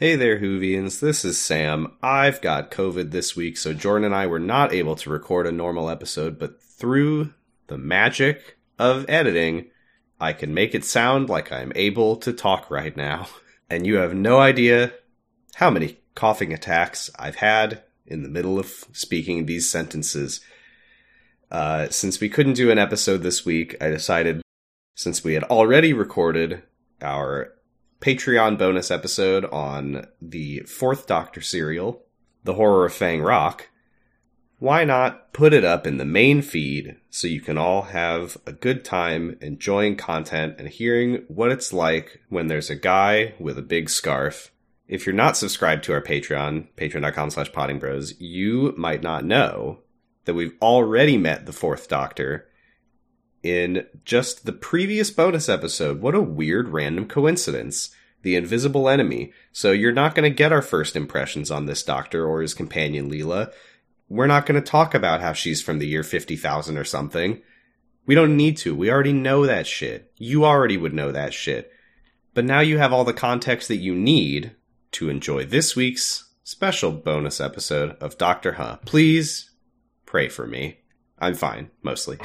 Hey 0.00 0.14
there, 0.14 0.38
Hoovians. 0.38 1.00
This 1.00 1.24
is 1.24 1.42
Sam. 1.42 1.96
I've 2.04 2.40
got 2.40 2.70
COVID 2.70 3.10
this 3.10 3.34
week, 3.34 3.56
so 3.56 3.74
Jordan 3.74 4.04
and 4.04 4.14
I 4.14 4.28
were 4.28 4.38
not 4.38 4.72
able 4.72 4.94
to 4.94 5.10
record 5.10 5.44
a 5.44 5.50
normal 5.50 5.90
episode, 5.90 6.38
but 6.38 6.62
through 6.62 7.34
the 7.66 7.78
magic 7.78 8.58
of 8.78 9.04
editing, 9.08 9.72
I 10.20 10.34
can 10.34 10.54
make 10.54 10.72
it 10.72 10.84
sound 10.84 11.28
like 11.28 11.50
I'm 11.50 11.72
able 11.74 12.14
to 12.18 12.32
talk 12.32 12.70
right 12.70 12.96
now. 12.96 13.26
And 13.68 13.86
you 13.86 13.96
have 13.96 14.14
no 14.14 14.38
idea 14.38 14.92
how 15.56 15.68
many 15.68 15.98
coughing 16.14 16.54
attacks 16.54 17.10
I've 17.18 17.34
had 17.34 17.82
in 18.06 18.22
the 18.22 18.28
middle 18.28 18.56
of 18.58 18.84
speaking 18.92 19.44
these 19.44 19.68
sentences. 19.68 20.40
Uh, 21.50 21.88
since 21.90 22.20
we 22.20 22.28
couldn't 22.28 22.54
do 22.54 22.70
an 22.70 22.78
episode 22.78 23.22
this 23.22 23.44
week, 23.44 23.74
I 23.80 23.88
decided, 23.88 24.42
since 24.94 25.24
we 25.24 25.34
had 25.34 25.42
already 25.44 25.92
recorded 25.92 26.62
our 27.02 27.52
Patreon 28.00 28.56
bonus 28.56 28.92
episode 28.92 29.44
on 29.46 30.06
the 30.22 30.60
fourth 30.60 31.08
Doctor 31.08 31.40
serial, 31.40 32.04
The 32.44 32.54
Horror 32.54 32.86
of 32.86 32.94
Fang 32.94 33.20
Rock, 33.22 33.70
why 34.60 34.84
not 34.84 35.32
put 35.32 35.52
it 35.52 35.64
up 35.64 35.86
in 35.86 35.98
the 35.98 36.04
main 36.04 36.42
feed 36.42 36.96
so 37.10 37.26
you 37.26 37.40
can 37.40 37.58
all 37.58 37.82
have 37.82 38.36
a 38.46 38.52
good 38.52 38.84
time 38.84 39.36
enjoying 39.40 39.96
content 39.96 40.56
and 40.58 40.68
hearing 40.68 41.24
what 41.28 41.50
it's 41.50 41.72
like 41.72 42.20
when 42.28 42.46
there's 42.46 42.70
a 42.70 42.76
guy 42.76 43.34
with 43.38 43.58
a 43.58 43.62
big 43.62 43.90
scarf. 43.90 44.52
If 44.86 45.04
you're 45.04 45.14
not 45.14 45.36
subscribed 45.36 45.84
to 45.84 45.92
our 45.92 46.00
Patreon, 46.00 46.68
patreon.com 46.76 47.30
slash 47.30 47.50
poddingbros, 47.50 48.14
you 48.18 48.74
might 48.76 49.02
not 49.02 49.24
know 49.24 49.80
that 50.24 50.34
we've 50.34 50.56
already 50.62 51.16
met 51.16 51.46
the 51.46 51.52
fourth 51.52 51.88
Doctor 51.88 52.47
in 53.42 53.86
just 54.04 54.46
the 54.46 54.52
previous 54.52 55.10
bonus 55.10 55.48
episode. 55.48 56.00
What 56.00 56.14
a 56.14 56.20
weird 56.20 56.68
random 56.68 57.06
coincidence. 57.06 57.90
The 58.22 58.34
invisible 58.34 58.88
enemy. 58.88 59.32
So 59.52 59.70
you're 59.70 59.92
not 59.92 60.14
going 60.14 60.28
to 60.28 60.34
get 60.34 60.52
our 60.52 60.62
first 60.62 60.96
impressions 60.96 61.50
on 61.50 61.66
this 61.66 61.84
Doctor 61.84 62.26
or 62.26 62.42
his 62.42 62.52
companion 62.52 63.08
Leela 63.10 63.52
we're 64.08 64.26
not 64.26 64.46
going 64.46 64.60
to 64.60 64.70
talk 64.70 64.94
about 64.94 65.20
how 65.20 65.32
she's 65.32 65.62
from 65.62 65.78
the 65.78 65.86
year 65.86 66.02
50,000 66.02 66.78
or 66.78 66.84
something. 66.84 67.42
We 68.06 68.14
don't 68.14 68.36
need 68.36 68.56
to. 68.58 68.74
We 68.74 68.90
already 68.90 69.12
know 69.12 69.46
that 69.46 69.66
shit. 69.66 70.12
You 70.16 70.44
already 70.44 70.76
would 70.76 70.94
know 70.94 71.12
that 71.12 71.34
shit. 71.34 71.70
But 72.32 72.44
now 72.44 72.60
you 72.60 72.78
have 72.78 72.92
all 72.92 73.04
the 73.04 73.12
context 73.12 73.68
that 73.68 73.76
you 73.76 73.94
need 73.94 74.52
to 74.92 75.10
enjoy 75.10 75.44
this 75.44 75.76
week's 75.76 76.30
special 76.42 76.92
bonus 76.92 77.40
episode 77.40 77.96
of 78.00 78.16
Doctor 78.16 78.52
Huh. 78.52 78.78
Please 78.86 79.50
pray 80.06 80.28
for 80.28 80.46
me. 80.46 80.78
I'm 81.18 81.34
fine, 81.34 81.70
mostly. 81.82 82.18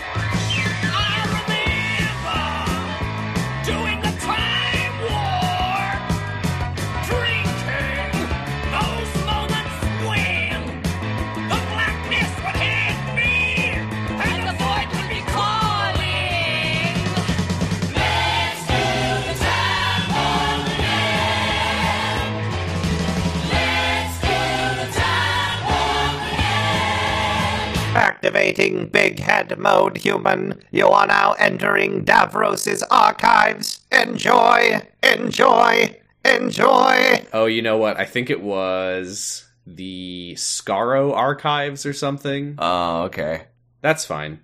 Activating 27.96 28.88
big 28.88 29.20
head 29.20 29.58
mode, 29.60 29.98
human. 29.98 30.62
You 30.72 30.88
are 30.88 31.06
now 31.06 31.34
entering 31.34 32.04
Davros's 32.04 32.82
archives. 32.84 33.82
Enjoy, 33.92 34.82
enjoy, 35.04 36.00
enjoy. 36.26 37.26
Oh, 37.34 37.46
you 37.46 37.62
know 37.62 37.78
what? 37.78 38.00
I 38.00 38.06
think 38.06 38.30
it 38.32 38.42
was 38.42 39.46
the 39.68 40.34
Skaro 40.38 41.14
archives 41.14 41.86
or 41.86 41.94
something. 41.94 42.56
Oh, 42.58 43.04
okay. 43.04 43.46
That's 43.82 44.06
fine. 44.06 44.40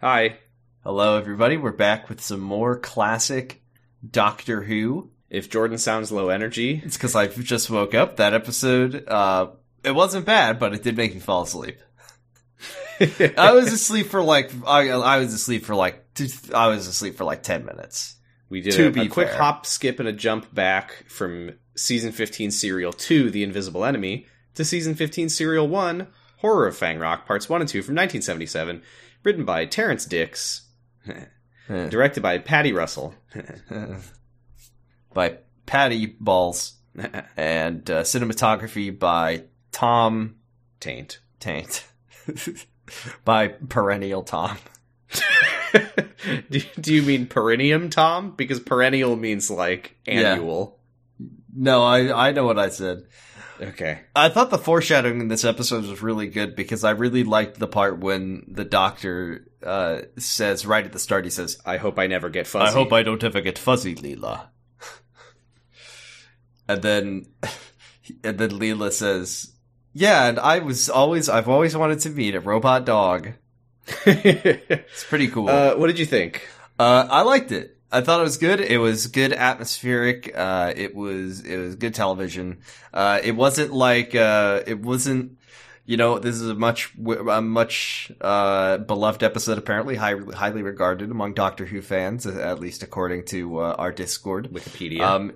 Hi. 0.00 0.38
Hello, 0.84 1.18
everybody. 1.18 1.56
We're 1.56 1.72
back 1.72 2.08
with 2.08 2.20
some 2.20 2.40
more 2.40 2.78
classic 2.78 3.62
Doctor 4.08 4.62
Who. 4.62 5.10
If 5.28 5.50
Jordan 5.50 5.78
sounds 5.78 6.12
low 6.12 6.28
energy, 6.28 6.80
It's 6.84 6.96
because 6.96 7.16
I 7.16 7.26
just 7.26 7.68
woke 7.68 7.94
up. 7.94 8.16
That 8.16 8.32
episode, 8.32 9.08
uh, 9.08 9.48
it 9.82 9.94
wasn't 9.94 10.24
bad, 10.24 10.60
but 10.60 10.72
it 10.72 10.84
did 10.84 10.96
make 10.96 11.14
me 11.14 11.20
fall 11.20 11.42
asleep. 11.42 11.80
I 13.38 13.52
was 13.52 13.72
asleep 13.72 14.06
for 14.08 14.22
like, 14.22 14.50
I, 14.66 14.88
I 14.90 15.18
was 15.18 15.32
asleep 15.34 15.64
for 15.64 15.74
like, 15.74 16.14
two, 16.14 16.28
I 16.54 16.68
was 16.68 16.86
asleep 16.86 17.16
for 17.16 17.24
like 17.24 17.42
10 17.42 17.64
minutes. 17.64 18.16
we 18.48 18.60
did 18.60 18.72
To 18.74 19.00
a, 19.00 19.04
a 19.04 19.08
quick 19.08 19.28
fair. 19.28 19.38
hop, 19.38 19.66
skip, 19.66 19.98
and 20.00 20.08
a 20.08 20.12
jump 20.12 20.54
back 20.54 21.04
from 21.08 21.52
season 21.74 22.12
15 22.12 22.50
serial 22.50 22.92
2, 22.92 23.30
The 23.30 23.42
Invisible 23.42 23.84
Enemy, 23.84 24.26
to 24.54 24.64
season 24.64 24.94
15 24.94 25.28
serial 25.28 25.68
1, 25.68 26.06
Horror 26.38 26.66
of 26.68 26.76
Fang 26.76 26.98
Rock, 26.98 27.26
parts 27.26 27.48
1 27.48 27.60
and 27.60 27.68
2 27.68 27.82
from 27.82 27.94
1977, 27.94 28.82
written 29.22 29.44
by 29.44 29.64
Terrance 29.66 30.04
Dicks, 30.06 30.68
directed 31.68 32.22
by 32.22 32.38
Paddy 32.38 32.72
Russell. 32.72 33.14
by 35.14 35.38
Patty 35.66 36.06
Balls 36.20 36.74
and 37.36 37.90
uh, 37.90 38.02
cinematography 38.02 38.96
by 38.96 39.44
Tom 39.72 40.36
Taint. 40.80 41.18
Taint. 41.40 41.84
By 43.24 43.48
Perennial 43.48 44.22
Tom. 44.22 44.56
do, 46.50 46.60
do 46.80 46.94
you 46.94 47.02
mean 47.02 47.26
perennium, 47.26 47.90
Tom? 47.90 48.32
Because 48.36 48.60
perennial 48.60 49.16
means 49.16 49.50
like 49.50 49.96
Yeah. 50.06 50.32
annual. 50.34 50.78
No, 51.54 51.82
I 51.84 52.28
I 52.28 52.32
know 52.32 52.44
what 52.44 52.58
I 52.58 52.68
said. 52.68 53.04
Okay. 53.60 54.00
I 54.14 54.28
thought 54.28 54.50
the 54.50 54.58
foreshadowing 54.58 55.20
in 55.20 55.28
this 55.28 55.44
episode 55.44 55.86
was 55.86 56.02
really 56.02 56.26
good 56.26 56.54
because 56.56 56.84
I 56.84 56.90
really 56.90 57.24
liked 57.24 57.58
the 57.58 57.66
part 57.66 57.98
when 57.98 58.44
the 58.48 58.66
doctor 58.66 59.46
uh, 59.62 60.02
says 60.18 60.66
right 60.66 60.84
at 60.84 60.92
the 60.92 60.98
start 60.98 61.24
he 61.24 61.30
says, 61.30 61.58
I 61.64 61.78
hope 61.78 61.98
I 61.98 62.06
never 62.06 62.28
get 62.28 62.46
fuzzy. 62.46 62.66
"I 62.66 62.72
hope 62.72 62.92
I 62.92 63.02
don't 63.02 63.24
ever 63.24 63.40
get 63.40 63.58
fuzzy, 63.58 63.94
Leela." 63.94 64.48
and 66.68 66.82
then 66.82 67.26
and 68.24 68.38
then 68.38 68.50
Leela 68.50 68.92
says, 68.92 69.52
"Yeah, 69.98 70.28
and 70.28 70.38
I 70.38 70.58
was 70.58 70.90
always 70.90 71.28
I've 71.28 71.48
always 71.48 71.74
wanted 71.76 72.00
to 72.00 72.10
meet 72.10 72.34
a 72.34 72.40
robot 72.40 72.84
dog." 72.84 73.32
It's 74.06 75.04
pretty 75.04 75.28
cool. 75.28 75.48
uh, 75.48 75.74
what 75.76 75.86
did 75.86 75.98
you 75.98 76.06
think? 76.06 76.46
Uh, 76.78 77.06
I 77.08 77.22
liked 77.22 77.52
it. 77.52 77.78
I 77.90 78.00
thought 78.00 78.20
it 78.20 78.24
was 78.24 78.36
good. 78.36 78.60
It 78.60 78.78
was 78.78 79.06
good 79.06 79.32
atmospheric. 79.32 80.36
Uh, 80.36 80.72
it 80.76 80.94
was 80.94 81.40
it 81.40 81.56
was 81.56 81.76
good 81.76 81.94
television. 81.94 82.58
Uh, 82.92 83.20
it 83.22 83.32
wasn't 83.36 83.72
like 83.72 84.14
uh, 84.14 84.62
it 84.66 84.80
wasn't. 84.80 85.38
You 85.88 85.96
know, 85.96 86.18
this 86.18 86.34
is 86.34 86.48
a 86.50 86.54
much 86.54 86.92
a 87.30 87.40
much 87.40 88.10
uh, 88.20 88.78
beloved 88.78 89.22
episode. 89.22 89.56
Apparently, 89.56 89.94
high, 89.94 90.16
highly 90.34 90.62
regarded 90.62 91.12
among 91.12 91.34
Doctor 91.34 91.64
Who 91.64 91.80
fans, 91.80 92.26
at 92.26 92.58
least 92.58 92.82
according 92.82 93.26
to 93.26 93.60
uh, 93.60 93.76
our 93.78 93.92
Discord. 93.92 94.50
Wikipedia. 94.52 95.02
Um, 95.02 95.32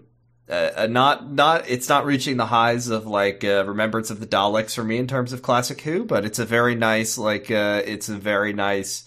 uh, 0.50 0.70
uh, 0.82 0.86
not 0.88 1.30
not 1.32 1.68
it's 1.68 1.88
not 1.88 2.04
reaching 2.06 2.36
the 2.36 2.46
highs 2.46 2.88
of 2.88 3.06
like 3.06 3.44
uh, 3.44 3.64
Remembrance 3.66 4.10
of 4.10 4.18
the 4.20 4.26
Daleks 4.26 4.74
for 4.74 4.82
me 4.84 4.96
in 4.98 5.06
terms 5.06 5.32
of 5.32 5.42
classic 5.42 5.80
Who, 5.82 6.04
but 6.04 6.24
it's 6.24 6.38
a 6.38 6.44
very 6.44 6.74
nice 6.74 7.16
like 7.16 7.50
uh, 7.50 7.82
it's 7.84 8.08
a 8.08 8.16
very 8.16 8.52
nice 8.52 9.04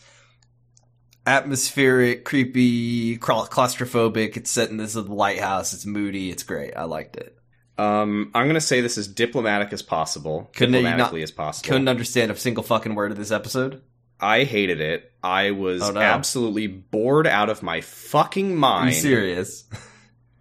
atmospheric, 1.25 2.25
creepy, 2.25 3.17
claustrophobic. 3.17 4.37
It's 4.37 4.51
set 4.51 4.69
in 4.69 4.77
this 4.77 4.95
little 4.95 5.15
lighthouse. 5.15 5.73
It's 5.73 5.85
moody. 5.85 6.29
It's 6.31 6.43
great. 6.43 6.73
I 6.75 6.83
liked 6.83 7.15
it. 7.17 7.37
um, 7.77 8.31
I'm 8.35 8.47
gonna 8.47 8.61
say 8.61 8.81
this 8.81 8.97
as 8.97 9.07
diplomatic 9.07 9.73
as 9.73 9.81
possible. 9.81 10.49
Couldn't 10.55 10.75
you 10.75 10.83
not- 10.83 11.13
as 11.15 11.31
possible. 11.31 11.67
Couldn't 11.67 11.87
understand 11.87 12.31
a 12.31 12.35
single 12.35 12.63
fucking 12.63 12.95
word 12.95 13.11
of 13.11 13.17
this 13.17 13.31
episode. 13.31 13.81
I 14.19 14.43
hated 14.43 14.79
it. 14.79 15.11
I 15.21 15.51
was 15.51 15.81
Oh, 15.83 15.91
no. 15.91 15.99
absolutely 15.99 16.67
bored 16.67 17.27
out 17.27 17.49
of 17.49 17.61
my 17.63 17.81
fucking 17.81 18.55
mind. 18.55 18.89
Are 18.89 18.93
you 18.93 19.01
serious? 19.01 19.65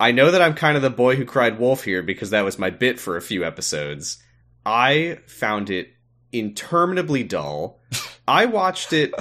I 0.02 0.10
know 0.10 0.32
that 0.32 0.42
I'm 0.42 0.54
kind 0.54 0.76
of 0.76 0.82
the 0.82 0.90
boy 0.90 1.14
who 1.16 1.24
cried 1.24 1.58
wolf 1.60 1.84
here 1.84 2.02
because 2.02 2.30
that 2.30 2.44
was 2.44 2.58
my 2.58 2.70
bit 2.70 2.98
for 2.98 3.16
a 3.16 3.22
few 3.22 3.44
episodes. 3.44 4.18
I 4.66 5.18
found 5.26 5.70
it 5.70 5.90
interminably 6.32 7.22
dull. 7.22 7.80
I 8.28 8.46
watched 8.46 8.92
it 8.92 9.14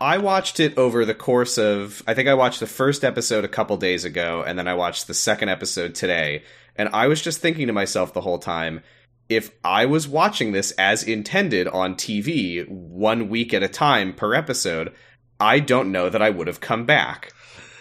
I 0.00 0.18
watched 0.18 0.60
it 0.60 0.76
over 0.78 1.04
the 1.04 1.14
course 1.14 1.56
of 1.58 2.02
I 2.06 2.14
think 2.14 2.28
I 2.28 2.34
watched 2.34 2.60
the 2.60 2.66
first 2.66 3.04
episode 3.04 3.44
a 3.44 3.48
couple 3.48 3.76
days 3.76 4.04
ago 4.04 4.42
and 4.46 4.58
then 4.58 4.66
I 4.68 4.74
watched 4.74 5.06
the 5.06 5.14
second 5.14 5.48
episode 5.50 5.94
today 5.94 6.42
and 6.76 6.88
I 6.92 7.06
was 7.06 7.20
just 7.22 7.40
thinking 7.40 7.66
to 7.68 7.72
myself 7.72 8.12
the 8.12 8.20
whole 8.20 8.38
time 8.38 8.80
if 9.28 9.50
I 9.64 9.86
was 9.86 10.08
watching 10.08 10.52
this 10.52 10.70
as 10.72 11.02
intended 11.04 11.68
on 11.68 11.94
TV 11.96 12.66
one 12.68 13.28
week 13.28 13.52
at 13.54 13.62
a 13.62 13.68
time 13.68 14.14
per 14.14 14.34
episode, 14.34 14.94
I 15.38 15.60
don't 15.60 15.92
know 15.92 16.08
that 16.08 16.22
I 16.22 16.30
would 16.30 16.46
have 16.46 16.60
come 16.60 16.86
back. 16.86 17.32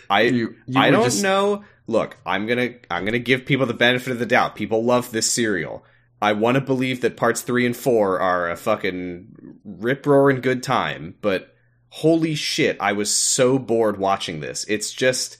I 0.09 0.21
You- 0.21 0.55
you 0.67 0.79
I 0.79 0.91
don't 0.91 1.05
just- 1.05 1.23
know. 1.23 1.63
Look, 1.87 2.17
I'm 2.25 2.45
gonna 2.45 2.75
I'm 2.91 3.05
gonna 3.05 3.19
give 3.19 3.45
people 3.45 3.65
the 3.65 3.73
benefit 3.73 4.11
of 4.11 4.19
the 4.19 4.25
doubt. 4.25 4.55
People 4.55 4.83
love 4.83 5.11
this 5.11 5.31
serial. 5.31 5.85
I 6.21 6.33
want 6.33 6.55
to 6.55 6.61
believe 6.61 7.01
that 7.01 7.17
parts 7.17 7.41
three 7.41 7.65
and 7.65 7.75
four 7.75 8.19
are 8.19 8.49
a 8.49 8.57
fucking 8.57 9.59
rip 9.63 10.05
roaring 10.05 10.41
good 10.41 10.63
time, 10.63 11.15
but 11.21 11.55
holy 11.89 12.35
shit, 12.35 12.75
I 12.79 12.93
was 12.93 13.13
so 13.15 13.57
bored 13.59 13.97
watching 13.97 14.39
this. 14.39 14.65
It's 14.67 14.91
just 14.91 15.37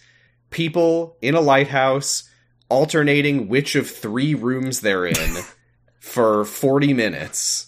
people 0.50 1.18
in 1.22 1.36
a 1.36 1.42
lighthouse 1.42 2.30
alternating 2.70 3.48
which 3.48 3.76
of 3.76 3.90
three 3.90 4.36
rooms 4.36 4.82
they're 4.82 5.06
in 5.06 5.44
for 6.00 6.46
40 6.46 6.94
minutes. 6.94 7.67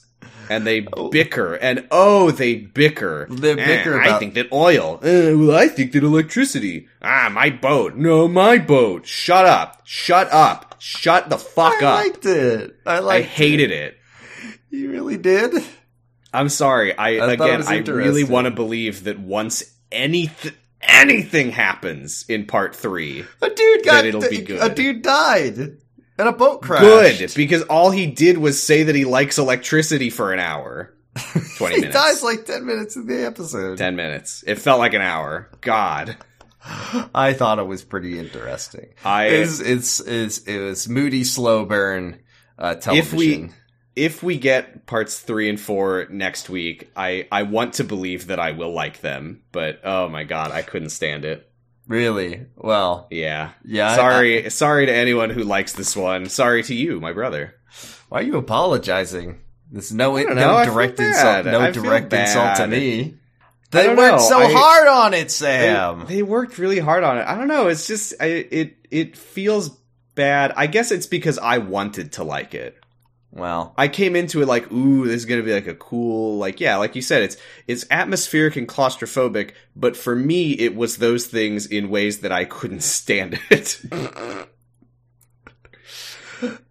And 0.49 0.65
they 0.65 0.85
bicker, 1.11 1.53
and 1.53 1.87
oh, 1.91 2.31
they 2.31 2.55
bicker. 2.55 3.27
They 3.29 3.55
bicker 3.55 4.01
Eh, 4.01 4.15
I 4.15 4.19
think 4.19 4.33
that 4.33 4.51
oil. 4.51 4.95
Uh, 4.95 5.37
well, 5.37 5.55
I 5.55 5.67
think 5.67 5.91
that 5.91 6.03
electricity. 6.03 6.87
Ah, 7.01 7.29
my 7.31 7.49
boat. 7.49 7.95
No, 7.95 8.27
my 8.27 8.57
boat. 8.57 9.05
Shut 9.05 9.45
up. 9.45 9.81
Shut 9.85 10.31
up. 10.31 10.75
Shut 10.79 11.29
the 11.29 11.37
fuck 11.37 11.81
I 11.83 11.85
up. 11.85 11.99
I 11.99 12.03
liked 12.03 12.25
it. 12.25 12.75
I 12.85 12.99
I 12.99 13.21
hated 13.21 13.71
it. 13.71 13.97
You 14.69 14.91
really 14.91 15.17
did. 15.17 15.63
I'm 16.33 16.49
sorry. 16.49 16.97
I, 16.97 17.17
I 17.17 17.33
again, 17.33 17.63
I 17.67 17.77
really 17.77 18.23
want 18.23 18.45
to 18.45 18.51
believe 18.51 19.05
that 19.05 19.19
once 19.19 19.63
anything 19.91 20.53
anything 20.81 21.51
happens 21.51 22.25
in 22.29 22.45
part 22.45 22.75
three, 22.75 23.25
A 23.41 23.49
dude 23.49 23.83
got 23.83 24.05
it'll 24.05 24.21
be 24.21 24.41
good. 24.41 24.61
A 24.61 24.73
dude 24.73 25.01
died 25.01 25.77
in 26.19 26.27
a 26.27 26.31
boat 26.31 26.61
crash. 26.61 26.81
good 26.81 27.33
because 27.35 27.63
all 27.63 27.91
he 27.91 28.07
did 28.07 28.37
was 28.37 28.61
say 28.61 28.83
that 28.83 28.95
he 28.95 29.05
likes 29.05 29.37
electricity 29.37 30.09
for 30.09 30.33
an 30.33 30.39
hour, 30.39 30.93
twenty 31.57 31.75
he 31.75 31.81
minutes, 31.81 31.95
dies 31.95 32.23
like 32.23 32.45
ten 32.45 32.65
minutes 32.65 32.95
in 32.95 33.07
the 33.07 33.25
episode. 33.25 33.77
ten 33.77 33.95
minutes. 33.95 34.43
It 34.45 34.55
felt 34.55 34.79
like 34.79 34.93
an 34.93 35.01
hour. 35.01 35.49
God, 35.61 36.17
I 37.15 37.33
thought 37.33 37.59
it 37.59 37.67
was 37.67 37.83
pretty 37.83 38.19
interesting. 38.19 38.89
I 39.03 39.27
It's 39.27 39.59
it's, 39.59 39.99
it's 39.99 40.39
it 40.39 40.59
was 40.59 40.87
moody, 40.89 41.23
slow 41.23 41.65
burn 41.65 42.19
uh, 42.59 42.75
if 42.91 43.13
we 43.13 43.49
if 43.95 44.21
we 44.21 44.37
get 44.37 44.85
parts 44.85 45.19
three 45.19 45.49
and 45.49 45.59
four 45.59 46.07
next 46.11 46.49
week, 46.49 46.91
I 46.95 47.27
I 47.31 47.43
want 47.43 47.75
to 47.75 47.85
believe 47.85 48.27
that 48.27 48.39
I 48.39 48.51
will 48.51 48.73
like 48.73 48.99
them, 48.99 49.43
but 49.51 49.79
oh 49.85 50.09
my 50.09 50.25
god, 50.25 50.51
I 50.51 50.61
couldn't 50.61 50.89
stand 50.89 51.23
it. 51.23 51.48
Really 51.89 52.45
well. 52.55 53.07
Yeah. 53.11 53.49
Yeah. 53.65 53.91
I- 53.91 53.95
Sorry, 53.97 54.49
sorry 54.49 54.85
to 54.85 54.93
anyone 54.93 55.29
who 55.31 55.43
likes 55.43 55.73
this 55.73 55.97
one. 55.97 56.27
Sorry 56.29 56.63
to 56.63 56.73
you, 56.73 57.01
my 57.01 57.11
brother. 57.11 57.55
Why 58.07 58.19
are 58.19 58.23
you 58.23 58.37
apologizing? 58.37 59.41
There's 59.71 59.91
no 59.93 60.15
no 60.15 60.33
know, 60.33 60.55
I 60.55 60.65
direct 60.65 60.99
insult. 60.99 61.45
No 61.45 61.59
I 61.59 61.71
direct 61.71 62.13
insult 62.13 62.55
to 62.57 62.67
me. 62.67 63.15
They 63.71 63.87
worked 63.87 63.99
know, 63.99 64.17
so 64.17 64.39
I- 64.39 64.51
hard 64.51 64.87
on 64.87 65.13
it, 65.13 65.23
They, 65.25 65.27
Sam. 65.29 66.05
they 66.07 66.23
worked 66.23 66.57
really 66.57 66.79
hard 66.79 67.03
on 67.03 67.17
it. 67.19 67.27
I 67.27 67.35
don't 67.35 67.47
know. 67.47 67.67
It's 67.67 67.85
just 67.85 68.13
I, 68.19 68.25
it 68.25 68.77
it 68.89 69.17
feels 69.17 69.69
bad. 70.15 70.53
I 70.55 70.65
guess 70.65 70.91
it's 70.91 71.05
because 71.05 71.37
I 71.37 71.59
wanted 71.59 72.13
to 72.13 72.23
like 72.23 72.55
it. 72.55 72.75
Well, 73.31 73.73
I 73.77 73.87
came 73.87 74.15
into 74.15 74.41
it 74.41 74.47
like, 74.47 74.71
ooh, 74.71 75.05
this 75.05 75.17
is 75.17 75.25
gonna 75.25 75.43
be 75.43 75.53
like 75.53 75.67
a 75.67 75.75
cool, 75.75 76.37
like 76.37 76.59
yeah, 76.59 76.77
like 76.77 76.95
you 76.95 77.01
said, 77.01 77.21
it's 77.23 77.37
it's 77.67 77.85
atmospheric 77.91 78.55
and 78.55 78.67
claustrophobic. 78.67 79.51
But 79.75 79.95
for 79.95 80.15
me, 80.15 80.51
it 80.53 80.75
was 80.75 80.97
those 80.97 81.27
things 81.27 81.65
in 81.67 81.89
ways 81.89 82.19
that 82.21 82.31
I 82.31 82.45
couldn't 82.45 82.81
stand 82.97 83.39
it. 83.51 83.79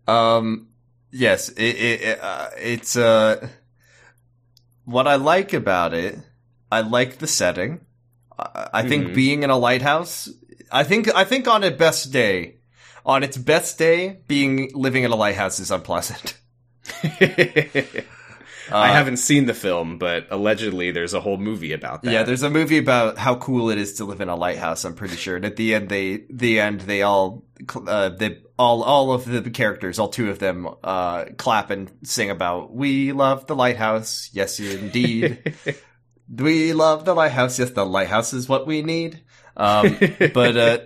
um, 0.06 0.68
yes, 1.10 1.48
it, 1.50 1.62
it, 1.76 2.00
it 2.02 2.20
uh, 2.20 2.50
it's 2.58 2.96
uh, 2.96 3.48
what 4.84 5.06
I 5.06 5.16
like 5.16 5.52
about 5.52 5.94
it. 5.94 6.18
I 6.70 6.80
like 6.80 7.18
the 7.18 7.26
setting. 7.26 7.80
I, 8.38 8.68
I 8.74 8.82
think 8.82 9.08
Mhm. 9.08 9.14
being 9.14 9.42
in 9.42 9.50
a 9.50 9.58
lighthouse. 9.58 10.28
I 10.70 10.84
think 10.84 11.08
I 11.14 11.24
think 11.24 11.46
on 11.48 11.64
its 11.64 11.78
best 11.78 12.12
day, 12.12 12.56
on 13.06 13.22
its 13.22 13.36
best 13.38 13.78
day, 13.78 14.20
being 14.26 14.70
living 14.74 15.04
in 15.04 15.12
a 15.12 15.16
lighthouse 15.16 15.60
is 15.60 15.70
unpleasant. 15.70 16.36
I 18.70 18.90
Uh, 18.90 18.92
haven't 18.92 19.16
seen 19.16 19.46
the 19.46 19.54
film, 19.54 19.96
but 19.96 20.26
allegedly 20.30 20.90
there's 20.90 21.14
a 21.14 21.20
whole 21.20 21.38
movie 21.38 21.72
about 21.72 22.02
that. 22.02 22.12
Yeah, 22.12 22.22
there's 22.24 22.42
a 22.42 22.50
movie 22.50 22.76
about 22.76 23.16
how 23.16 23.36
cool 23.36 23.70
it 23.70 23.78
is 23.78 23.94
to 23.94 24.04
live 24.04 24.20
in 24.20 24.28
a 24.28 24.36
lighthouse. 24.36 24.84
I'm 24.84 24.94
pretty 24.94 25.16
sure. 25.16 25.36
And 25.36 25.46
at 25.46 25.56
the 25.56 25.74
end, 25.74 25.88
they 25.88 26.24
the 26.30 26.60
end 26.60 26.82
they 26.82 27.00
all 27.00 27.44
uh, 27.86 28.10
they 28.10 28.42
all 28.58 28.82
all 28.82 29.12
of 29.12 29.24
the 29.24 29.50
characters, 29.50 29.98
all 29.98 30.10
two 30.10 30.28
of 30.28 30.38
them, 30.38 30.68
uh, 30.84 31.24
clap 31.38 31.70
and 31.70 31.90
sing 32.02 32.28
about 32.28 32.70
"We 32.74 33.12
love 33.12 33.46
the 33.46 33.56
lighthouse." 33.56 34.28
Yes, 34.34 34.60
indeed, 34.60 35.54
we 36.30 36.74
love 36.74 37.06
the 37.06 37.14
lighthouse. 37.14 37.58
Yes, 37.58 37.70
the 37.70 37.86
lighthouse 37.86 38.34
is 38.34 38.50
what 38.50 38.66
we 38.66 38.82
need. 38.82 39.22
Um, 39.56 39.96
but 40.34 40.56
uh, 40.58 40.78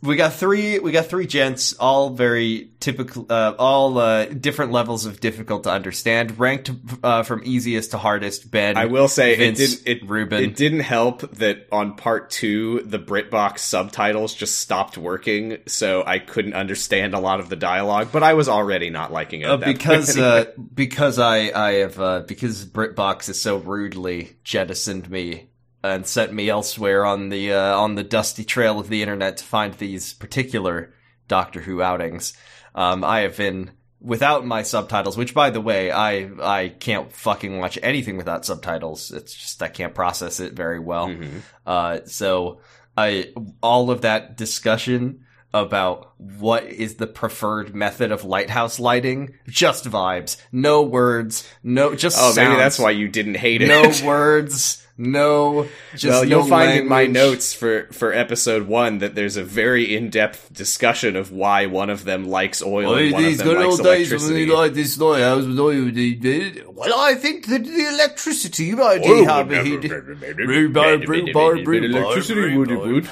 we 0.00 0.14
got 0.16 0.32
three 0.32 0.78
we 0.78 0.92
got 0.92 1.06
three 1.06 1.26
gents, 1.26 1.72
all 1.74 2.10
very 2.10 2.70
typical, 2.78 3.26
uh, 3.28 3.54
all 3.58 3.98
uh, 3.98 4.26
different 4.26 4.70
levels 4.70 5.06
of 5.06 5.18
difficult 5.18 5.64
to 5.64 5.70
understand, 5.70 6.38
ranked 6.38 6.70
uh, 7.02 7.24
from 7.24 7.42
easiest 7.44 7.90
to 7.90 7.98
hardest. 7.98 8.50
Ben, 8.50 8.76
I 8.76 8.86
will 8.86 9.08
say 9.08 9.34
Vince, 9.36 9.58
it 9.58 9.84
didn't. 9.84 10.02
It, 10.04 10.08
Ruben. 10.08 10.44
it 10.44 10.56
didn't 10.56 10.80
help 10.80 11.22
that 11.32 11.66
on 11.72 11.96
part 11.96 12.30
two 12.30 12.82
the 12.82 12.98
BritBox 12.98 13.58
subtitles 13.58 14.34
just 14.34 14.58
stopped 14.58 14.96
working, 14.96 15.58
so 15.66 16.04
I 16.06 16.20
couldn't 16.20 16.54
understand 16.54 17.14
a 17.14 17.20
lot 17.20 17.40
of 17.40 17.48
the 17.48 17.56
dialogue. 17.56 18.10
But 18.12 18.22
I 18.22 18.34
was 18.34 18.48
already 18.48 18.90
not 18.90 19.12
liking 19.12 19.40
it 19.40 19.48
Uh, 19.48 19.56
because 19.56 20.16
uh, 20.16 20.44
because 20.72 21.18
I 21.18 21.50
I 21.50 21.72
have 21.78 21.98
uh, 21.98 22.20
because 22.20 22.64
BritBox 22.64 23.26
has 23.26 23.40
so 23.40 23.56
rudely 23.56 24.36
jettisoned 24.44 25.10
me 25.10 25.48
and 25.82 26.06
sent 26.06 26.32
me 26.32 26.48
elsewhere 26.48 27.04
on 27.04 27.28
the 27.28 27.52
uh, 27.52 27.76
on 27.78 27.94
the 27.94 28.04
dusty 28.04 28.44
trail 28.44 28.78
of 28.80 28.88
the 28.88 29.02
internet 29.02 29.36
to 29.38 29.44
find 29.44 29.74
these 29.74 30.12
particular 30.12 30.92
Doctor 31.28 31.60
Who 31.60 31.82
outings. 31.82 32.32
Um, 32.74 33.04
I 33.04 33.20
have 33.20 33.36
been 33.36 33.72
without 34.00 34.46
my 34.46 34.62
subtitles, 34.62 35.16
which 35.16 35.34
by 35.34 35.50
the 35.50 35.60
way, 35.60 35.90
I 35.90 36.30
I 36.42 36.68
can't 36.68 37.12
fucking 37.12 37.58
watch 37.58 37.78
anything 37.82 38.16
without 38.16 38.44
subtitles. 38.44 39.10
It's 39.12 39.34
just 39.34 39.62
I 39.62 39.68
can't 39.68 39.94
process 39.94 40.40
it 40.40 40.52
very 40.54 40.78
well. 40.80 41.08
Mhm. 41.08 41.42
Uh, 41.66 42.00
so 42.06 42.60
I 42.96 43.32
all 43.62 43.90
of 43.90 44.02
that 44.02 44.36
discussion 44.36 45.24
about 45.54 46.12
what 46.18 46.64
is 46.64 46.96
the 46.96 47.06
preferred 47.06 47.74
method 47.74 48.12
of 48.12 48.22
lighthouse 48.24 48.78
lighting, 48.78 49.32
just 49.46 49.86
vibes, 49.86 50.36
no 50.52 50.82
words, 50.82 51.48
no 51.62 51.94
just. 51.94 52.18
Oh, 52.20 52.32
maybe 52.36 52.56
that's 52.56 52.78
why 52.78 52.90
you 52.90 53.08
didn't 53.08 53.36
hate 53.36 53.62
it. 53.62 53.68
No 53.68 53.90
words, 54.06 54.86
no. 54.98 55.66
Just 55.94 56.04
well, 56.06 56.22
no 56.24 56.28
you'll 56.28 56.46
find 56.48 56.78
in 56.80 56.88
my 56.88 57.06
notes 57.06 57.54
for 57.54 57.84
for 57.92 58.12
episode 58.12 58.66
one 58.66 58.98
that 58.98 59.14
there's 59.14 59.36
a 59.36 59.44
very 59.44 59.96
in 59.96 60.10
depth 60.10 60.52
discussion 60.52 61.14
of 61.16 61.30
why 61.32 61.66
one 61.66 61.88
of 61.88 62.04
them 62.04 62.28
likes 62.28 62.60
oil 62.62 62.94
and 62.96 63.12
one 63.12 63.22
of 63.22 63.28
these 63.30 63.38
them 63.38 63.46
good 63.46 63.56
likes 63.58 63.66
old 63.78 63.78
days 63.84 64.10
when 64.10 64.18
electricity. 64.20 64.44
we 64.46 64.52
like 64.52 64.74
this 64.74 64.98
lighthouse 64.98 65.46
with 65.46 65.58
oil. 65.60 65.84
they 65.92 66.12
did- 66.14 66.64
Well, 66.66 66.98
I 66.98 67.14
think 67.14 67.46
that 67.46 67.64
the 67.64 67.88
electricity 67.94 68.72
might 68.74 69.00
Oil 69.06 69.24
have 69.24 69.48
would 69.48 69.56
a 69.84 69.88
never- 69.88 70.14
Rhubarb, 70.34 71.08
rhubarb, 71.08 71.66
rhubarb, 71.66 71.84
Electricity 71.84 72.56
would 72.58 72.70
rhubarb. 72.70 72.92
would. 72.92 73.08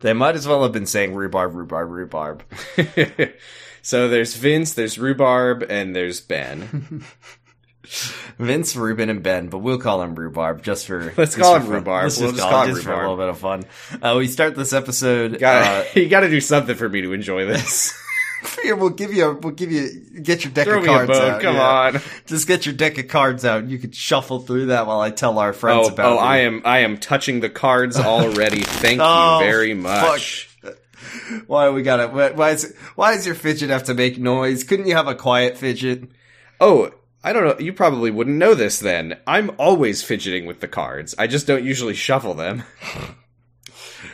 They 0.00 0.12
might 0.12 0.36
as 0.36 0.46
well 0.46 0.62
have 0.62 0.72
been 0.72 0.86
saying 0.86 1.14
rhubarb, 1.14 1.54
rhubarb, 1.54 1.90
rhubarb. 1.90 2.42
so 3.82 4.08
there's 4.08 4.34
Vince, 4.36 4.72
there's 4.74 4.96
Rhubarb, 4.98 5.64
and 5.68 5.94
there's 5.94 6.20
Ben. 6.20 7.04
Vince, 8.38 8.76
Ruben, 8.76 9.08
and 9.10 9.22
Ben, 9.22 9.48
but 9.48 9.58
we'll 9.58 9.78
call 9.78 10.02
him 10.02 10.14
Rhubarb 10.14 10.62
just 10.62 10.86
for. 10.86 11.04
Let's 11.16 11.34
just 11.34 11.38
call 11.38 11.56
him. 11.56 11.66
Rhubarb. 11.68 12.04
Let's 12.04 12.20
We'll 12.20 12.30
just 12.30 12.42
call, 12.42 12.50
call 12.50 12.64
him 12.66 12.74
just 12.74 12.84
for 12.84 12.92
a 12.92 12.96
little 13.00 13.16
bit 13.16 13.28
of 13.28 13.38
fun. 13.38 13.64
Uh, 14.02 14.14
we 14.18 14.28
start 14.28 14.54
this 14.54 14.72
episode. 14.72 15.38
Gotta, 15.38 15.80
Uh, 15.80 15.84
you 16.00 16.08
got 16.08 16.20
to 16.20 16.28
do 16.30 16.40
something 16.40 16.76
for 16.76 16.88
me 16.88 17.00
to 17.02 17.12
enjoy 17.12 17.46
this. 17.46 17.92
here, 18.62 18.76
we'll 18.76 18.90
give 18.90 19.12
you. 19.12 19.24
A, 19.30 19.34
we'll 19.34 19.52
give 19.54 19.72
you. 19.72 19.88
Get 20.22 20.44
your 20.44 20.52
deck 20.52 20.66
Throw 20.66 20.80
of 20.80 20.86
cards 20.86 21.10
out. 21.18 21.40
Come 21.42 21.56
yeah. 21.56 21.62
on. 21.94 22.00
Just 22.26 22.46
get 22.46 22.66
your 22.66 22.74
deck 22.74 22.98
of 22.98 23.08
cards 23.08 23.44
out. 23.44 23.68
You 23.68 23.78
can 23.78 23.90
shuffle 23.92 24.40
through 24.40 24.66
that 24.66 24.86
while 24.86 25.00
I 25.00 25.10
tell 25.10 25.38
our 25.38 25.52
friends 25.52 25.88
Oh, 25.88 25.92
about. 25.92 26.12
oh, 26.12 26.20
it. 26.20 26.22
I 26.24 26.36
am, 26.42 26.62
I 26.64 26.78
am 26.80 26.98
touching 26.98 27.40
the 27.40 27.50
cards 27.50 27.96
already. 27.98 28.60
Thank 28.62 29.00
Oh, 29.02 29.40
you 29.40 29.44
very 29.46 29.74
much. 29.74 30.44
Why 31.46 31.70
we 31.70 31.82
got 31.82 32.00
it? 32.00 32.12
Why, 32.12 32.30
why 32.32 32.50
is 32.50 32.74
why 32.94 33.14
does 33.14 33.24
your 33.24 33.34
fidget 33.34 33.70
have 33.70 33.84
to 33.84 33.94
make 33.94 34.18
noise? 34.18 34.62
Couldn't 34.64 34.86
you 34.86 34.94
have 34.94 35.08
a 35.08 35.14
quiet 35.14 35.56
fidget? 35.56 36.04
Oh, 36.60 36.90
I 37.24 37.32
don't 37.32 37.44
know. 37.44 37.58
You 37.58 37.72
probably 37.72 38.10
wouldn't 38.10 38.36
know 38.36 38.54
this 38.54 38.78
then. 38.78 39.18
I'm 39.26 39.50
always 39.58 40.02
fidgeting 40.02 40.46
with 40.46 40.60
the 40.60 40.68
cards. 40.68 41.14
I 41.18 41.26
just 41.26 41.46
don't 41.46 41.64
usually 41.64 41.94
shuffle 41.94 42.34
them. 42.34 42.62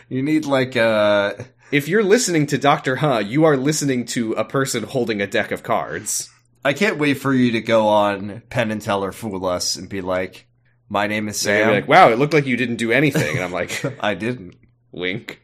You 0.08 0.22
need 0.22 0.44
like 0.46 0.76
uh 0.76 1.34
If 1.70 1.88
you're 1.88 2.02
listening 2.02 2.46
to 2.48 2.58
Doctor 2.58 2.96
Huh, 2.96 3.18
you 3.18 3.44
are 3.44 3.56
listening 3.56 4.04
to 4.06 4.32
a 4.32 4.44
person 4.44 4.82
holding 4.84 5.20
a 5.20 5.26
deck 5.26 5.50
of 5.50 5.62
cards. 5.62 6.30
I 6.64 6.72
can't 6.72 6.98
wait 6.98 7.14
for 7.14 7.32
you 7.34 7.52
to 7.52 7.60
go 7.60 7.88
on 7.88 8.42
Penn 8.48 8.70
and 8.70 8.80
Teller 8.80 9.12
Fool 9.12 9.44
Us 9.46 9.76
and 9.76 9.88
be 9.88 10.00
like, 10.00 10.46
"My 10.88 11.06
name 11.06 11.28
is 11.28 11.38
Sam." 11.38 11.70
like, 11.70 11.88
wow, 11.88 12.08
it 12.10 12.18
looked 12.18 12.32
like 12.34 12.46
you 12.46 12.56
didn't 12.56 12.76
do 12.76 12.92
anything. 12.92 13.36
And 13.36 13.44
I'm 13.44 13.52
like, 13.52 13.82
I 14.02 14.14
didn't. 14.14 14.56
wink. 14.92 15.42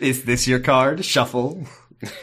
Is 0.00 0.24
this 0.24 0.46
your 0.48 0.60
card? 0.60 1.04
Shuffle. 1.04 1.66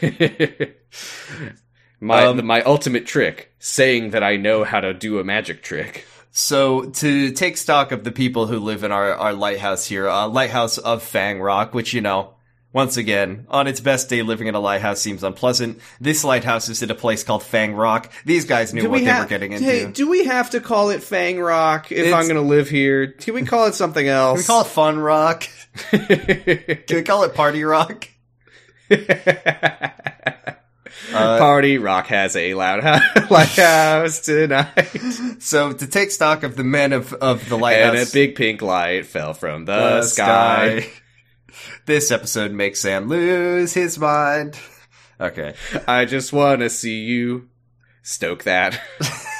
my 2.06 2.24
Um, 2.26 2.44
my 2.46 2.62
ultimate 2.62 3.06
trick, 3.06 3.52
saying 3.58 4.10
that 4.10 4.22
I 4.22 4.36
know 4.36 4.64
how 4.64 4.80
to 4.80 4.94
do 4.94 5.18
a 5.18 5.24
magic 5.24 5.62
trick. 5.62 6.04
So 6.32 6.82
to 6.84 7.30
take 7.32 7.56
stock 7.56 7.92
of 7.92 8.04
the 8.04 8.12
people 8.12 8.46
who 8.46 8.58
live 8.58 8.84
in 8.84 8.92
our, 8.92 9.14
our 9.14 9.32
lighthouse 9.32 9.86
here, 9.86 10.06
uh, 10.08 10.28
lighthouse 10.28 10.76
of 10.78 11.02
Fang 11.02 11.40
Rock, 11.40 11.72
which 11.74 11.94
you 11.94 12.02
know, 12.02 12.34
once 12.74 12.98
again, 12.98 13.46
on 13.48 13.66
its 13.66 13.80
best 13.80 14.10
day, 14.10 14.20
living 14.20 14.46
in 14.46 14.54
a 14.54 14.60
lighthouse 14.60 15.00
seems 15.00 15.24
unpleasant. 15.24 15.78
This 15.98 16.24
lighthouse 16.24 16.68
is 16.68 16.82
in 16.82 16.90
a 16.90 16.94
place 16.94 17.24
called 17.24 17.42
Fang 17.42 17.72
Rock. 17.72 18.12
These 18.26 18.44
guys 18.44 18.74
knew 18.74 18.90
what 18.90 19.02
they 19.02 19.10
were 19.18 19.24
getting 19.24 19.52
into. 19.52 19.64
Hey, 19.64 19.86
do 19.90 20.10
we 20.10 20.26
have 20.26 20.50
to 20.50 20.60
call 20.60 20.90
it 20.90 21.02
Fang 21.02 21.40
Rock 21.40 21.90
if 21.90 21.98
It's- 22.00 22.12
I'm 22.12 22.24
going 22.28 22.34
to 22.34 22.42
live 22.42 22.68
here? 22.68 23.06
Can 23.12 23.32
we 23.32 23.42
call 23.44 23.64
it 23.68 23.74
something 23.74 24.06
else? 24.06 24.44
Can 24.46 24.54
we 24.56 24.58
call 24.58 24.60
it 24.60 24.66
Fun 24.68 24.98
Rock? 24.98 25.48
Can 25.90 26.96
we 26.96 27.02
call 27.02 27.24
it 27.24 27.32
Party 27.34 27.64
Rock? 27.64 28.08
Uh, 31.12 31.38
Party 31.38 31.78
rock 31.78 32.06
has 32.06 32.36
a 32.36 32.54
loud 32.54 32.82
house, 32.82 33.02
lighthouse 33.30 34.20
tonight. 34.20 34.90
So 35.40 35.72
to 35.72 35.86
take 35.86 36.10
stock 36.10 36.42
of 36.42 36.56
the 36.56 36.64
men 36.64 36.92
of 36.92 37.12
of 37.12 37.48
the 37.48 37.54
and 37.54 37.62
lighthouse, 37.62 38.10
a 38.10 38.12
big 38.12 38.34
pink 38.34 38.62
light 38.62 39.06
fell 39.06 39.34
from 39.34 39.64
the, 39.64 39.76
the 39.76 40.02
sky. 40.02 40.90
This 41.84 42.10
episode 42.10 42.52
makes 42.52 42.80
Sam 42.80 43.08
lose 43.08 43.72
his 43.74 43.98
mind. 43.98 44.58
Okay. 45.20 45.54
I 45.86 46.04
just 46.04 46.32
want 46.32 46.60
to 46.60 46.70
see 46.70 47.04
you 47.04 47.48
stoke 48.02 48.44
that. 48.44 48.80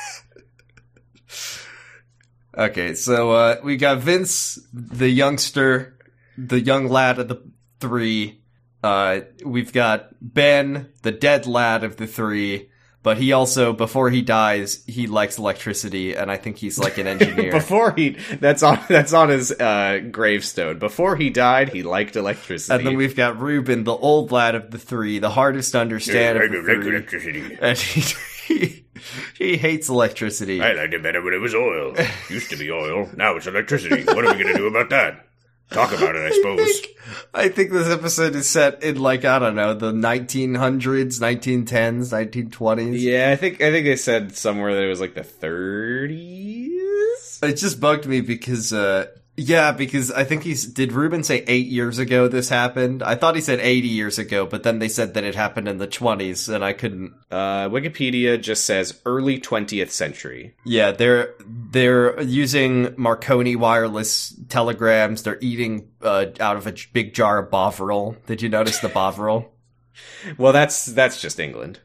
Okay, 2.59 2.95
so 2.95 3.33
uh, 3.33 3.57
we 3.63 3.77
got 3.77 3.99
Vince, 3.99 4.59
the 4.73 5.11
youngster, 5.11 5.99
the 6.39 6.59
young 6.59 6.89
lad 6.89 7.19
of 7.19 7.29
the 7.29 7.43
three. 7.81 8.41
Uh, 8.83 9.21
we've 9.45 9.73
got 9.73 10.09
Ben, 10.21 10.91
the 11.03 11.13
dead 11.13 11.47
lad 11.47 11.85
of 11.85 11.97
the 11.97 12.07
three. 12.07 12.71
But 13.03 13.19
he 13.19 13.31
also, 13.33 13.73
before 13.73 14.11
he 14.11 14.21
dies, 14.21 14.83
he 14.89 15.07
likes 15.07 15.39
electricity, 15.39 16.15
and 16.17 16.29
I 16.29 16.37
think 16.39 16.57
he's 16.57 16.77
like 16.77 16.99
an 16.99 17.07
engineer. 17.15 17.53
Before 17.53 17.93
he, 17.93 18.17
that's 18.41 18.65
on 18.65 18.81
that's 18.89 19.13
on 19.13 19.29
his 19.29 19.53
uh, 19.53 20.01
gravestone. 20.11 20.81
Before 20.81 21.15
he 21.15 21.31
died, 21.31 21.69
he 21.69 21.85
liked 21.85 22.17
electricity. 22.17 22.77
and 22.77 22.85
then 22.85 22.97
we've 22.97 23.15
got 23.15 23.39
Ruben, 23.41 23.85
the 23.85 23.95
old 23.95 24.33
lad 24.33 24.57
of 24.57 24.73
the 24.73 24.79
three, 24.79 25.21
the 25.21 25.31
hardest 25.31 25.71
to 25.73 25.81
understand 25.81 26.37
of 26.39 26.51
the 26.51 26.63
three. 26.63 26.89
electricity. 26.89 27.59
And 27.61 27.79
he, 27.79 28.01
he, 28.49 28.85
he 29.39 29.57
hates 29.57 29.89
electricity. 29.89 30.61
I 30.61 30.73
liked 30.73 30.93
it 30.95 31.01
better 31.05 31.23
when 31.23 31.33
it 31.33 31.41
was 31.41 31.55
oil. 31.55 31.95
Used 32.29 32.51
to 32.51 32.57
be 32.57 32.73
oil. 32.73 33.09
Now 33.17 33.37
it's 33.37 33.47
electricity. 33.47 34.03
What 34.03 34.25
are 34.25 34.35
we 34.35 34.43
going 34.43 34.53
to 34.53 34.59
do 34.59 34.67
about 34.67 34.91
that? 34.91 35.26
Talk 35.71 35.93
about 35.93 36.15
it, 36.17 36.23
I 36.23 36.31
suppose. 36.37 36.83
I 37.35 37.49
think 37.49 37.71
this 37.73 37.89
episode 37.89 38.35
is 38.37 38.49
set 38.49 38.83
in 38.83 38.99
like 39.01 39.25
I 39.25 39.39
don't 39.39 39.55
know 39.57 39.75
the 39.75 39.93
1900s, 39.93 41.21
1910s, 41.21 42.13
1920s. 42.49 43.01
yeah, 43.01 43.31
I 43.31 43.37
think 43.37 43.61
I 43.61 43.71
think 43.71 43.85
they 43.85 43.97
said 43.97 44.37
somewhere 44.37 44.75
that 44.75 44.83
it 44.85 44.89
was 44.89 45.01
like 45.01 45.15
the 45.15 45.23
30s. 45.23 47.43
It 47.43 47.55
just 47.57 47.81
bugged 47.81 48.07
me 48.07 48.21
because 48.21 48.73
uh 48.73 49.07
yeah, 49.37 49.73
because 49.73 50.11
I 50.11 50.25
think 50.25 50.43
he's 50.43 50.67
did 50.67 50.93
Ruben 50.93 51.23
say 51.23 51.45
8 51.47 51.67
years 51.67 51.99
ago 51.99 52.27
this 52.29 52.49
happened? 52.49 53.03
I 53.03 53.15
thought 53.17 53.35
he 53.35 53.41
said 53.41 53.61
80 53.61 53.89
years 53.89 54.19
ago, 54.19 54.47
but 54.47 54.63
then 54.63 54.79
they 54.79 54.89
said 54.89 55.15
that 55.15 55.25
it 55.25 55.35
happened 55.35 55.69
in 55.69 55.79
the 55.79 55.87
20s 55.89 56.53
and 56.53 56.65
I 56.65 56.73
couldn't 56.73 57.15
Uh, 57.31 57.69
Wikipedia 57.69 58.41
just 58.41 58.65
says 58.65 59.01
early 59.05 59.39
20th 59.39 59.91
century. 59.91 60.55
Yeah, 60.65 60.93
they're 60.93 61.35
they're 61.47 62.21
using 62.23 62.95
Marconi 62.97 63.57
wireless 63.57 64.35
telegrams. 64.49 65.23
They're 65.23 65.39
eating 65.41 65.89
uh, 66.03 66.27
out 66.41 66.57
of 66.57 66.67
a 66.67 66.75
big 66.93 67.13
jar 67.15 67.39
of 67.39 67.51
Bovril. 67.51 68.17
Did 68.27 68.43
you 68.43 68.49
notice 68.49 68.79
the 68.79 68.89
Bovril? 68.89 69.53
Well, 70.37 70.53
that's 70.53 70.85
that's 70.87 71.23
just 71.23 71.41
England. 71.41 71.81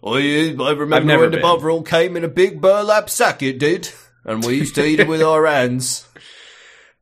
Oh 0.00 0.16
yeah, 0.16 0.62
I 0.62 0.70
remember 0.70 1.18
when 1.18 1.30
the. 1.32 1.38
Bovril 1.38 1.82
came 1.82 2.16
in 2.16 2.22
a 2.22 2.28
big 2.28 2.60
burlap 2.60 3.10
sack. 3.10 3.42
It 3.42 3.58
did, 3.58 3.90
and 4.24 4.44
we 4.44 4.54
used 4.58 4.76
to 4.76 4.84
eat 4.84 5.00
it 5.00 5.08
with 5.08 5.22
our 5.32 5.44
hands. 5.44 6.06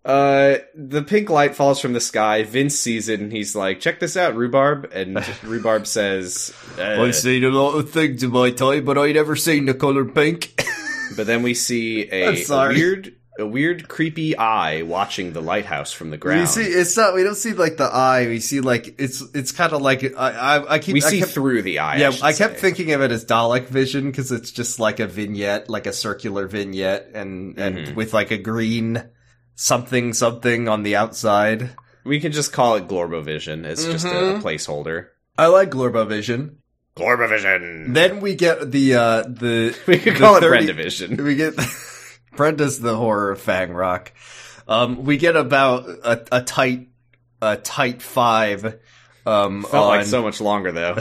Uh, 0.04 0.56
the 0.74 1.02
pink 1.02 1.30
light 1.30 1.54
falls 1.56 1.80
from 1.80 1.94
the 1.94 2.00
sky. 2.00 2.42
Vince 2.42 2.78
sees 2.78 3.08
it 3.08 3.20
and 3.20 3.32
he's 3.32 3.56
like, 3.56 3.80
"Check 3.80 4.00
this 4.00 4.16
out, 4.16 4.36
rhubarb." 4.36 4.90
And 4.92 5.24
rhubarb 5.42 5.86
says, 5.86 6.52
uh, 6.78 6.82
I've 7.02 7.14
seen 7.14 7.42
a 7.44 7.48
lot 7.48 7.74
of 7.78 7.90
things 7.90 8.22
in 8.22 8.30
my 8.30 8.50
time, 8.50 8.84
but 8.84 8.98
I 8.98 9.12
never 9.12 9.34
seen 9.36 9.66
the 9.66 9.74
color 9.74 10.04
pink. 10.04 10.60
But 11.16 11.26
then 11.26 11.42
we 11.42 11.52
see 11.54 12.08
a 12.12 12.32
weird, 12.48 13.14
a 13.38 13.46
weird, 13.46 13.88
creepy 13.88 14.36
eye 14.36 14.82
watching 14.82 15.32
the 15.32 15.42
lighthouse 15.42 15.92
from 15.92 16.10
the 16.10 16.16
ground. 16.16 16.40
we 16.40 16.46
see 16.46 16.62
it's 16.62 16.96
not. 16.96 17.14
We 17.14 17.22
don't 17.22 17.34
see 17.36 17.52
like 17.52 17.76
the 17.76 17.84
eye. 17.84 18.26
We 18.26 18.40
see 18.40 18.60
like 18.60 18.96
it's 18.98 19.22
it's 19.34 19.52
kind 19.52 19.72
of 19.74 19.82
like 19.82 20.02
I 20.02 20.30
I, 20.30 20.72
I 20.74 20.78
keep 20.80 20.94
We 20.94 21.02
I 21.02 21.08
see 21.10 21.20
kept, 21.20 21.32
through 21.32 21.60
the 21.62 21.78
eye. 21.80 21.96
Yeah, 21.98 22.10
should 22.10 22.24
I 22.24 22.32
kept 22.32 22.54
say. 22.54 22.60
thinking 22.62 22.92
of 22.94 23.02
it 23.02 23.12
as 23.12 23.24
Dalek 23.26 23.66
vision 23.68 24.10
because 24.10 24.32
it's 24.32 24.50
just 24.50 24.80
like 24.80 24.98
a 24.98 25.06
vignette, 25.06 25.68
like 25.68 25.86
a 25.86 25.92
circular 25.92 26.46
vignette, 26.48 27.10
and 27.14 27.56
and 27.58 27.76
Mhm. 27.78 27.94
with 27.94 28.14
like 28.14 28.30
a 28.30 28.38
green 28.38 29.04
something 29.54 30.12
something 30.12 30.68
on 30.68 30.82
the 30.82 30.96
outside. 30.96 31.70
we 32.04 32.20
can 32.20 32.32
just 32.32 32.52
call 32.52 32.74
it 32.76 32.86
Glorbovision. 32.88 33.64
It's 33.64 33.84
just 33.84 34.04
a, 34.06 34.08
a 34.08 34.32
Mhm. 34.34 34.42
placeholder. 34.42 35.06
I 35.38 35.46
like 35.46 35.70
Glorbovision. 35.70 36.56
Glorbovision. 36.96 37.92
Then 37.94 38.20
we 38.20 38.34
get 38.34 38.70
the 38.70 38.94
uh 38.94 39.22
the 39.22 39.76
We 39.86 39.98
could 39.98 40.14
the 40.14 40.18
call 40.20 40.36
it 40.36 40.40
30 40.40 40.66
Brendavision. 40.68 41.20
We 41.24 41.34
get 41.36 41.54
Brenda's 42.36 42.80
the 42.80 42.96
horror 42.96 43.30
of 43.32 43.40
Fang 43.40 43.72
Rock. 43.72 44.12
Um, 44.66 45.04
we 45.04 45.16
get 45.18 45.36
about 45.36 45.88
a, 45.88 46.24
a 46.32 46.42
tight 46.42 46.88
a 47.42 47.56
tight 47.56 48.00
five. 48.02 48.78
Um, 49.26 49.62
Felt 49.62 49.74
on, 49.74 49.96
like 49.98 50.06
so 50.06 50.22
much 50.22 50.40
longer 50.40 50.72
though. 50.72 50.98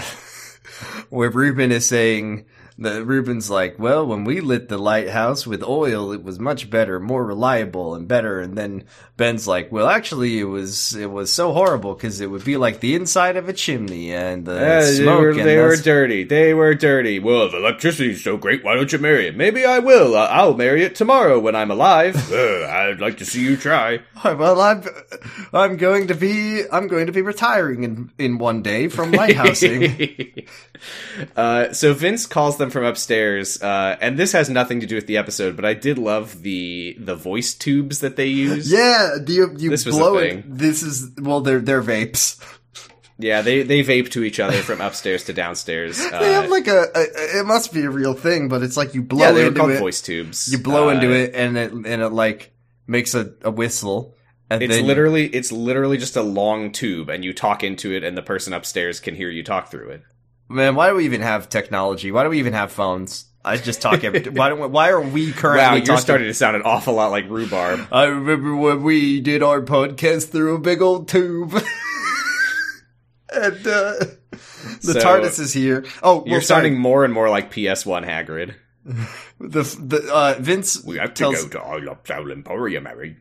where 1.09 1.29
Ruben 1.29 1.71
is 1.71 1.87
saying 1.87 2.45
that 2.79 3.05
Ruben's 3.05 3.49
like, 3.49 3.77
well, 3.77 4.05
when 4.05 4.23
we 4.23 4.41
lit 4.41 4.67
the 4.69 4.77
lighthouse 4.77 5.45
with 5.45 5.63
oil, 5.63 6.11
it 6.11 6.23
was 6.23 6.39
much 6.39 6.69
better, 6.69 6.99
more 6.99 7.23
reliable 7.25 7.93
and 7.95 8.07
better. 8.07 8.39
And 8.39 8.57
then 8.57 8.83
Ben's 9.15 9.47
like, 9.47 9.71
well, 9.71 9.87
actually, 9.87 10.39
it 10.39 10.45
was 10.45 10.95
it 10.95 11.11
was 11.11 11.31
so 11.31 11.53
horrible 11.53 11.93
because 11.93 12.19
it 12.19 12.31
would 12.31 12.43
be 12.43 12.57
like 12.57 12.79
the 12.79 12.95
inside 12.95 13.37
of 13.37 13.47
a 13.47 13.53
chimney 13.53 14.11
and 14.11 14.45
the 14.45 14.53
Yeah, 14.55 14.79
they 14.81 14.95
smoke. 15.03 15.19
were, 15.21 15.29
and 15.31 15.39
they 15.41 15.57
were 15.57 15.75
dirty. 15.75 16.23
They 16.23 16.53
were 16.53 16.73
dirty. 16.73 17.19
Well, 17.19 17.43
if 17.47 17.53
electricity's 17.53 18.23
so 18.23 18.37
great, 18.37 18.63
why 18.63 18.75
don't 18.75 18.91
you 18.91 18.97
marry 18.99 19.27
it? 19.27 19.37
Maybe 19.37 19.65
I 19.65 19.79
will. 19.79 20.17
I'll 20.17 20.55
marry 20.55 20.83
it 20.83 20.95
tomorrow 20.95 21.39
when 21.39 21.55
I'm 21.55 21.71
alive. 21.71 22.15
Uh, 22.33 22.65
I'd 22.67 22.99
like 22.99 23.17
to 23.19 23.25
see 23.25 23.43
you 23.43 23.55
try. 23.55 23.99
well, 24.23 24.59
I'm 24.59 24.83
I'm 25.53 25.77
going 25.77 26.07
to 26.07 26.15
be 26.15 26.63
I'm 26.71 26.87
going 26.87 27.05
to 27.05 27.11
be 27.11 27.21
retiring 27.21 27.83
in 27.83 28.11
in 28.17 28.37
one 28.39 28.63
day 28.63 28.87
from 28.87 29.11
lighthousing. 29.21 30.47
uh, 31.35 31.71
so 31.73 31.93
Vince 31.93 32.25
calls 32.25 32.57
them 32.57 32.62
from 32.69 32.83
upstairs, 32.85 33.61
uh, 33.61 33.97
and 34.01 34.17
this 34.17 34.31
has 34.33 34.49
nothing 34.49 34.79
to 34.81 34.85
do 34.85 34.95
with 34.95 35.07
the 35.07 35.17
episode, 35.17 35.55
but 35.55 35.65
I 35.65 35.73
did 35.73 35.97
love 35.97 36.41
the 36.43 36.95
the 36.99 37.15
voice 37.15 37.53
tubes 37.53 37.99
that 37.99 38.15
they 38.15 38.27
use. 38.27 38.71
yeah, 38.71 39.15
you 39.27 39.55
you 39.57 39.69
This 39.69 39.83
blow 39.83 40.17
it. 40.17 40.43
This 40.47 40.83
is 40.83 41.11
well, 41.19 41.41
they're 41.41 41.59
they're 41.61 41.81
vapes. 41.83 42.39
Yeah, 43.19 43.41
they 43.41 43.61
they 43.63 43.83
vape 43.83 44.09
to 44.11 44.23
each 44.23 44.39
other 44.39 44.57
from 44.63 44.81
upstairs 44.81 45.25
to 45.25 45.33
downstairs. 45.33 45.99
Uh, 45.99 46.19
they 46.19 46.33
have 46.33 46.49
like 46.49 46.67
a, 46.67 46.87
a 46.95 47.39
it 47.39 47.45
must 47.45 47.71
be 47.73 47.81
a 47.81 47.89
real 47.89 48.13
thing, 48.13 48.49
but 48.49 48.63
it's 48.63 48.75
like 48.75 48.93
you 48.95 49.01
blow 49.03 49.25
yeah, 49.27 49.31
they 49.31 49.45
into 49.47 49.59
called 49.59 49.71
it. 49.71 49.79
voice 49.79 50.01
tubes. 50.01 50.51
You 50.51 50.57
blow 50.57 50.89
Uh, 50.89 50.93
into 50.93 51.11
it, 51.11 51.33
and 51.35 51.57
it 51.57 51.71
and 51.71 51.85
it 52.01 52.09
like 52.09 52.51
makes 52.87 53.13
a, 53.13 53.33
a 53.43 53.51
whistle. 53.51 54.15
And 54.49 54.61
It's 54.61 54.81
literally 54.81 55.27
it's 55.27 55.51
literally 55.51 55.97
just 55.97 56.15
a 56.17 56.21
long 56.21 56.71
tube, 56.71 57.09
and 57.09 57.23
you 57.23 57.33
talk 57.33 57.63
into 57.63 57.91
it, 57.93 58.03
and 58.03 58.17
the 58.17 58.21
person 58.21 58.51
upstairs 58.53 58.99
can 58.99 59.15
hear 59.15 59.29
you 59.29 59.41
talk 59.43 59.69
through 59.71 59.89
it. 59.89 60.03
Man, 60.49 60.75
why 60.75 60.89
do 60.89 60.95
we 60.95 61.05
even 61.05 61.21
have 61.21 61.49
technology? 61.49 62.11
Why 62.11 62.23
do 62.23 62.29
we 62.29 62.39
even 62.39 62.53
have 62.53 62.71
phones? 62.71 63.25
I 63.45 63.57
just 63.57 63.81
talk 63.81 64.03
every. 64.03 64.21
why 64.31 64.49
don't? 64.49 64.71
Why 64.71 64.89
are 64.89 65.01
we 65.01 65.31
currently 65.31 65.63
Wow, 65.63 65.73
you're 65.75 65.85
talking? 65.85 66.01
starting 66.01 66.27
to 66.27 66.33
sound 66.33 66.55
an 66.55 66.61
awful 66.63 66.93
lot 66.93 67.11
like 67.11 67.29
rhubarb. 67.29 67.87
I 67.91 68.05
remember 68.05 68.55
when 68.55 68.83
we 68.83 69.19
did 69.19 69.43
our 69.43 69.61
podcast 69.61 70.29
through 70.29 70.55
a 70.55 70.59
big 70.59 70.81
old 70.81 71.07
tube. 71.09 71.51
and 73.33 73.55
uh, 73.67 73.93
the 73.99 74.39
So, 74.79 74.93
TARDIS 74.93 75.39
is 75.39 75.53
here. 75.53 75.83
Oh, 76.01 76.17
well, 76.19 76.27
You're 76.27 76.41
sorry. 76.41 76.61
sounding 76.63 76.79
more 76.79 77.03
and 77.03 77.13
more 77.13 77.29
like 77.29 77.51
PS1 77.51 78.05
Hagrid. 78.05 78.55
the 79.39 79.63
the 79.81 80.09
uh, 80.13 80.35
Vince 80.39 80.83
We 80.83 80.97
have 80.97 81.13
to 81.13 81.23
tells 81.23 81.43
go 81.45 81.59
to 81.59 81.61
our 81.61 82.31
Emporium, 82.31 82.85
Harry. 82.85 83.17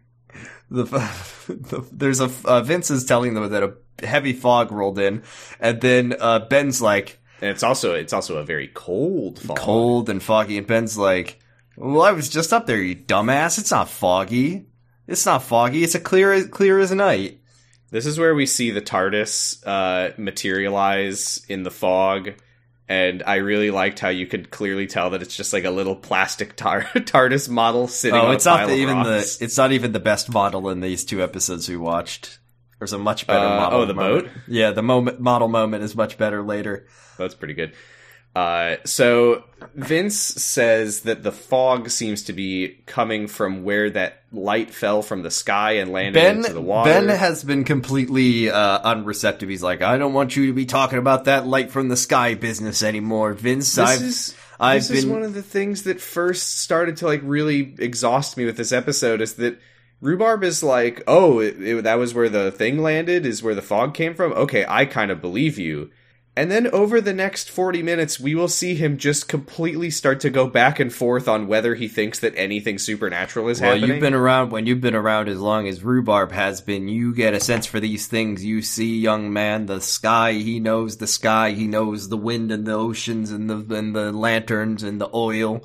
The, 0.72 0.84
the 1.48 1.84
there's 1.92 2.20
a 2.20 2.30
uh, 2.44 2.62
Vince 2.62 2.90
is 2.90 3.04
telling 3.04 3.34
them 3.34 3.50
that 3.50 3.62
a 3.62 3.74
heavy 4.04 4.32
fog 4.32 4.72
rolled 4.72 4.98
in, 4.98 5.22
and 5.60 5.80
then 5.80 6.14
uh, 6.18 6.40
Ben's 6.40 6.80
like 6.80 7.20
And 7.40 7.50
it's 7.50 7.62
also 7.62 7.94
it's 7.94 8.12
also 8.12 8.38
a 8.38 8.44
very 8.44 8.68
cold 8.68 9.38
fall. 9.40 9.56
cold 9.56 10.08
and 10.08 10.22
foggy, 10.22 10.58
and 10.58 10.66
Ben's 10.66 10.96
like, 10.96 11.38
"Well, 11.76 12.02
I 12.02 12.12
was 12.12 12.28
just 12.28 12.52
up 12.52 12.66
there, 12.66 12.82
you 12.82 12.96
dumbass. 12.96 13.58
It's 13.58 13.70
not 13.70 13.88
foggy. 13.88 14.66
It's 15.06 15.26
not 15.26 15.42
foggy. 15.42 15.84
It's 15.84 15.94
a 15.94 16.00
clear 16.00 16.48
clear 16.48 16.78
as 16.78 16.92
night." 16.92 17.40
This 17.90 18.06
is 18.06 18.18
where 18.18 18.34
we 18.34 18.46
see 18.46 18.70
the 18.70 18.80
TARDIS 18.80 19.66
uh, 19.66 20.14
materialize 20.16 21.44
in 21.46 21.62
the 21.62 21.70
fog, 21.70 22.32
and 22.88 23.22
I 23.26 23.36
really 23.36 23.70
liked 23.70 23.98
how 24.00 24.08
you 24.10 24.26
could 24.26 24.50
clearly 24.50 24.86
tell 24.86 25.10
that 25.10 25.22
it's 25.22 25.36
just 25.36 25.52
like 25.52 25.64
a 25.64 25.70
little 25.70 25.96
plastic 25.96 26.56
tar- 26.56 26.82
TARDIS 26.94 27.48
model 27.48 27.88
sitting. 27.88 28.18
Oh, 28.18 28.26
on 28.26 28.34
it's 28.34 28.44
not 28.44 28.66
the, 28.68 28.74
even 28.74 28.96
rocks. 28.98 29.36
the 29.38 29.44
it's 29.44 29.56
not 29.56 29.72
even 29.72 29.92
the 29.92 30.00
best 30.00 30.30
model 30.32 30.68
in 30.68 30.80
these 30.80 31.04
two 31.04 31.22
episodes 31.22 31.68
we 31.68 31.76
watched. 31.76 32.38
There's 32.78 32.92
a 32.92 32.98
much 32.98 33.26
better 33.28 33.46
Uh, 33.46 33.56
model. 33.60 33.80
oh, 33.80 33.86
the 33.86 33.94
moment. 33.94 34.24
boat? 34.26 34.32
Yeah, 34.48 34.72
the 34.72 34.82
moment 34.82 35.20
model 35.20 35.48
moment 35.48 35.84
is 35.84 35.94
much 35.94 36.18
better 36.18 36.42
later. 36.42 36.86
That's 37.16 37.34
pretty 37.34 37.54
good. 37.54 37.72
Uh, 38.34 38.76
so 38.84 39.44
Vince 39.74 40.16
says 40.16 41.00
that 41.02 41.22
the 41.22 41.32
fog 41.32 41.90
seems 41.90 42.22
to 42.24 42.32
be 42.32 42.78
coming 42.86 43.26
from 43.28 43.62
where 43.62 43.90
that 43.90 44.22
light 44.32 44.70
fell 44.72 45.02
from 45.02 45.22
the 45.22 45.30
sky 45.30 45.72
and 45.72 45.92
landed 45.92 46.14
Ben 46.14 46.36
into 46.38 46.52
the 46.54 46.60
water. 46.62 46.90
Ben 46.90 47.08
has 47.10 47.44
been 47.44 47.64
completely 47.64 48.50
uh, 48.50 48.80
unreceptive. 48.80 49.50
He's 49.50 49.62
like, 49.62 49.82
I 49.82 49.98
don't 49.98 50.14
want 50.14 50.34
you 50.34 50.46
to 50.46 50.54
be 50.54 50.64
talking 50.64 50.98
about 50.98 51.26
that 51.26 51.46
light 51.46 51.70
from 51.70 51.88
the 51.88 51.96
sky 51.96 52.34
business 52.34 52.82
anymore, 52.82 53.34
Vince. 53.34 53.74
this 53.74 53.84
I've 53.88 54.02
is 54.02 54.36
I've 54.58 54.80
this 54.88 54.90
is 54.90 55.06
one 55.06 55.22
of 55.24 55.34
the 55.34 55.42
things 55.42 55.82
that 55.82 56.00
first 56.00 56.60
started 56.60 56.96
to 56.98 57.06
like 57.06 57.20
really 57.24 57.74
exhaust 57.78 58.36
me 58.38 58.46
with 58.46 58.56
this 58.56 58.72
episode 58.72 59.20
is 59.20 59.34
that 59.34 59.60
Rhubarb 60.00 60.42
is 60.42 60.62
like, 60.62 61.02
oh, 61.06 61.40
it, 61.40 61.60
it- 61.62 61.84
that 61.84 61.98
was 61.98 62.14
where 62.14 62.28
the 62.30 62.50
thing 62.50 62.78
landed, 62.78 63.26
is 63.26 63.42
where 63.42 63.54
the 63.54 63.60
fog 63.62 63.92
came 63.92 64.14
from. 64.14 64.32
Okay, 64.32 64.64
I 64.66 64.86
kind 64.86 65.10
of 65.10 65.20
believe 65.20 65.58
you. 65.58 65.90
And 66.34 66.50
then 66.50 66.66
over 66.68 67.02
the 67.02 67.12
next 67.12 67.50
40 67.50 67.82
minutes, 67.82 68.18
we 68.18 68.34
will 68.34 68.48
see 68.48 68.74
him 68.74 68.96
just 68.96 69.28
completely 69.28 69.90
start 69.90 70.20
to 70.20 70.30
go 70.30 70.46
back 70.46 70.80
and 70.80 70.90
forth 70.90 71.28
on 71.28 71.46
whether 71.46 71.74
he 71.74 71.88
thinks 71.88 72.20
that 72.20 72.32
anything 72.36 72.78
supernatural 72.78 73.48
is 73.50 73.60
Well, 73.60 73.72
happening. 73.74 73.90
you've 73.90 74.00
been 74.00 74.14
around 74.14 74.50
when 74.50 74.64
you've 74.64 74.80
been 74.80 74.94
around 74.94 75.28
as 75.28 75.38
long 75.38 75.68
as 75.68 75.84
Rhubarb 75.84 76.32
has 76.32 76.62
been. 76.62 76.88
You 76.88 77.14
get 77.14 77.34
a 77.34 77.40
sense 77.40 77.66
for 77.66 77.80
these 77.80 78.06
things. 78.06 78.42
You 78.42 78.62
see, 78.62 78.98
young 78.98 79.30
man, 79.30 79.66
the 79.66 79.82
sky. 79.82 80.32
He 80.32 80.58
knows 80.58 80.96
the 80.96 81.06
sky. 81.06 81.50
He 81.50 81.66
knows 81.66 82.08
the 82.08 82.16
wind 82.16 82.50
and 82.50 82.64
the 82.64 82.72
oceans 82.72 83.30
and 83.30 83.50
the 83.50 83.76
and 83.76 83.94
the 83.94 84.10
lanterns 84.10 84.82
and 84.82 84.98
the 84.98 85.10
oil. 85.12 85.62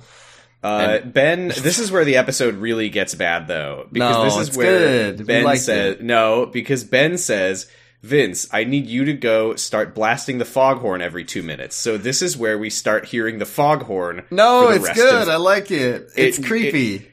Uh, 0.62 1.00
ben, 1.00 1.48
this 1.48 1.80
is 1.80 1.94
where 1.94 2.04
the 2.04 2.18
episode 2.18 2.56
really 2.56 2.90
gets 2.90 3.16
bad, 3.16 3.48
though, 3.48 3.88
because 3.90 4.16
No, 4.18 4.24
this 4.26 4.36
is 4.36 4.48
it's 4.50 4.58
where 4.58 5.14
good. 5.14 5.26
Ben 5.28 5.56
says 5.56 5.94
it. 5.94 6.02
no, 6.04 6.46
because 6.48 6.84
Ben 6.84 7.18
says, 7.18 7.72
"Vince, 8.04 8.48
I 8.52 8.64
need 8.64 8.86
you 8.88 9.06
to 9.06 9.14
go 9.14 9.56
start 9.56 9.94
blasting 9.96 10.38
the 10.38 10.46
foghorn 10.46 11.02
every 11.02 11.24
two 11.24 11.44
minutes." 11.44 11.76
So 11.76 11.98
this 11.98 12.22
is 12.22 12.38
where 12.38 12.58
we 12.58 12.70
start 12.70 13.06
hearing 13.06 13.40
the 13.40 13.46
foghorn. 13.46 14.24
No, 14.32 14.70
the 14.70 14.76
it's 14.76 14.94
good. 14.94 15.24
of- 15.24 15.30
I 15.30 15.36
like 15.38 15.72
it. 15.72 16.10
It's 16.16 16.38
It- 16.40 16.46
creepy. 16.46 17.08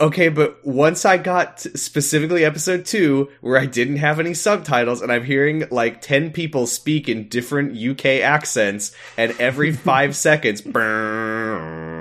Okay, 0.00 0.30
but 0.30 0.66
once 0.66 1.04
I 1.04 1.18
got 1.18 1.60
specifically 1.60 2.42
episode 2.42 2.86
two, 2.86 3.28
where 3.42 3.58
I 3.58 3.66
didn't 3.66 3.98
have 3.98 4.18
any 4.18 4.32
subtitles, 4.32 5.02
and 5.02 5.12
I'm 5.12 5.24
hearing 5.24 5.66
like 5.70 6.00
10 6.00 6.30
people 6.30 6.66
speak 6.66 7.06
in 7.06 7.28
different 7.28 7.76
UK 7.76 8.22
accents, 8.22 8.92
and 9.18 9.34
every 9.38 9.72
five 9.90 10.16
seconds, 10.16 10.62
brrrr, 10.62 11.99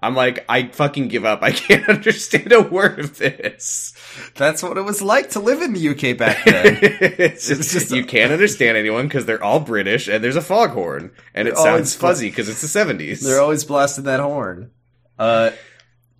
I'm 0.00 0.14
like, 0.14 0.44
I 0.48 0.68
fucking 0.68 1.08
give 1.08 1.24
up. 1.24 1.42
I 1.42 1.50
can't 1.52 1.88
understand 1.88 2.52
a 2.52 2.62
word 2.62 3.00
of 3.00 3.18
this. 3.18 3.94
That's 4.36 4.62
what 4.62 4.78
it 4.78 4.82
was 4.82 5.02
like 5.02 5.30
to 5.30 5.40
live 5.40 5.60
in 5.60 5.72
the 5.72 5.88
UK 5.88 6.16
back 6.16 6.44
then. 6.44 6.78
it's 6.82 7.48
just, 7.48 7.60
It's 7.60 7.72
just- 7.72 7.90
you 7.90 8.04
can't 8.04 8.32
understand 8.32 8.76
anyone 8.76 9.06
because 9.08 9.26
they're 9.26 9.42
all 9.42 9.60
British, 9.60 10.06
and 10.08 10.22
there's 10.22 10.36
a 10.36 10.40
foghorn, 10.40 11.10
and 11.34 11.48
it 11.48 11.54
They're 11.56 11.66
always 11.66 11.90
sounds 11.90 11.94
fuzzy 11.96 12.30
because 12.30 12.48
it's 12.48 12.60
the 12.60 12.66
70s. 12.78 13.22
They're 13.22 13.40
always 13.40 13.64
blasting 13.64 14.04
that 14.04 14.20
horn. 14.20 14.70
Uh, 15.18 15.50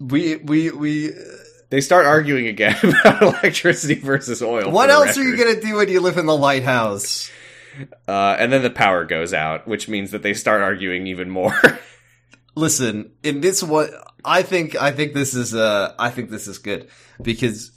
we 0.00 0.36
we 0.36 0.70
we. 0.70 1.10
they 1.70 1.80
start 1.80 2.04
arguing 2.06 2.46
again 2.48 2.76
about 2.82 3.22
electricity 3.22 3.94
versus 3.94 4.42
oil. 4.42 4.70
What 4.70 4.90
else 4.90 5.16
are 5.16 5.22
you 5.22 5.36
gonna 5.36 5.60
do 5.60 5.76
when 5.76 5.88
you 5.88 6.00
live 6.00 6.18
in 6.18 6.26
the 6.26 6.36
lighthouse? 6.36 7.30
Uh, 8.08 8.34
and 8.38 8.52
then 8.52 8.62
the 8.62 8.70
power 8.70 9.04
goes 9.04 9.32
out, 9.32 9.68
which 9.68 9.88
means 9.88 10.10
that 10.10 10.22
they 10.24 10.34
start 10.34 10.62
arguing 10.62 11.06
even 11.06 11.30
more. 11.30 11.52
Listen, 12.58 13.12
in 13.22 13.40
this 13.40 13.62
one, 13.62 13.88
I 14.24 14.42
think 14.42 14.74
I 14.74 14.90
think 14.90 15.14
this 15.14 15.32
is 15.34 15.54
uh 15.54 15.94
I 15.98 16.10
think 16.10 16.28
this 16.30 16.48
is 16.48 16.58
good 16.58 16.88
because 17.22 17.70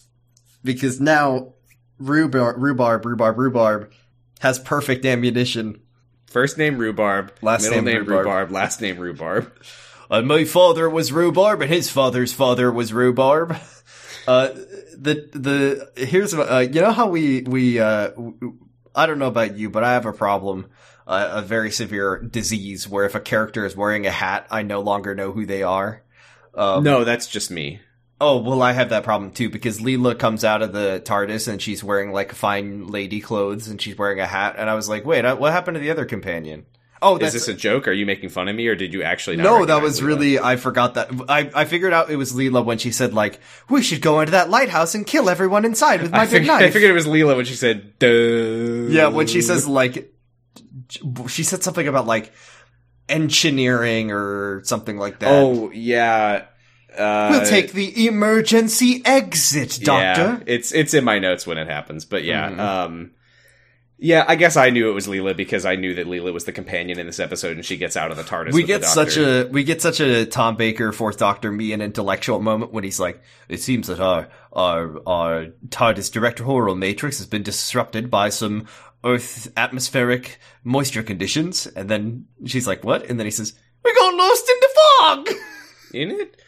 because 0.63 0.99
now 0.99 1.53
rhubarb 1.99 2.57
rhubarb 2.57 3.05
rhubarb 3.05 3.37
rhubarb 3.37 3.91
has 4.39 4.57
perfect 4.57 5.05
ammunition. 5.05 5.81
First 6.25 6.57
name 6.57 6.77
rhubarb, 6.79 7.31
Last 7.43 7.61
middle 7.63 7.75
name 7.83 7.85
name, 7.85 8.05
rhubarb. 8.05 8.25
rhubarb. 8.25 8.51
last 8.51 8.81
name 8.81 8.97
rhubarb. 8.97 9.51
Uh, 10.09 10.21
my 10.23 10.45
father 10.45 10.89
was 10.89 11.11
rhubarb, 11.11 11.61
and 11.61 11.71
his 11.71 11.91
father's 11.91 12.33
father 12.33 12.71
was 12.71 12.91
rhubarb. 12.91 13.55
Uh, 14.27 14.47
the 14.97 15.29
the 15.33 15.91
here's 16.05 16.33
uh, 16.33 16.67
you 16.71 16.81
know 16.81 16.91
how 16.91 17.07
we 17.07 17.41
we 17.41 17.79
uh, 17.79 18.11
I 18.95 19.05
don't 19.05 19.19
know 19.19 19.27
about 19.27 19.57
you, 19.57 19.69
but 19.69 19.83
I 19.83 19.93
have 19.93 20.05
a 20.05 20.13
problem, 20.13 20.69
uh, 21.07 21.29
a 21.33 21.41
very 21.41 21.71
severe 21.71 22.17
disease 22.19 22.87
where 22.87 23.05
if 23.05 23.15
a 23.15 23.19
character 23.19 23.65
is 23.65 23.75
wearing 23.75 24.05
a 24.05 24.11
hat, 24.11 24.47
I 24.51 24.63
no 24.63 24.81
longer 24.81 25.15
know 25.15 25.31
who 25.31 25.45
they 25.45 25.63
are. 25.63 26.03
Um, 26.53 26.83
no, 26.83 27.03
that's 27.03 27.27
just 27.27 27.51
me. 27.51 27.79
Oh 28.19 28.37
well, 28.37 28.61
I 28.61 28.73
have 28.73 28.89
that 28.89 29.03
problem 29.03 29.31
too 29.31 29.49
because 29.49 29.79
Leela 29.81 30.17
comes 30.17 30.43
out 30.45 30.61
of 30.61 30.73
the 30.73 31.01
TARDIS 31.03 31.47
and 31.47 31.59
she's 31.61 31.83
wearing 31.83 32.11
like 32.11 32.33
fine 32.33 32.87
lady 32.87 33.19
clothes 33.19 33.67
and 33.67 33.81
she's 33.81 33.97
wearing 33.97 34.19
a 34.19 34.27
hat, 34.27 34.55
and 34.57 34.69
I 34.69 34.75
was 34.75 34.87
like, 34.87 35.05
wait, 35.05 35.25
uh, 35.25 35.35
what 35.35 35.51
happened 35.51 35.75
to 35.75 35.81
the 35.81 35.89
other 35.89 36.05
companion? 36.05 36.65
Oh, 37.03 37.17
Is 37.17 37.33
this 37.33 37.47
a 37.47 37.53
joke? 37.55 37.87
Are 37.87 37.91
you 37.91 38.05
making 38.05 38.29
fun 38.29 38.47
of 38.47 38.55
me, 38.55 38.67
or 38.67 38.75
did 38.75 38.93
you 38.93 39.01
actually? 39.01 39.37
Not 39.37 39.43
no, 39.43 39.65
that 39.65 39.81
was 39.81 40.03
really 40.03 40.37
I 40.37 40.55
forgot 40.55 40.93
that 40.93 41.09
I 41.27 41.49
I 41.55 41.65
figured 41.65 41.93
out 41.93 42.11
it 42.11 42.15
was 42.15 42.31
Leela 42.31 42.63
when 42.63 42.77
she 42.77 42.91
said 42.91 43.11
like 43.11 43.39
we 43.71 43.81
should 43.81 44.03
go 44.03 44.19
into 44.19 44.33
that 44.33 44.51
lighthouse 44.51 44.93
and 44.93 45.07
kill 45.07 45.27
everyone 45.27 45.65
inside 45.65 46.03
with 46.03 46.11
my 46.11 46.19
I 46.21 46.25
figured, 46.27 46.45
knife. 46.45 46.61
I 46.61 46.69
figured 46.69 46.91
it 46.91 46.93
was 46.93 47.07
Leela 47.07 47.35
when 47.35 47.45
she 47.45 47.55
said, 47.55 47.97
"Duh." 47.97 48.07
yeah, 48.93 49.07
when 49.07 49.25
she 49.25 49.41
says 49.41 49.67
like 49.67 50.13
she 51.27 51.43
said 51.43 51.63
something 51.63 51.87
about 51.87 52.05
like 52.07 52.31
engineering 53.09 54.11
or 54.11 54.61
something 54.63 54.97
like 54.97 55.19
that. 55.19 55.31
"Oh 55.31 55.71
yeah." 55.71 56.45
Uh, 56.97 57.29
we'll 57.31 57.45
take 57.49 57.71
the 57.71 58.07
emergency 58.07 59.01
exit, 59.05 59.79
Doctor. 59.81 60.21
Yeah, 60.21 60.39
it's 60.45 60.73
it's 60.73 60.93
in 60.93 61.03
my 61.05 61.19
notes 61.19 61.47
when 61.47 61.57
it 61.57 61.67
happens, 61.69 62.03
but 62.03 62.25
yeah, 62.25 62.49
Mhm. 62.49 62.59
um, 62.59 63.11
yeah. 63.97 64.25
I 64.27 64.35
guess 64.35 64.57
I 64.57 64.71
knew 64.71 64.89
it 64.89 64.93
was 64.93 65.07
Leela 65.07 65.33
because 65.37 65.65
I 65.65 65.77
knew 65.77 65.95
that 65.95 66.05
Leela 66.07 66.33
was 66.33 66.43
the 66.43 66.51
companion 66.51 66.99
in 66.99 67.05
this 67.05 67.21
episode, 67.21 67.55
and 67.55 67.65
she 67.65 67.77
gets 67.77 67.95
out 67.95 68.11
of 68.11 68.17
the 68.17 68.23
TARDIS. 68.23 68.51
we 68.51 68.63
get 68.63 68.83
such 68.83 69.15
a 69.15 69.47
we 69.51 69.63
get 69.63 69.81
such 69.81 70.01
a 70.01 70.25
Tom 70.25 70.57
Baker 70.57 70.91
fourth 70.91 71.17
Doctor 71.17 71.49
me 71.49 71.71
an 71.71 71.81
intellectual 71.81 72.41
moment 72.41 72.73
when 72.73 72.83
he's 72.83 72.99
like, 72.99 73.21
it 73.47 73.61
seems 73.61 73.87
that 73.87 74.01
our 74.01 74.27
our 74.51 74.99
our 75.07 75.45
TARDIS 75.69 76.11
direct 76.11 76.39
horror 76.39 76.75
matrix 76.75 77.19
has 77.19 77.27
been 77.27 77.43
disrupted 77.43 78.11
by 78.11 78.27
some 78.27 78.67
Earth 79.03 79.51
atmospheric 79.57 80.39
moisture 80.63 81.03
conditions, 81.03 81.65
and 81.67 81.89
then 81.89 82.25
she's 82.45 82.67
like, 82.67 82.83
what? 82.83 83.09
And 83.09 83.19
then 83.19 83.25
he 83.25 83.31
says, 83.31 83.53
we 83.83 83.93
got 83.95 84.13
lost 84.13 84.49
in 84.49 84.55
the 84.61 84.69
fog. 84.99 85.29
in 85.93 86.11
it. 86.11 86.41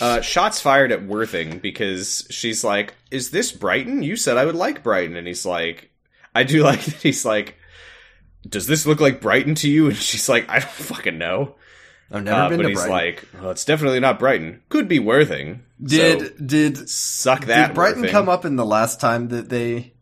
Uh, 0.00 0.20
shots 0.20 0.60
fired 0.60 0.92
at 0.92 1.04
Worthing 1.06 1.58
because 1.58 2.26
she's 2.30 2.62
like, 2.62 2.94
"Is 3.10 3.30
this 3.30 3.50
Brighton? 3.50 4.02
You 4.02 4.14
said 4.16 4.36
I 4.36 4.44
would 4.44 4.54
like 4.54 4.82
Brighton," 4.82 5.16
and 5.16 5.26
he's 5.26 5.46
like, 5.46 5.90
"I 6.34 6.42
do 6.42 6.62
like." 6.64 6.82
That 6.84 6.96
he's 6.96 7.24
like, 7.24 7.56
"Does 8.46 8.66
this 8.66 8.84
look 8.84 9.00
like 9.00 9.22
Brighton 9.22 9.54
to 9.54 9.70
you?" 9.70 9.86
And 9.86 9.96
she's 9.96 10.28
like, 10.28 10.50
"I 10.50 10.58
don't 10.58 10.68
fucking 10.70 11.16
know." 11.16 11.54
I've 12.12 12.24
never 12.24 12.40
Uh, 12.42 12.48
been 12.50 12.56
but 12.58 12.62
to 12.64 12.68
he's 12.70 12.78
Brighton. 12.78 12.92
like, 12.92 13.28
"Well, 13.40 13.50
it's 13.52 13.64
definitely 13.64 14.00
not 14.00 14.18
Brighton. 14.18 14.60
Could 14.68 14.86
be 14.86 14.98
Worthing." 14.98 15.62
did 15.82 16.20
So, 16.20 16.44
did 16.44 16.88
suck 16.90 17.46
that? 17.46 17.68
did 17.68 17.74
Brighton 17.74 18.00
Worthing. 18.02 18.12
come 18.12 18.28
up 18.28 18.44
in 18.44 18.56
the 18.56 18.66
last 18.66 19.00
time 19.00 19.28
that 19.28 19.48
they? 19.48 19.94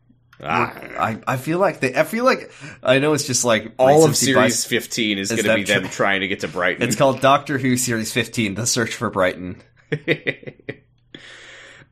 Ah. 0.42 0.72
I 0.98 1.18
I 1.26 1.36
feel 1.36 1.58
like 1.58 1.80
they. 1.80 1.94
I 1.94 2.04
feel 2.04 2.24
like 2.24 2.50
I 2.82 2.98
know 2.98 3.12
it's 3.12 3.26
just 3.26 3.44
like 3.44 3.72
all 3.78 4.04
of 4.04 4.16
series. 4.16 4.64
15 4.64 5.18
is, 5.18 5.30
Is 5.32 5.42
going 5.42 5.58
to 5.58 5.64
be 5.66 5.80
them 5.80 5.90
trying 5.90 6.20
to 6.20 6.28
get 6.28 6.40
to 6.40 6.48
Brighton. 6.48 6.82
It's 6.82 6.96
called 6.96 7.20
Doctor 7.20 7.58
Who 7.58 7.76
Series 7.76 8.12
15: 8.12 8.54
The 8.54 8.66
Search 8.66 8.94
for 8.94 9.10
Brighton. 9.10 9.60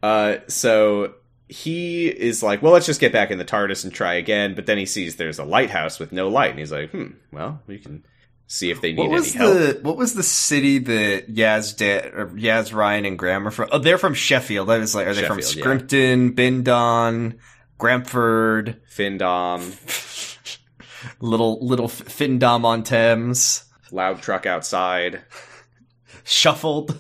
uh, 0.03 0.37
so 0.49 1.15
he 1.49 2.09
is 2.09 2.43
like, 2.43 2.63
well, 2.63 2.73
let's 2.73 2.87
just 2.87 3.01
get 3.01 3.13
back 3.13 3.31
in 3.31 3.39
the 3.39 3.45
TARDIS 3.45 3.85
and 3.85 3.93
try 3.93 4.15
again. 4.15 4.55
But 4.55 4.67
then 4.67 4.79
he 4.79 4.87
sees 4.87 5.17
there's 5.17 5.39
a 5.39 5.45
lighthouse 5.45 5.99
with 5.99 6.13
no 6.13 6.29
light, 6.29 6.51
and 6.51 6.59
he's 6.59 6.73
like, 6.73 6.91
hmm, 6.91 7.13
well, 7.33 7.63
we 7.67 7.79
can 7.79 8.05
see 8.47 8.71
if 8.71 8.81
they 8.81 8.93
need 8.93 8.99
What 8.99 9.11
was 9.11 9.35
any 9.35 9.45
help. 9.45 9.55
the 9.55 9.81
what 9.83 9.97
was 9.97 10.15
the 10.15 10.23
city 10.23 10.79
that 10.79 11.33
Yaz 11.33 11.81
or 12.15 12.27
Yaz 12.29 12.73
Ryan 12.73 13.05
and 13.05 13.19
Graham 13.19 13.47
are 13.47 13.51
from? 13.51 13.69
Oh, 13.73 13.79
they're 13.79 13.99
from 13.99 14.15
Sheffield. 14.15 14.71
I 14.71 14.79
was 14.79 14.95
like, 14.95 15.07
are 15.07 15.15
they 15.15 15.25
from 15.25 15.41
Sheffield, 15.41 15.57
yeah. 15.57 15.63
Scrimpton, 15.63 16.35
Bindon, 16.35 17.39
Gramford, 17.79 18.77
Findom, 18.91 19.61
little 21.21 21.65
little 21.67 21.89
Findom 21.89 22.65
on 22.65 22.83
Thames, 22.83 23.65
loud 23.91 24.23
truck 24.23 24.47
outside. 24.47 25.23
Shuffled? 26.25 26.97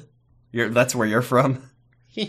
You're, 0.53 0.69
that's 0.69 0.95
where 0.95 1.07
you're 1.07 1.21
from. 1.23 1.69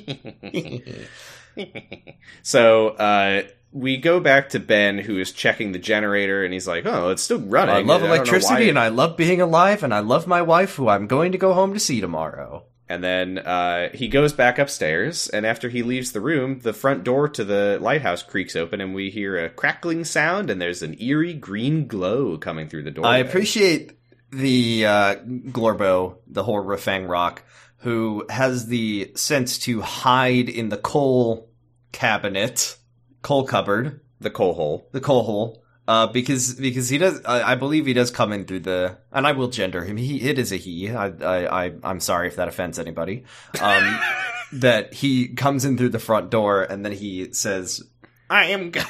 so 2.42 2.90
uh, 2.90 3.44
we 3.72 3.98
go 3.98 4.20
back 4.20 4.50
to 4.50 4.60
Ben, 4.60 4.98
who 4.98 5.20
is 5.20 5.32
checking 5.32 5.72
the 5.72 5.80
generator, 5.80 6.44
and 6.44 6.54
he's 6.54 6.68
like, 6.68 6.86
"Oh, 6.86 7.10
it's 7.10 7.22
still 7.24 7.40
running." 7.40 7.76
I 7.76 7.80
love 7.82 8.02
know 8.02 8.08
electricity 8.08 8.54
why- 8.64 8.70
and 8.70 8.80
I 8.80 8.88
love 8.90 9.18
being 9.18 9.42
alive 9.42 9.84
and 9.84 9.94
I 9.94 10.00
love 10.00 10.28
my 10.28 10.42
wife, 10.42 10.76
who 10.76 10.88
I'm 10.88 11.08
going 11.08 11.32
to 11.34 11.38
go 11.38 11.54
home 11.54 11.74
to 11.74 11.80
see 11.80 12.02
tomorrow. 12.02 12.66
And 12.90 13.04
then 13.04 13.38
uh, 13.40 13.90
he 13.94 14.08
goes 14.08 14.32
back 14.32 14.58
upstairs, 14.58 15.28
and 15.28 15.46
after 15.46 15.68
he 15.68 15.84
leaves 15.84 16.14
the 16.14 16.22
room, 16.22 16.60
the 16.60 16.74
front 16.74 17.04
door 17.04 17.28
to 17.30 17.44
the 17.44 17.78
lighthouse 17.82 18.24
creaks 18.24 18.56
open, 18.56 18.80
and 18.80 18.96
we 18.96 19.10
hear 19.10 19.38
a 19.38 19.50
crackling 19.50 20.06
sound, 20.06 20.50
and 20.50 20.62
there's 20.62 20.82
an 20.82 20.96
eerie 21.02 21.34
green 21.34 21.88
glow 21.88 22.38
coming 22.38 22.70
through 22.70 22.84
the 22.84 22.92
door. 22.92 23.06
I 23.06 23.18
appreciate 23.18 23.98
the 24.32 24.86
uh, 24.86 25.16
Glorbo, 25.16 26.18
the 26.28 26.44
horror 26.44 26.78
Fang 26.78 27.08
Rock, 27.08 27.44
who 27.80 28.26
has 28.30 28.68
the 28.68 29.12
sense 29.16 29.58
to 29.60 29.82
hide 29.82 30.50
in 30.50 30.70
the 30.70 30.78
coal 30.78 31.50
cabinet, 31.92 32.78
coal 33.22 33.46
cupboard, 33.46 34.00
the 34.20 34.30
coal 34.30 34.54
hole. 34.54 34.88
the 34.94 35.02
coal 35.02 35.24
hole, 35.24 35.64
uh, 35.88 36.08
because 36.08 36.56
because 36.56 36.90
he 36.90 36.98
does. 36.98 37.22
I, 37.26 37.54
I 37.54 37.56
believe 37.56 37.86
he 37.86 37.94
does 37.94 38.12
come 38.12 38.34
in 38.34 38.46
through 38.46 38.62
the, 38.62 38.98
and 39.12 39.26
I 39.26 39.32
will 39.32 39.48
gender 39.48 39.84
him. 39.84 39.98
He 39.98 40.22
it 40.30 40.38
is 40.38 40.52
a 40.52 40.58
he. 40.58 40.90
I 40.90 41.08
I, 41.08 41.66
I 41.68 41.74
I'm 41.84 42.00
sorry 42.00 42.28
if 42.28 42.36
that 42.36 42.48
offends 42.48 42.78
anybody. 42.80 43.24
Um, 43.62 44.00
that 44.54 44.94
he 44.94 45.30
comes 45.30 45.66
in 45.66 45.78
through 45.78 45.90
the 45.90 46.00
front 46.00 46.30
door 46.30 46.64
and 46.64 46.86
then 46.86 46.92
he 46.92 47.32
says, 47.34 47.84
"I 48.30 48.46
am." 48.46 48.72
Go- 48.72 48.82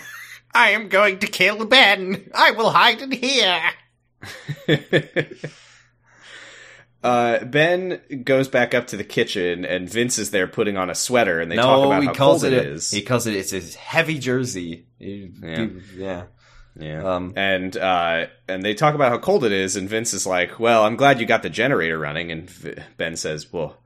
I 0.56 0.70
am 0.72 0.88
going 0.88 1.20
to 1.20 1.28
kill 1.28 1.66
Ben. 1.66 2.32
I 2.34 2.52
will 2.52 2.72
hide 2.72 3.02
in 3.02 3.12
here. 3.12 3.62
uh, 7.04 7.44
Ben 7.46 8.02
goes 8.24 8.48
back 8.48 8.74
up 8.74 8.88
to 8.88 8.98
the 8.98 9.04
kitchen, 9.04 9.66
and 9.66 9.88
Vince 9.90 10.18
is 10.18 10.32
there 10.32 10.48
putting 10.48 10.78
on 10.78 10.90
a 10.90 10.96
sweater, 10.96 11.40
and 11.40 11.52
they 11.52 11.58
talk 11.58 11.82
no, 11.82 11.84
about 11.86 12.02
he 12.02 12.08
how 12.08 12.14
calls 12.14 12.42
cold 12.42 12.54
it. 12.54 12.58
it 12.58 12.66
is. 12.66 12.90
He 12.90 13.02
calls 13.04 13.28
it. 13.28 13.36
It's 13.36 13.52
his 13.52 13.76
heavy 13.76 14.18
jersey. 14.18 14.88
He- 14.98 15.32
Yeah. 15.44 15.66
he- 15.68 15.82
yeah. 16.02 16.24
Yeah. 16.80 17.16
Um, 17.16 17.34
and 17.36 17.76
uh, 17.76 18.28
and 18.48 18.63
they 18.63 18.74
talk 18.74 18.94
about 18.94 19.12
how 19.12 19.18
cold 19.18 19.44
it 19.44 19.52
is, 19.52 19.76
and 19.76 19.90
Vince 19.90 20.13
is 20.13 20.28
like, 20.28 20.60
"Well, 20.60 20.84
I'm 20.84 20.96
glad 20.96 21.20
you 21.20 21.26
got 21.26 21.44
the 21.44 21.50
generator 21.50 21.98
running." 21.98 22.32
And 22.32 22.50
V- 22.50 22.76
Ben 22.98 23.16
says, 23.16 23.52
"Well, 23.52 23.78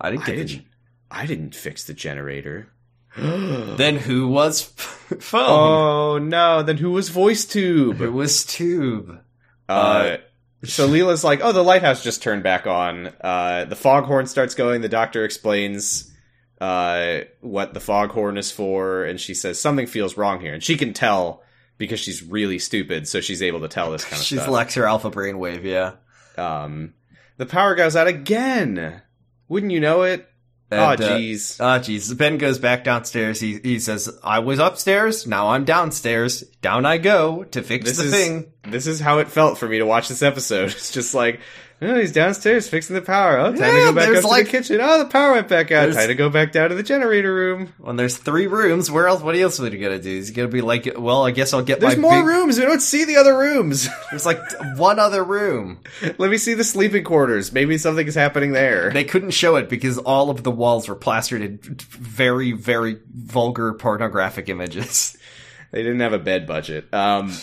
I 0.00 0.10
didn't 0.10 0.22
I 0.22 0.26
get 0.26 0.36
the. 0.36 0.44
didn't, 0.44 0.66
I 1.10 1.26
didn't 1.26 1.54
fix 1.54 1.84
the 1.84 1.94
generator." 1.94 2.68
Then 3.16 3.96
who 3.96 4.28
was 4.28 4.62
phone? 5.20 5.40
oh 5.42 6.18
no! 6.18 6.62
Then 6.62 6.76
who 6.78 6.92
was 6.92 7.08
voice 7.08 7.44
tube? 7.44 8.00
It 8.00 8.12
was 8.12 8.44
Tube. 8.44 9.20
Uh, 9.68 10.18
so 10.64 10.88
Leela's 10.88 11.24
like, 11.24 11.40
"Oh, 11.42 11.52
the 11.52 11.64
lighthouse 11.64 12.02
just 12.02 12.22
turned 12.22 12.42
back 12.42 12.66
on." 12.66 13.12
Uh, 13.20 13.64
the 13.64 13.76
foghorn 13.76 14.26
starts 14.26 14.54
going. 14.54 14.80
The 14.80 14.88
doctor 14.88 15.24
explains 15.24 16.12
uh, 16.60 17.20
what 17.40 17.74
the 17.74 17.80
foghorn 17.80 18.38
is 18.38 18.50
for, 18.50 19.04
and 19.04 19.20
she 19.20 19.34
says 19.34 19.60
something 19.60 19.86
feels 19.86 20.16
wrong 20.16 20.40
here, 20.40 20.54
and 20.54 20.62
she 20.62 20.76
can 20.76 20.92
tell 20.92 21.42
because 21.78 22.00
she's 22.00 22.22
really 22.22 22.58
stupid, 22.58 23.08
so 23.08 23.20
she's 23.20 23.40
able 23.40 23.60
to 23.60 23.68
tell 23.68 23.90
this 23.90 24.04
kind 24.04 24.20
of 24.20 24.26
She's 24.26 24.38
stuff. 24.38 24.46
She's 24.48 24.52
Lex 24.52 24.74
her 24.74 24.86
alpha 24.86 25.10
brainwave. 25.10 25.64
Yeah. 25.64 25.92
um, 26.36 26.94
the 27.36 27.46
power 27.46 27.74
goes 27.74 27.96
out 27.96 28.08
again. 28.08 29.00
Wouldn't 29.48 29.72
you 29.72 29.80
know 29.80 30.02
it? 30.02 30.28
And, 30.70 30.80
oh, 30.80 30.84
uh, 30.84 30.96
jeez. 30.96 31.56
Ah, 31.60 31.78
jeez. 31.78 32.14
Ben 32.18 32.36
goes 32.36 32.58
back 32.58 32.84
downstairs. 32.84 33.40
He 33.40 33.58
he 33.62 33.78
says, 33.78 34.10
"I 34.22 34.40
was 34.40 34.58
upstairs. 34.58 35.26
Now 35.26 35.48
I'm 35.48 35.64
downstairs. 35.64 36.44
Down 36.60 36.84
I 36.86 36.98
go 36.98 37.44
to 37.44 37.62
fix 37.62 37.84
this 37.84 37.98
the 37.98 38.04
is 38.04 38.12
thing." 38.12 38.52
this 38.64 38.86
is 38.86 39.00
how 39.00 39.18
it 39.18 39.28
felt 39.28 39.58
for 39.58 39.68
me 39.68 39.78
to 39.78 39.86
watch 39.86 40.08
this 40.08 40.22
episode. 40.22 40.70
It's 40.72 40.90
just 40.92 41.14
like, 41.14 41.40
oh, 41.80 41.94
he's 42.00 42.10
downstairs 42.12 42.68
fixing 42.68 42.94
the 42.96 43.00
power. 43.02 43.38
Oh, 43.38 43.52
time 43.52 43.60
Yeah, 43.60 43.70
to 43.70 43.84
go 43.84 43.92
back 43.92 44.08
up 44.16 44.22
to 44.22 44.26
like- 44.26 44.46
the 44.46 44.50
kitchen. 44.50 44.80
Oh, 44.82 44.98
the 44.98 45.04
power 45.04 45.32
went 45.34 45.46
back 45.46 45.70
out. 45.70 45.92
Time 45.94 46.08
to 46.08 46.14
go 46.16 46.28
back 46.28 46.50
down 46.50 46.70
to 46.70 46.74
the 46.74 46.82
generator 46.82 47.32
room. 47.32 47.72
When 47.78 47.94
there's 47.94 48.16
three 48.16 48.48
rooms, 48.48 48.90
where 48.90 49.06
else? 49.06 49.22
What 49.22 49.36
else 49.36 49.60
are 49.60 49.68
you 49.68 49.78
gonna 49.78 50.00
do? 50.00 50.10
Is 50.10 50.28
he 50.28 50.34
gonna 50.34 50.48
be 50.48 50.60
like, 50.60 50.92
"Well, 50.98 51.24
I 51.24 51.30
guess 51.30 51.54
I'll 51.54 51.62
get 51.62 51.78
There's 51.78 51.96
more 51.96 52.10
big-" 52.18 52.24
rooms. 52.26 52.58
We 52.58 52.64
don't 52.64 52.82
see 52.82 53.04
the 53.04 53.18
other 53.18 53.38
rooms. 53.38 53.88
There's 54.10 54.26
like 54.26 54.40
one 54.76 54.98
other 54.98 55.22
room. 55.22 55.78
Let 56.18 56.28
me 56.30 56.38
see 56.38 56.54
the 56.54 56.64
sleeping 56.64 57.04
quarters. 57.04 57.52
Maybe 57.52 57.78
something 57.78 58.06
is 58.08 58.16
happening 58.16 58.50
there. 58.50 58.90
They 58.90 59.04
couldn't 59.04 59.30
show 59.30 59.54
it 59.56 59.68
because 59.68 59.96
all 59.98 60.28
of 60.30 60.42
the 60.42 60.50
walls 60.50 60.88
were 60.88 60.96
plastered 60.96 61.40
in 61.42 61.60
very, 61.62 62.50
very 62.50 62.98
vulgar 63.14 63.74
pornographic 63.74 64.48
images. 64.48 65.16
They 65.70 65.82
didn't 65.82 66.00
have 66.00 66.12
a 66.12 66.18
bed 66.18 66.46
budget. 66.46 66.92
Um, 66.92 67.32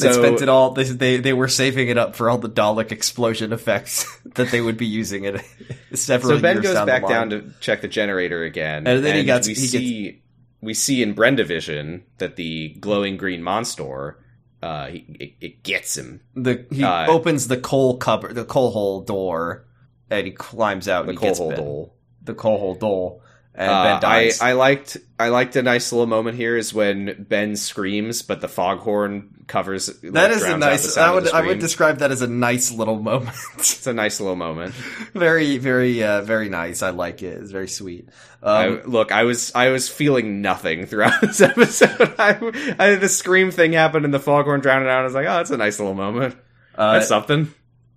They 0.00 0.12
spent 0.12 0.42
it 0.42 0.48
all. 0.48 0.72
They, 0.72 0.82
they 0.82 1.16
they 1.18 1.32
were 1.32 1.46
saving 1.46 1.88
it 1.88 1.96
up 1.96 2.16
for 2.16 2.28
all 2.28 2.38
the 2.38 2.50
Dalek 2.50 2.90
explosion 2.90 3.52
effects 3.52 4.04
that 4.34 4.50
they 4.50 4.60
would 4.60 4.76
be 4.76 4.86
using 4.86 5.24
it 5.24 5.40
several 5.94 6.36
so 6.36 6.42
Ben 6.42 6.60
goes 6.60 6.74
down 6.74 6.86
back 6.88 7.06
down 7.06 7.30
to 7.30 7.52
check 7.60 7.80
the 7.80 7.86
generator 7.88 8.42
again, 8.42 8.86
And 8.86 9.04
then 9.04 9.16
he 9.16 9.24
gets- 9.24 9.46
we 9.46 9.54
he 9.54 9.60
gets- 9.60 9.72
see 9.72 10.22
we 10.60 10.74
see 10.74 11.02
in 11.02 11.14
Brendavision 11.14 12.02
that 12.18 12.34
the 12.34 12.70
glowing 12.80 13.16
green 13.16 13.42
monster 13.44 14.18
uh, 14.62 14.86
he, 14.88 15.04
it, 15.20 15.34
it 15.40 15.62
gets 15.62 15.96
him. 15.96 16.20
the 16.34 16.66
he 16.70 16.82
uh, 16.82 17.06
opens 17.06 17.48
the 17.48 17.56
coal 17.58 17.98
cupboard, 17.98 18.34
the 18.34 18.44
coal 18.46 18.70
hole 18.72 19.02
door, 19.02 19.66
and 20.10 20.26
he 20.26 20.32
climbs 20.32 20.88
out. 20.88 21.04
The 21.04 21.10
and 21.10 21.18
he 21.18 21.20
coal 21.20 21.28
gets 21.28 21.38
hole 21.38 21.52
dole. 21.52 21.94
The 22.22 22.34
coal 22.34 22.58
hole 22.58 22.74
door, 22.74 23.20
and 23.54 23.70
Uh, 23.70 23.84
Ben 23.84 23.96
I, 23.96 24.00
dies. 24.00 24.40
I 24.40 24.52
liked 24.52 24.96
I 25.18 25.28
liked 25.28 25.56
a 25.56 25.62
nice 25.62 25.92
little 25.92 26.06
moment 26.06 26.36
here 26.36 26.56
is 26.56 26.74
when 26.74 27.24
Ben 27.28 27.56
screams, 27.56 28.22
but 28.22 28.40
the 28.40 28.48
foghorn 28.48 29.30
covers. 29.46 29.86
that 29.86 30.12
like, 30.12 30.30
is 30.32 30.42
a 30.42 30.46
drowns 30.46 30.52
out 30.54 30.58
the 30.60 30.66
nice. 30.66 30.96
I 30.96 31.10
would 31.14 31.30
I 31.30 31.40
would 31.46 31.58
describe 31.60 31.98
that 31.98 32.10
as 32.10 32.22
a 32.22 32.26
nice 32.26 32.72
little 32.72 32.98
moment. 33.00 33.36
It's 33.58 33.86
a 33.86 33.92
nice 33.92 34.18
little 34.20 34.36
moment. 34.36 34.74
very 35.14 35.58
very 35.58 36.02
uh, 36.02 36.22
very 36.22 36.48
nice. 36.48 36.82
I 36.82 36.90
like 36.90 37.22
it. 37.22 37.40
It's 37.40 37.50
very 37.52 37.68
sweet. 37.68 38.08
I, 38.42 38.66
Um, 38.66 38.82
look, 38.86 39.12
I 39.12 39.22
was 39.24 39.54
I 39.54 39.70
was 39.70 39.88
feeling 39.88 40.42
nothing 40.42 40.86
throughout 40.86 41.20
this 41.20 41.40
episode. 41.40 42.14
I, 42.18 42.74
I 42.78 42.94
the 42.96 43.08
scream 43.08 43.50
thing 43.50 43.72
happened 43.72 44.04
and 44.04 44.12
the 44.12 44.20
foghorn 44.20 44.60
drowned 44.60 44.84
it 44.84 44.90
out. 44.90 45.00
I 45.00 45.04
was 45.04 45.14
like, 45.14 45.26
oh, 45.26 45.36
that's 45.36 45.50
a 45.50 45.56
nice 45.56 45.78
little 45.78 45.94
moment. 45.94 46.36
uh, 46.74 46.94
That's 46.94 47.08
something. 47.08 47.54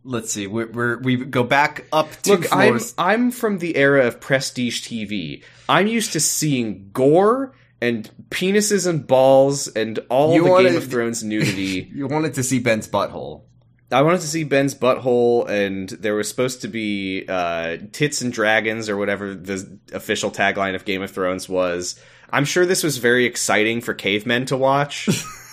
Let's 0.08 0.32
see. 0.32 0.48
We're, 0.48 0.72
we're 0.72 0.98
we 1.00 1.18
go 1.18 1.44
back 1.44 1.86
up 1.94 2.10
two 2.24 2.38
Look, 2.38 2.48
I'm. 2.52 2.80
I'm 2.98 3.32
from 3.32 3.60
the 3.60 3.76
era 3.76 4.08
of 4.08 4.20
prestige 4.20 4.82
TV. 4.88 5.44
I'm 5.70 5.88
used 5.88 6.14
to 6.14 6.20
seeing 6.20 6.90
gore 6.94 7.54
and 7.82 8.10
penises 8.30 8.88
and 8.88 9.06
balls 9.06 9.68
and 9.68 10.00
all 10.10 10.34
You 10.34 10.44
the 10.46 10.50
wanted- 10.50 10.70
Game 10.70 10.78
of 10.78 10.88
Thrones 10.90 11.24
nudity. 11.32 11.92
you 11.94 12.08
wanted 12.08 12.34
to 12.36 12.44
see 12.44 12.60
Ben's 12.60 12.88
butthole. 12.88 13.44
I 13.92 14.02
wanted 14.02 14.20
to 14.22 14.28
see 14.28 14.44
Ben's 14.44 14.76
butthole, 14.76 15.48
and 15.48 15.88
there 15.90 16.14
was 16.16 16.28
supposed 16.28 16.62
to 16.64 16.68
be 16.68 17.24
uh, 17.30 17.78
tits 17.94 18.22
and 18.22 18.34
dragons, 18.34 18.90
or 18.90 18.98
whatever 18.98 19.34
the 19.34 19.80
official 19.94 20.30
tagline 20.30 20.76
of 20.76 20.84
Game 20.84 21.02
of 21.02 21.12
Thrones 21.12 21.48
was. 21.48 21.98
I'm 22.30 22.44
sure 22.44 22.66
this 22.66 22.84
was 22.84 22.98
very 22.98 23.24
exciting 23.26 23.80
for 23.80 23.94
cavemen 23.94 24.46
to 24.48 24.58
watch. 24.58 25.08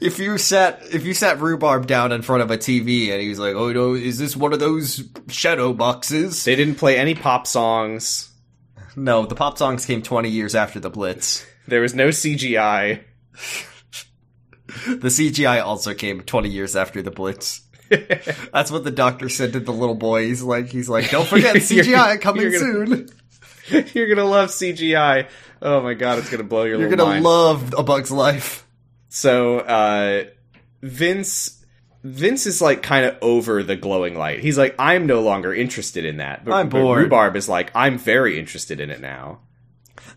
If 0.00 0.18
you 0.18 0.38
sat 0.38 0.80
if 0.92 1.04
you 1.04 1.14
sat 1.14 1.40
rhubarb 1.40 1.86
down 1.86 2.12
in 2.12 2.22
front 2.22 2.42
of 2.42 2.50
a 2.50 2.58
TV 2.58 3.10
and 3.10 3.20
he 3.20 3.28
was 3.28 3.38
like, 3.38 3.54
"Oh 3.54 3.72
no, 3.72 3.94
is 3.94 4.18
this 4.18 4.36
one 4.36 4.52
of 4.52 4.60
those 4.60 5.02
shadow 5.28 5.72
boxes?" 5.72 6.44
they 6.44 6.54
didn't 6.56 6.76
play 6.76 6.96
any 6.98 7.14
pop 7.14 7.46
songs. 7.46 8.30
No, 8.96 9.26
the 9.26 9.34
pop 9.34 9.58
songs 9.58 9.84
came 9.86 10.02
20 10.02 10.28
years 10.28 10.54
after 10.54 10.78
the 10.78 10.90
Blitz. 10.90 11.44
There 11.66 11.80
was 11.80 11.94
no 11.94 12.08
CGI. 12.08 13.00
The 14.86 15.08
CGI 15.08 15.62
also 15.64 15.94
came 15.94 16.22
20 16.22 16.48
years 16.48 16.76
after 16.76 17.02
the 17.02 17.10
Blitz. 17.10 17.62
That's 18.52 18.70
what 18.70 18.84
the 18.84 18.90
doctor 18.90 19.28
said 19.28 19.52
to 19.54 19.60
the 19.60 19.72
little 19.72 19.94
boy. 19.94 20.26
He's 20.26 20.42
like, 20.42 20.68
he's 20.68 20.88
like, 20.88 21.10
don't 21.10 21.26
forget 21.26 21.56
CGI 21.56 22.20
coming 22.20 22.42
you're 22.42 22.50
gonna- 22.52 22.96
soon. 22.96 23.08
You're 23.94 24.08
gonna 24.14 24.28
love 24.28 24.50
CGI. 24.50 25.26
Oh 25.62 25.80
my 25.80 25.94
god, 25.94 26.18
it's 26.18 26.28
gonna 26.30 26.42
blow 26.44 26.64
your 26.64 26.78
You're 26.78 26.90
gonna 26.90 27.06
mind. 27.06 27.24
love 27.24 27.74
A 27.78 27.82
Bug's 27.82 28.10
Life. 28.10 28.63
So 29.14 29.60
uh 29.60 30.24
Vince 30.82 31.64
Vince 32.02 32.46
is 32.46 32.60
like 32.60 32.82
kind 32.82 33.06
of 33.06 33.16
over 33.22 33.62
the 33.62 33.76
glowing 33.76 34.18
light. 34.18 34.40
He's 34.40 34.58
like, 34.58 34.74
I'm 34.76 35.06
no 35.06 35.22
longer 35.22 35.54
interested 35.54 36.04
in 36.04 36.16
that. 36.16 36.44
But, 36.44 36.54
I'm 36.54 36.68
but 36.68 36.80
bored. 36.80 37.02
Rhubarb 37.04 37.36
is 37.36 37.48
like, 37.48 37.70
I'm 37.76 37.96
very 37.96 38.40
interested 38.40 38.80
in 38.80 38.90
it 38.90 39.00
now. 39.00 39.38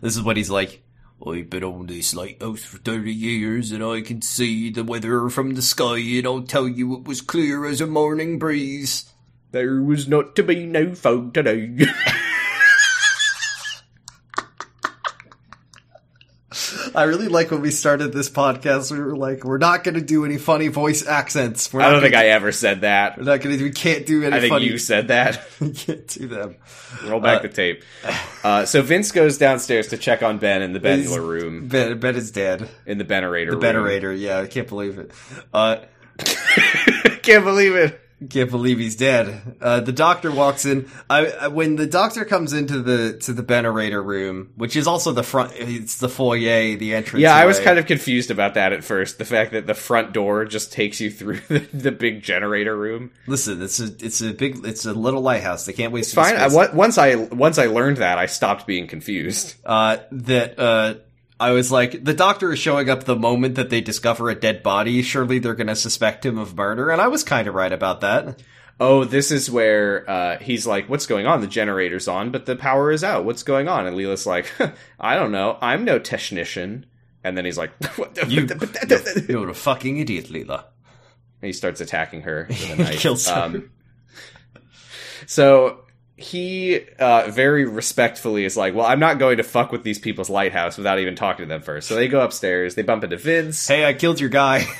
This 0.00 0.16
is 0.16 0.22
what 0.22 0.36
he's 0.36 0.50
like. 0.50 0.82
I've 1.24 1.48
been 1.48 1.62
on 1.62 1.86
this 1.86 2.12
lighthouse 2.12 2.64
for 2.64 2.78
30 2.78 3.12
years 3.12 3.70
and 3.70 3.84
I 3.84 4.00
can 4.00 4.20
see 4.20 4.68
the 4.70 4.82
weather 4.84 5.28
from 5.28 5.54
the 5.54 5.62
sky 5.62 5.98
and 5.98 6.26
I'll 6.26 6.42
tell 6.42 6.68
you 6.68 6.94
it 6.96 7.04
was 7.04 7.20
clear 7.20 7.66
as 7.66 7.80
a 7.80 7.86
morning 7.86 8.38
breeze. 8.40 9.12
There 9.52 9.80
was 9.80 10.08
not 10.08 10.34
to 10.36 10.42
be 10.42 10.66
no 10.66 10.94
fog 10.94 11.34
today. 11.34 11.86
I 16.98 17.04
really 17.04 17.28
like 17.28 17.50
when 17.50 17.60
we 17.60 17.70
started 17.70 18.12
this 18.12 18.28
podcast. 18.28 18.90
We 18.90 18.98
were 18.98 19.16
like, 19.16 19.44
we're 19.44 19.58
not 19.58 19.84
going 19.84 19.94
to 19.94 20.00
do 20.00 20.24
any 20.24 20.36
funny 20.36 20.68
voice 20.68 21.06
accents. 21.06 21.72
We're 21.72 21.80
I 21.82 21.90
don't 21.90 22.00
think 22.00 22.12
gonna, 22.12 22.24
I 22.24 22.28
ever 22.28 22.50
said 22.52 22.80
that. 22.80 23.16
We're 23.16 23.24
not 23.24 23.40
going 23.40 23.56
to. 23.56 23.62
We 23.64 23.70
can't 23.70 24.04
do 24.04 24.24
any 24.24 24.36
I 24.36 24.40
think 24.40 24.52
funny. 24.52 24.66
you 24.66 24.78
said 24.78 25.08
that. 25.08 25.40
we 25.60 25.72
can't 25.72 26.06
do 26.08 26.26
them. 26.26 26.56
Roll 27.06 27.20
back 27.20 27.38
Uh, 27.38 27.42
the 27.42 27.48
tape. 27.48 27.84
Uh, 28.42 28.64
so 28.64 28.82
Vince 28.82 29.12
goes 29.12 29.38
downstairs 29.38 29.88
to 29.88 29.96
check 29.96 30.22
on 30.22 30.38
Ben 30.38 30.60
in 30.62 30.72
the 30.72 30.80
He's- 30.80 31.08
Benula 31.10 31.26
room, 31.26 31.68
Ben, 31.68 31.98
ben 32.00 32.16
is 32.16 32.30
dead. 32.32 32.68
in 32.86 32.98
the 32.98 33.04
Benerator 33.04 33.50
The. 33.52 33.66
Benerator. 33.66 34.18
Yeah, 34.18 34.40
I 34.40 34.46
can't 34.46 34.68
believe 34.68 34.98
it. 34.98 35.10
Uh, 35.54 35.76
Can't 37.22 37.44
believe 37.44 37.74
it. 37.74 38.00
Can't 38.30 38.50
believe 38.50 38.78
he's 38.78 38.96
dead. 38.96 39.56
Uh, 39.60 39.80
the 39.80 39.92
doctor 39.92 40.30
walks 40.32 40.64
in. 40.64 40.90
I, 41.08 41.26
I, 41.26 41.48
when 41.48 41.76
the 41.76 41.86
doctor 41.86 42.24
comes 42.24 42.52
into 42.52 42.82
the 42.82 43.16
to 43.18 43.32
the 43.32 43.42
Benerator 43.42 44.04
room, 44.04 44.50
which 44.56 44.74
is 44.74 44.86
also 44.86 45.12
the 45.12 45.22
front, 45.22 45.52
it's 45.56 45.98
the 45.98 46.08
foyer, 46.08 46.76
the 46.76 46.94
entrance. 46.94 47.22
Yeah, 47.22 47.34
I 47.34 47.46
was 47.46 47.60
kind 47.60 47.78
of 47.78 47.86
confused 47.86 48.30
about 48.30 48.54
that 48.54 48.72
at 48.72 48.82
first. 48.82 49.18
The 49.18 49.24
fact 49.24 49.52
that 49.52 49.66
the 49.66 49.74
front 49.74 50.12
door 50.12 50.44
just 50.44 50.72
takes 50.72 51.00
you 51.00 51.10
through 51.10 51.40
the, 51.48 51.58
the 51.72 51.92
big 51.92 52.22
generator 52.22 52.76
room. 52.76 53.12
listen. 53.26 53.62
It's 53.62 53.78
a 53.78 53.84
it's 54.00 54.20
a 54.20 54.32
big 54.32 54.64
it's 54.66 54.84
a 54.84 54.92
little 54.92 55.20
lighthouse. 55.22 55.66
They 55.66 55.72
can't 55.72 55.92
waste 55.92 56.08
It's 56.08 56.14
fine. 56.14 56.36
I, 56.36 56.48
once 56.74 56.98
I 56.98 57.14
once 57.14 57.58
I 57.58 57.66
learned 57.66 57.98
that, 57.98 58.18
I 58.18 58.26
stopped 58.26 58.66
being 58.66 58.86
confused. 58.88 59.54
uh, 59.64 59.98
that 60.10 60.58
uh, 60.58 60.94
I 61.40 61.52
was 61.52 61.70
like, 61.70 62.02
the 62.04 62.14
doctor 62.14 62.52
is 62.52 62.58
showing 62.58 62.90
up 62.90 63.04
the 63.04 63.14
moment 63.16 63.54
that 63.54 63.70
they 63.70 63.80
discover 63.80 64.28
a 64.28 64.34
dead 64.34 64.62
body. 64.62 65.02
Surely 65.02 65.38
they're 65.38 65.54
going 65.54 65.68
to 65.68 65.76
suspect 65.76 66.26
him 66.26 66.36
of 66.38 66.56
murder, 66.56 66.90
and 66.90 67.00
I 67.00 67.08
was 67.08 67.22
kind 67.22 67.46
of 67.46 67.54
right 67.54 67.72
about 67.72 68.00
that. 68.00 68.42
Oh, 68.80 69.04
this 69.04 69.30
is 69.30 69.50
where 69.50 70.08
uh, 70.08 70.38
he's 70.38 70.66
like, 70.66 70.88
"What's 70.88 71.06
going 71.06 71.26
on? 71.26 71.40
The 71.40 71.46
generator's 71.48 72.06
on, 72.08 72.30
but 72.30 72.46
the 72.46 72.54
power 72.56 72.90
is 72.92 73.02
out. 73.04 73.24
What's 73.24 73.42
going 73.42 73.68
on?" 73.68 73.86
And 73.86 73.96
Leela's 73.96 74.26
like, 74.26 74.50
"I 75.00 75.14
don't 75.16 75.32
know. 75.32 75.58
I'm 75.60 75.84
no 75.84 75.98
technician." 75.98 76.86
And 77.24 77.36
then 77.36 77.44
he's 77.44 77.58
like, 77.58 77.72
"What 77.96 78.14
the- 78.14 78.26
You, 78.26 78.46
but 78.46 78.60
the- 78.60 79.24
you're, 79.28 79.40
you're 79.42 79.50
a 79.50 79.54
fucking 79.54 79.98
idiot, 79.98 80.26
Leela. 80.26 80.64
And 81.40 81.46
he 81.48 81.52
starts 81.52 81.80
attacking 81.80 82.22
her 82.22 82.46
with 82.48 82.70
a 82.70 82.76
knife. 82.82 82.98
Kills 83.00 83.28
her. 83.28 83.34
Um, 83.40 83.70
so 85.26 85.80
he 86.18 86.80
uh, 86.98 87.30
very 87.30 87.64
respectfully 87.64 88.44
is 88.44 88.56
like, 88.56 88.74
"Well, 88.74 88.86
I'm 88.86 89.00
not 89.00 89.18
going 89.18 89.36
to 89.38 89.42
fuck 89.44 89.72
with 89.72 89.84
these 89.84 89.98
people's 89.98 90.28
lighthouse 90.28 90.76
without 90.76 90.98
even 90.98 91.14
talking 91.14 91.44
to 91.44 91.48
them 91.48 91.62
first. 91.62 91.88
So 91.88 91.94
they 91.94 92.08
go 92.08 92.20
upstairs. 92.20 92.74
They 92.74 92.82
bump 92.82 93.04
into 93.04 93.16
Vince. 93.16 93.66
Hey, 93.66 93.84
I 93.86 93.94
killed 93.94 94.20
your 94.20 94.30
guy. 94.30 94.66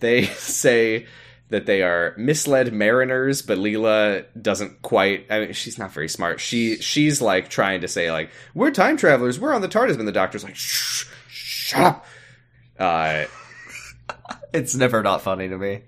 They 0.00 0.24
say, 0.26 1.06
that 1.50 1.66
they 1.66 1.82
are 1.82 2.14
misled 2.18 2.72
mariners, 2.72 3.42
but 3.42 3.58
Leela 3.58 4.24
doesn't 4.40 4.82
quite. 4.82 5.26
I 5.30 5.40
mean, 5.40 5.52
she's 5.52 5.78
not 5.78 5.92
very 5.92 6.08
smart. 6.08 6.40
She 6.40 6.76
she's 6.76 7.22
like 7.22 7.48
trying 7.48 7.82
to 7.82 7.88
say 7.88 8.10
like 8.10 8.30
we're 8.54 8.70
time 8.70 8.96
travelers. 8.96 9.38
We're 9.38 9.54
on 9.54 9.62
the 9.62 9.68
TARDIS, 9.68 9.98
and 9.98 10.06
the 10.08 10.12
Doctor's 10.12 10.44
like 10.44 10.56
shh, 10.56 11.06
shut 11.28 11.80
up. 11.80 12.06
Uh, 12.78 13.24
It's 14.52 14.74
never 14.74 15.02
not 15.02 15.22
funny 15.22 15.48
to 15.48 15.56
me. 15.58 15.82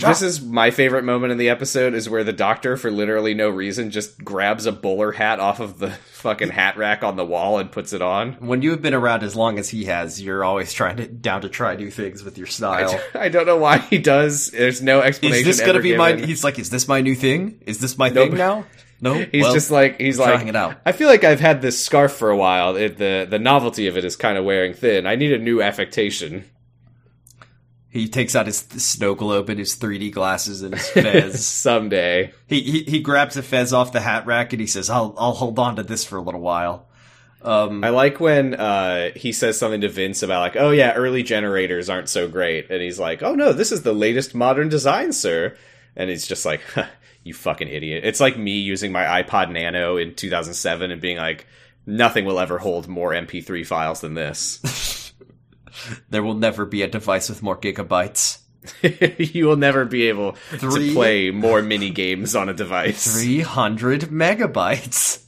This 0.00 0.22
is 0.22 0.40
my 0.42 0.70
favorite 0.70 1.04
moment 1.04 1.32
in 1.32 1.38
the 1.38 1.48
episode 1.48 1.94
is 1.94 2.08
where 2.08 2.24
the 2.24 2.32
Doctor, 2.32 2.76
for 2.76 2.90
literally 2.90 3.34
no 3.34 3.48
reason, 3.48 3.90
just 3.90 4.22
grabs 4.24 4.66
a 4.66 4.72
bowler 4.72 5.12
hat 5.12 5.40
off 5.40 5.60
of 5.60 5.78
the 5.78 5.90
fucking 6.12 6.50
hat 6.50 6.76
rack 6.76 7.02
on 7.04 7.16
the 7.16 7.24
wall 7.24 7.58
and 7.58 7.70
puts 7.70 7.92
it 7.92 8.02
on. 8.02 8.32
When 8.34 8.62
you 8.62 8.70
have 8.72 8.82
been 8.82 8.94
around 8.94 9.22
as 9.22 9.36
long 9.36 9.58
as 9.58 9.68
he 9.68 9.84
has, 9.84 10.20
you're 10.20 10.44
always 10.44 10.72
trying 10.72 10.96
to 10.98 11.06
down 11.06 11.42
to 11.42 11.48
try 11.48 11.76
new 11.76 11.90
things 11.90 12.24
with 12.24 12.38
your 12.38 12.46
style. 12.46 12.98
I 13.14 13.28
don't 13.28 13.46
know 13.46 13.58
why 13.58 13.78
he 13.78 13.98
does. 13.98 14.50
There's 14.50 14.82
no 14.82 15.00
explanation. 15.00 15.48
Is 15.48 15.58
this 15.58 15.66
gonna 15.66 15.80
be 15.80 15.96
my? 15.96 16.14
He's 16.14 16.44
like, 16.44 16.58
is 16.58 16.70
this 16.70 16.88
my 16.88 17.00
new 17.00 17.14
thing? 17.14 17.62
Is 17.66 17.78
this 17.80 17.96
my 17.98 18.08
Nope. 18.08 18.30
thing 18.30 18.38
now? 18.38 18.64
No, 19.00 19.14
He's 19.32 19.44
Well, 19.44 19.54
just 19.54 19.70
like 19.70 20.00
he's 20.00 20.18
like 20.18 20.34
trying 20.34 20.48
it 20.48 20.56
out. 20.56 20.76
I 20.84 20.92
feel 20.92 21.08
like 21.08 21.22
I've 21.24 21.40
had 21.40 21.62
this 21.62 21.82
scarf 21.84 22.12
for 22.12 22.30
a 22.30 22.36
while. 22.36 22.76
It, 22.76 22.96
the 22.98 23.26
the 23.30 23.38
novelty 23.38 23.86
of 23.86 23.96
it 23.96 24.04
is 24.04 24.16
kind 24.16 24.36
of 24.36 24.44
wearing 24.44 24.74
thin. 24.74 25.06
I 25.06 25.14
need 25.14 25.32
a 25.32 25.38
new 25.38 25.62
affectation. 25.62 26.44
He 27.98 28.08
takes 28.08 28.34
out 28.36 28.46
his 28.46 28.58
snow 28.58 29.14
globe 29.14 29.48
and 29.48 29.58
his 29.58 29.76
3D 29.76 30.12
glasses 30.12 30.62
and 30.62 30.74
his 30.74 30.88
fez. 30.90 31.46
Someday. 31.46 32.32
he, 32.46 32.60
he 32.60 32.82
he 32.84 33.00
grabs 33.00 33.36
a 33.36 33.42
fez 33.42 33.72
off 33.72 33.92
the 33.92 34.00
hat 34.00 34.26
rack 34.26 34.52
and 34.52 34.60
he 34.60 34.66
says, 34.66 34.90
"I'll 34.90 35.14
I'll 35.18 35.32
hold 35.32 35.58
on 35.58 35.76
to 35.76 35.82
this 35.82 36.04
for 36.04 36.16
a 36.16 36.22
little 36.22 36.40
while." 36.40 36.86
Um, 37.40 37.84
I 37.84 37.90
like 37.90 38.18
when 38.18 38.54
uh, 38.54 39.12
he 39.14 39.30
says 39.32 39.58
something 39.58 39.80
to 39.82 39.88
Vince 39.88 40.22
about 40.22 40.40
like, 40.40 40.56
"Oh 40.56 40.70
yeah, 40.70 40.92
early 40.94 41.22
generators 41.22 41.88
aren't 41.88 42.08
so 42.08 42.28
great," 42.28 42.70
and 42.70 42.82
he's 42.82 42.98
like, 42.98 43.22
"Oh 43.22 43.34
no, 43.34 43.52
this 43.52 43.70
is 43.70 43.82
the 43.82 43.92
latest 43.92 44.34
modern 44.34 44.68
design, 44.68 45.12
sir." 45.12 45.56
And 45.94 46.10
he's 46.10 46.26
just 46.26 46.44
like, 46.44 46.62
"You 47.22 47.34
fucking 47.34 47.68
idiot!" 47.68 48.04
It's 48.04 48.20
like 48.20 48.36
me 48.36 48.58
using 48.58 48.90
my 48.90 49.22
iPod 49.22 49.52
Nano 49.52 49.96
in 49.96 50.14
2007 50.14 50.90
and 50.90 51.00
being 51.00 51.16
like, 51.16 51.46
"Nothing 51.86 52.24
will 52.24 52.40
ever 52.40 52.58
hold 52.58 52.88
more 52.88 53.12
MP3 53.12 53.64
files 53.64 54.00
than 54.00 54.14
this." 54.14 55.04
there 56.10 56.22
will 56.22 56.34
never 56.34 56.64
be 56.66 56.82
a 56.82 56.88
device 56.88 57.28
with 57.28 57.42
more 57.42 57.56
gigabytes. 57.56 58.38
you 59.34 59.46
will 59.46 59.56
never 59.56 59.84
be 59.84 60.08
able 60.08 60.32
Three- 60.32 60.88
to 60.88 60.94
play 60.94 61.30
more 61.30 61.62
mini 61.62 61.90
games 61.90 62.34
on 62.36 62.48
a 62.48 62.54
device. 62.54 63.14
Three 63.20 63.40
hundred 63.40 64.02
megabytes. 64.02 65.24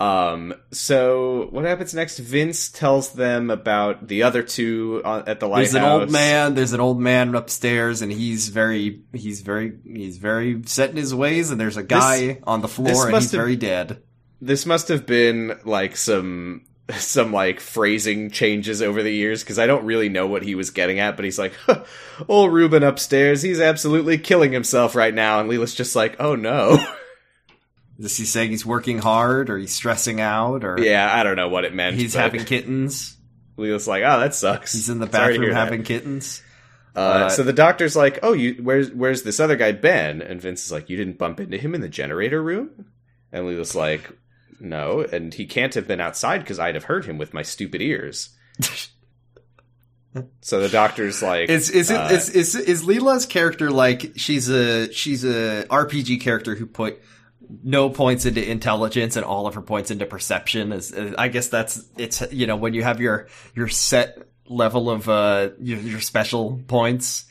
Um. 0.00 0.54
So 0.72 1.48
what 1.50 1.64
happens 1.64 1.94
next? 1.94 2.18
Vince 2.18 2.70
tells 2.70 3.12
them 3.12 3.50
about 3.50 4.08
the 4.08 4.24
other 4.24 4.42
two 4.42 5.00
at 5.04 5.38
the 5.38 5.46
lighthouse. 5.46 5.72
There's 5.72 5.84
an 5.84 5.90
old 5.90 6.10
man. 6.10 6.54
There's 6.54 6.72
an 6.72 6.80
old 6.80 7.00
man 7.00 7.34
upstairs, 7.34 8.02
and 8.02 8.10
he's 8.10 8.48
very, 8.48 9.02
he's 9.12 9.42
very, 9.42 9.78
he's 9.84 10.16
very 10.18 10.62
set 10.66 10.90
in 10.90 10.96
his 10.96 11.14
ways. 11.14 11.50
And 11.50 11.60
there's 11.60 11.76
a 11.76 11.84
guy 11.84 12.40
on 12.44 12.62
the 12.62 12.68
floor, 12.68 13.06
and 13.06 13.14
he's 13.14 13.30
have- 13.30 13.38
very 13.40 13.54
dead. 13.56 14.02
This 14.40 14.66
must 14.66 14.88
have 14.88 15.06
been 15.06 15.56
like 15.64 15.96
some 15.96 16.64
some 16.90 17.32
like 17.32 17.60
phrasing 17.60 18.30
changes 18.30 18.82
over 18.82 19.02
the 19.02 19.12
years 19.12 19.42
because 19.42 19.58
I 19.58 19.66
don't 19.66 19.84
really 19.84 20.08
know 20.08 20.26
what 20.26 20.42
he 20.42 20.54
was 20.54 20.70
getting 20.70 20.98
at. 20.98 21.16
But 21.16 21.24
he's 21.24 21.38
like, 21.38 21.54
huh, 21.66 21.84
"Old 22.28 22.52
Ruben 22.52 22.82
upstairs, 22.82 23.42
he's 23.42 23.60
absolutely 23.60 24.18
killing 24.18 24.52
himself 24.52 24.94
right 24.94 25.14
now," 25.14 25.40
and 25.40 25.48
Leela's 25.48 25.74
just 25.74 25.96
like, 25.96 26.16
"Oh 26.20 26.34
no." 26.34 26.84
Is 27.98 28.16
he 28.16 28.24
saying 28.24 28.50
he's 28.50 28.66
working 28.66 28.98
hard, 28.98 29.48
or 29.48 29.58
he's 29.58 29.72
stressing 29.72 30.20
out, 30.20 30.64
or 30.64 30.80
yeah, 30.80 31.08
I 31.14 31.22
don't 31.22 31.36
know 31.36 31.48
what 31.48 31.64
it 31.64 31.74
meant. 31.74 31.96
he's 31.96 32.14
having 32.14 32.44
kittens? 32.44 33.16
Leela's 33.56 33.86
like, 33.86 34.02
"Oh, 34.04 34.18
that 34.20 34.34
sucks." 34.34 34.72
He's 34.72 34.88
in 34.88 34.98
the 34.98 35.06
bathroom 35.06 35.50
that. 35.50 35.54
having 35.54 35.82
kittens. 35.84 36.42
Uh, 36.96 36.98
Uh, 36.98 37.28
so 37.28 37.42
the 37.42 37.52
doctor's 37.52 37.94
like, 37.94 38.18
"Oh, 38.22 38.32
you 38.32 38.54
where's 38.62 38.90
where's 38.90 39.22
this 39.22 39.38
other 39.40 39.56
guy 39.56 39.72
Ben?" 39.72 40.20
And 40.20 40.40
Vince 40.40 40.64
is 40.64 40.72
like, 40.72 40.90
"You 40.90 40.96
didn't 40.96 41.18
bump 41.18 41.38
into 41.38 41.58
him 41.58 41.74
in 41.74 41.80
the 41.80 41.88
generator 41.88 42.42
room?" 42.42 42.86
And 43.30 43.46
Leela's 43.46 43.74
like, 43.74 44.10
"No, 44.62 45.00
and 45.02 45.34
he 45.34 45.44
can't 45.46 45.74
have 45.74 45.86
been 45.86 46.00
outside 46.00 46.38
because 46.38 46.58
I'd 46.58 46.74
have 46.74 46.84
heard 46.84 47.04
him 47.04 47.18
with 47.18 47.34
my 47.34 47.42
stupid 47.42 47.82
ears." 47.82 48.30
so 50.40 50.60
the 50.60 50.68
doctor's 50.68 51.22
like, 51.22 51.48
Is 51.48 51.70
is 51.70 51.90
it 51.90 51.96
uh, 51.96 52.08
is 52.12 52.28
is 52.30 52.54
is 52.54 52.82
Leela's 52.84 53.26
character 53.26 53.70
like 53.70 54.12
she's 54.16 54.48
a 54.48 54.92
she's 54.92 55.24
a 55.24 55.64
RPG 55.70 56.20
character 56.20 56.54
who 56.54 56.66
put 56.66 57.00
no 57.64 57.90
points 57.90 58.24
into 58.24 58.48
intelligence 58.48 59.16
and 59.16 59.24
all 59.24 59.46
of 59.46 59.54
her 59.54 59.62
points 59.62 59.90
into 59.90 60.06
perception? 60.06 60.72
Is 60.72 60.92
is- 60.92 61.14
I 61.16 61.28
guess 61.28 61.48
that's 61.48 61.84
it's 61.96 62.22
you 62.30 62.46
know 62.46 62.56
when 62.56 62.74
you 62.74 62.82
have 62.82 63.00
your 63.00 63.28
your 63.54 63.68
set 63.68 64.18
level 64.46 64.90
of 64.90 65.08
uh 65.08 65.50
your, 65.60 65.78
your 65.78 66.00
special 66.00 66.60
points 66.66 67.24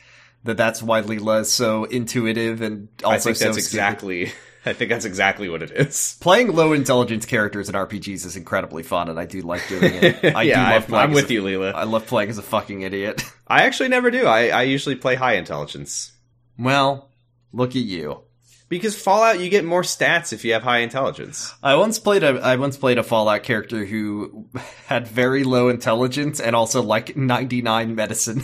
that 0.44 0.58
that's 0.58 0.82
why 0.82 1.02
Leela 1.04 1.42
is 1.42 1.52
so 1.52 1.84
intuitive 1.84 2.62
and 2.62 2.88
also 3.04 3.16
I 3.16 3.20
think 3.20 3.38
so 3.38 3.46
that's 3.46 3.66
stupid. 3.68 3.76
exactly. 3.76 4.32
I 4.66 4.74
think 4.74 4.90
that's 4.90 5.06
exactly 5.06 5.50
what 5.50 5.64
it 5.64 5.72
is. 5.72 6.18
Playing 6.22 6.54
low 6.54 6.74
intelligence 6.74 7.26
characters 7.26 7.68
in 7.70 7.76
RPGs 7.76 8.26
is 8.26 8.36
incredibly 8.36 8.84
fun, 8.84 9.10
and 9.10 9.20
I 9.20 9.26
do 9.26 9.42
like 9.42 9.68
doing 9.68 9.94
it. 9.96 10.36
I 10.36 10.44
yeah, 10.44 10.68
do 10.70 10.74
love 10.76 10.88
playing 10.88 11.04
I'm 11.10 11.14
with 11.14 11.30
a- 11.30 11.34
you, 11.34 11.44
Leela. 11.44 11.74
I 11.74 11.84
love 11.84 12.06
playing 12.08 12.30
as 12.30 12.38
a 12.38 12.44
fucking 12.44 12.82
idiot. 12.82 13.24
I 13.48 13.64
actually 13.64 13.90
never 13.90 14.12
do. 14.12 14.26
I, 14.28 14.50
I 14.50 14.62
usually 14.64 14.96
play 14.96 15.16
high 15.16 15.34
intelligence 15.36 16.12
well, 16.60 17.10
look 17.52 17.72
at 17.72 17.76
you. 17.82 18.22
because 18.70 18.96
Fallout 19.02 19.40
you 19.40 19.50
get 19.50 19.66
more 19.66 19.82
stats 19.82 20.32
if 20.32 20.46
you 20.46 20.54
have 20.54 20.62
high 20.64 20.80
intelligence. 20.80 21.52
I 21.64 21.76
once 21.76 21.98
played 21.98 22.24
a 22.24 22.40
I 22.40 22.56
once 22.58 22.78
played 22.78 23.00
a 23.00 23.04
Fallout 23.04 23.42
character 23.42 23.84
who 23.84 24.48
had 24.86 25.08
very 25.08 25.44
low 25.44 25.70
intelligence 25.70 26.40
and 26.40 26.56
also 26.56 26.84
like 26.84 27.18
99 27.18 27.96
medicine. 27.96 28.44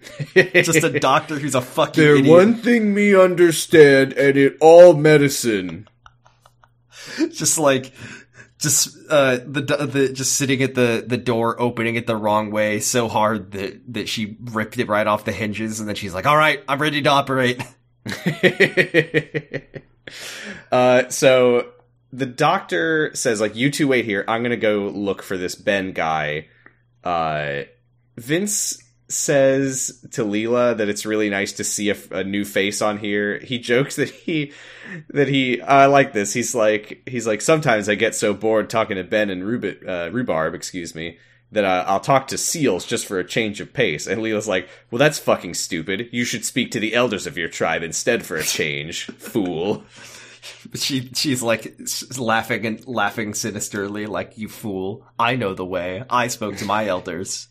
Just 0.34 0.82
a 0.82 0.98
doctor 0.98 1.38
who's 1.38 1.54
a 1.54 1.60
fucking 1.60 2.02
idiot. 2.02 2.26
One 2.26 2.54
thing 2.54 2.94
me 2.94 3.14
understand, 3.14 4.12
and 4.14 4.36
it 4.36 4.56
all 4.60 4.94
medicine. 4.94 5.88
Just 7.30 7.58
like 7.58 7.92
just 8.58 8.94
uh 9.08 9.38
the 9.46 9.62
the 9.62 10.12
just 10.12 10.36
sitting 10.36 10.62
at 10.62 10.74
the 10.74 11.02
the 11.06 11.16
door 11.16 11.58
opening 11.58 11.94
it 11.94 12.06
the 12.06 12.14
wrong 12.14 12.50
way 12.50 12.78
so 12.78 13.08
hard 13.08 13.52
that 13.52 13.94
that 13.94 14.06
she 14.06 14.36
ripped 14.38 14.76
it 14.76 14.86
right 14.86 15.06
off 15.06 15.24
the 15.24 15.32
hinges 15.32 15.80
and 15.80 15.88
then 15.88 15.96
she's 15.96 16.12
like, 16.12 16.26
"All 16.26 16.36
right, 16.36 16.62
I'm 16.68 16.78
ready 16.78 17.00
to 17.00 17.08
operate." 17.08 17.62
uh, 20.72 21.08
so 21.08 21.72
the 22.12 22.26
doctor 22.26 23.12
says, 23.14 23.40
like, 23.40 23.56
you 23.56 23.70
two 23.70 23.88
wait 23.88 24.04
here. 24.04 24.24
I'm 24.28 24.42
gonna 24.42 24.56
go 24.56 24.88
look 24.88 25.22
for 25.22 25.36
this 25.36 25.54
Ben 25.54 25.92
guy. 25.92 26.48
Uh, 27.04 27.62
Vince 28.16 28.82
says 29.10 30.06
to 30.12 30.24
Leela 30.24 30.76
that 30.76 30.88
it's 30.88 31.04
really 31.04 31.30
nice 31.30 31.52
to 31.54 31.64
see 31.64 31.90
a, 31.90 31.96
a 32.10 32.24
new 32.24 32.44
face 32.44 32.80
on 32.80 32.98
here. 32.98 33.38
He 33.40 33.58
jokes 33.58 33.96
that 33.96 34.10
he 34.10 34.52
that 35.08 35.28
he 35.28 35.60
I 35.60 35.86
like 35.86 36.12
this. 36.12 36.32
He's 36.32 36.54
like 36.54 37.02
he's 37.06 37.26
like 37.26 37.40
sometimes 37.40 37.88
I 37.88 37.94
get 37.96 38.14
so 38.14 38.32
bored 38.32 38.70
talking 38.70 38.96
to 38.96 39.04
Ben 39.04 39.30
and 39.30 39.42
Rubit, 39.42 39.86
uh, 39.86 40.10
Rhubarb, 40.12 40.54
excuse 40.54 40.94
me, 40.94 41.18
that 41.52 41.64
uh, 41.64 41.84
I'll 41.86 42.00
talk 42.00 42.28
to 42.28 42.38
seals 42.38 42.86
just 42.86 43.06
for 43.06 43.18
a 43.18 43.26
change 43.26 43.60
of 43.60 43.72
pace. 43.72 44.06
And 44.06 44.22
Leela's 44.22 44.48
like, 44.48 44.68
"Well, 44.90 44.98
that's 44.98 45.18
fucking 45.18 45.54
stupid. 45.54 46.08
You 46.12 46.24
should 46.24 46.44
speak 46.44 46.70
to 46.72 46.80
the 46.80 46.94
elders 46.94 47.26
of 47.26 47.36
your 47.36 47.48
tribe 47.48 47.82
instead 47.82 48.24
for 48.24 48.36
a 48.36 48.44
change, 48.44 49.06
fool." 49.18 49.84
She 50.74 51.10
she's 51.14 51.42
like 51.42 51.78
laughing 52.18 52.64
and 52.64 52.86
laughing 52.88 53.34
sinisterly 53.34 54.06
like, 54.06 54.38
"You 54.38 54.48
fool. 54.48 55.06
I 55.18 55.36
know 55.36 55.52
the 55.52 55.66
way. 55.66 56.02
I 56.08 56.28
spoke 56.28 56.56
to 56.56 56.64
my 56.64 56.86
elders." 56.86 57.49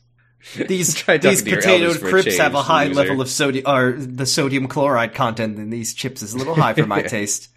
These 0.55 1.03
these 1.21 1.41
potato 1.41 1.93
crisps 1.95 2.37
have 2.37 2.55
a 2.55 2.61
high 2.61 2.85
loser. 2.85 3.01
level 3.01 3.21
of 3.21 3.29
sodium, 3.29 3.65
or 3.67 3.93
the 3.93 4.25
sodium 4.25 4.67
chloride 4.67 5.13
content 5.13 5.57
in 5.59 5.69
these 5.69 5.93
chips 5.93 6.21
is 6.21 6.33
a 6.33 6.37
little 6.37 6.55
high 6.55 6.73
for 6.73 6.85
my 6.85 7.01
taste. 7.03 7.49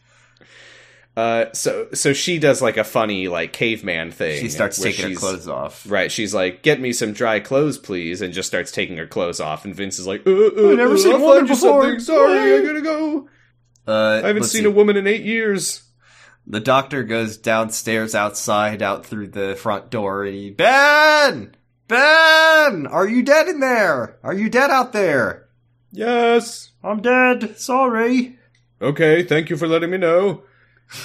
Uh, 1.14 1.52
so 1.52 1.88
so 1.92 2.12
she 2.14 2.38
does 2.38 2.62
like 2.62 2.78
a 2.78 2.84
funny 2.84 3.28
like 3.28 3.52
caveman 3.52 4.10
thing. 4.10 4.40
She 4.40 4.48
starts 4.48 4.80
taking 4.80 5.10
her 5.10 5.14
clothes 5.14 5.46
off. 5.46 5.88
Right, 5.88 6.10
she's 6.10 6.34
like, 6.34 6.62
"Get 6.62 6.80
me 6.80 6.92
some 6.92 7.12
dry 7.12 7.38
clothes, 7.38 7.76
please," 7.78 8.22
and 8.22 8.32
just 8.32 8.48
starts 8.48 8.72
taking 8.72 8.96
her 8.96 9.06
clothes 9.06 9.38
off. 9.38 9.64
And 9.64 9.74
Vince 9.74 9.98
is 9.98 10.06
like, 10.06 10.26
uh, 10.26 10.30
uh, 10.30 10.70
I've 10.70 10.78
never 10.78 10.94
uh, 10.94 10.98
seen 10.98 11.14
a 11.14 11.18
woman 11.18 11.46
before. 11.46 11.82
something. 11.82 12.00
Sorry, 12.00 12.54
I 12.54 12.62
gotta 12.62 12.80
go. 12.80 13.28
Uh, 13.86 14.20
I 14.24 14.28
haven't 14.28 14.44
seen 14.44 14.62
see. 14.62 14.68
a 14.68 14.70
woman 14.70 14.96
in 14.96 15.06
eight 15.06 15.22
years. 15.22 15.82
The 16.46 16.60
doctor 16.60 17.04
goes 17.04 17.36
downstairs 17.36 18.14
outside, 18.14 18.82
out 18.82 19.06
through 19.06 19.28
the 19.28 19.54
front 19.54 19.90
door, 19.90 20.24
and 20.24 20.34
he, 20.34 20.50
Ben! 20.50 21.54
Ben! 21.88 22.86
Are 22.86 23.06
you 23.08 23.22
dead 23.22 23.48
in 23.48 23.60
there? 23.60 24.18
Are 24.22 24.34
you 24.34 24.48
dead 24.48 24.70
out 24.70 24.92
there? 24.92 25.48
Yes. 25.90 26.70
I'm 26.82 27.02
dead. 27.02 27.58
Sorry. 27.58 28.38
Okay. 28.80 29.22
Thank 29.22 29.50
you 29.50 29.56
for 29.56 29.68
letting 29.68 29.90
me 29.90 29.98
know. 29.98 30.42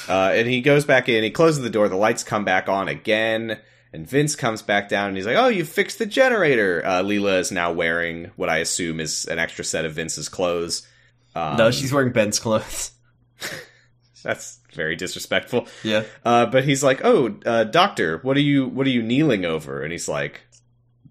Uh, 0.07 0.31
and 0.33 0.47
he 0.47 0.61
goes 0.61 0.85
back 0.85 1.09
in. 1.09 1.23
He 1.23 1.31
closes 1.31 1.63
the 1.63 1.69
door. 1.69 1.87
The 1.89 1.95
lights 1.95 2.23
come 2.23 2.45
back 2.45 2.69
on 2.69 2.87
again. 2.87 3.59
And 3.93 4.07
Vince 4.07 4.35
comes 4.35 4.61
back 4.61 4.89
down 4.89 5.07
and 5.07 5.17
he's 5.17 5.25
like, 5.25 5.37
"Oh, 5.37 5.47
you 5.47 5.63
fixed 5.63 5.97
the 5.97 6.05
generator." 6.05 6.85
Uh, 6.85 7.01
Leela 7.03 7.39
is 7.39 7.51
now 7.51 7.71
wearing 7.71 8.31
what 8.35 8.49
I 8.49 8.57
assume 8.57 8.99
is 8.99 9.25
an 9.25 9.39
extra 9.39 9.63
set 9.63 9.85
of 9.85 9.93
Vince's 9.93 10.27
clothes. 10.27 10.85
Um, 11.33 11.55
no, 11.57 11.71
she's 11.71 11.93
wearing 11.93 12.11
Ben's 12.11 12.37
clothes. 12.37 12.91
that's 14.23 14.59
very 14.73 14.97
disrespectful. 14.97 15.67
Yeah. 15.83 16.03
Uh, 16.25 16.47
but 16.47 16.65
he's 16.65 16.83
like, 16.83 16.99
"Oh, 17.05 17.37
uh, 17.45 17.63
doctor, 17.63 18.17
what 18.19 18.35
are 18.35 18.41
you 18.41 18.67
what 18.67 18.85
are 18.87 18.91
you 18.91 19.01
kneeling 19.01 19.45
over?" 19.45 19.81
And 19.81 19.91
he's 19.91 20.09
like, 20.09 20.41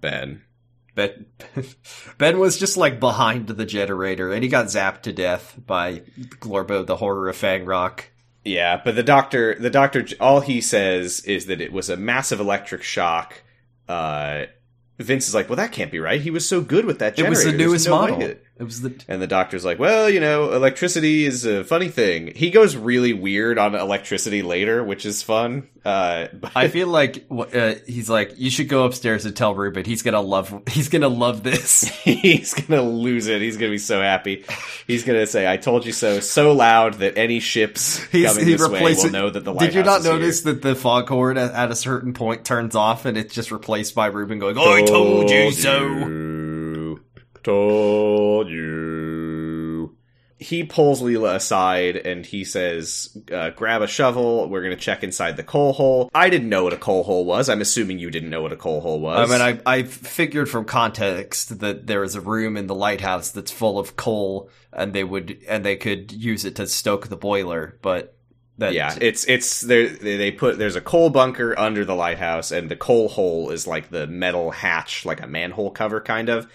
"Ben." 0.00 0.42
Ben, 0.94 1.26
ben 2.18 2.38
was 2.38 2.58
just 2.58 2.78
like 2.78 2.98
behind 2.98 3.48
the 3.48 3.66
generator, 3.66 4.32
and 4.32 4.42
he 4.42 4.48
got 4.48 4.66
zapped 4.66 5.02
to 5.02 5.12
death 5.12 5.54
by 5.66 6.00
Glorbo, 6.40 6.86
the 6.86 6.96
horror 6.96 7.28
of 7.28 7.36
Fang 7.36 7.66
Rock. 7.66 8.08
Yeah, 8.46 8.80
but 8.82 8.94
the 8.94 9.02
doctor, 9.02 9.56
the 9.56 9.68
doctor, 9.68 10.06
all 10.20 10.40
he 10.40 10.62
says 10.62 11.20
is 11.20 11.46
that 11.46 11.60
it 11.60 11.70
was 11.70 11.90
a 11.90 11.98
massive 11.98 12.40
electric 12.40 12.82
shock. 12.82 13.42
Uh, 13.86 14.46
Vince 14.98 15.28
is 15.28 15.34
like, 15.34 15.50
well, 15.50 15.56
that 15.56 15.72
can't 15.72 15.90
be 15.92 15.98
right. 15.98 16.20
He 16.20 16.30
was 16.30 16.48
so 16.48 16.62
good 16.62 16.86
with 16.86 17.00
that 17.00 17.18
It 17.18 17.28
was 17.28 17.44
the 17.44 17.52
newest 17.52 17.86
no 17.86 17.98
model. 17.98 18.34
It 18.58 18.64
was 18.64 18.80
the 18.80 19.04
And 19.06 19.20
the 19.20 19.26
doctor's 19.26 19.66
like, 19.66 19.78
well, 19.78 20.08
you 20.08 20.18
know, 20.18 20.52
electricity 20.52 21.26
is 21.26 21.44
a 21.44 21.62
funny 21.62 21.88
thing. 21.88 22.32
He 22.34 22.50
goes 22.50 22.74
really 22.74 23.12
weird 23.12 23.58
on 23.58 23.74
electricity 23.74 24.40
later, 24.40 24.82
which 24.82 25.04
is 25.04 25.22
fun. 25.22 25.68
Uh, 25.84 26.28
but 26.32 26.52
I 26.56 26.68
feel 26.68 26.88
like 26.88 27.26
uh, 27.30 27.74
he's 27.86 28.08
like, 28.08 28.38
you 28.38 28.48
should 28.48 28.70
go 28.70 28.86
upstairs 28.86 29.26
and 29.26 29.36
tell 29.36 29.54
Ruben. 29.54 29.84
He's 29.84 30.00
gonna 30.00 30.22
love. 30.22 30.62
He's 30.70 30.88
gonna 30.88 31.08
love 31.08 31.42
this. 31.42 31.82
he's 32.04 32.54
gonna 32.54 32.80
lose 32.82 33.26
it. 33.26 33.42
He's 33.42 33.58
gonna 33.58 33.72
be 33.72 33.78
so 33.78 34.00
happy. 34.00 34.46
He's 34.86 35.04
gonna 35.04 35.26
say, 35.26 35.50
"I 35.50 35.58
told 35.58 35.84
you 35.84 35.92
so," 35.92 36.20
so 36.20 36.52
loud 36.52 36.94
that 36.94 37.18
any 37.18 37.40
ships 37.40 37.98
He's, 38.04 38.26
coming 38.26 38.46
he 38.46 38.54
this 38.54 38.68
way 38.68 38.94
will 38.94 39.10
know 39.10 39.30
that 39.30 39.44
the 39.44 39.52
lighthouse 39.52 39.74
Did 39.74 39.78
you 39.78 39.84
not 39.84 40.00
is 40.00 40.06
here. 40.06 40.14
notice 40.14 40.40
that 40.42 40.62
the 40.62 40.74
foghorn 40.74 41.36
at, 41.36 41.52
at 41.52 41.70
a 41.70 41.76
certain 41.76 42.14
point 42.14 42.44
turns 42.44 42.74
off 42.74 43.04
and 43.04 43.18
it's 43.18 43.34
just 43.34 43.52
replaced 43.52 43.94
by 43.94 44.06
Ruben 44.06 44.38
going, 44.38 44.56
"I 44.58 44.82
told 44.82 45.30
you 45.30 45.52
so." 45.52 45.86
you. 45.86 46.45
Told 47.46 48.50
you. 48.50 49.96
He 50.36 50.64
pulls 50.64 51.00
Leela 51.00 51.36
aside 51.36 51.94
and 51.94 52.26
he 52.26 52.42
says, 52.42 53.16
uh, 53.32 53.50
grab 53.50 53.82
a 53.82 53.86
shovel. 53.86 54.48
We're 54.48 54.62
going 54.62 54.74
to 54.74 54.82
check 54.82 55.04
inside 55.04 55.36
the 55.36 55.44
coal 55.44 55.72
hole. 55.72 56.10
I 56.12 56.28
didn't 56.28 56.48
know 56.48 56.64
what 56.64 56.72
a 56.72 56.76
coal 56.76 57.04
hole 57.04 57.24
was. 57.24 57.48
I'm 57.48 57.60
assuming 57.60 58.00
you 58.00 58.10
didn't 58.10 58.30
know 58.30 58.42
what 58.42 58.52
a 58.52 58.56
coal 58.56 58.80
hole 58.80 58.98
was. 58.98 59.30
I 59.30 59.32
mean, 59.32 59.60
I 59.64 59.74
I 59.74 59.82
figured 59.84 60.50
from 60.50 60.64
context 60.64 61.60
that 61.60 61.86
there 61.86 62.02
is 62.02 62.16
a 62.16 62.20
room 62.20 62.56
in 62.56 62.66
the 62.66 62.74
lighthouse 62.74 63.30
that's 63.30 63.52
full 63.52 63.78
of 63.78 63.94
coal, 63.94 64.50
and 64.72 64.92
they 64.92 65.04
would 65.04 65.38
and 65.46 65.64
they 65.64 65.76
could 65.76 66.10
use 66.10 66.44
it 66.44 66.56
to 66.56 66.66
stoke 66.66 67.06
the 67.06 67.16
boiler, 67.16 67.78
but 67.80 68.16
that 68.58 68.72
yeah, 68.72 68.98
it's 69.00 69.24
it's 69.28 69.60
there. 69.60 69.88
They 69.88 70.16
they 70.16 70.32
put 70.32 70.58
there's 70.58 70.74
a 70.74 70.80
coal 70.80 71.10
bunker 71.10 71.56
under 71.56 71.84
the 71.84 71.94
lighthouse, 71.94 72.50
and 72.50 72.68
the 72.68 72.76
coal 72.76 73.08
hole 73.08 73.50
is 73.50 73.68
like 73.68 73.90
the 73.90 74.08
metal 74.08 74.50
hatch, 74.50 75.06
like 75.06 75.22
a 75.22 75.28
manhole 75.28 75.70
cover, 75.70 76.00
kind 76.00 76.28
of. 76.28 76.50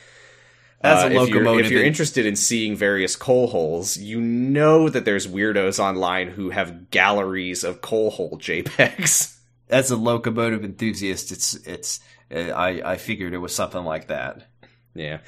As 0.83 1.03
a 1.03 1.05
Uh, 1.05 1.23
if 1.23 1.29
you're, 1.29 1.43
locomotive 1.43 1.65
if 1.65 1.71
you're 1.71 1.83
interested 1.83 2.25
in 2.25 2.35
seeing 2.35 2.75
various 2.75 3.15
coal 3.15 3.47
holes, 3.47 3.97
you 3.97 4.19
know 4.19 4.89
that 4.89 5.05
there's 5.05 5.27
weirdos 5.27 5.79
online 5.79 6.29
who 6.29 6.49
have 6.49 6.89
galleries 6.89 7.63
of 7.63 7.81
coal 7.81 8.11
hole 8.11 8.37
JPEGs. 8.37 9.37
as 9.69 9.89
a 9.89 9.95
locomotive 9.95 10.63
enthusiast, 10.63 11.31
it's 11.31 11.55
it's 11.65 11.99
uh, 12.33 12.39
I 12.39 12.93
I 12.93 12.97
figured 12.97 13.33
it 13.33 13.37
was 13.37 13.55
something 13.55 13.83
like 13.83 14.07
that. 14.07 14.47
Yeah. 14.93 15.19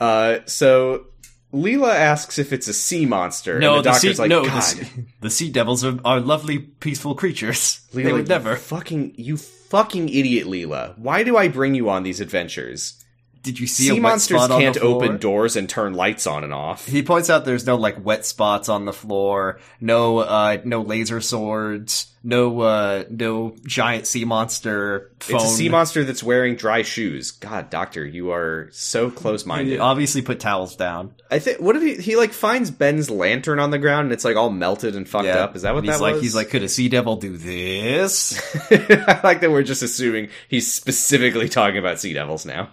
Uh, 0.00 0.38
so 0.46 1.06
Leela 1.52 1.94
asks 1.94 2.38
if 2.38 2.52
it's 2.52 2.66
a 2.66 2.72
sea 2.72 3.06
monster. 3.06 3.58
No, 3.58 3.76
and 3.76 3.84
the, 3.84 3.90
the, 3.90 3.94
sea 3.96 4.08
doctor's 4.08 4.18
like, 4.18 4.28
no 4.28 4.44
God, 4.44 4.56
the, 4.56 4.60
sea, 4.60 5.04
the 5.20 5.30
sea 5.30 5.50
devils 5.50 5.84
are, 5.84 5.98
are 6.04 6.20
lovely, 6.20 6.58
peaceful 6.58 7.14
creatures. 7.14 7.86
Leela, 7.92 8.04
they 8.04 8.12
would 8.12 8.28
never. 8.28 8.56
Fucking 8.56 9.14
you, 9.16 9.36
fucking 9.36 10.08
idiot, 10.08 10.46
Leela. 10.46 10.98
Why 10.98 11.22
do 11.22 11.36
I 11.36 11.48
bring 11.48 11.74
you 11.74 11.88
on 11.90 12.02
these 12.02 12.20
adventures? 12.20 13.03
Did 13.44 13.60
you 13.60 13.66
see 13.66 13.88
a 13.90 13.92
sea 13.92 14.00
monsters 14.00 14.46
can't 14.48 14.78
open 14.78 15.18
doors 15.18 15.54
and 15.54 15.68
turn 15.68 15.92
lights 15.92 16.26
on 16.26 16.44
and 16.44 16.54
off. 16.54 16.86
He 16.86 17.02
points 17.02 17.28
out 17.28 17.44
there's 17.44 17.66
no 17.66 17.76
like 17.76 18.02
wet 18.02 18.24
spots 18.24 18.70
on 18.70 18.86
the 18.86 18.92
floor, 18.92 19.60
no 19.82 20.18
uh 20.18 20.56
no 20.64 20.80
laser 20.80 21.20
swords, 21.20 22.10
no 22.22 22.58
uh 22.62 23.04
no 23.10 23.54
giant 23.66 24.06
sea 24.06 24.24
monster 24.24 25.12
phone. 25.20 25.36
It's 25.36 25.44
a 25.44 25.48
sea 25.48 25.68
monster 25.68 26.04
that's 26.04 26.22
wearing 26.22 26.56
dry 26.56 26.80
shoes. 26.80 27.32
God, 27.32 27.68
Doctor, 27.68 28.06
you 28.06 28.32
are 28.32 28.70
so 28.72 29.10
close-minded. 29.10 29.78
obviously 29.78 30.22
put 30.22 30.40
towels 30.40 30.74
down. 30.74 31.14
I 31.30 31.38
think. 31.38 31.60
What 31.60 31.74
did 31.74 31.82
he? 31.82 31.96
He 32.02 32.16
like 32.16 32.32
finds 32.32 32.70
Ben's 32.70 33.10
lantern 33.10 33.58
on 33.58 33.70
the 33.70 33.78
ground 33.78 34.06
and 34.06 34.12
it's 34.14 34.24
like 34.24 34.36
all 34.36 34.48
melted 34.50 34.96
and 34.96 35.06
fucked 35.06 35.28
up. 35.28 35.54
Is 35.54 35.62
that 35.62 35.74
what 35.74 35.80
And 35.80 35.86
he's 35.88 35.98
that 35.98 36.02
like? 36.02 36.14
was? 36.14 36.22
He's 36.22 36.34
like, 36.34 36.48
could 36.48 36.62
a 36.62 36.68
sea 36.70 36.88
devil 36.88 37.16
do 37.16 37.36
this? 37.36 38.40
I 38.70 39.20
like 39.22 39.40
that 39.42 39.50
we're 39.50 39.62
just 39.62 39.82
assuming 39.82 40.30
he's 40.48 40.72
specifically 40.72 41.50
talking 41.50 41.76
about 41.76 42.00
sea 42.00 42.14
devils 42.14 42.46
now. 42.46 42.70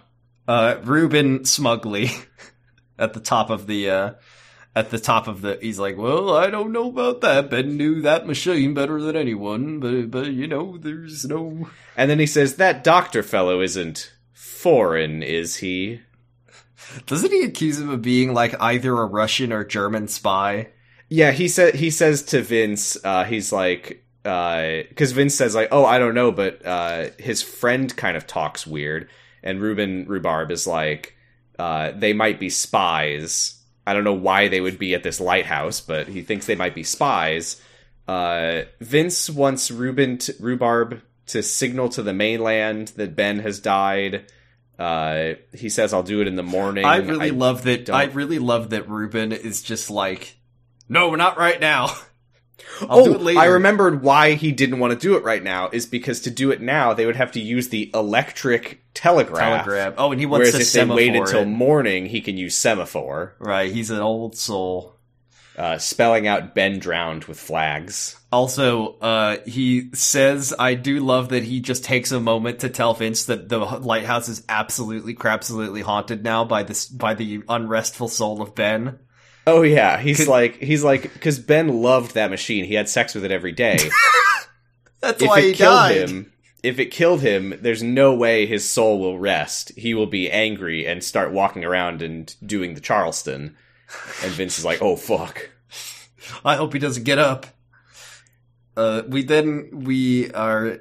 Uh 0.48 0.76
Reuben 0.82 1.44
smugly 1.44 2.10
at 2.98 3.14
the 3.14 3.20
top 3.20 3.50
of 3.50 3.66
the 3.66 3.90
uh 3.90 4.12
at 4.74 4.90
the 4.90 4.98
top 4.98 5.28
of 5.28 5.42
the 5.42 5.58
he's 5.60 5.78
like, 5.78 5.96
Well, 5.96 6.34
I 6.34 6.48
don't 6.48 6.72
know 6.72 6.88
about 6.88 7.20
that. 7.20 7.50
Ben 7.50 7.76
knew 7.76 8.00
that 8.02 8.26
machine 8.26 8.74
better 8.74 9.00
than 9.00 9.16
anyone, 9.16 9.80
but 9.80 10.10
but 10.10 10.32
you 10.32 10.46
know, 10.46 10.78
there's 10.78 11.24
no 11.24 11.68
And 11.96 12.10
then 12.10 12.18
he 12.18 12.26
says 12.26 12.56
that 12.56 12.84
doctor 12.84 13.22
fellow 13.22 13.60
isn't 13.60 14.12
foreign, 14.32 15.22
is 15.22 15.56
he? 15.56 16.00
Doesn't 17.06 17.32
he 17.32 17.44
accuse 17.44 17.80
him 17.80 17.90
of 17.90 18.02
being 18.02 18.34
like 18.34 18.54
either 18.60 18.92
a 18.98 19.06
Russian 19.06 19.52
or 19.52 19.64
German 19.64 20.08
spy? 20.08 20.68
Yeah, 21.08 21.32
he 21.32 21.48
said 21.48 21.74
he 21.74 21.90
says 21.90 22.22
to 22.24 22.40
Vince, 22.40 22.96
uh, 23.04 23.24
he's 23.24 23.52
like, 23.52 24.04
because 24.22 25.12
Vince 25.12 25.34
says 25.34 25.54
like, 25.54 25.68
oh, 25.70 25.84
I 25.84 25.98
don't 25.98 26.14
know, 26.14 26.32
but 26.32 26.64
uh, 26.64 27.08
his 27.18 27.42
friend 27.42 27.94
kind 27.94 28.16
of 28.16 28.26
talks 28.26 28.66
weird, 28.66 29.08
and 29.42 29.60
Reuben 29.60 30.06
Rhubarb 30.06 30.50
is 30.50 30.66
like, 30.66 31.16
uh, 31.58 31.92
they 31.94 32.12
might 32.12 32.38
be 32.40 32.50
spies. 32.50 33.58
I 33.86 33.94
don't 33.94 34.04
know 34.04 34.12
why 34.12 34.48
they 34.48 34.60
would 34.60 34.78
be 34.78 34.94
at 34.94 35.02
this 35.02 35.20
lighthouse, 35.20 35.80
but 35.80 36.08
he 36.08 36.22
thinks 36.22 36.46
they 36.46 36.54
might 36.54 36.74
be 36.74 36.84
spies. 36.84 37.60
Uh, 38.06 38.62
Vince 38.80 39.28
wants 39.30 39.70
Reuben 39.70 40.18
to, 40.18 40.34
Rhubarb 40.40 41.02
to 41.26 41.42
signal 41.42 41.88
to 41.90 42.02
the 42.02 42.12
mainland 42.12 42.88
that 42.96 43.16
Ben 43.16 43.38
has 43.40 43.60
died. 43.60 44.26
Uh, 44.78 45.34
he 45.52 45.68
says, 45.68 45.92
"I'll 45.92 46.02
do 46.02 46.20
it 46.20 46.26
in 46.26 46.34
the 46.36 46.42
morning." 46.42 46.84
I 46.84 46.96
really 46.96 47.30
love 47.30 47.62
that. 47.64 47.86
don't- 47.86 47.96
I 47.96 48.04
really 48.04 48.38
love 48.38 48.70
that 48.70 48.88
Reuben 48.88 49.32
is 49.32 49.62
just 49.62 49.90
like, 49.90 50.36
no, 50.88 51.14
not 51.14 51.38
right 51.38 51.60
now. 51.60 51.94
I'll 52.80 53.04
do 53.04 53.14
it 53.14 53.20
later. 53.20 53.38
Oh, 53.38 53.42
I 53.42 53.46
remembered 53.46 54.02
why 54.02 54.32
he 54.32 54.52
didn't 54.52 54.78
want 54.78 54.92
to 54.92 54.98
do 54.98 55.16
it 55.16 55.24
right 55.24 55.42
now 55.42 55.68
is 55.72 55.86
because 55.86 56.20
to 56.22 56.30
do 56.30 56.50
it 56.50 56.60
now 56.60 56.94
they 56.94 57.06
would 57.06 57.16
have 57.16 57.32
to 57.32 57.40
use 57.40 57.68
the 57.68 57.90
electric 57.94 58.82
telegraph. 58.94 59.64
telegram. 59.64 59.94
Oh, 59.98 60.10
and 60.10 60.20
he 60.20 60.26
wants 60.26 60.52
Whereas 60.52 60.72
to 60.72 60.80
if 60.80 60.88
they 60.88 60.94
wait 60.94 61.14
until 61.14 61.44
morning, 61.44 62.06
he 62.06 62.20
can 62.20 62.36
use 62.36 62.56
semaphore, 62.56 63.36
right. 63.38 63.70
He's 63.72 63.90
an 63.90 64.00
old 64.00 64.36
soul. 64.36 64.96
uh, 65.56 65.78
spelling 65.78 66.26
out 66.26 66.54
Ben 66.54 66.78
drowned 66.78 67.24
with 67.24 67.38
flags. 67.38 68.16
Also, 68.30 68.98
uh, 68.98 69.36
he 69.46 69.90
says, 69.92 70.54
I 70.58 70.74
do 70.74 71.00
love 71.00 71.28
that 71.30 71.44
he 71.44 71.60
just 71.60 71.84
takes 71.84 72.10
a 72.10 72.20
moment 72.20 72.60
to 72.60 72.70
tell 72.70 72.94
Vince 72.94 73.26
that 73.26 73.48
the 73.48 73.58
lighthouse 73.58 74.28
is 74.28 74.42
absolutely, 74.48 75.16
absolutely 75.22 75.82
haunted 75.82 76.24
now 76.24 76.44
by 76.44 76.62
this, 76.62 76.86
by 76.86 77.14
the 77.14 77.42
unrestful 77.48 78.08
soul 78.08 78.40
of 78.40 78.54
Ben. 78.54 78.98
Oh 79.46 79.62
yeah, 79.62 79.98
he's 79.98 80.18
Could- 80.18 80.28
like 80.28 80.56
he's 80.58 80.84
like 80.84 81.12
because 81.14 81.38
Ben 81.38 81.82
loved 81.82 82.14
that 82.14 82.30
machine. 82.30 82.64
He 82.64 82.74
had 82.74 82.88
sex 82.88 83.14
with 83.14 83.24
it 83.24 83.30
every 83.30 83.52
day. 83.52 83.78
That's 85.00 85.20
if 85.22 85.28
why 85.28 85.40
it 85.40 85.44
he 85.46 85.52
killed 85.54 85.74
died. 85.74 85.96
him, 86.10 86.32
if 86.62 86.78
it 86.78 86.86
killed 86.92 87.22
him, 87.22 87.54
there's 87.60 87.82
no 87.82 88.14
way 88.14 88.46
his 88.46 88.68
soul 88.68 89.00
will 89.00 89.18
rest. 89.18 89.72
He 89.76 89.94
will 89.94 90.06
be 90.06 90.30
angry 90.30 90.86
and 90.86 91.02
start 91.02 91.32
walking 91.32 91.64
around 91.64 92.02
and 92.02 92.34
doing 92.46 92.74
the 92.74 92.80
Charleston. 92.80 93.56
And 94.22 94.30
Vince 94.32 94.58
is 94.58 94.64
like, 94.64 94.80
"Oh 94.80 94.96
fuck." 94.96 95.50
I 96.44 96.54
hope 96.56 96.72
he 96.72 96.78
doesn't 96.78 97.02
get 97.02 97.18
up. 97.18 97.46
Uh, 98.76 99.02
we 99.08 99.22
then 99.22 99.70
we 99.84 100.30
are 100.32 100.78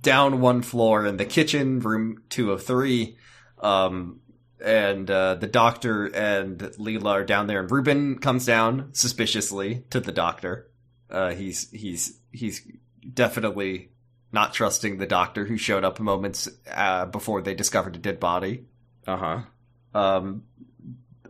down 0.00 0.40
one 0.40 0.62
floor 0.62 1.04
in 1.04 1.16
the 1.16 1.24
kitchen, 1.26 1.80
room 1.80 2.22
two 2.30 2.52
of 2.52 2.62
three, 2.62 3.18
um, 3.58 4.20
and 4.64 5.10
uh, 5.10 5.34
the 5.34 5.46
doctor 5.46 6.06
and 6.06 6.58
Leela 6.58 7.12
are 7.12 7.24
down 7.24 7.46
there, 7.46 7.60
and 7.60 7.70
Reuben 7.70 8.18
comes 8.18 8.46
down 8.46 8.90
suspiciously 8.92 9.84
to 9.90 10.00
the 10.00 10.12
doctor. 10.12 10.70
Uh, 11.10 11.30
he's 11.30 11.70
he's 11.70 12.18
he's 12.32 12.66
definitely 13.12 13.90
not 14.32 14.54
trusting 14.54 14.96
the 14.96 15.06
doctor 15.06 15.44
who 15.44 15.56
showed 15.56 15.84
up 15.84 16.00
moments 16.00 16.48
uh, 16.72 17.06
before 17.06 17.42
they 17.42 17.54
discovered 17.54 17.94
a 17.94 17.98
dead 17.98 18.18
body. 18.18 18.64
Uh 19.06 19.16
huh. 19.16 19.40
Um, 19.98 20.44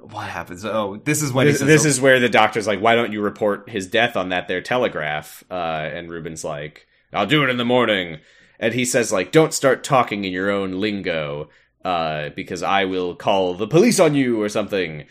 what 0.00 0.28
happens? 0.28 0.64
Oh, 0.64 0.96
this 1.04 1.20
is 1.20 1.32
when 1.32 1.46
he 1.46 1.52
This, 1.52 1.58
says, 1.60 1.68
this 1.68 1.84
is 1.84 2.00
where 2.00 2.20
the 2.20 2.28
doctor's 2.28 2.66
like, 2.66 2.80
"Why 2.80 2.94
don't 2.94 3.12
you 3.12 3.20
report 3.20 3.68
his 3.68 3.88
death 3.88 4.16
on 4.16 4.28
that 4.28 4.48
there 4.48 4.62
telegraph?" 4.62 5.42
Uh, 5.50 5.54
and 5.92 6.08
Reuben's 6.08 6.44
like, 6.44 6.86
"I'll 7.12 7.26
do 7.26 7.42
it 7.42 7.50
in 7.50 7.56
the 7.56 7.64
morning." 7.64 8.20
And 8.60 8.72
he 8.72 8.84
says, 8.84 9.12
"Like, 9.12 9.32
don't 9.32 9.52
start 9.52 9.82
talking 9.82 10.24
in 10.24 10.32
your 10.32 10.50
own 10.50 10.80
lingo, 10.80 11.48
uh, 11.84 12.30
because 12.30 12.62
I 12.62 12.84
will 12.84 13.14
call 13.14 13.54
the 13.54 13.66
police 13.68 14.00
on 14.00 14.14
you 14.14 14.40
or 14.42 14.48
something." 14.48 15.04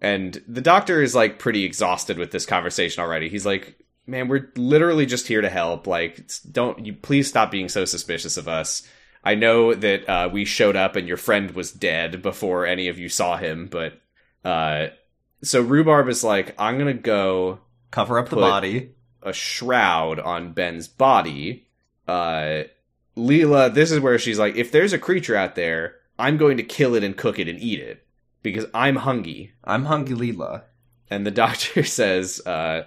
And 0.00 0.42
the 0.46 0.60
doctor 0.60 1.02
is 1.02 1.14
like 1.14 1.38
pretty 1.38 1.64
exhausted 1.64 2.18
with 2.18 2.30
this 2.30 2.46
conversation 2.46 3.02
already. 3.02 3.28
He's 3.28 3.46
like, 3.46 3.78
"Man, 4.06 4.28
we're 4.28 4.50
literally 4.56 5.06
just 5.06 5.26
here 5.28 5.40
to 5.40 5.50
help. 5.50 5.86
Like, 5.86 6.30
don't 6.50 6.84
you 6.86 6.92
please 6.92 7.28
stop 7.28 7.50
being 7.50 7.68
so 7.68 7.84
suspicious 7.84 8.36
of 8.36 8.48
us." 8.48 8.88
I 9.24 9.34
know 9.34 9.74
that 9.74 10.08
uh, 10.08 10.28
we 10.32 10.44
showed 10.44 10.76
up 10.76 10.96
and 10.96 11.08
your 11.08 11.16
friend 11.16 11.50
was 11.50 11.72
dead 11.72 12.22
before 12.22 12.66
any 12.66 12.88
of 12.88 12.98
you 12.98 13.08
saw 13.08 13.36
him, 13.36 13.66
but 13.66 14.00
uh, 14.44 14.88
so 15.42 15.60
Rhubarb 15.60 16.08
is 16.08 16.24
like, 16.24 16.54
I'm 16.58 16.78
gonna 16.78 16.94
go 16.94 17.60
cover 17.90 18.18
up 18.18 18.28
the 18.28 18.36
body. 18.36 18.92
a 19.22 19.32
shroud 19.32 20.18
on 20.18 20.52
Ben's 20.52 20.88
body. 20.88 21.66
Uh, 22.06 22.62
Leela, 23.16 23.72
this 23.72 23.90
is 23.90 24.00
where 24.00 24.18
she's 24.18 24.38
like, 24.38 24.56
if 24.56 24.70
there's 24.70 24.92
a 24.92 24.98
creature 24.98 25.36
out 25.36 25.54
there, 25.56 25.96
I'm 26.18 26.36
going 26.36 26.56
to 26.56 26.62
kill 26.62 26.94
it 26.94 27.04
and 27.04 27.16
cook 27.16 27.38
it 27.38 27.48
and 27.48 27.60
eat 27.60 27.80
it 27.80 28.04
because 28.42 28.66
I'm 28.74 28.96
hungry. 28.96 29.52
I'm 29.64 29.84
hungry, 29.84 30.16
Leela. 30.16 30.62
And 31.10 31.26
the 31.26 31.30
doctor 31.44 31.84
says, 31.84 32.40
uh, 32.46 32.84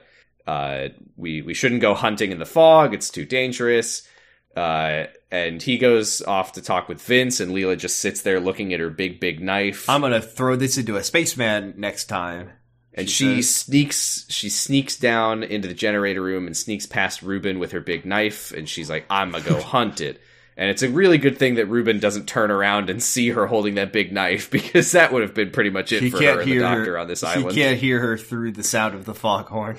uh, 0.47 0.89
we, 1.15 1.41
we 1.41 1.53
shouldn't 1.53 1.81
go 1.81 1.93
hunting 1.93 2.31
in 2.31 2.39
the 2.39 2.45
fog. 2.45 2.93
It's 2.93 3.09
too 3.09 3.25
dangerous. 3.25 4.07
Uh, 4.55 5.05
and 5.31 5.61
he 5.61 5.77
goes 5.77 6.21
off 6.23 6.51
to 6.53 6.61
talk 6.61 6.89
with 6.89 7.01
Vince 7.01 7.39
and 7.39 7.51
Leela 7.53 7.77
just 7.77 7.99
sits 7.99 8.21
there 8.21 8.39
looking 8.39 8.73
at 8.73 8.81
her 8.81 8.89
big, 8.89 9.19
big 9.19 9.41
knife. 9.41 9.89
I'm 9.89 10.01
gonna 10.01 10.21
throw 10.21 10.57
this 10.57 10.77
into 10.77 10.97
a 10.97 11.03
spaceman 11.03 11.75
next 11.77 12.05
time. 12.05 12.49
and 12.93 13.09
she 13.09 13.35
she 13.37 13.41
sneaks, 13.43 14.25
she 14.27 14.49
sneaks 14.49 14.97
down 14.97 15.43
into 15.43 15.69
the 15.69 15.73
generator 15.73 16.21
room 16.21 16.47
and 16.47 16.57
sneaks 16.57 16.85
past 16.85 17.21
Reuben 17.21 17.59
with 17.59 17.71
her 17.71 17.79
big 17.79 18.05
knife. 18.05 18.51
And 18.51 18.67
she's 18.67 18.89
like, 18.89 19.05
I'm 19.09 19.31
gonna 19.31 19.45
go 19.45 19.61
hunt 19.61 20.01
it. 20.01 20.19
And 20.57 20.69
it's 20.69 20.83
a 20.83 20.89
really 20.89 21.17
good 21.17 21.37
thing 21.37 21.55
that 21.55 21.67
Reuben 21.67 21.99
doesn't 21.99 22.27
turn 22.27 22.51
around 22.51 22.89
and 22.89 23.01
see 23.01 23.29
her 23.29 23.47
holding 23.47 23.75
that 23.75 23.91
big 23.93 24.11
knife 24.11 24.51
because 24.51 24.91
that 24.91 25.11
would 25.13 25.21
have 25.21 25.33
been 25.33 25.51
pretty 25.51 25.69
much 25.69 25.91
it 25.91 26.03
He 26.03 26.09
for 26.09 26.19
can't 26.19 26.35
her 26.35 26.41
and 26.41 26.51
the 26.51 26.59
doctor 26.59 26.85
her 26.91 26.97
on 26.99 27.07
this 27.07 27.23
island. 27.23 27.55
can't 27.55 27.77
hear 27.79 27.99
her 27.99 28.17
through 28.17 28.51
the 28.51 28.63
sound 28.63 28.93
of 28.93 29.05
the 29.05 29.13
foghorn. 29.15 29.77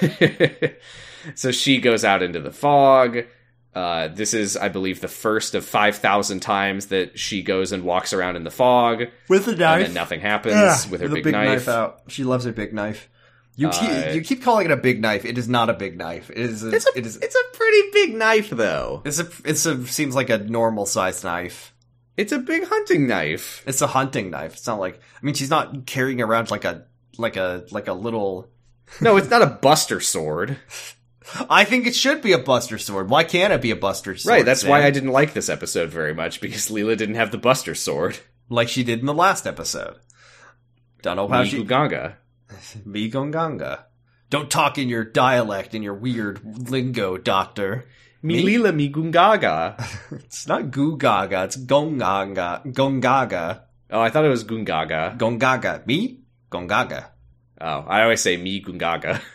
so 1.34 1.50
she 1.50 1.80
goes 1.80 2.04
out 2.04 2.22
into 2.22 2.40
the 2.40 2.50
fog. 2.52 3.24
Uh, 3.74 4.06
this 4.08 4.34
is, 4.34 4.56
I 4.56 4.68
believe, 4.68 5.00
the 5.00 5.08
first 5.08 5.54
of 5.56 5.64
5,000 5.64 6.40
times 6.40 6.86
that 6.86 7.18
she 7.18 7.42
goes 7.42 7.72
and 7.72 7.82
walks 7.82 8.12
around 8.12 8.36
in 8.36 8.44
the 8.44 8.50
fog, 8.50 9.04
With 9.28 9.46
the 9.46 9.50
and 9.52 9.60
knife. 9.60 9.86
then 9.86 9.94
nothing 9.94 10.20
happens 10.20 10.88
with 10.88 11.00
her 11.00 11.08
a 11.08 11.10
big, 11.10 11.32
knife. 11.32 11.66
out. 11.66 12.02
She 12.06 12.22
loves 12.22 12.44
her 12.44 12.52
big 12.52 12.72
knife. 12.72 13.08
You 13.56 13.68
Uh, 13.68 13.72
keep, 13.72 14.14
you 14.14 14.20
keep 14.22 14.42
calling 14.42 14.66
it 14.66 14.72
a 14.72 14.76
big 14.76 15.00
knife. 15.00 15.24
It 15.24 15.38
is 15.38 15.48
not 15.48 15.70
a 15.70 15.74
big 15.74 15.96
knife. 15.96 16.28
It 16.30 16.38
is. 16.38 16.64
A, 16.64 16.70
It's 16.74 16.86
a, 16.86 16.98
it 16.98 17.06
is. 17.06 17.16
it's 17.18 17.34
a 17.36 17.56
pretty 17.56 17.82
big 17.92 18.14
knife, 18.14 18.50
though. 18.50 19.02
It's 19.04 19.20
a. 19.20 19.28
It's 19.44 19.64
a. 19.66 19.86
Seems 19.86 20.14
like 20.14 20.30
a 20.30 20.38
normal 20.38 20.86
sized 20.86 21.22
knife. 21.24 21.72
It's 22.16 22.32
a 22.32 22.38
big 22.38 22.64
hunting 22.64 23.06
knife. 23.06 23.62
It's 23.66 23.80
a 23.82 23.86
hunting 23.88 24.30
knife. 24.30 24.54
It's 24.54 24.66
not 24.66 24.78
like. 24.80 24.96
I 24.96 25.24
mean, 25.24 25.34
she's 25.34 25.50
not 25.50 25.86
carrying 25.86 26.20
around 26.20 26.50
like 26.50 26.64
a 26.64 26.86
like 27.18 27.36
a 27.36 27.64
like 27.70 27.88
a 27.88 27.92
little. 27.92 28.48
No, 29.00 29.16
it's 29.16 29.30
not 29.30 29.40
a 29.42 29.46
buster 29.46 29.98
sword. 30.00 30.58
I 31.48 31.64
think 31.64 31.86
it 31.86 31.94
should 31.96 32.20
be 32.20 32.32
a 32.32 32.38
Buster 32.38 32.76
sword. 32.76 33.08
Why 33.08 33.24
can't 33.24 33.50
it 33.50 33.62
be 33.62 33.70
a 33.70 33.76
Buster 33.76 34.14
sword? 34.14 34.30
right, 34.30 34.44
that's 34.44 34.60
Sam? 34.60 34.68
why 34.70 34.84
I 34.84 34.90
didn't 34.90 35.10
like 35.10 35.32
this 35.32 35.48
episode 35.48 35.88
very 35.88 36.12
much, 36.14 36.38
because 36.42 36.68
Leela 36.68 36.94
didn't 36.98 37.14
have 37.14 37.30
the 37.30 37.38
buster 37.38 37.74
sword. 37.74 38.18
like 38.50 38.68
she 38.68 38.84
did 38.84 39.00
in 39.00 39.06
the 39.06 39.14
last 39.14 39.46
episode. 39.46 39.96
Don't 41.00 41.16
know 41.16 41.26
how 41.28 41.44
she. 41.44 41.64
Migonganga. 42.86 43.84
Don't 44.30 44.50
talk 44.50 44.78
in 44.78 44.88
your 44.88 45.04
dialect, 45.04 45.74
in 45.74 45.82
your 45.82 45.94
weird 45.94 46.40
lingo, 46.70 47.16
Doctor. 47.16 47.86
Mi 48.22 48.42
Leela 48.42 48.72
Migungaga. 48.72 49.76
It's 50.24 50.48
not 50.48 50.70
Gugaga, 50.70 51.44
it's 51.44 51.56
Gonganga. 51.56 52.64
Gongaga. 52.72 53.62
Oh, 53.90 54.00
I 54.00 54.10
thought 54.10 54.24
it 54.24 54.28
was 54.28 54.44
Gungaga. 54.44 55.16
Gongaga. 55.18 55.86
Me? 55.86 56.20
Gongaga. 56.50 57.10
Oh, 57.60 57.84
I 57.86 58.02
always 58.02 58.20
say 58.22 58.36
Mi 58.36 58.62
Gungaga. 58.62 59.20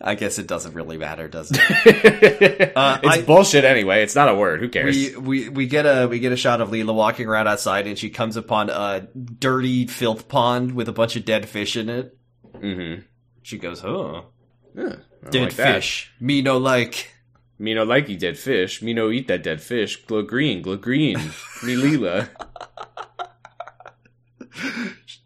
I 0.00 0.14
guess 0.14 0.38
it 0.38 0.46
doesn't 0.46 0.74
really 0.74 0.96
matter, 0.96 1.26
does 1.28 1.50
it? 1.52 2.72
Uh, 2.78 3.00
it's 3.02 3.16
I- 3.18 3.22
bullshit 3.22 3.64
anyway. 3.64 4.02
It's 4.04 4.14
not 4.14 4.28
a 4.28 4.34
word. 4.34 4.60
Who 4.60 4.68
cares? 4.68 4.94
we, 4.94 5.16
we 5.16 5.48
we 5.48 5.66
get 5.66 5.84
a 5.86 6.06
we 6.06 6.20
get 6.20 6.30
a 6.30 6.36
shot 6.36 6.60
of 6.60 6.70
Leela 6.70 6.94
walking 6.94 7.26
around 7.26 7.48
outside, 7.48 7.86
and 7.88 7.98
she 7.98 8.08
comes 8.10 8.36
upon 8.36 8.70
a 8.70 9.08
dirty 9.16 9.86
filth 9.88 10.28
pond 10.28 10.72
with 10.72 10.88
a 10.88 10.92
bunch 10.92 11.16
of 11.16 11.24
dead 11.24 11.48
fish 11.48 11.76
in 11.76 11.88
it. 11.88 12.16
mm-hmm. 12.54 13.00
She 13.42 13.58
goes, 13.58 13.82
"Oh, 13.84 14.26
Yeah, 14.76 14.96
dead 15.30 15.42
like 15.42 15.54
that. 15.56 15.74
fish. 15.74 16.12
Me 16.20 16.40
no 16.42 16.58
like." 16.58 17.12
Me 17.60 17.74
no 17.74 17.82
like 17.82 18.08
eat 18.08 18.20
dead 18.20 18.38
fish. 18.38 18.80
Me 18.82 18.92
no 18.94 19.10
eat 19.10 19.26
that 19.26 19.42
dead 19.42 19.60
fish. 19.60 19.96
Glow 20.06 20.22
green, 20.22 20.62
glow 20.62 20.76
green. 20.76 21.16
Me 21.64 21.74
Leela. 21.74 22.28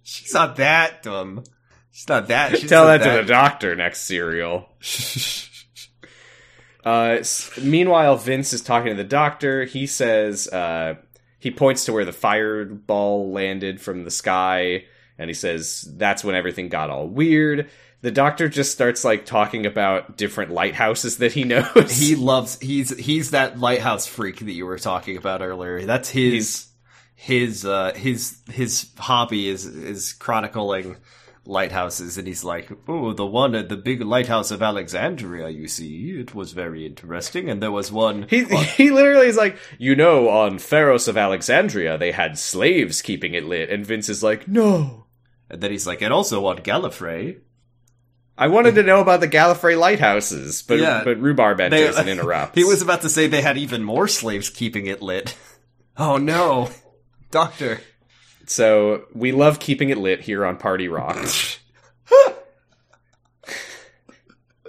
She's 0.03 0.33
not 0.35 0.57
that 0.57 1.03
dumb. 1.03 1.45
She's 1.93 2.09
not 2.09 2.29
that. 2.29 2.59
She's 2.59 2.69
Tell 2.69 2.87
not 2.87 3.01
that, 3.01 3.17
to 3.19 3.23
the 3.23 3.29
doctor 3.29 3.77
next 3.77 4.01
cereal. 4.03 4.67
uh, 6.85 7.19
meanwhile, 7.63 8.17
Vince 8.17 8.53
is 8.55 8.63
talking 8.63 8.91
to 8.91 8.97
the 8.97 9.09
doctor. 9.09 9.65
He 9.65 9.87
says 9.87 10.49
uh, 10.49 10.95
he 11.39 11.51
points 11.51 11.85
to 11.85 11.93
where 11.93 12.07
the 12.07 12.13
fireball 12.13 13.31
landed 13.31 13.81
from 13.81 14.05
the 14.05 14.11
sky, 14.11 14.85
and 15.19 15.29
he 15.29 15.35
says 15.35 15.87
that's 15.97 16.25
when 16.25 16.35
everything 16.35 16.69
got 16.71 16.89
all 16.91 17.07
weird. 17.07 17.69
The 18.01 18.11
doctor 18.11 18.49
just 18.49 18.73
starts 18.73 19.05
like 19.05 19.27
talking 19.27 19.65
about 19.67 20.17
different 20.17 20.51
lighthouses 20.51 21.19
that 21.19 21.33
he 21.33 21.45
knows. 21.45 21.97
he 21.99 22.17
loves 22.17 22.59
he's 22.61 22.97
he's 22.99 23.31
that 23.33 23.61
lighthouse 23.61 24.07
freak 24.07 24.39
that 24.41 24.51
you 24.53 24.65
were 24.67 24.79
talking 24.79 25.19
about 25.19 25.43
earlier. 25.43 25.85
That's 25.85 26.09
his 26.09 26.67
his 27.15 27.65
uh 27.67 27.93
his 27.95 28.39
his 28.51 28.91
hobby 28.99 29.49
is 29.49 29.67
is 29.67 30.15
chronicling 30.15 30.97
lighthouses 31.45 32.17
and 32.19 32.27
he's 32.29 32.45
like, 32.45 32.71
"Oh, 32.87 33.13
the 33.13 33.27
one 33.27 33.55
at 33.55 33.69
the 33.69 33.77
big 33.77 34.01
lighthouse 34.03 34.51
of 34.51 34.63
Alexandria, 34.63 35.49
you 35.49 35.67
see, 35.69 36.11
it 36.21 36.35
was 36.35 36.53
very 36.53 36.87
interesting 36.87 37.51
and 37.51 37.61
there 37.63 37.73
was 37.73 37.91
one 37.91 38.27
He, 38.31 38.45
he 38.77 38.91
literally 38.91 39.27
is 39.27 39.37
like, 39.37 39.57
you 39.79 39.97
know, 39.97 40.29
on 40.29 40.59
Pharos 40.59 41.09
of 41.09 41.17
Alexandria, 41.17 41.99
they 41.99 42.13
had 42.13 42.39
slaves 42.39 43.03
keeping 43.03 43.35
it 43.35 43.45
lit. 43.45 43.71
And 43.71 43.85
Vince 43.85 44.09
is 44.09 44.23
like, 44.23 44.47
no. 44.47 45.07
and 45.51 45.61
then 45.61 45.71
he's 45.73 45.87
like, 45.87 46.01
and 46.03 46.13
also 46.13 46.47
on 46.47 46.59
Gallifrey. 46.59 47.41
I 48.39 48.49
wanted 48.49 48.77
to 48.77 48.83
know 48.83 49.01
about 49.01 49.21
the 49.21 49.29
Gallifrey 49.29 49.79
lighthouses, 49.79 50.63
but 50.63 50.79
Yeah. 50.79 51.03
but 51.05 51.19
rhubarb 51.21 51.61
enters 51.61 51.97
and 51.99 52.09
interrupts. 52.09 52.55
He 52.59 52.65
was 52.65 52.81
about 52.83 53.03
to 53.03 53.09
say 53.11 53.27
they 53.27 53.43
had 53.43 53.59
even 53.59 53.85
more 53.85 54.09
slaves 54.09 54.49
keeping 54.49 54.87
it 54.87 55.03
lit. 55.03 55.37
Oh 55.95 56.17
no. 56.17 56.71
Doctor. 57.31 57.79
So 58.53 59.07
we 59.15 59.33
love 59.33 59.59
keeping 59.59 59.89
it 59.89 59.97
lit 59.97 60.21
here 60.21 60.45
on 60.45 60.59
Party 60.59 60.89
Rock. 60.89 61.17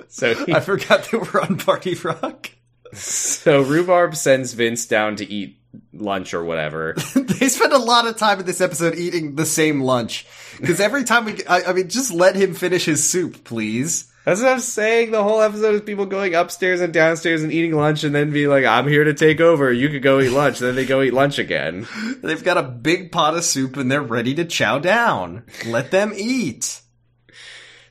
so 0.08 0.34
he, 0.34 0.54
I 0.54 0.62
forgot 0.62 1.04
that 1.04 1.34
we're 1.34 1.42
on 1.42 1.58
Party 1.58 1.96
Rock. 1.96 2.52
so 2.94 3.62
rhubarb 3.62 4.16
sends 4.16 4.54
Vince 4.54 4.86
down 4.86 5.18
to 5.18 5.30
eat 5.30 5.60
lunch 5.92 6.34
or 6.34 6.46
whatever. 6.46 6.94
they 7.16 7.50
spend 7.50 7.74
a 7.74 7.78
lot 7.78 8.08
of 8.08 8.16
time 8.16 8.40
in 8.40 8.46
this 8.46 8.62
episode 8.62 8.96
eating 8.96 9.36
the 9.36 9.46
same 9.46 9.82
lunch. 9.82 10.26
Because 10.62 10.80
every 10.80 11.04
time 11.04 11.26
we, 11.26 11.46
I, 11.46 11.64
I 11.64 11.74
mean, 11.74 11.90
just 11.90 12.14
let 12.14 12.38
him 12.38 12.54
finish 12.54 12.86
his 12.86 13.04
soup, 13.04 13.44
please. 13.44 14.13
That's 14.26 14.42
what 14.42 14.54
I'm 14.54 14.60
saying. 14.60 15.12
The 15.12 15.24
whole 15.24 15.42
episode 15.42 15.76
is 15.76 15.82
people 15.82 16.06
going 16.06 16.34
upstairs 16.34 16.80
and 16.80 16.94
downstairs 16.94 17.44
and 17.44 17.52
eating 17.52 17.76
lunch, 17.76 18.04
and 18.04 18.16
then 18.16 18.32
be 18.32 18.48
like, 18.48 18.64
"I'm 18.64 18.88
here 18.88 19.04
to 19.04 19.14
take 19.14 19.42
over. 19.42 19.72
You 19.72 19.90
could 19.90 20.02
go 20.02 20.22
eat 20.22 20.30
lunch." 20.30 20.60
then 20.60 20.76
they 20.76 20.86
go 20.86 21.02
eat 21.02 21.14
lunch 21.14 21.40
again. 21.40 21.88
They've 22.24 22.44
got 22.44 22.58
a 22.58 22.64
big 22.64 23.12
pot 23.12 23.36
of 23.36 23.44
soup 23.44 23.76
and 23.76 23.92
they're 23.92 24.02
ready 24.02 24.34
to 24.36 24.46
chow 24.46 24.80
down. 24.80 25.44
Let 25.66 25.92
them 25.92 26.14
eat. 26.16 26.82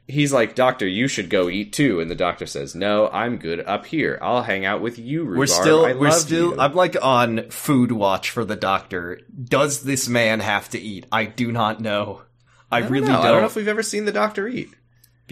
He's 0.08 0.32
like, 0.32 0.54
"Doctor, 0.54 0.86
you 0.86 1.06
should 1.06 1.28
go 1.28 1.50
eat 1.50 1.72
too." 1.74 2.00
And 2.00 2.10
the 2.10 2.14
doctor 2.14 2.46
says, 2.46 2.74
"No, 2.74 3.08
I'm 3.12 3.36
good 3.36 3.60
up 3.60 3.84
here. 3.84 4.18
I'll 4.22 4.42
hang 4.42 4.64
out 4.64 4.80
with 4.80 4.98
you, 4.98 5.24
rhubarb. 5.24 5.38
We're 5.38 5.46
still, 5.46 5.84
I 5.84 5.92
we're 5.92 6.10
still, 6.12 6.50
you. 6.52 6.60
I'm 6.60 6.74
like 6.74 6.96
on 7.00 7.50
food 7.50 7.92
watch 7.92 8.30
for 8.30 8.44
the 8.44 8.56
doctor. 8.56 9.20
Does 9.44 9.82
this 9.82 10.08
man 10.08 10.40
have 10.40 10.70
to 10.70 10.80
eat? 10.80 11.06
I 11.12 11.26
do 11.26 11.52
not 11.52 11.80
know. 11.80 12.22
I, 12.70 12.78
I 12.78 12.80
don't 12.80 12.90
really 12.90 13.08
know. 13.08 13.12
don't. 13.18 13.26
I 13.26 13.28
don't 13.28 13.40
know 13.40 13.46
if 13.46 13.56
we've 13.56 13.68
ever 13.68 13.82
seen 13.82 14.06
the 14.06 14.12
doctor 14.12 14.48
eat. 14.48 14.70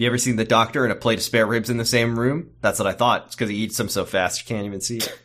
You 0.01 0.07
ever 0.07 0.17
seen 0.17 0.35
the 0.35 0.45
doctor 0.45 0.83
and 0.83 0.91
a 0.91 0.95
plate 0.95 1.19
of 1.19 1.23
spare 1.23 1.45
ribs 1.45 1.69
in 1.69 1.77
the 1.77 1.85
same 1.85 2.17
room? 2.17 2.49
That's 2.61 2.79
what 2.79 2.87
I 2.87 2.91
thought. 2.91 3.27
It's 3.27 3.35
because 3.35 3.51
he 3.51 3.57
eats 3.57 3.77
them 3.77 3.87
so 3.87 4.03
fast 4.03 4.41
you 4.41 4.47
can't 4.47 4.65
even 4.65 4.81
see 4.81 4.97
it. 4.97 5.15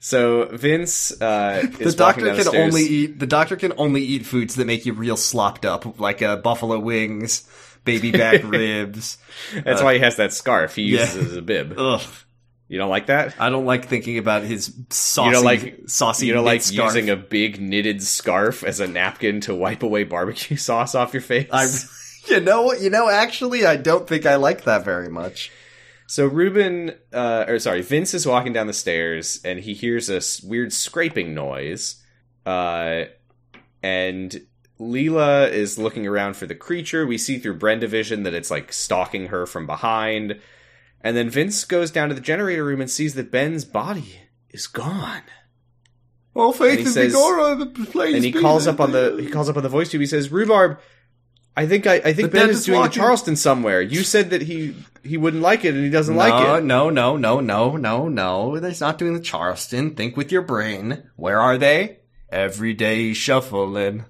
So 0.00 0.46
Vince 0.46 1.12
uh, 1.22 1.64
The 1.78 1.92
doctor 1.92 2.34
can 2.34 2.56
only 2.56 2.82
eat. 2.82 3.20
The 3.20 3.26
doctor 3.28 3.54
can 3.54 3.72
only 3.76 4.02
eat 4.02 4.26
foods 4.26 4.56
that 4.56 4.64
make 4.66 4.84
you 4.84 4.94
real 4.94 5.16
slopped 5.16 5.64
up, 5.64 6.00
like 6.00 6.22
uh, 6.22 6.38
buffalo 6.38 6.80
wings, 6.80 7.48
baby 7.84 8.10
back 8.10 8.42
ribs. 8.44 9.16
That's 9.54 9.80
why 9.80 9.94
he 9.94 10.00
has 10.00 10.16
that 10.16 10.32
scarf. 10.32 10.74
He 10.74 10.82
uses 10.82 11.14
yeah. 11.14 11.20
it 11.20 11.26
as 11.26 11.36
a 11.36 11.42
bib. 11.42 11.74
Ugh, 11.78 12.02
You 12.66 12.78
don't 12.78 12.90
like 12.90 13.06
that? 13.06 13.36
I 13.38 13.48
don't 13.48 13.64
like 13.64 13.84
thinking 13.84 14.18
about 14.18 14.42
his 14.42 14.74
saucy, 14.90 15.28
you 15.28 15.34
don't 15.34 15.44
like 15.44 15.82
saucy. 15.86 16.26
You 16.26 16.32
don't 16.32 16.44
like 16.44 16.62
scarf. 16.62 16.96
using 16.96 17.10
a 17.10 17.16
big 17.16 17.60
knitted 17.60 18.02
scarf 18.02 18.64
as 18.64 18.80
a 18.80 18.88
napkin 18.88 19.40
to 19.42 19.54
wipe 19.54 19.84
away 19.84 20.02
barbecue 20.02 20.56
sauce 20.56 20.96
off 20.96 21.14
your 21.14 21.22
face. 21.22 21.48
I, 21.52 21.68
you 22.28 22.40
know 22.40 22.62
what? 22.62 22.80
You 22.80 22.90
know, 22.90 23.08
actually, 23.08 23.64
I 23.66 23.76
don't 23.76 24.08
think 24.08 24.26
I 24.26 24.36
like 24.36 24.64
that 24.64 24.84
very 24.84 25.08
much. 25.08 25.50
So 26.06 26.26
Reuben, 26.26 26.92
uh, 27.12 27.44
or 27.48 27.58
sorry, 27.58 27.82
Vince 27.82 28.14
is 28.14 28.26
walking 28.26 28.54
down 28.54 28.66
the 28.66 28.72
stairs 28.72 29.40
and 29.44 29.60
he 29.60 29.74
hears 29.74 30.08
a 30.08 30.22
weird 30.46 30.72
scraping 30.72 31.34
noise. 31.34 32.02
Uh, 32.46 33.04
and 33.82 34.40
Leela 34.80 35.50
is 35.50 35.78
looking 35.78 36.06
around 36.06 36.34
for 36.34 36.46
the 36.46 36.54
creature. 36.54 37.06
We 37.06 37.18
see 37.18 37.38
through 37.38 37.58
Brenda 37.58 37.86
vision 37.86 38.22
that 38.22 38.32
it's 38.32 38.50
like 38.50 38.72
stalking 38.72 39.26
her 39.26 39.44
from 39.44 39.66
behind. 39.66 40.40
And 41.02 41.16
then 41.16 41.28
Vince 41.28 41.64
goes 41.64 41.90
down 41.90 42.08
to 42.08 42.14
the 42.14 42.22
generator 42.22 42.64
room 42.64 42.80
and 42.80 42.90
sees 42.90 43.14
that 43.14 43.30
Ben's 43.30 43.66
body 43.66 44.20
is 44.50 44.66
gone. 44.66 45.22
Oh, 46.34 46.52
faith 46.52 46.80
in 46.80 46.86
Vigora, 46.86 47.58
the 47.58 47.84
place. 47.84 48.14
And 48.14 48.24
he 48.24 48.32
calls 48.32 48.66
up 48.66 48.80
on 48.80 48.92
the 48.92 49.18
he 49.20 49.28
calls 49.28 49.48
up 49.48 49.56
on 49.56 49.62
the 49.62 49.68
voice 49.68 49.90
tube. 49.90 50.00
He 50.00 50.06
says, 50.06 50.30
"Rhubarb, 50.30 50.78
I 51.58 51.66
think 51.66 51.86
I, 51.86 51.94
I 51.96 52.12
think 52.12 52.30
The 52.32 52.38
Ben 52.38 52.50
is 52.50 52.64
doing 52.64 52.78
walking." 52.78 52.90
the 52.90 52.96
Charleston 52.96 53.36
somewhere. 53.36 53.82
You 53.82 54.02
said 54.04 54.30
that 54.30 54.42
he 54.42 54.74
he 55.02 55.16
wouldn't 55.16 55.42
like 55.42 55.64
it 55.64 55.74
and 55.74 55.84
he 55.84 55.90
doesn't 55.90 56.14
no, 56.14 56.18
like 56.18 56.60
it. 56.60 56.64
no, 56.64 56.88
no, 56.90 57.16
no, 57.16 57.40
no, 57.40 57.76
no, 57.76 58.08
no. 58.08 58.58
They're 58.58 58.74
not 58.80 58.98
doing 58.98 59.14
the 59.14 59.20
Charleston. 59.20 59.94
Think 59.94 60.16
with 60.16 60.32
your 60.32 60.42
brain. 60.42 61.02
Where 61.16 61.40
are 61.40 61.58
they? 61.58 61.98
every 62.30 62.74
day 62.74 63.12
shuffling. 63.12 64.04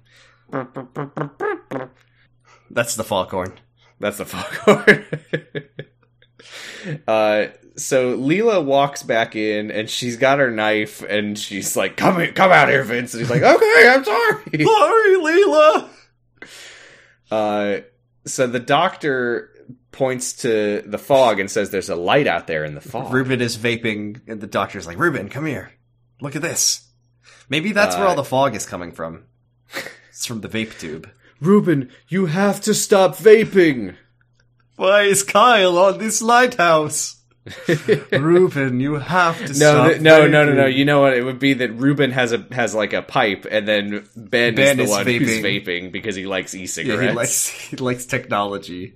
That's 2.70 2.96
the 2.96 3.04
foghorn. 3.04 3.58
That's 4.00 4.18
the 4.18 4.24
foghorn. 4.24 5.04
uh, 7.08 7.46
so 7.76 8.16
Leela 8.16 8.64
walks 8.64 9.02
back 9.02 9.36
in 9.36 9.70
and 9.70 9.88
she's 9.88 10.16
got 10.16 10.38
her 10.38 10.50
knife 10.50 11.02
and 11.02 11.38
she's 11.38 11.76
like, 11.76 11.96
"Come 11.96 12.24
come 12.32 12.52
out 12.52 12.68
here, 12.68 12.84
Vince." 12.84 13.14
And 13.14 13.20
he's 13.20 13.30
like, 13.30 13.42
"Okay, 13.42 13.88
I'm 13.88 14.04
sorry." 14.04 14.64
Sorry, 14.64 15.16
Leela. 15.16 15.88
Uh, 17.30 17.78
so 18.24 18.46
the 18.46 18.60
doctor 18.60 19.50
points 19.92 20.32
to 20.34 20.82
the 20.86 20.98
fog 20.98 21.40
and 21.40 21.50
says, 21.50 21.70
"There's 21.70 21.90
a 21.90 21.96
light 21.96 22.26
out 22.26 22.46
there 22.46 22.64
in 22.64 22.74
the 22.74 22.80
fog." 22.80 23.12
Reuben 23.12 23.40
is 23.40 23.56
vaping, 23.56 24.20
and 24.26 24.40
the 24.40 24.46
doctor's 24.46 24.86
like, 24.86 24.98
Reuben, 24.98 25.28
come 25.28 25.46
here. 25.46 25.72
Look 26.20 26.36
at 26.36 26.42
this. 26.42 26.88
Maybe 27.48 27.72
that's 27.72 27.96
where 27.96 28.06
Uh, 28.06 28.10
all 28.10 28.16
the 28.16 28.24
fog 28.24 28.54
is 28.54 28.66
coming 28.66 28.92
from. 28.92 29.24
It's 30.10 30.26
from 30.26 30.40
the 30.40 30.48
vape 30.48 30.78
tube. 30.78 31.08
Reuben, 31.40 31.90
you 32.08 32.26
have 32.26 32.60
to 32.62 32.74
stop 32.74 33.16
vaping. 33.16 33.94
Why 34.76 35.02
is 35.02 35.22
Kyle 35.22 35.78
on 35.78 35.98
this 35.98 36.20
lighthouse? 36.20 37.17
Reuben, 38.12 38.80
you 38.80 38.94
have 38.96 39.36
to 39.38 39.48
No, 39.48 39.52
stop. 39.54 39.88
th- 39.90 40.00
no, 40.00 40.26
no, 40.26 40.44
no, 40.44 40.52
no. 40.52 40.64
vaping. 40.64 40.76
You 40.76 40.84
know 40.84 41.00
what? 41.00 41.16
It 41.16 41.22
would 41.24 41.38
be 41.38 41.54
that 41.54 41.70
Reuben 41.72 42.10
has 42.12 42.32
a 42.32 42.46
has 42.52 42.74
like 42.74 42.92
a 42.92 43.02
pipe, 43.02 43.46
and 43.50 43.66
then 43.66 44.06
Ben, 44.16 44.54
Ben 44.54 44.80
is 44.80 44.88
is 44.88 44.90
the 44.90 44.96
one 44.96 45.06
who's 45.06 45.28
vaping. 45.38 45.64
vaping 45.64 45.92
because 45.92 46.16
he 46.16 46.26
likes 46.26 46.54
e-cigarettes. 46.54 47.08
he 47.10 47.14
likes 47.16 47.48
he 47.70 47.76
likes 47.76 48.04
technology. 48.06 48.94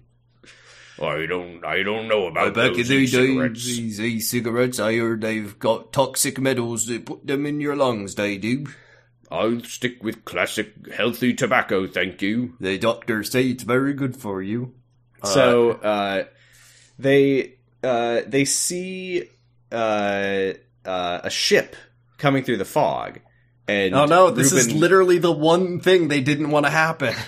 I 1.00 1.26
don't, 1.26 1.64
I 1.64 1.82
don't 1.82 2.06
know 2.06 2.26
about 2.28 2.54
Back 2.54 2.72
in 2.72 2.76
those 2.76 2.88
the 2.88 3.06
cigarettes. 3.06 3.64
days, 3.66 3.76
these 3.76 4.00
e-cigarettes, 4.00 4.78
I 4.78 4.98
heard 4.98 5.22
they've 5.22 5.58
got 5.58 5.92
toxic 5.92 6.38
metals 6.38 6.86
that 6.86 7.06
put 7.06 7.26
them 7.26 7.44
in 7.44 7.60
your 7.60 7.74
lungs. 7.74 8.14
They 8.14 8.36
do. 8.38 8.66
I'll 9.28 9.60
stick 9.64 10.02
with 10.04 10.24
classic 10.24 10.92
healthy 10.94 11.34
tobacco, 11.34 11.86
thank 11.88 12.22
you. 12.22 12.54
The 12.60 12.78
doctors 12.78 13.30
say 13.32 13.46
it's 13.48 13.64
very 13.64 13.94
good 13.94 14.14
for 14.14 14.42
you. 14.42 14.74
so 15.24 15.72
uh, 15.72 16.24
they 16.98 17.54
uh, 17.82 18.20
they 18.26 18.44
see 18.44 19.28
uh, 19.70 20.52
uh, 20.84 21.20
a 21.24 21.30
ship 21.30 21.76
coming 22.18 22.44
through 22.44 22.58
the 22.58 22.64
fog, 22.64 23.20
and 23.66 23.94
Oh 23.94 24.06
no, 24.06 24.30
this 24.30 24.52
is 24.52 24.72
literally 24.72 25.18
the 25.18 25.32
one 25.32 25.80
thing 25.80 26.08
they 26.08 26.20
didn't 26.20 26.50
want 26.50 26.66
to 26.66 26.70
happen. 26.70 27.14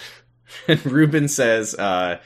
And 0.68 0.86
Reuben 0.86 1.26
says, 1.28 1.74
uh, 1.74 2.20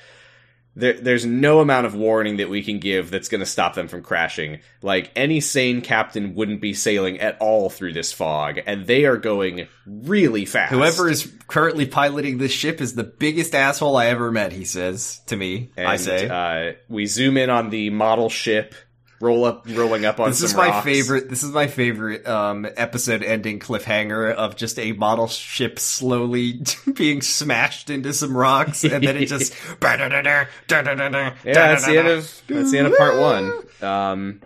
there, 0.78 0.94
there's 0.94 1.26
no 1.26 1.60
amount 1.60 1.86
of 1.86 1.94
warning 1.94 2.36
that 2.36 2.48
we 2.48 2.62
can 2.62 2.78
give 2.78 3.10
that's 3.10 3.28
going 3.28 3.40
to 3.40 3.46
stop 3.46 3.74
them 3.74 3.88
from 3.88 4.02
crashing. 4.02 4.60
Like, 4.80 5.10
any 5.16 5.40
sane 5.40 5.80
captain 5.80 6.34
wouldn't 6.34 6.60
be 6.60 6.72
sailing 6.72 7.18
at 7.18 7.36
all 7.40 7.68
through 7.68 7.92
this 7.94 8.12
fog, 8.12 8.60
and 8.64 8.86
they 8.86 9.04
are 9.04 9.16
going 9.16 9.66
really 9.86 10.44
fast. 10.44 10.72
Whoever 10.72 11.08
is 11.08 11.32
currently 11.48 11.86
piloting 11.86 12.38
this 12.38 12.52
ship 12.52 12.80
is 12.80 12.94
the 12.94 13.04
biggest 13.04 13.54
asshole 13.54 13.96
I 13.96 14.06
ever 14.06 14.30
met, 14.30 14.52
he 14.52 14.64
says 14.64 15.20
to 15.26 15.36
me. 15.36 15.72
and, 15.76 15.88
I 15.88 15.96
say. 15.96 16.28
uh, 16.28 16.72
we 16.88 17.06
zoom 17.06 17.36
in 17.36 17.50
on 17.50 17.70
the 17.70 17.90
model 17.90 18.28
ship, 18.28 18.74
roll 19.20 19.44
up, 19.44 19.66
rolling 19.68 20.04
up 20.04 20.20
on 20.20 20.30
this 20.30 20.42
is 20.42 20.54
my 20.54 20.68
rocks. 20.68 20.84
favorite. 20.84 21.28
This 21.28 21.42
is 21.42 21.50
my 21.50 21.66
favorite 21.66 22.26
um, 22.26 22.66
episode 22.76 23.22
ending 23.22 23.58
cliffhanger 23.58 24.32
of 24.32 24.56
just 24.56 24.78
a 24.78 24.92
model 24.92 25.26
ship 25.28 25.78
slowly 25.78 26.62
being 26.94 27.20
smashed 27.22 27.90
into 27.90 28.12
some 28.12 28.36
rocks, 28.36 28.84
and 28.84 29.04
then 29.04 29.16
it 29.16 29.26
just. 29.26 29.54
Yeah, 31.44 31.52
that's 31.54 31.86
the 31.86 31.98
end 31.98 32.08
of 32.08 32.42
that's 32.48 32.70
the 32.70 32.78
end 32.78 32.86
of 32.88 32.96
part 32.96 33.18
one. 33.18 33.62
Um, 33.88 34.40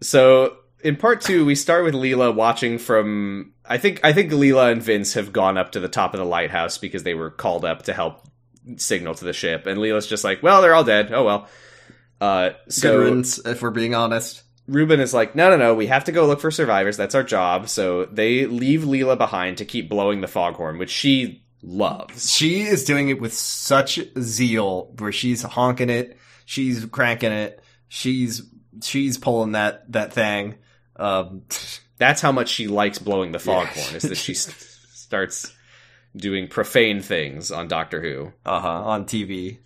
so 0.00 0.56
in 0.82 0.96
part 0.96 1.20
two, 1.22 1.44
we 1.44 1.54
start 1.54 1.84
with 1.84 1.94
Leela 1.94 2.34
watching 2.34 2.78
from. 2.78 3.52
I 3.66 3.78
think 3.78 4.00
I 4.04 4.12
think 4.12 4.30
Leela 4.32 4.70
and 4.72 4.82
Vince 4.82 5.14
have 5.14 5.32
gone 5.32 5.56
up 5.56 5.72
to 5.72 5.80
the 5.80 5.88
top 5.88 6.12
of 6.14 6.18
the 6.18 6.26
lighthouse 6.26 6.76
because 6.78 7.02
they 7.02 7.14
were 7.14 7.30
called 7.30 7.64
up 7.64 7.84
to 7.84 7.92
help 7.94 8.22
signal 8.76 9.14
to 9.14 9.24
the 9.24 9.32
ship, 9.32 9.66
and 9.66 9.78
Leela's 9.78 10.06
just 10.06 10.24
like, 10.24 10.42
"Well, 10.42 10.60
they're 10.62 10.74
all 10.74 10.84
dead. 10.84 11.12
Oh 11.12 11.24
well." 11.24 11.48
Uh, 12.24 12.50
Good 12.64 12.72
so 12.72 12.98
riddance, 12.98 13.38
if 13.44 13.60
we're 13.62 13.70
being 13.70 13.94
honest. 13.94 14.42
Reuben 14.66 15.00
is 15.00 15.12
like, 15.12 15.34
"No, 15.34 15.50
no, 15.50 15.56
no. 15.56 15.74
We 15.74 15.88
have 15.88 16.04
to 16.04 16.12
go 16.12 16.26
look 16.26 16.40
for 16.40 16.50
survivors. 16.50 16.96
That's 16.96 17.14
our 17.14 17.22
job." 17.22 17.68
So 17.68 18.06
they 18.06 18.46
leave 18.46 18.80
Leela 18.82 19.18
behind 19.18 19.58
to 19.58 19.64
keep 19.66 19.88
blowing 19.90 20.20
the 20.22 20.26
foghorn, 20.28 20.78
which 20.78 20.90
she 20.90 21.44
loves. 21.62 22.32
She 22.32 22.62
is 22.62 22.84
doing 22.84 23.08
it 23.10 23.20
with 23.20 23.34
such 23.34 23.98
zeal, 24.18 24.94
where 24.98 25.12
she's 25.12 25.42
honking 25.42 25.90
it, 25.90 26.16
she's 26.46 26.84
cranking 26.86 27.32
it, 27.32 27.62
she's 27.88 28.42
she's 28.82 29.18
pulling 29.18 29.52
that 29.52 29.90
that 29.92 30.12
thing. 30.14 30.54
Um, 30.96 31.42
that's 31.98 32.22
how 32.22 32.32
much 32.32 32.48
she 32.48 32.66
likes 32.68 32.98
blowing 32.98 33.32
the 33.32 33.38
Yeah. 33.44 33.66
foghorn 33.66 33.96
is 33.96 34.02
that 34.04 34.16
she 34.16 34.32
s- 34.32 34.52
starts 34.94 35.52
doing 36.16 36.48
profane 36.48 37.00
things 37.02 37.50
on 37.52 37.68
Doctor 37.68 38.00
Who 38.00 38.32
uh 38.46 38.60
huh, 38.60 38.82
on 38.84 39.04
TV. 39.04 39.58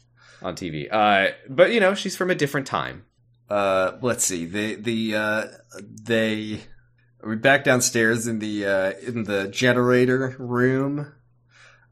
On 0.43 0.55
TV. 0.55 0.89
Uh, 0.91 1.33
but 1.49 1.73
you 1.73 1.81
know, 1.81 1.95
she's 1.95 2.17
from 2.17 2.31
a 2.31 2.35
different 2.35 2.67
time. 2.67 3.05
Uh, 3.51 3.93
let's 4.03 4.25
see. 4.25 4.45
The 4.45 4.75
the 4.77 5.17
uh, 5.17 5.45
they 5.81 6.61
are 7.23 7.31
we 7.31 7.37
back 7.37 7.65
downstairs 7.65 8.27
in 8.27 8.39
the 8.39 8.67
uh, 8.67 8.93
in 9.07 9.25
the 9.25 9.49
generator 9.49 10.37
room. 10.39 11.13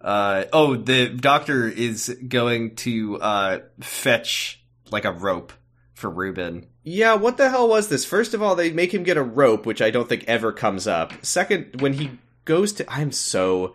Uh, 0.01 0.45
oh, 0.53 0.77
the 0.77 1.09
doctor 1.09 1.67
is 1.67 2.17
going 2.29 2.77
to 2.77 3.19
uh, 3.21 3.59
fetch 3.81 4.65
like 4.91 5.05
a 5.05 5.13
rope 5.13 5.53
for 5.95 6.11
Reuben. 6.11 6.67
Yeah, 6.85 7.15
what 7.15 7.39
the 7.39 7.51
hell 7.51 7.69
was 7.69 7.89
this? 7.89 8.05
First 8.05 8.35
of 8.35 8.43
all, 8.43 8.55
they 8.55 8.71
make 8.71 8.95
him 8.95 9.03
get 9.03 9.17
a 9.17 9.23
rope, 9.23 9.67
which 9.67 9.83
I 9.83 9.91
don't 9.91 10.09
think 10.09 10.25
ever 10.29 10.53
comes 10.53 10.87
up. 10.87 11.13
Second, 11.25 11.81
when 11.81 11.95
he 11.95 12.13
goes 12.45 12.75
to, 12.75 12.93
I'm 12.93 13.11
so, 13.11 13.75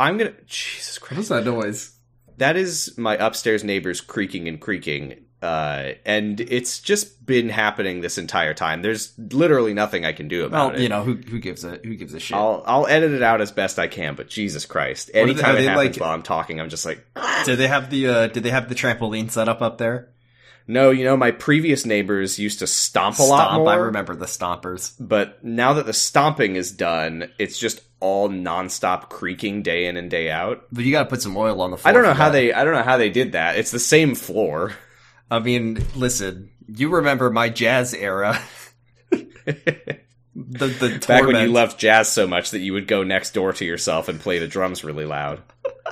I'm 0.00 0.16
gonna, 0.16 0.32
Jesus 0.46 0.98
Christ, 0.98 1.18
What's 1.18 1.28
that 1.28 1.44
noise? 1.44 1.97
That 2.38 2.56
is 2.56 2.96
my 2.98 3.14
upstairs 3.16 3.62
neighbors 3.64 4.00
creaking 4.00 4.48
and 4.48 4.60
creaking. 4.60 5.24
Uh, 5.40 5.92
and 6.04 6.40
it's 6.40 6.80
just 6.80 7.24
been 7.24 7.48
happening 7.48 8.00
this 8.00 8.18
entire 8.18 8.54
time. 8.54 8.82
There's 8.82 9.12
literally 9.16 9.72
nothing 9.72 10.04
I 10.04 10.12
can 10.12 10.26
do 10.26 10.44
about 10.44 10.72
Well, 10.72 10.80
it. 10.80 10.82
you 10.82 10.88
know 10.88 11.04
who 11.04 11.14
who 11.14 11.38
gives 11.38 11.62
a 11.62 11.78
who 11.84 11.94
gives 11.94 12.12
a 12.12 12.18
shit. 12.18 12.36
I'll 12.36 12.64
I'll 12.66 12.86
edit 12.88 13.12
it 13.12 13.22
out 13.22 13.40
as 13.40 13.52
best 13.52 13.78
I 13.78 13.86
can, 13.86 14.16
but 14.16 14.28
Jesus 14.28 14.66
Christ! 14.66 15.10
are 15.10 15.12
they- 15.12 15.20
Anytime 15.20 15.54
it 15.54 15.58
they 15.58 15.64
happens 15.66 15.96
like- 15.96 16.00
while 16.00 16.12
I'm 16.12 16.22
talking, 16.24 16.60
I'm 16.60 16.68
just 16.70 16.84
like, 16.84 17.06
Did 17.44 17.56
they 17.56 17.68
have 17.68 17.88
the 17.88 18.08
uh, 18.08 18.26
did 18.26 18.42
they 18.42 18.50
have 18.50 18.68
the 18.68 18.74
trampoline 18.74 19.30
set 19.30 19.48
up 19.48 19.62
up 19.62 19.78
there? 19.78 20.08
No, 20.70 20.90
you 20.90 21.04
know, 21.04 21.16
my 21.16 21.30
previous 21.30 21.86
neighbors 21.86 22.38
used 22.38 22.58
to 22.58 22.66
stomp 22.66 23.18
a 23.18 23.22
lot 23.22 23.48
Stomp, 23.48 23.60
more. 23.60 23.70
I 23.70 23.76
remember 23.76 24.14
the 24.14 24.26
stompers. 24.26 24.94
But 25.00 25.42
now 25.42 25.72
that 25.74 25.86
the 25.86 25.94
stomping 25.94 26.56
is 26.56 26.70
done, 26.70 27.30
it's 27.38 27.58
just 27.58 27.80
all 28.00 28.28
nonstop 28.28 29.08
creaking 29.08 29.62
day 29.62 29.86
in 29.86 29.96
and 29.96 30.10
day 30.10 30.30
out. 30.30 30.66
But 30.70 30.84
you 30.84 30.92
got 30.92 31.04
to 31.04 31.08
put 31.08 31.22
some 31.22 31.36
oil 31.36 31.62
on 31.62 31.70
the 31.70 31.78
floor. 31.78 31.90
I 31.90 31.92
don't 31.94 32.02
know 32.02 32.12
how 32.12 32.26
that. 32.26 32.32
they 32.32 32.52
I 32.52 32.64
don't 32.64 32.74
know 32.74 32.82
how 32.82 32.98
they 32.98 33.08
did 33.08 33.32
that. 33.32 33.56
It's 33.56 33.70
the 33.70 33.78
same 33.78 34.14
floor. 34.14 34.72
I 35.30 35.38
mean, 35.38 35.82
listen, 35.96 36.50
you 36.66 36.90
remember 36.90 37.30
my 37.30 37.48
jazz 37.48 37.94
era. 37.94 38.38
the 39.10 39.98
the 40.34 41.04
Back 41.06 41.26
when 41.26 41.36
you 41.36 41.48
loved 41.48 41.78
jazz 41.78 42.12
so 42.12 42.26
much 42.26 42.50
that 42.50 42.60
you 42.60 42.74
would 42.74 42.86
go 42.86 43.02
next 43.02 43.32
door 43.32 43.54
to 43.54 43.64
yourself 43.64 44.08
and 44.08 44.20
play 44.20 44.38
the 44.38 44.46
drums 44.46 44.84
really 44.84 45.06
loud. 45.06 45.42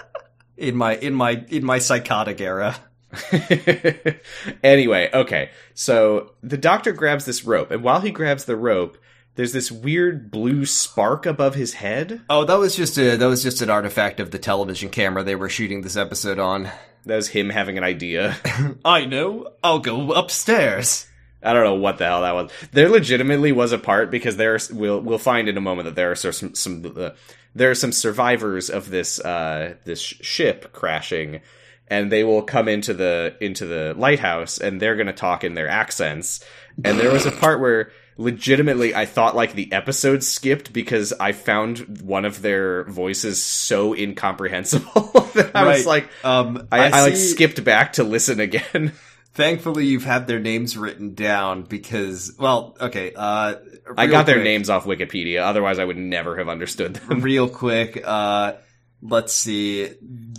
in 0.56 0.76
my 0.76 0.96
in 0.96 1.14
my 1.14 1.44
in 1.48 1.64
my 1.64 1.78
psychotic 1.78 2.40
era. 2.40 2.76
anyway, 4.62 5.10
okay. 5.12 5.50
So 5.74 6.32
the 6.42 6.56
doctor 6.56 6.92
grabs 6.92 7.24
this 7.24 7.44
rope, 7.44 7.70
and 7.70 7.82
while 7.82 8.00
he 8.00 8.10
grabs 8.10 8.44
the 8.44 8.56
rope, 8.56 8.98
there's 9.36 9.52
this 9.52 9.70
weird 9.70 10.30
blue 10.30 10.64
spark 10.64 11.26
above 11.26 11.54
his 11.54 11.74
head. 11.74 12.22
Oh, 12.28 12.44
that 12.44 12.58
was 12.58 12.74
just 12.74 12.98
a 12.98 13.16
that 13.16 13.26
was 13.26 13.42
just 13.42 13.62
an 13.62 13.70
artifact 13.70 14.18
of 14.18 14.30
the 14.30 14.38
television 14.38 14.88
camera 14.88 15.22
they 15.22 15.36
were 15.36 15.48
shooting 15.48 15.82
this 15.82 15.96
episode 15.96 16.38
on. 16.38 16.70
That 17.04 17.16
was 17.16 17.28
him 17.28 17.50
having 17.50 17.78
an 17.78 17.84
idea. 17.84 18.36
I 18.84 19.04
know. 19.04 19.52
I'll 19.62 19.78
go 19.78 20.12
upstairs. 20.12 21.06
I 21.42 21.52
don't 21.52 21.64
know 21.64 21.74
what 21.74 21.98
the 21.98 22.06
hell 22.06 22.22
that 22.22 22.34
was. 22.34 22.50
There 22.72 22.88
legitimately 22.88 23.52
was 23.52 23.72
a 23.72 23.78
part 23.78 24.10
because 24.10 24.36
there's 24.36 24.72
we'll 24.72 25.00
we'll 25.00 25.18
find 25.18 25.48
in 25.48 25.56
a 25.56 25.60
moment 25.60 25.84
that 25.84 25.94
there 25.94 26.10
are 26.10 26.16
some 26.16 26.54
some 26.54 26.94
uh, 26.96 27.10
there 27.54 27.70
are 27.70 27.76
some 27.76 27.92
survivors 27.92 28.70
of 28.70 28.90
this 28.90 29.20
uh 29.20 29.74
this 29.84 30.00
sh- 30.00 30.14
ship 30.22 30.72
crashing 30.72 31.42
and 31.88 32.10
they 32.10 32.24
will 32.24 32.42
come 32.42 32.68
into 32.68 32.94
the 32.94 33.36
into 33.40 33.66
the 33.66 33.94
lighthouse 33.96 34.58
and 34.58 34.80
they're 34.80 34.96
going 34.96 35.06
to 35.06 35.12
talk 35.12 35.44
in 35.44 35.54
their 35.54 35.68
accents. 35.68 36.44
And 36.84 36.98
there 36.98 37.12
was 37.12 37.26
a 37.26 37.32
part 37.32 37.60
where 37.60 37.92
legitimately 38.18 38.94
I 38.94 39.04
thought 39.04 39.36
like 39.36 39.52
the 39.52 39.72
episode 39.72 40.24
skipped 40.24 40.72
because 40.72 41.12
I 41.12 41.32
found 41.32 42.00
one 42.00 42.24
of 42.24 42.42
their 42.42 42.84
voices 42.84 43.42
so 43.42 43.94
incomprehensible 43.94 45.02
that 45.34 45.52
I 45.54 45.64
was 45.64 45.86
like 45.86 46.08
Um, 46.24 46.66
I, 46.72 46.90
I, 46.90 47.00
like 47.02 47.16
skipped 47.16 47.62
back 47.62 47.94
to 47.94 48.04
listen 48.04 48.40
again. 48.40 48.92
Thankfully, 49.34 49.84
you've 49.84 50.04
had 50.04 50.26
their 50.26 50.40
names 50.40 50.78
written 50.78 51.12
down 51.12 51.64
because, 51.64 52.34
well, 52.38 52.74
okay. 52.80 53.12
Uh, 53.14 53.56
I 53.94 54.06
got 54.06 54.24
their 54.24 54.42
names 54.42 54.70
off 54.70 54.86
Wikipedia. 54.86 55.42
Otherwise, 55.42 55.78
I 55.78 55.84
would 55.84 55.98
never 55.98 56.38
have 56.38 56.48
understood 56.48 56.94
them. 56.94 57.20
real 57.20 57.46
quick. 57.46 58.02
Uh, 58.02 58.54
let's 59.08 59.32
see. 59.32 59.90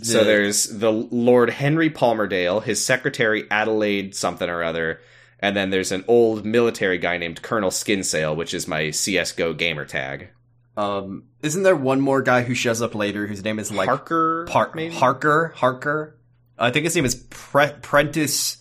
so 0.02 0.24
there's 0.24 0.64
the 0.64 0.90
Lord 0.90 1.50
Henry 1.50 1.90
Palmerdale, 1.90 2.62
his 2.62 2.84
secretary 2.84 3.44
Adelaide 3.50 4.14
something 4.14 4.48
or 4.48 4.62
other, 4.62 5.00
and 5.40 5.56
then 5.56 5.70
there's 5.70 5.92
an 5.92 6.04
old 6.08 6.44
military 6.44 6.98
guy 6.98 7.16
named 7.18 7.42
Colonel 7.42 7.70
Skinsale, 7.70 8.36
which 8.36 8.54
is 8.54 8.68
my 8.68 8.90
CS:GO 8.90 9.54
gamer 9.54 9.84
tag. 9.84 10.28
Um, 10.76 11.24
isn't 11.42 11.64
there 11.64 11.74
one 11.74 12.00
more 12.00 12.22
guy 12.22 12.42
who 12.42 12.54
shows 12.54 12.80
up 12.80 12.94
later 12.94 13.26
whose 13.26 13.42
name 13.42 13.58
is 13.58 13.72
like 13.72 13.88
Harker, 13.88 14.46
Par-? 14.48 14.72
Harker? 14.92 15.52
Harker? 15.56 16.16
I 16.56 16.70
think 16.70 16.84
his 16.84 16.94
name 16.94 17.04
is 17.04 17.16
Pre- 17.30 17.72
Prentice 17.82 18.57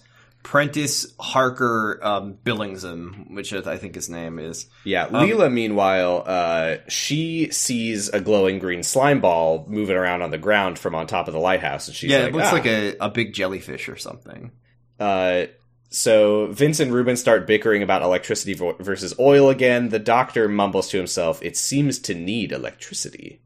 Prentice 0.47 1.13
Harker 1.19 1.99
um, 2.01 2.37
Billingsham, 2.41 3.35
which 3.35 3.51
I 3.51 3.75
think 3.75 3.95
his 3.95 4.07
name 4.07 4.39
is. 4.39 4.67
Yeah, 4.85 5.03
Um, 5.07 5.27
Leela, 5.27 5.51
meanwhile, 5.51 6.23
uh, 6.25 6.77
she 6.87 7.51
sees 7.51 8.07
a 8.07 8.21
glowing 8.21 8.57
green 8.57 8.81
slime 8.81 9.19
ball 9.19 9.65
moving 9.67 9.97
around 9.97 10.21
on 10.21 10.31
the 10.31 10.37
ground 10.37 10.79
from 10.79 10.95
on 10.95 11.05
top 11.05 11.27
of 11.27 11.33
the 11.33 11.39
lighthouse, 11.41 11.89
and 11.89 11.95
she's 11.97 12.11
yeah, 12.11 12.19
like, 12.19 12.29
it 12.29 12.33
looks 12.33 12.47
"Ah." 12.47 12.53
like 12.53 12.65
a, 12.65 12.95
a 13.01 13.09
big 13.09 13.33
jellyfish 13.33 13.89
or 13.89 13.97
something. 13.97 14.51
Uh, 14.97 15.47
so 15.89 16.47
Vince 16.53 16.79
and 16.79 16.93
Reuben 16.93 17.17
start 17.17 17.45
bickering 17.45 17.83
about 17.83 18.01
electricity 18.01 18.53
vo- 18.53 18.77
versus 18.79 19.13
oil 19.19 19.49
again. 19.49 19.89
The 19.89 19.99
doctor 19.99 20.47
mumbles 20.47 20.87
to 20.91 20.97
himself, 20.97 21.43
"It 21.43 21.57
seems 21.57 21.99
to 21.99 22.13
need 22.15 22.53
electricity." 22.53 23.41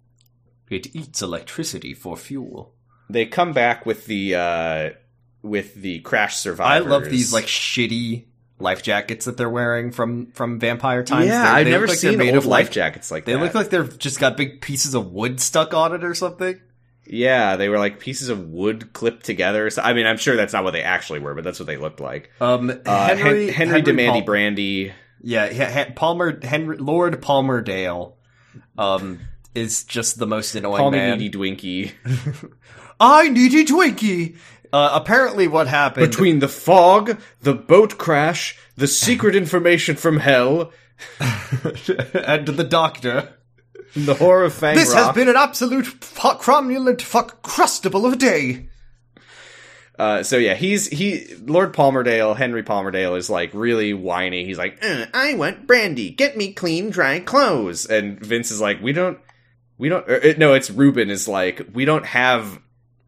It 0.70 0.96
eats 0.96 1.24
electricity 1.24 1.96
for 1.96 2.16
fuel. 2.16 2.76
They 3.10 3.26
come 3.26 3.54
back 3.54 3.88
with 3.88 4.06
the 4.06 4.36
uh, 4.36 4.90
with 5.42 5.76
the 5.76 6.00
crash 6.00 6.36
survivors. 6.38 6.86
I 6.88 6.90
love 6.90 7.06
these 7.06 7.34
like 7.34 7.46
shitty 7.46 8.26
life 8.60 8.84
jackets 8.84 9.26
that 9.26 9.38
they're 9.38 9.50
wearing 9.50 9.92
from 9.92 10.28
from 10.34 10.60
Vampire 10.60 11.04
Times. 11.04 11.26
yeah, 11.28 11.44
They- 11.44 11.50
I've 11.50 11.66
they 11.66 11.72
never 11.72 11.88
like 11.88 11.98
seen 11.98 12.18
made 12.18 12.30
old 12.30 12.38
of 12.38 12.46
life 12.46 12.68
like 12.68 12.72
jackets 12.72 13.10
like 13.12 13.26
They 13.26 13.34
that. 13.34 13.38
They 13.40 13.44
look 13.46 13.56
like 13.56 13.70
they've 13.72 13.98
just 13.98 14.20
got 14.20 14.38
big 14.38 14.62
pieces 14.62 14.94
of 14.94 15.12
wood 15.12 15.40
stuck 15.40 15.74
on 15.74 15.94
it 15.96 16.04
or 16.04 16.14
something. 16.14 16.60
yeah, 17.08 17.56
they 17.56 17.70
were 17.70 17.80
like 17.80 18.00
pieces 18.00 18.30
of 18.30 18.50
wood 18.50 18.94
clipped 18.94 19.26
together. 19.26 19.70
So, 19.72 19.82
I 19.82 19.94
mean, 19.94 20.06
I'm 20.06 20.18
sure 20.18 20.36
that's 20.36 20.54
not 20.54 20.64
what 20.64 20.72
they 20.72 20.84
actually 20.84 21.20
were, 21.20 21.34
but 21.34 21.44
that's 21.44 21.60
what 21.60 21.66
they 21.66 21.78
looked 21.78 22.00
like. 22.00 22.30
Um, 22.40 22.70
Uh, 22.86 23.08
Henry 23.16 23.50
Hen- 23.52 23.68
Henry, 23.70 23.82
Demandy 23.82 24.20
Pal- 24.20 24.26
Brandy. 24.26 24.94
Yeah, 25.24 25.90
Palmer 25.96 26.40
Henry 26.44 26.78
Lord 26.78 27.22
Palmerdale, 27.22 28.14
um, 28.78 29.20
is 29.56 29.84
just 29.84 30.18
the 30.20 30.26
most 30.28 30.56
annoying 30.56 30.78
Palmy 30.80 30.98
man. 31.00 31.18
Needy 31.20 31.36
Dwinky. 31.38 31.92
I 33.00 33.30
need 33.30 33.54
a 33.54 33.66
Twinkie. 33.72 34.38
Uh, 34.74 34.92
apparently, 34.94 35.48
what 35.48 35.68
happened 35.68 36.10
Between 36.10 36.40
the 36.40 36.48
fog, 36.48 37.20
the 37.42 37.54
boat 37.54 37.98
crash, 37.98 38.58
the 38.76 38.88
secret 38.88 39.36
information 39.36 39.96
from 39.98 40.18
hell, 40.18 40.72
and 41.20 42.48
the 42.48 42.66
doctor. 42.68 43.34
the 43.96 44.14
horror 44.14 44.46
of 44.46 44.54
Fang 44.54 44.76
This 44.76 44.94
Rock. 44.94 45.08
has 45.08 45.16
been 45.16 45.28
an 45.28 45.36
absolute 45.36 45.86
fuck 45.86 46.42
cromulent 46.42 47.02
fuck 47.02 47.42
crustable 47.42 48.06
of 48.06 48.14
a 48.14 48.16
day. 48.18 48.70
Uh, 50.00 50.24
so 50.24 50.38
yeah, 50.38 50.56
he's 50.56 50.88
he 50.88 51.36
Lord 51.46 51.74
Palmerdale, 51.74 52.36
Henry 52.36 52.64
Palmerdale 52.64 53.18
is 53.18 53.30
like 53.30 53.52
really 53.54 53.94
whiny. 53.94 54.46
He's 54.46 54.58
like, 54.58 54.84
"Uh, 54.84 55.06
"I 55.14 55.36
want 55.36 55.68
brandy. 55.68 56.10
Get 56.10 56.36
me 56.38 56.54
clean, 56.54 56.90
dry 56.90 57.20
clothes." 57.20 57.86
And 57.86 58.20
Vince 58.20 58.50
is 58.50 58.62
like, 58.62 58.82
"We 58.82 58.94
don't, 58.94 59.20
we 59.78 59.90
don't." 59.90 60.08
er, 60.10 60.20
uh, 60.24 60.34
no, 60.38 60.54
it's 60.54 60.72
Reuben 60.72 61.10
is 61.12 61.28
like, 61.28 61.68
"We 61.74 61.86
don't 61.86 62.06
have 62.06 62.60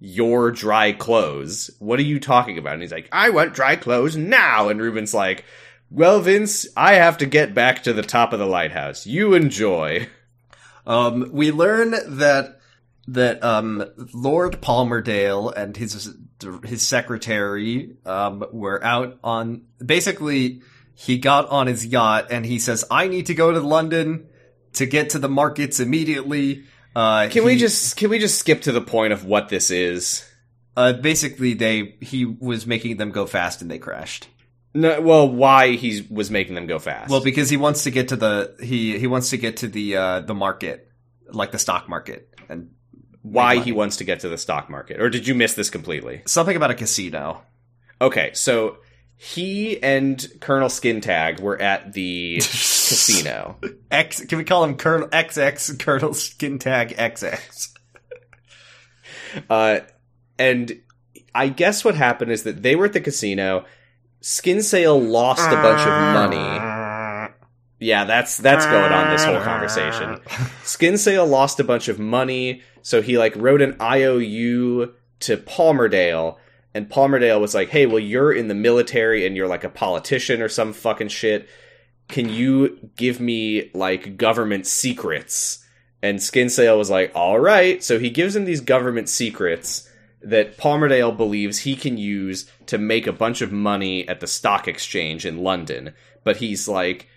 your 0.05 0.51
dry 0.51 0.91
clothes. 0.91 1.71
What 1.79 1.97
are 1.97 2.03
you 2.03 2.19
talking 2.19 2.57
about?" 2.57 2.73
And 2.73 2.81
he's 2.81 2.91
like, 2.91 3.07
"I 3.11 3.29
want 3.29 3.53
dry 3.53 3.77
clothes 3.77 4.17
now." 4.17 4.67
And 4.67 4.81
Reuben's 4.81 5.13
like, 5.13 5.45
"Well, 5.89 6.19
Vince, 6.19 6.67
I 6.75 6.95
have 6.95 7.17
to 7.19 7.25
get 7.25 7.53
back 7.53 7.83
to 7.83 7.93
the 7.93 8.01
top 8.01 8.33
of 8.33 8.39
the 8.39 8.45
lighthouse. 8.45 9.07
You 9.07 9.33
enjoy." 9.33 10.09
Um, 10.85 11.29
we 11.31 11.51
learn 11.51 11.91
that 12.17 12.59
that 13.07 13.41
um, 13.43 13.85
Lord 14.13 14.61
Palmerdale 14.61 15.53
and 15.55 15.75
his 15.77 16.13
his 16.65 16.85
secretary 16.85 17.95
um, 18.05 18.43
were 18.51 18.83
out 18.83 19.19
on. 19.23 19.63
Basically, 19.83 20.61
he 20.93 21.17
got 21.17 21.47
on 21.47 21.67
his 21.67 21.85
yacht 21.85 22.27
and 22.29 22.45
he 22.45 22.59
says, 22.59 22.83
"I 22.91 23.07
need 23.07 23.27
to 23.27 23.33
go 23.33 23.51
to 23.51 23.61
London 23.61 24.27
to 24.73 24.85
get 24.85 25.11
to 25.11 25.19
the 25.19 25.29
markets 25.29 25.79
immediately." 25.79 26.65
Uh, 26.95 27.27
Can 27.29 27.43
we 27.43 27.57
just 27.57 27.97
can 27.97 28.09
we 28.09 28.19
just 28.19 28.37
skip 28.37 28.61
to 28.63 28.71
the 28.71 28.81
point 28.81 29.13
of 29.13 29.25
what 29.25 29.49
this 29.49 29.71
is? 29.71 30.25
Uh, 30.75 30.93
basically, 30.93 31.53
they 31.53 31.95
he 32.01 32.25
was 32.25 32.65
making 32.67 32.97
them 32.97 33.11
go 33.11 33.25
fast 33.25 33.61
and 33.61 33.69
they 33.69 33.79
crashed. 33.79 34.27
No, 34.75 35.01
well, 35.01 35.29
why 35.29 35.71
he 35.73 36.05
was 36.09 36.31
making 36.31 36.55
them 36.55 36.65
go 36.65 36.79
fast? 36.79 37.11
Well, 37.11 37.21
because 37.21 37.49
he 37.49 37.57
wants 37.57 37.83
to 37.83 37.91
get 37.91 38.07
to 38.09 38.15
the 38.15 38.55
he 38.61 38.97
he 38.97 39.07
wants 39.07 39.29
to 39.31 39.37
get 39.37 39.57
to 39.57 39.67
the 39.67 39.95
uh, 39.95 40.19
the 40.21 40.33
market, 40.33 40.91
like 41.29 41.51
the 41.51 41.59
stock 41.59 41.87
market, 41.87 42.33
and 42.49 42.71
why 43.21 43.57
he 43.57 43.71
wants 43.71 43.97
to 43.97 44.03
get 44.03 44.19
to 44.21 44.29
the 44.29 44.37
stock 44.37 44.69
market, 44.69 44.99
or 44.99 45.09
did 45.09 45.27
you 45.27 45.35
miss 45.35 45.53
this 45.53 45.69
completely? 45.69 46.23
something 46.25 46.55
about 46.55 46.71
a 46.71 46.75
casino. 46.75 47.43
Okay, 48.01 48.31
so 48.33 48.77
he 49.23 49.81
and 49.81 50.27
Colonel 50.41 50.67
Skintag 50.67 51.39
were 51.39 51.59
at 51.61 51.93
the 51.93 52.35
casino. 52.41 53.57
X. 53.89 54.25
Can 54.25 54.37
we 54.37 54.43
call 54.43 54.65
him 54.65 54.75
Colonel 54.75 55.07
XX 55.07 55.79
Colonel 55.79 56.13
Skin 56.13 56.59
Tag 56.59 56.89
XX? 56.89 57.69
Uh, 59.49 59.79
and 60.37 60.77
I 61.33 61.47
guess 61.47 61.85
what 61.85 61.95
happened 61.95 62.31
is 62.33 62.43
that 62.43 62.63
they 62.63 62.75
were 62.75 62.85
at 62.85 62.93
the 62.93 62.99
casino. 62.99 63.63
Skin 64.19 64.61
Sale 64.61 64.99
lost 64.99 65.47
a 65.47 65.55
bunch 65.55 65.81
of 65.81 66.13
money. 66.13 66.79
Yeah, 67.79 68.05
that's 68.05 68.37
that's 68.37 68.65
going 68.65 68.93
on 68.93 69.09
this 69.11 69.25
whole 69.25 69.41
conversation. 69.41 70.17
Skin 70.63 70.97
Sale 70.97 71.27
lost 71.27 71.59
a 71.59 71.65
bunch 71.65 71.89
of 71.89 71.99
money, 71.99 72.61
so 72.81 73.01
he 73.01 73.17
like 73.17 73.35
wrote 73.35 73.61
an 73.61 73.75
IOU 73.81 74.93
to 75.19 75.37
Palmerdale, 75.37 76.37
and 76.73 76.89
Palmerdale 76.89 77.39
was 77.39 77.53
like, 77.53 77.69
"Hey, 77.69 77.85
well, 77.85 77.99
you're 77.99 78.33
in 78.33 78.47
the 78.47 78.55
military 78.55 79.25
and 79.25 79.35
you're 79.35 79.47
like 79.47 79.63
a 79.63 79.69
politician 79.69 80.41
or 80.41 80.49
some 80.49 80.73
fucking 80.73 81.09
shit. 81.09 81.47
Can 82.07 82.29
you 82.29 82.89
give 82.95 83.19
me 83.19 83.69
like 83.73 84.17
government 84.17 84.67
secrets?" 84.67 85.65
And 86.01 86.21
Skin 86.21 86.49
Sale 86.49 86.77
was 86.77 86.89
like, 86.89 87.11
"All 87.15 87.39
right." 87.39 87.83
So 87.83 87.99
he 87.99 88.09
gives 88.09 88.35
him 88.35 88.45
these 88.45 88.61
government 88.61 89.09
secrets 89.09 89.89
that 90.23 90.57
Palmerdale 90.57 91.15
believes 91.15 91.59
he 91.59 91.75
can 91.75 91.97
use 91.97 92.49
to 92.67 92.77
make 92.77 93.05
a 93.05 93.13
bunch 93.13 93.41
of 93.41 93.51
money 93.51 94.07
at 94.07 94.21
the 94.21 94.27
stock 94.27 94.67
exchange 94.67 95.25
in 95.25 95.43
London. 95.43 95.93
But 96.23 96.37
he's 96.37 96.67
like, 96.67 97.09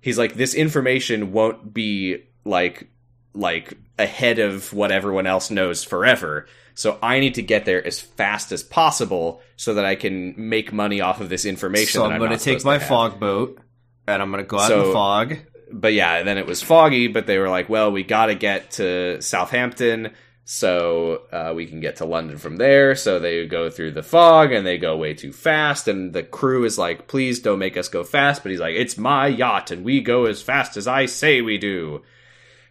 he's 0.00 0.18
like, 0.18 0.34
this 0.34 0.54
information 0.54 1.32
won't 1.32 1.74
be 1.74 2.24
like, 2.44 2.88
like 3.34 3.74
ahead 3.98 4.38
of 4.38 4.72
what 4.72 4.92
everyone 4.92 5.26
else 5.26 5.50
knows 5.50 5.84
forever. 5.84 6.46
So 6.74 6.98
I 7.02 7.20
need 7.20 7.34
to 7.34 7.42
get 7.42 7.64
there 7.64 7.84
as 7.84 8.00
fast 8.00 8.50
as 8.52 8.62
possible 8.62 9.40
so 9.56 9.74
that 9.74 9.84
I 9.84 9.94
can 9.94 10.34
make 10.36 10.72
money 10.72 11.00
off 11.00 11.20
of 11.20 11.28
this 11.28 11.44
information. 11.44 12.00
So 12.00 12.02
that 12.02 12.12
I'm 12.12 12.18
going 12.18 12.30
going 12.30 12.38
to 12.38 12.44
take 12.44 12.64
my 12.64 12.78
fog 12.78 13.20
boat 13.20 13.58
and 14.06 14.20
I'm 14.20 14.30
going 14.30 14.42
to 14.42 14.48
go 14.48 14.58
out 14.58 14.72
in 14.72 14.78
the 14.78 14.92
fog. 14.92 15.36
but 15.72 15.92
yeah, 15.92 16.22
then 16.22 16.38
it 16.38 16.46
was 16.46 16.62
foggy, 16.62 17.08
but 17.08 17.26
they 17.26 17.38
were 17.38 17.48
like, 17.48 17.68
well, 17.68 17.92
we 17.92 18.02
got 18.02 18.26
to 18.26 18.34
get 18.34 18.72
to 18.72 19.20
Southampton 19.22 20.12
so 20.44 21.22
uh, 21.32 21.52
we 21.56 21.66
can 21.66 21.80
get 21.80 21.96
to 21.96 22.04
London 22.04 22.36
from 22.38 22.56
there. 22.56 22.94
So 22.94 23.18
they 23.18 23.46
go 23.46 23.70
through 23.70 23.92
the 23.92 24.02
fog 24.02 24.52
and 24.52 24.66
they 24.66 24.76
go 24.76 24.96
way 24.96 25.14
too 25.14 25.32
fast. 25.32 25.88
And 25.88 26.12
the 26.12 26.22
crew 26.22 26.64
is 26.64 26.76
like, 26.76 27.08
please 27.08 27.40
don't 27.40 27.58
make 27.58 27.76
us 27.76 27.88
go 27.88 28.04
fast. 28.04 28.42
But 28.42 28.50
he's 28.50 28.60
like, 28.60 28.74
it's 28.74 28.98
my 28.98 29.26
yacht 29.26 29.70
and 29.70 29.84
we 29.84 30.00
go 30.00 30.26
as 30.26 30.42
fast 30.42 30.76
as 30.76 30.86
I 30.86 31.06
say 31.06 31.40
we 31.40 31.56
do. 31.56 32.02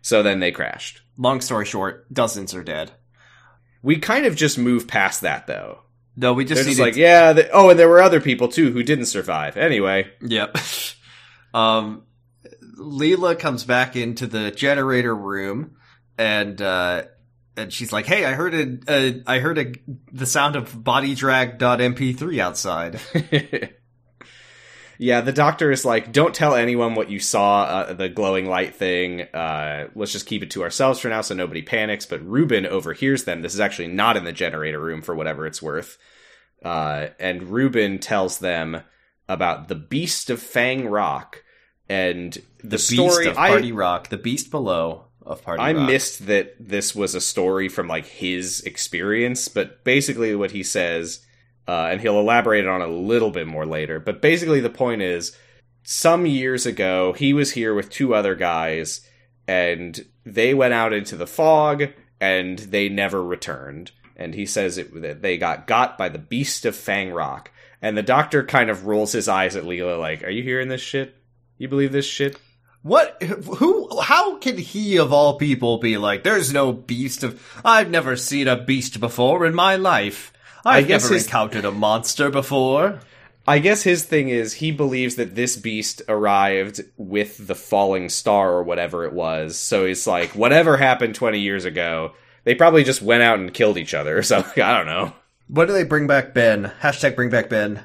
So 0.03 0.21
then 0.21 0.39
they 0.41 0.51
crashed. 0.51 1.01
Long 1.17 1.41
story 1.41 1.65
short, 1.65 2.13
dozens 2.13 2.53
are 2.53 2.63
dead. 2.63 2.91
We 3.81 3.97
kind 3.97 4.25
of 4.25 4.35
just 4.35 4.57
moved 4.59 4.87
past 4.87 5.21
that 5.21 5.47
though. 5.47 5.79
No, 6.15 6.33
we 6.33 6.45
just 6.45 6.59
They're 6.59 6.65
just 6.65 6.77
needed 6.77 6.91
like, 6.91 6.95
yeah, 6.95 7.33
the, 7.33 7.49
oh, 7.49 7.69
and 7.69 7.79
there 7.79 7.89
were 7.89 8.01
other 8.01 8.21
people 8.21 8.49
too 8.49 8.71
who 8.71 8.83
didn't 8.83 9.05
survive. 9.05 9.57
Anyway, 9.57 10.11
Yep. 10.21 10.57
um, 11.55 12.03
Leela 12.77 13.39
comes 13.39 13.63
back 13.63 13.95
into 13.95 14.27
the 14.27 14.51
generator 14.51 15.15
room, 15.15 15.77
and 16.17 16.61
uh, 16.61 17.03
and 17.55 17.71
she's 17.71 17.93
like, 17.93 18.05
"Hey, 18.05 18.25
I 18.25 18.33
heard 18.33 18.53
a, 18.53 18.79
a 18.87 19.23
I 19.25 19.39
heard 19.39 19.57
a 19.57 19.73
the 20.11 20.25
sound 20.25 20.55
of 20.55 20.83
body 20.83 21.15
bodydrag.mp3 21.15 22.39
outside." 22.39 22.99
Yeah, 24.99 25.21
the 25.21 25.31
doctor 25.33 25.71
is 25.71 25.85
like, 25.85 26.11
don't 26.11 26.35
tell 26.35 26.55
anyone 26.55 26.95
what 26.95 27.09
you 27.09 27.19
saw, 27.19 27.63
uh, 27.63 27.93
the 27.93 28.09
glowing 28.09 28.47
light 28.47 28.75
thing. 28.75 29.21
Uh, 29.21 29.87
let's 29.95 30.11
just 30.11 30.27
keep 30.27 30.43
it 30.43 30.51
to 30.51 30.63
ourselves 30.63 30.99
for 30.99 31.09
now 31.09 31.21
so 31.21 31.33
nobody 31.35 31.61
panics. 31.61 32.05
But 32.05 32.25
Reuben 32.25 32.65
overhears 32.65 33.23
them. 33.23 33.41
This 33.41 33.53
is 33.53 33.59
actually 33.59 33.87
not 33.87 34.17
in 34.17 34.23
the 34.23 34.31
generator 34.31 34.79
room 34.79 35.01
for 35.01 35.15
whatever 35.15 35.45
it's 35.47 35.61
worth. 35.61 35.97
Uh, 36.63 37.07
and 37.19 37.43
Reuben 37.43 37.99
tells 37.99 38.39
them 38.39 38.81
about 39.27 39.67
the 39.67 39.75
Beast 39.75 40.29
of 40.29 40.41
Fang 40.41 40.87
Rock 40.87 41.43
and 41.89 42.33
the, 42.59 42.69
The 42.69 42.77
story. 42.77 43.25
beast 43.25 43.31
of 43.31 43.37
I- 43.37 43.49
Party 43.49 43.71
Rock, 43.71 44.09
the 44.09 44.17
beast 44.17 44.51
below 44.51 45.05
of 45.25 45.43
Party 45.43 45.59
Rock. 45.59 45.67
I 45.69 45.73
Rock. 45.73 45.87
missed 45.87 46.27
that 46.27 46.55
this 46.59 46.93
was 46.95 47.15
a 47.15 47.21
story 47.21 47.67
from 47.69 47.87
like 47.87 48.05
his 48.05 48.61
experience, 48.61 49.47
but 49.47 49.83
basically 49.83 50.35
what 50.35 50.51
he 50.51 50.63
says, 50.63 51.25
uh, 51.67 51.89
and 51.91 52.01
he'll 52.01 52.19
elaborate 52.19 52.67
on 52.67 52.81
it 52.81 52.89
a 52.89 52.91
little 52.91 53.31
bit 53.31 53.47
more 53.47 53.65
later. 53.65 53.99
But 53.99 54.21
basically 54.21 54.59
the 54.59 54.69
point 54.69 55.01
is, 55.01 55.37
some 55.83 56.25
years 56.25 56.65
ago 56.65 57.13
he 57.13 57.33
was 57.33 57.51
here 57.51 57.73
with 57.73 57.89
two 57.89 58.13
other 58.13 58.35
guys, 58.35 59.07
and 59.47 60.05
they 60.25 60.53
went 60.53 60.73
out 60.73 60.93
into 60.93 61.15
the 61.15 61.27
fog, 61.27 61.89
and 62.19 62.59
they 62.59 62.89
never 62.89 63.23
returned. 63.23 63.91
And 64.15 64.35
he 64.35 64.45
says 64.45 64.77
it, 64.77 65.01
that 65.01 65.21
they 65.21 65.37
got 65.37 65.67
got 65.67 65.97
by 65.97 66.09
the 66.09 66.19
beast 66.19 66.65
of 66.65 66.75
Fang 66.75 67.11
Rock. 67.11 67.51
And 67.81 67.97
the 67.97 68.03
doctor 68.03 68.45
kind 68.45 68.69
of 68.69 68.85
rolls 68.85 69.11
his 69.11 69.27
eyes 69.27 69.55
at 69.55 69.63
Leela, 69.63 69.99
like, 69.99 70.23
"Are 70.23 70.29
you 70.29 70.43
hearing 70.43 70.69
this 70.69 70.81
shit? 70.81 71.15
You 71.57 71.67
believe 71.67 71.91
this 71.91 72.05
shit?" 72.05 72.37
What? 72.83 73.23
Who? 73.23 74.01
How 74.01 74.37
can 74.37 74.57
he 74.57 74.97
of 74.97 75.13
all 75.13 75.37
people 75.37 75.77
be 75.77 75.97
like? 75.97 76.23
There's 76.23 76.51
no 76.51 76.73
beast 76.73 77.23
of. 77.23 77.41
I've 77.63 77.89
never 77.89 78.17
seen 78.17 78.49
a 78.49 78.61
beast 78.61 78.99
before 78.99 79.45
in 79.45 79.55
my 79.55 79.77
life. 79.77 80.32
I've 80.65 80.87
guess 80.87 81.03
never 81.03 81.15
his- 81.15 81.25
encountered 81.25 81.65
a 81.65 81.71
monster 81.71 82.29
before. 82.29 82.99
I 83.45 83.59
guess 83.59 83.83
his 83.83 84.05
thing 84.05 84.29
is 84.29 84.53
he 84.53 84.71
believes 84.71 85.15
that 85.15 85.35
this 85.35 85.57
beast 85.57 86.01
arrived 86.07 86.79
with 86.95 87.45
the 87.45 87.55
falling 87.55 88.07
star 88.07 88.53
or 88.53 88.63
whatever 88.63 89.03
it 89.03 89.11
was. 89.11 89.57
So 89.57 89.85
he's 89.85 90.07
like, 90.07 90.29
whatever 90.33 90.77
happened 90.77 91.15
20 91.15 91.39
years 91.41 91.65
ago, 91.65 92.13
they 92.45 92.55
probably 92.55 92.85
just 92.85 93.01
went 93.01 93.21
out 93.21 93.39
and 93.39 93.53
killed 93.53 93.77
each 93.77 93.93
other 93.93 94.17
or 94.17 94.23
something. 94.23 94.63
I 94.63 94.77
don't 94.77 94.85
know. 94.85 95.13
When 95.49 95.67
do 95.67 95.73
they 95.73 95.83
bring 95.83 96.07
back 96.07 96.33
Ben? 96.33 96.71
Hashtag 96.81 97.17
bring 97.17 97.29
back 97.29 97.49
Ben. 97.49 97.83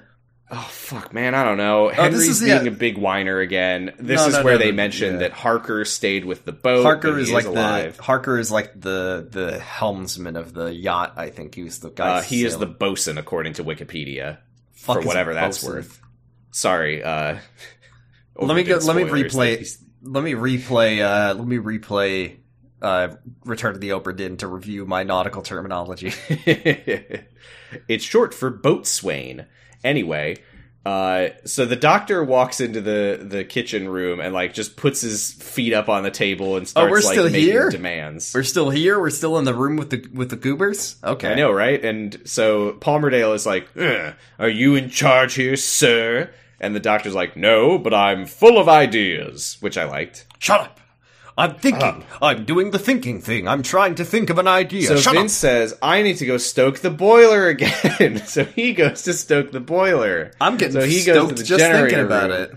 Oh, 0.51 0.67
fuck, 0.71 1.13
man. 1.13 1.35
I 1.35 1.45
don't 1.45 1.59
know. 1.59 1.89
this 1.89 1.97
Henry's 1.99 2.29
is- 2.29 2.41
being 2.41 2.65
yeah. 2.65 2.71
a 2.71 2.75
big 2.75 2.97
whiner 2.97 3.39
again. 3.41 3.93
This 3.99 4.21
No, 4.23 4.27
is 4.29 4.35
no, 4.35 4.43
where 4.45 4.55
no, 4.55 4.59
they 4.59 4.73
mentioned 4.73 5.15
yeah. 5.15 5.29
that 5.29 5.33
Harker 5.33 5.85
stayed 5.85 6.25
with 6.25 6.45
the 6.47 6.53
boat. 6.53 6.85
Harker 6.85 7.19
is 7.19 7.29
he 7.29 7.35
like 7.35 7.45
alive. 7.45 7.97
the 7.99 8.03
Harker 8.03 8.39
is 8.39 8.51
like 8.51 8.73
the 8.81 9.27
the 9.31 9.59
helmsman 9.59 10.37
of 10.37 10.55
the 10.55 10.73
yacht. 10.75 11.15
I 11.17 11.29
think 11.31 11.55
he 11.55 11.63
was 11.65 11.81
the 11.81 11.91
guy. 11.91 12.19
Uh, 12.19 12.23
he 12.23 12.45
is 12.45 12.57
the 12.57 12.67
bosun, 12.67 13.19
according 13.19 13.55
to 13.55 13.65
Wikipedia, 13.65 14.39
Fuck 14.73 15.03
for 15.03 15.07
whatever 15.07 15.35
that's 15.35 15.59
bosun? 15.63 15.75
worth. 15.77 16.01
Sorry. 16.51 17.03
Uh, 17.05 17.37
Let 18.37 18.57
me 18.57 18.63
go, 18.63 18.77
let 18.79 18.97
me 18.97 19.03
replay. 19.03 19.77
Let 20.03 20.25
me 20.25 20.33
replay. 20.33 21.01
Uh, 21.03 21.35
let 21.35 21.47
me 21.47 21.59
replay. 21.59 22.39
Uh, 22.81 23.17
Return 23.45 23.75
to 23.75 23.79
the 23.81 23.91
Obra 23.91 24.17
Dinn 24.17 24.37
to 24.39 24.47
review 24.47 24.87
my 24.87 25.03
nautical 25.03 25.43
terminology. 25.43 26.13
it's 27.89 28.05
short 28.05 28.33
for 28.33 28.51
boatswain. 28.51 29.47
Anyway, 29.85 30.37
uh, 30.87 31.29
so 31.45 31.67
the 31.67 31.77
doctor 31.77 32.25
walks 32.25 32.61
into 32.61 32.81
the 32.81 33.19
the 33.23 33.45
kitchen 33.45 33.89
room 33.89 34.21
and 34.21 34.33
like 34.33 34.55
just 34.55 34.77
puts 34.77 35.01
his 35.03 35.33
feet 35.33 35.73
up 35.75 35.89
on 35.89 36.03
the 36.03 36.11
table 36.11 36.57
and 36.57 36.67
starts 36.67 36.87
Oh, 36.89 36.91
we're 36.91 37.01
like 37.01 37.13
still 37.13 37.25
making 37.25 37.41
here? 37.43 37.69
demands. 37.71 38.33
We're 38.35 38.43
still 38.43 38.71
here. 38.71 38.99
We're 38.99 39.11
still 39.11 39.39
in 39.39 39.45
the 39.45 39.55
room 39.55 39.77
with 39.77 39.91
the 39.91 40.07
with 40.15 40.31
the 40.31 40.37
goobers. 40.37 40.97
Okay, 41.05 41.33
I 41.33 41.35
know, 41.35 41.53
right? 41.53 41.85
And 41.85 42.21
so 42.25 42.73
Palmerdale 42.81 43.35
is 43.35 43.45
like, 43.47 43.69
"Are 44.39 44.49
you 44.49 44.75
in 44.77 44.89
charge 44.91 45.35
here, 45.35 45.57
sir?" 45.57 46.31
And 46.61 46.75
the 46.75 46.81
doctor's 46.81 47.15
like, 47.15 47.37
"No, 47.37 47.79
but 47.79 47.93
I'm 47.95 48.25
full 48.27 48.59
of 48.59 48.69
ideas," 48.69 49.59
which 49.61 49.77
I 49.79 49.85
liked. 49.85 50.27
Shut 50.39 50.61
up. 50.61 50.81
I'm 51.39 51.55
thinking. 51.55 52.05
I'm 52.21 52.45
doing 52.45 52.73
the 52.73 52.81
thinking 52.81 53.21
thing. 53.21 53.47
I'm 53.47 53.63
trying 53.63 53.95
to 53.95 54.05
think 54.05 54.29
of 54.29 54.39
an 54.39 54.49
idea. 54.49 54.89
So 54.89 54.97
Shut 54.97 55.15
Vince 55.15 55.33
says, 55.33 55.79
"I 55.81 56.03
need 56.03 56.17
to 56.17 56.27
go 56.27 56.37
stoke 56.37 56.81
the 56.81 56.91
boiler 56.91 57.47
again." 57.55 58.19
so 58.27 58.45
he 58.45 58.73
goes 58.73 59.03
to 59.03 59.13
stoke 59.15 59.53
the 59.53 59.61
boiler. 59.61 60.33
I'm 60.41 60.57
getting 60.57 60.81
so 60.81 60.85
he 60.85 60.99
stoked 60.99 61.17
goes 61.17 61.29
to 61.29 61.35
the 61.37 61.45
just 61.45 61.65
thinking 61.65 62.01
about 62.01 62.31
room. 62.31 62.43
it. 62.43 62.55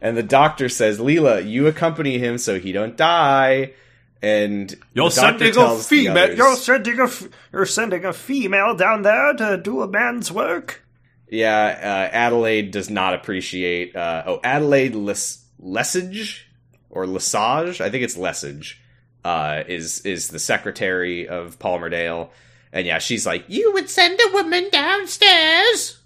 And 0.00 0.16
the 0.16 0.24
doctor 0.24 0.68
says, 0.68 0.98
"Leela, 0.98 1.48
you 1.48 1.68
accompany 1.68 2.18
him 2.18 2.36
so 2.38 2.58
he 2.58 2.72
don't 2.72 2.96
die." 2.96 3.72
And 4.20 4.74
You're 4.94 5.10
sending 5.10 5.56
a 5.56 5.76
female. 5.76 6.34
You're 6.34 6.56
sending 6.56 6.98
a. 6.98 7.04
F- 7.04 7.28
you're 7.52 7.66
sending 7.66 8.04
a 8.04 8.12
female 8.12 8.74
down 8.74 9.02
there 9.02 9.34
to 9.34 9.58
do 9.62 9.82
a 9.82 9.86
man's 9.86 10.32
work. 10.32 10.82
Yeah, 11.30 12.08
uh, 12.10 12.14
Adelaide 12.14 12.70
does 12.70 12.90
not 12.90 13.14
appreciate. 13.14 13.94
Uh, 13.94 14.24
oh, 14.26 14.40
Adelaide 14.42 14.94
Les- 14.94 15.44
Lesage 15.60 16.48
or 16.94 17.06
Lesage, 17.06 17.80
I 17.80 17.90
think 17.90 18.04
it's 18.04 18.16
Lesage, 18.16 18.80
uh, 19.24 19.62
is 19.66 20.00
is 20.00 20.28
the 20.28 20.38
secretary 20.38 21.28
of 21.28 21.58
Palmerdale, 21.58 22.30
and 22.72 22.86
yeah, 22.86 22.98
she's 22.98 23.26
like, 23.26 23.44
you 23.48 23.72
would 23.72 23.90
send 23.90 24.20
a 24.20 24.32
woman 24.32 24.68
downstairs. 24.70 26.00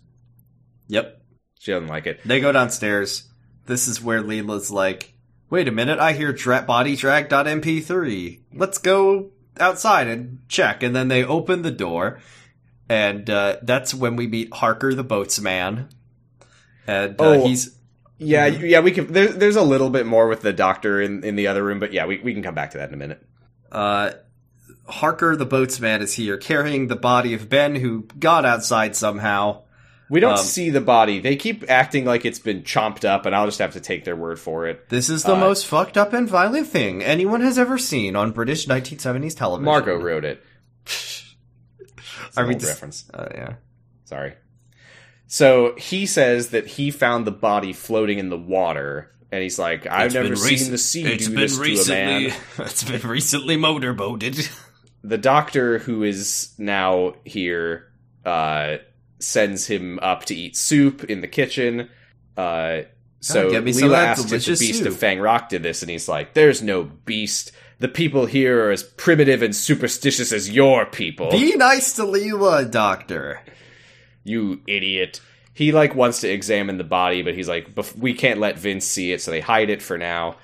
Yep. 0.88 1.20
She 1.60 1.72
doesn't 1.72 1.88
like 1.88 2.06
it. 2.06 2.20
They 2.24 2.40
go 2.40 2.52
downstairs. 2.52 3.28
This 3.66 3.88
is 3.88 4.02
where 4.02 4.22
Leela's 4.22 4.70
like, 4.70 5.12
"Wait 5.50 5.68
a 5.68 5.72
minute! 5.72 5.98
I 5.98 6.12
hear 6.12 6.32
dra- 6.32 6.62
body 6.62 6.96
drag.mp3. 6.96 8.40
Let's 8.54 8.78
go 8.78 9.30
outside 9.60 10.06
and 10.06 10.38
check." 10.48 10.82
And 10.82 10.94
then 10.96 11.08
they 11.08 11.24
open 11.24 11.62
the 11.62 11.70
door, 11.70 12.20
and 12.88 13.28
uh, 13.28 13.56
that's 13.62 13.92
when 13.92 14.16
we 14.16 14.26
meet 14.26 14.54
Harker, 14.54 14.94
the 14.94 15.04
boatsman. 15.04 15.88
And 16.86 17.20
uh, 17.20 17.24
Oh. 17.24 17.46
he's 17.46 17.77
Yeah, 18.18 18.46
yeah, 18.46 18.80
we 18.80 18.90
can. 18.90 19.12
There's 19.12 19.36
there's 19.36 19.56
a 19.56 19.62
little 19.62 19.90
bit 19.90 20.04
more 20.06 20.26
with 20.28 20.40
the 20.40 20.52
doctor 20.52 21.00
in 21.00 21.22
in 21.24 21.36
the 21.36 21.46
other 21.46 21.62
room, 21.64 21.78
but 21.78 21.92
yeah, 21.92 22.06
we 22.06 22.18
we 22.18 22.32
can 22.34 22.42
come 22.42 22.54
back 22.54 22.72
to 22.72 22.78
that 22.78 22.88
in 22.88 22.94
a 22.94 22.98
minute. 22.98 23.22
uh, 23.72 24.10
Harker, 24.86 25.36
the 25.36 25.46
boatsman, 25.46 26.00
is 26.00 26.14
here 26.14 26.36
carrying 26.38 26.88
the 26.88 26.96
body 26.96 27.34
of 27.34 27.48
Ben, 27.50 27.74
who 27.76 28.08
got 28.18 28.44
outside 28.46 28.96
somehow. 28.96 29.62
We 30.10 30.20
don't 30.20 30.38
Um, 30.38 30.44
see 30.44 30.70
the 30.70 30.80
body. 30.80 31.20
They 31.20 31.36
keep 31.36 31.68
acting 31.68 32.06
like 32.06 32.24
it's 32.24 32.38
been 32.38 32.62
chomped 32.62 33.04
up, 33.04 33.26
and 33.26 33.36
I'll 33.36 33.44
just 33.44 33.58
have 33.58 33.74
to 33.74 33.80
take 33.80 34.04
their 34.06 34.16
word 34.16 34.40
for 34.40 34.66
it. 34.66 34.88
This 34.88 35.10
is 35.10 35.22
the 35.24 35.34
Uh, 35.34 35.40
most 35.40 35.66
fucked 35.66 35.98
up 35.98 36.14
and 36.14 36.26
violent 36.26 36.66
thing 36.68 37.02
anyone 37.04 37.42
has 37.42 37.58
ever 37.58 37.76
seen 37.76 38.16
on 38.16 38.30
British 38.32 38.66
1970s 38.66 39.34
television. 39.36 39.66
Margot 39.66 39.96
wrote 39.96 40.24
it. 40.24 40.42
I 42.36 42.42
An 42.42 42.48
mean, 42.48 42.58
reference. 42.58 43.04
Uh, 43.12 43.28
yeah. 43.34 43.54
Sorry. 44.06 44.32
So 45.28 45.74
he 45.76 46.06
says 46.06 46.48
that 46.50 46.66
he 46.66 46.90
found 46.90 47.26
the 47.26 47.30
body 47.30 47.72
floating 47.72 48.18
in 48.18 48.30
the 48.30 48.38
water, 48.38 49.12
and 49.30 49.42
he's 49.42 49.58
like, 49.58 49.86
"I've 49.86 50.06
It's 50.06 50.14
never 50.14 50.34
seen 50.36 50.48
recent- 50.50 50.70
the 50.72 50.78
sea 50.78 51.16
do 51.16 51.26
been 51.26 51.34
this 51.36 51.58
recently. 51.58 52.30
to 52.30 52.30
a 52.30 52.30
man." 52.30 52.40
It's 52.60 52.82
been 52.84 53.02
recently 53.08 53.56
motorboated. 53.56 54.48
The 55.04 55.18
doctor, 55.18 55.78
who 55.78 56.02
is 56.02 56.50
now 56.58 57.14
here, 57.24 57.92
uh, 58.24 58.78
sends 59.20 59.66
him 59.66 59.98
up 60.00 60.24
to 60.26 60.34
eat 60.34 60.56
soup 60.56 61.04
in 61.04 61.20
the 61.20 61.28
kitchen. 61.28 61.88
Uh, 62.36 62.82
so 63.20 63.48
Oh, 63.48 63.62
Leela 63.62 63.96
asks 63.96 64.32
if 64.32 64.44
the 64.44 64.56
beast 64.56 64.78
soup. 64.78 64.86
of 64.88 64.96
Fang 64.96 65.20
Rock 65.20 65.50
did 65.50 65.62
this, 65.62 65.82
and 65.82 65.90
he's 65.90 66.08
like, 66.08 66.34
"There's 66.34 66.62
no 66.62 66.84
beast. 67.04 67.52
The 67.80 67.88
people 67.88 68.26
here 68.26 68.64
are 68.66 68.70
as 68.72 68.82
primitive 68.82 69.42
and 69.42 69.54
superstitious 69.54 70.32
as 70.32 70.50
your 70.50 70.86
people." 70.86 71.30
Be 71.30 71.54
nice 71.54 71.92
to 71.94 72.02
Leela, 72.02 72.68
Doctor. 72.70 73.40
You 74.28 74.60
idiot. 74.66 75.20
He 75.54 75.72
like 75.72 75.94
wants 75.94 76.20
to 76.20 76.28
examine 76.28 76.78
the 76.78 76.84
body, 76.84 77.22
but 77.22 77.34
he's 77.34 77.48
like, 77.48 77.74
"Bef- 77.74 77.96
we 77.96 78.14
can't 78.14 78.38
let 78.38 78.58
Vince 78.58 78.84
see 78.86 79.12
it, 79.12 79.20
so 79.20 79.30
they 79.30 79.40
hide 79.40 79.70
it 79.70 79.82
for 79.82 79.98
now. 79.98 80.36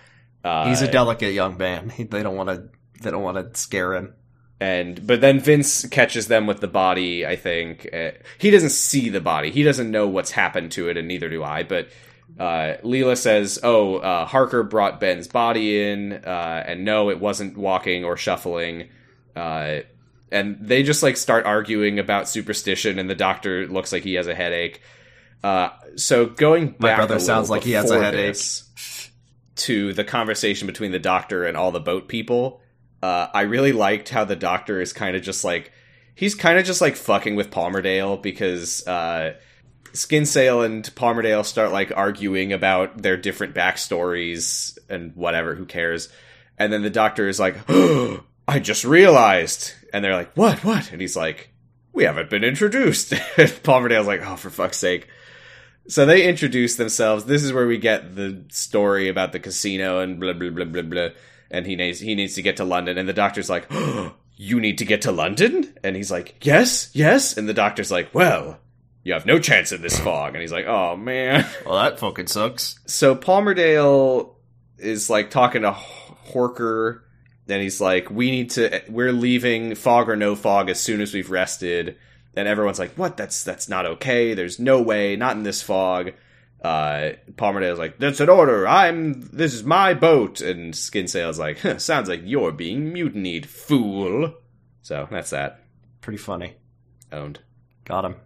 Uh, 0.42 0.68
He's 0.68 0.82
a 0.82 0.90
delicate 0.90 1.32
young 1.32 1.56
man. 1.56 1.88
He, 1.90 2.02
they 2.04 2.22
don't 2.22 2.36
want 2.36 2.48
to. 2.50 2.68
They 3.02 3.10
don't 3.10 3.22
want 3.22 3.36
to 3.52 3.58
scare 3.58 3.94
him. 3.94 4.14
and 4.60 5.06
but 5.06 5.20
then 5.20 5.40
Vince 5.40 5.86
catches 5.86 6.26
them 6.28 6.46
with 6.46 6.60
the 6.60 6.66
body. 6.68 7.24
I 7.26 7.36
think 7.36 7.88
uh, 7.94 8.10
he 8.38 8.50
doesn't 8.50 8.70
see 8.70 9.08
the 9.08 9.20
body. 9.20 9.50
He 9.50 9.62
doesn't 9.62 9.90
know 9.90 10.08
what's 10.08 10.30
happened 10.32 10.72
to 10.72 10.88
it, 10.88 10.96
and 10.96 11.06
neither 11.08 11.28
do 11.28 11.44
I. 11.44 11.62
But 11.62 11.88
uh, 12.38 12.76
Leela 12.82 13.16
says, 13.16 13.58
"Oh, 13.62 13.96
uh, 13.98 14.24
Harker 14.26 14.62
brought 14.64 14.98
Ben's 15.00 15.28
body 15.28 15.80
in, 15.80 16.12
uh, 16.12 16.64
and 16.66 16.84
no, 16.84 17.10
it 17.10 17.20
wasn't 17.20 17.56
walking 17.56 18.04
or 18.04 18.16
shuffling." 18.16 18.88
Uh, 19.36 19.80
and 20.34 20.58
they 20.60 20.82
just 20.82 21.02
like 21.02 21.16
start 21.16 21.46
arguing 21.46 21.98
about 21.98 22.28
superstition, 22.28 22.98
and 22.98 23.08
the 23.08 23.14
doctor 23.14 23.66
looks 23.68 23.92
like 23.92 24.02
he 24.02 24.14
has 24.14 24.26
a 24.26 24.34
headache. 24.34 24.82
Uh, 25.42 25.68
so 25.96 26.26
going 26.26 26.68
back, 26.70 26.80
My 26.80 26.96
brother 26.96 27.20
sounds 27.20 27.48
like 27.48 27.62
he 27.62 27.72
has 27.72 27.90
a 27.90 28.02
headache. 28.02 28.36
To 29.56 29.92
the 29.92 30.02
conversation 30.02 30.66
between 30.66 30.90
the 30.90 30.98
doctor 30.98 31.46
and 31.46 31.56
all 31.56 31.70
the 31.70 31.80
boat 31.80 32.08
people, 32.08 32.60
uh, 33.00 33.28
I 33.32 33.42
really 33.42 33.70
liked 33.70 34.08
how 34.08 34.24
the 34.24 34.34
doctor 34.34 34.80
is 34.80 34.92
kind 34.92 35.14
of 35.14 35.22
just 35.22 35.44
like 35.44 35.70
he's 36.16 36.34
kind 36.34 36.58
of 36.58 36.64
just 36.64 36.80
like 36.80 36.96
fucking 36.96 37.36
with 37.36 37.50
Palmerdale 37.50 38.20
because 38.20 38.84
uh, 38.88 39.34
Skinsale 39.92 40.66
and 40.66 40.84
Palmerdale 40.96 41.44
start 41.44 41.70
like 41.70 41.92
arguing 41.96 42.52
about 42.52 43.00
their 43.00 43.16
different 43.16 43.54
backstories 43.54 44.76
and 44.88 45.14
whatever. 45.14 45.54
Who 45.54 45.66
cares? 45.66 46.08
And 46.58 46.72
then 46.72 46.82
the 46.82 46.90
doctor 46.90 47.28
is 47.28 47.38
like, 47.38 47.56
oh, 47.68 48.24
"I 48.46 48.58
just 48.58 48.84
realized," 48.84 49.72
and 49.92 50.04
they're 50.04 50.14
like, 50.16 50.34
"What? 50.34 50.64
What?" 50.64 50.92
And 50.92 51.00
he's 51.00 51.16
like, 51.16 51.50
"We 51.92 52.04
haven't 52.04 52.30
been 52.30 52.44
introduced." 52.44 53.12
And 53.36 53.50
Palmerdale's 53.62 54.06
like, 54.06 54.26
"Oh, 54.26 54.36
for 54.36 54.50
fuck's 54.50 54.78
sake." 54.78 55.08
So 55.86 56.06
they 56.06 56.26
introduce 56.26 56.76
themselves. 56.76 57.24
This 57.24 57.42
is 57.42 57.52
where 57.52 57.66
we 57.66 57.78
get 57.78 58.16
the 58.16 58.44
story 58.48 59.08
about 59.08 59.32
the 59.32 59.40
casino 59.40 60.00
and 60.00 60.18
blah 60.18 60.32
blah 60.32 60.50
blah 60.50 60.64
blah 60.64 60.82
blah. 60.82 61.08
And 61.50 61.66
he 61.66 61.76
needs 61.76 62.00
he 62.00 62.14
needs 62.14 62.34
to 62.34 62.42
get 62.42 62.56
to 62.56 62.64
London, 62.64 62.98
and 62.98 63.08
the 63.08 63.12
doctor's 63.12 63.50
like, 63.50 63.66
oh, 63.70 64.14
"You 64.36 64.60
need 64.60 64.78
to 64.78 64.84
get 64.84 65.02
to 65.02 65.12
London?" 65.12 65.74
And 65.84 65.94
he's 65.94 66.10
like, 66.10 66.36
"Yes, 66.42 66.90
yes." 66.94 67.36
And 67.36 67.48
the 67.48 67.54
doctor's 67.54 67.90
like, 67.90 68.14
"Well, 68.14 68.58
you 69.02 69.12
have 69.12 69.26
no 69.26 69.38
chance 69.38 69.72
in 69.72 69.82
this 69.82 69.98
fog." 69.98 70.34
And 70.34 70.40
he's 70.40 70.52
like, 70.52 70.66
"Oh 70.66 70.96
man." 70.96 71.46
Well, 71.66 71.76
that 71.82 71.98
fucking 72.00 72.28
sucks. 72.28 72.78
So 72.86 73.14
Palmerdale 73.14 74.34
is 74.78 75.08
like 75.10 75.30
talking 75.30 75.62
to 75.62 75.72
Harker, 75.72 77.04
and 77.48 77.62
he's 77.62 77.80
like, 77.80 78.10
"We 78.10 78.30
need 78.30 78.50
to. 78.50 78.82
We're 78.88 79.12
leaving 79.12 79.74
fog 79.74 80.08
or 80.08 80.16
no 80.16 80.34
fog 80.34 80.70
as 80.70 80.80
soon 80.80 81.00
as 81.00 81.14
we've 81.14 81.30
rested." 81.30 81.96
And 82.36 82.48
everyone's 82.48 82.78
like, 82.78 82.94
"What? 82.94 83.16
That's 83.16 83.44
that's 83.44 83.68
not 83.68 83.86
okay. 83.86 84.34
There's 84.34 84.58
no 84.58 84.80
way. 84.82 85.16
Not 85.16 85.36
in 85.36 85.42
this 85.42 85.62
fog." 85.62 86.12
Uh, 86.62 87.12
Palmerdale's 87.36 87.78
like, 87.78 87.98
"That's 87.98 88.20
an 88.20 88.28
order. 88.28 88.66
I'm. 88.66 89.20
This 89.32 89.54
is 89.54 89.64
my 89.64 89.94
boat." 89.94 90.40
And 90.40 90.74
Skinsale's 90.74 91.38
like, 91.38 91.60
huh, 91.60 91.78
"Sounds 91.78 92.08
like 92.08 92.22
you're 92.24 92.52
being 92.52 92.92
mutinied, 92.92 93.46
fool." 93.46 94.34
So 94.82 95.08
that's 95.10 95.30
that. 95.30 95.60
Pretty 96.00 96.18
funny. 96.18 96.54
Owned. 97.12 97.40
Got 97.84 98.04
him. 98.04 98.16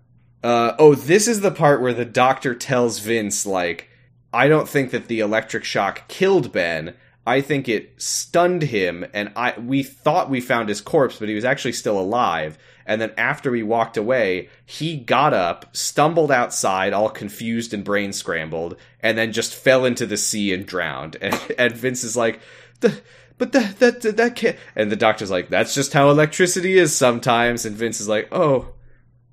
Uh, 0.42 0.74
oh, 0.78 0.94
this 0.94 1.26
is 1.26 1.40
the 1.40 1.50
part 1.50 1.80
where 1.80 1.92
the 1.92 2.04
doctor 2.04 2.54
tells 2.54 3.00
Vince, 3.00 3.44
like, 3.44 3.88
I 4.32 4.48
don't 4.48 4.68
think 4.68 4.90
that 4.92 5.08
the 5.08 5.20
electric 5.20 5.64
shock 5.64 6.06
killed 6.08 6.52
Ben. 6.52 6.94
I 7.28 7.42
think 7.42 7.68
it 7.68 8.00
stunned 8.00 8.62
him, 8.62 9.04
and 9.12 9.30
I 9.36 9.52
we 9.60 9.82
thought 9.82 10.30
we 10.30 10.40
found 10.40 10.70
his 10.70 10.80
corpse, 10.80 11.18
but 11.18 11.28
he 11.28 11.34
was 11.34 11.44
actually 11.44 11.72
still 11.72 12.00
alive. 12.00 12.56
And 12.86 13.02
then 13.02 13.12
after 13.18 13.50
we 13.50 13.62
walked 13.62 13.98
away, 13.98 14.48
he 14.64 14.96
got 14.96 15.34
up, 15.34 15.76
stumbled 15.76 16.32
outside, 16.32 16.94
all 16.94 17.10
confused 17.10 17.74
and 17.74 17.84
brain 17.84 18.14
scrambled, 18.14 18.78
and 19.00 19.18
then 19.18 19.32
just 19.32 19.54
fell 19.54 19.84
into 19.84 20.06
the 20.06 20.16
sea 20.16 20.54
and 20.54 20.64
drowned. 20.64 21.18
And, 21.20 21.38
and 21.58 21.76
Vince 21.76 22.02
is 22.02 22.16
like, 22.16 22.40
the, 22.80 22.98
but 23.36 23.52
that 23.52 23.78
that 23.78 24.00
that, 24.00 24.16
that 24.16 24.34
can't. 24.34 24.56
And 24.74 24.90
the 24.90 24.96
doctor's 24.96 25.30
like, 25.30 25.50
that's 25.50 25.74
just 25.74 25.92
how 25.92 26.08
electricity 26.08 26.78
is 26.78 26.96
sometimes. 26.96 27.66
And 27.66 27.76
Vince 27.76 28.00
is 28.00 28.08
like, 28.08 28.28
oh, 28.32 28.72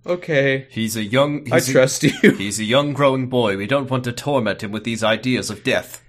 okay, 0.06 0.68
He's 0.70 0.98
a 0.98 1.04
young. 1.04 1.50
I 1.50 1.56
He's 1.56 1.70
a, 1.70 1.72
trust 1.72 2.04
you. 2.04 2.32
He's 2.38 2.60
a 2.60 2.66
young 2.66 2.92
growing 2.92 3.28
boy. 3.28 3.56
We 3.56 3.68
don't 3.68 3.90
want 3.90 4.04
to 4.04 4.12
torment 4.12 4.64
him 4.64 4.74
with 4.74 4.84
these 4.84 5.02
ideas 5.02 5.50
of 5.50 5.64
death. 5.64 6.02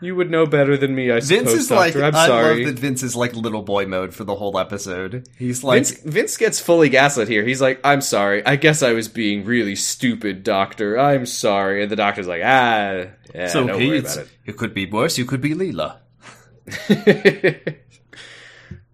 You 0.00 0.14
would 0.14 0.30
know 0.30 0.46
better 0.46 0.76
than 0.76 0.94
me, 0.94 1.10
I 1.10 1.18
suppose, 1.18 1.42
Vince 1.44 1.60
is 1.60 1.70
like. 1.72 1.96
I'm 1.96 2.14
I 2.14 2.26
sorry. 2.26 2.64
love 2.64 2.74
that 2.74 2.80
Vince 2.80 3.02
is 3.02 3.16
like 3.16 3.34
little 3.34 3.62
boy 3.62 3.86
mode 3.86 4.14
for 4.14 4.22
the 4.22 4.36
whole 4.36 4.56
episode. 4.56 5.28
He's 5.36 5.64
like. 5.64 5.86
Vince, 5.86 6.00
Vince 6.02 6.36
gets 6.36 6.60
fully 6.60 6.88
gaslit 6.88 7.26
here. 7.26 7.44
He's 7.44 7.60
like, 7.60 7.80
I'm 7.82 8.00
sorry. 8.00 8.46
I 8.46 8.54
guess 8.54 8.84
I 8.84 8.92
was 8.92 9.08
being 9.08 9.44
really 9.44 9.74
stupid, 9.74 10.44
doctor. 10.44 10.96
I'm 10.96 11.26
sorry. 11.26 11.82
And 11.82 11.90
the 11.90 11.96
doctor's 11.96 12.28
like, 12.28 12.42
ah, 12.44 13.06
yeah, 13.34 13.48
so 13.48 13.66
don't 13.66 13.76
worry 13.76 13.98
about 13.98 14.28
it 14.44 14.56
could 14.56 14.72
be 14.72 14.86
worse. 14.86 15.18
You 15.18 15.24
could 15.24 15.40
be 15.40 15.54
Leela. 15.54 15.98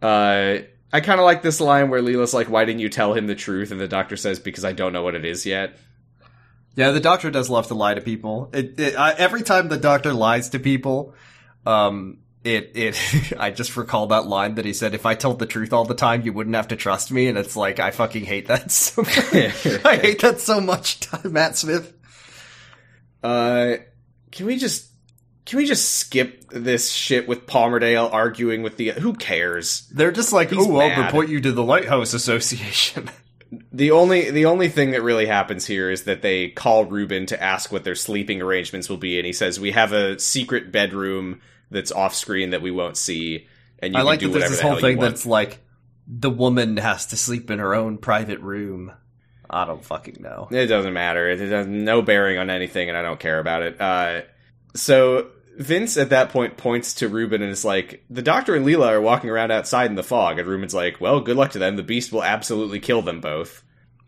uh, 0.03 0.65
I 0.93 1.01
kind 1.01 1.21
of 1.21 1.25
like 1.25 1.43
this 1.43 1.61
line 1.61 1.91
where 1.91 2.01
Leela's 2.01 2.33
like, 2.33 2.49
why 2.49 2.65
didn't 2.65 2.81
you 2.81 2.89
tell 2.89 3.15
him 3.15 3.27
the 3.27 3.35
truth? 3.35 3.71
And 3.71 3.81
the 3.81 3.89
doctor 3.89 4.17
says, 4.17 4.39
because 4.39 4.65
I 4.65 4.73
don't 4.73 4.93
know 4.93 5.03
what 5.03 5.15
it 5.15 5.25
is 5.25 5.45
yet. 5.45 5.77
Yeah, 6.77 6.91
the 6.91 7.01
doctor 7.01 7.31
does 7.31 7.49
love 7.49 7.69
to 7.69 7.75
lie 7.75 7.95
to 7.95 8.01
people. 8.01 8.51
It, 8.53 8.79
it, 8.81 8.99
I, 8.99 9.13
every 9.13 9.43
time 9.43 9.69
the 9.69 9.77
doctor 9.77 10.13
lies 10.13 10.51
to 10.51 10.59
people, 10.59 11.15
um, 11.65 12.19
it, 12.43 12.73
it, 12.75 13.33
I 13.39 13.51
just 13.51 13.77
recall 13.77 14.09
that 14.09 14.27
line 14.27 14.57
that 14.57 14.65
he 14.65 14.73
said, 14.73 14.95
if 14.95 15.07
I 15.07 15.15
told 15.15 15.39
the 15.39 15.47
truth 15.47 15.73
all 15.73 15.85
the 15.85 15.95
time, 15.95 16.23
you 16.23 16.33
wouldn't 16.33 16.57
have 16.57 16.69
to 16.69 16.77
trust 16.77 17.13
me. 17.13 17.29
And 17.29 17.39
it's 17.39 17.57
like, 17.57 17.79
I 17.79 17.91
fucking 17.91 18.25
hate 18.25 18.49
that 18.49 18.71
so 18.71 19.03
much. 19.03 19.19
I 19.85 19.97
hate 19.97 20.21
that 20.23 20.41
so 20.41 20.61
much, 20.61 21.09
Matt 21.25 21.57
Smith. 21.57 21.93
Uh, 23.23 23.77
can 24.33 24.47
we 24.47 24.57
just, 24.57 24.91
can 25.47 25.59
we 25.59 25.67
just 25.67 25.95
skip 25.95 26.51
this 26.51 26.91
shit 26.91 27.29
with 27.29 27.47
Palmerdale 27.47 28.13
arguing 28.13 28.63
with 28.63 28.77
the, 28.77 28.91
who 28.91 29.15
cares? 29.15 29.89
They're 29.93 30.13
just 30.13 30.33
like, 30.33 30.51
He's 30.51 30.67
oh, 30.67 30.77
I'll 30.77 30.89
mad. 30.89 31.07
report 31.07 31.29
you 31.29 31.41
to 31.41 31.53
the 31.53 31.63
Lighthouse 31.63 32.15
Association. 32.15 33.11
The 33.75 33.91
only 33.91 34.31
the 34.31 34.47
only 34.47 34.69
thing 34.69 34.93
that 34.93 35.03
really 35.03 35.27
happens 35.27 35.67
here 35.67 35.91
is 35.91 36.05
that 36.05 36.23
they 36.23 36.49
call 36.51 36.85
Reuben 36.85 37.27
to 37.27 37.43
ask 37.43 37.73
what 37.73 37.83
their 37.83 37.97
sleeping 37.97 38.41
arrangements 38.41 38.89
will 38.89 38.99
be, 38.99 39.19
and 39.19 39.27
he 39.27 39.33
says 39.33 39.59
we 39.59 39.73
have 39.73 39.93
a 39.93 40.17
secret 40.21 40.71
bedroom 40.71 41.41
that's 41.73 41.91
off 41.91 42.15
screen 42.15 42.51
that 42.51 42.63
we 42.63 42.71
won't 42.71 42.97
see, 42.97 43.49
and 43.81 43.93
you 43.93 43.99
I 43.99 44.03
can 44.03 44.07
like 44.07 44.21
do 44.21 44.29
that 44.29 44.33
there's 44.33 44.43
whatever 44.43 44.51
this 44.51 44.59
the 44.61 44.63
whole 44.63 44.73
hell 44.75 44.81
thing 44.81 44.93
you 44.93 44.99
want. 44.99 45.11
that's 45.11 45.27
like, 45.27 45.61
the 46.07 46.31
woman 46.31 46.77
has 46.77 47.07
to 47.07 47.17
sleep 47.17 47.51
in 47.51 47.59
her 47.59 47.75
own 47.75 47.99
private 47.99 48.39
room. 48.41 48.93
I 49.51 49.65
don't 49.65 49.85
fucking 49.85 50.19
know. 50.21 50.47
It 50.53 50.67
doesn't 50.67 50.93
matter. 50.93 51.29
It 51.29 51.41
has 51.41 51.67
no 51.67 52.01
bearing 52.01 52.39
on 52.39 52.51
anything, 52.51 52.89
and 52.89 52.97
I 52.97 53.03
don't 53.03 53.19
care 53.19 53.41
about 53.41 53.63
it. 53.63 53.81
Uh, 53.81 54.23
so 54.77 55.31
Vince 55.57 55.97
at 55.97 56.11
that 56.11 56.31
point 56.31 56.57
points 56.57 56.95
to 56.95 57.09
Reuben 57.09 57.43
and 57.43 57.51
is 57.51 57.65
like, 57.65 58.05
"The 58.11 58.23
Doctor 58.23 58.55
and 58.55 58.67
Leela 58.67 58.89
are 58.89 59.01
walking 59.01 59.31
around 59.31 59.51
outside 59.51 59.91
in 59.91 59.97
the 59.97 60.03
fog," 60.03 60.39
and 60.39 60.49
Reuben's 60.49 60.75
like, 60.75 61.01
"Well, 61.01 61.21
good 61.21 61.37
luck 61.37 61.53
to 61.53 61.59
them. 61.59 61.77
The 61.77 61.83
Beast 61.83 62.13
will 62.13 62.25
absolutely 62.25 62.81
kill 62.81 63.03
them 63.03 63.21
both." 63.21 63.63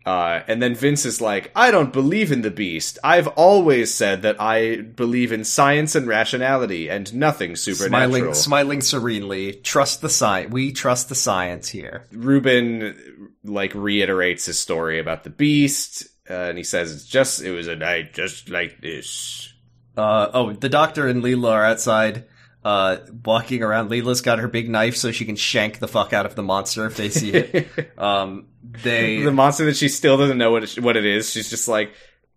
Uh, 0.07 0.41
and 0.47 0.61
then 0.61 0.73
Vince 0.73 1.05
is 1.05 1.19
like, 1.19 1.51
I 1.53 1.69
don't 1.69 1.91
believe 1.91 2.31
in 2.31 2.41
the 2.41 2.49
beast. 2.49 2.97
I've 3.03 3.27
always 3.27 3.93
said 3.93 4.21
that 4.21 4.39
I 4.39 4.77
believe 4.77 5.33
in 5.33 5.43
science 5.43 5.95
and 5.95 6.07
rationality 6.07 6.89
and 6.89 7.13
nothing 7.13 7.57
supernatural. 7.57 8.33
Smiling, 8.33 8.33
smiling 8.33 8.81
serenely. 8.81 9.51
Trust 9.55 9.99
the 9.99 10.07
science. 10.07 10.49
We 10.49 10.71
trust 10.71 11.09
the 11.09 11.15
science 11.15 11.67
here. 11.67 12.07
Reuben 12.13 13.33
like 13.43 13.75
reiterates 13.75 14.45
his 14.45 14.57
story 14.57 14.99
about 14.99 15.25
the 15.25 15.29
beast, 15.29 16.07
uh, 16.29 16.33
and 16.35 16.57
he 16.57 16.63
says 16.63 16.93
it's 16.93 17.05
just 17.05 17.41
it 17.41 17.51
was 17.51 17.67
a 17.67 17.75
night 17.75 18.13
just 18.13 18.47
like 18.47 18.79
this. 18.79 19.53
Uh, 19.97 20.29
oh, 20.33 20.53
the 20.53 20.69
doctor 20.69 21.07
and 21.07 21.23
Leela 21.23 21.51
are 21.51 21.65
outside, 21.65 22.25
uh, 22.63 22.97
walking 23.25 23.63
around. 23.63 23.89
Leela's 23.89 24.21
got 24.21 24.39
her 24.39 24.47
big 24.47 24.69
knife 24.69 24.95
so 24.95 25.11
she 25.11 25.25
can 25.25 25.35
shank 25.35 25.79
the 25.79 25.87
fuck 25.87 26.13
out 26.13 26.25
of 26.25 26.35
the 26.35 26.43
monster 26.43 26.85
if 26.85 26.95
they 26.95 27.09
see 27.09 27.31
it. 27.31 27.91
um, 27.97 28.47
they, 28.61 29.21
the 29.21 29.31
monster 29.31 29.65
that 29.65 29.75
she 29.75 29.89
still 29.89 30.17
doesn't 30.17 30.37
know 30.37 30.51
what 30.51 30.63
it, 30.63 30.79
what 30.79 30.95
it 30.95 31.05
is. 31.05 31.31
She's 31.31 31.49
just 31.49 31.67
like, 31.67 31.93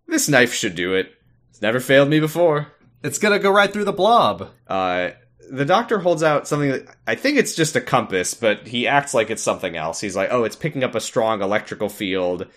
this 0.07 0.27
knife 0.27 0.53
should 0.53 0.75
do 0.75 0.95
it. 0.95 1.13
It's 1.51 1.61
never 1.61 1.79
failed 1.79 2.09
me 2.09 2.19
before. 2.19 2.67
it's 3.03 3.19
gonna 3.19 3.39
go 3.39 3.51
right 3.51 3.71
through 3.71 3.85
the 3.85 3.93
blob. 3.93 4.49
Uh, 4.67 5.11
the 5.51 5.65
doctor 5.65 5.99
holds 5.99 6.23
out 6.23 6.47
something 6.47 6.71
that 6.71 6.95
I 7.05 7.15
think 7.15 7.37
it's 7.37 7.55
just 7.55 7.75
a 7.75 7.81
compass, 7.81 8.33
but 8.33 8.67
he 8.67 8.87
acts 8.87 9.13
like 9.13 9.29
it's 9.29 9.43
something 9.43 9.75
else. 9.75 9.99
He's 9.99 10.15
like, 10.15 10.29
oh, 10.31 10.45
it's 10.45 10.55
picking 10.55 10.83
up 10.83 10.95
a 10.95 11.01
strong 11.01 11.41
electrical 11.41 11.89
field. 11.89 12.47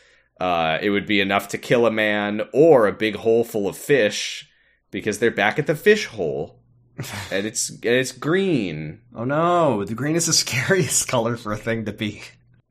Uh, 0.41 0.79
it 0.81 0.91
would 0.91 1.07
be 1.07 1.21
enough 1.21 1.49
to 1.49 1.59
kill 1.59 1.87
a 1.87 1.91
man 1.91 2.43
or 2.53 2.87
a 2.87 2.93
big 2.93 3.17
hole 3.17 3.45
full 3.45 3.69
of 3.69 3.77
fish 3.77 4.49
because 4.95 5.19
they're 5.19 5.33
back 5.33 5.59
at 5.59 5.67
the 5.67 5.75
fish 5.75 6.07
hole. 6.07 6.61
and 7.33 7.45
it's 7.45 7.69
and 7.69 7.85
it's 7.85 8.13
green. 8.13 9.01
Oh 9.17 9.25
no, 9.25 9.85
the 9.85 9.95
green 9.95 10.17
is 10.17 10.27
the 10.27 10.33
scariest 10.45 11.09
color 11.09 11.37
for 11.37 11.53
a 11.53 11.57
thing 11.57 11.85
to 11.85 11.93
be. 11.93 12.23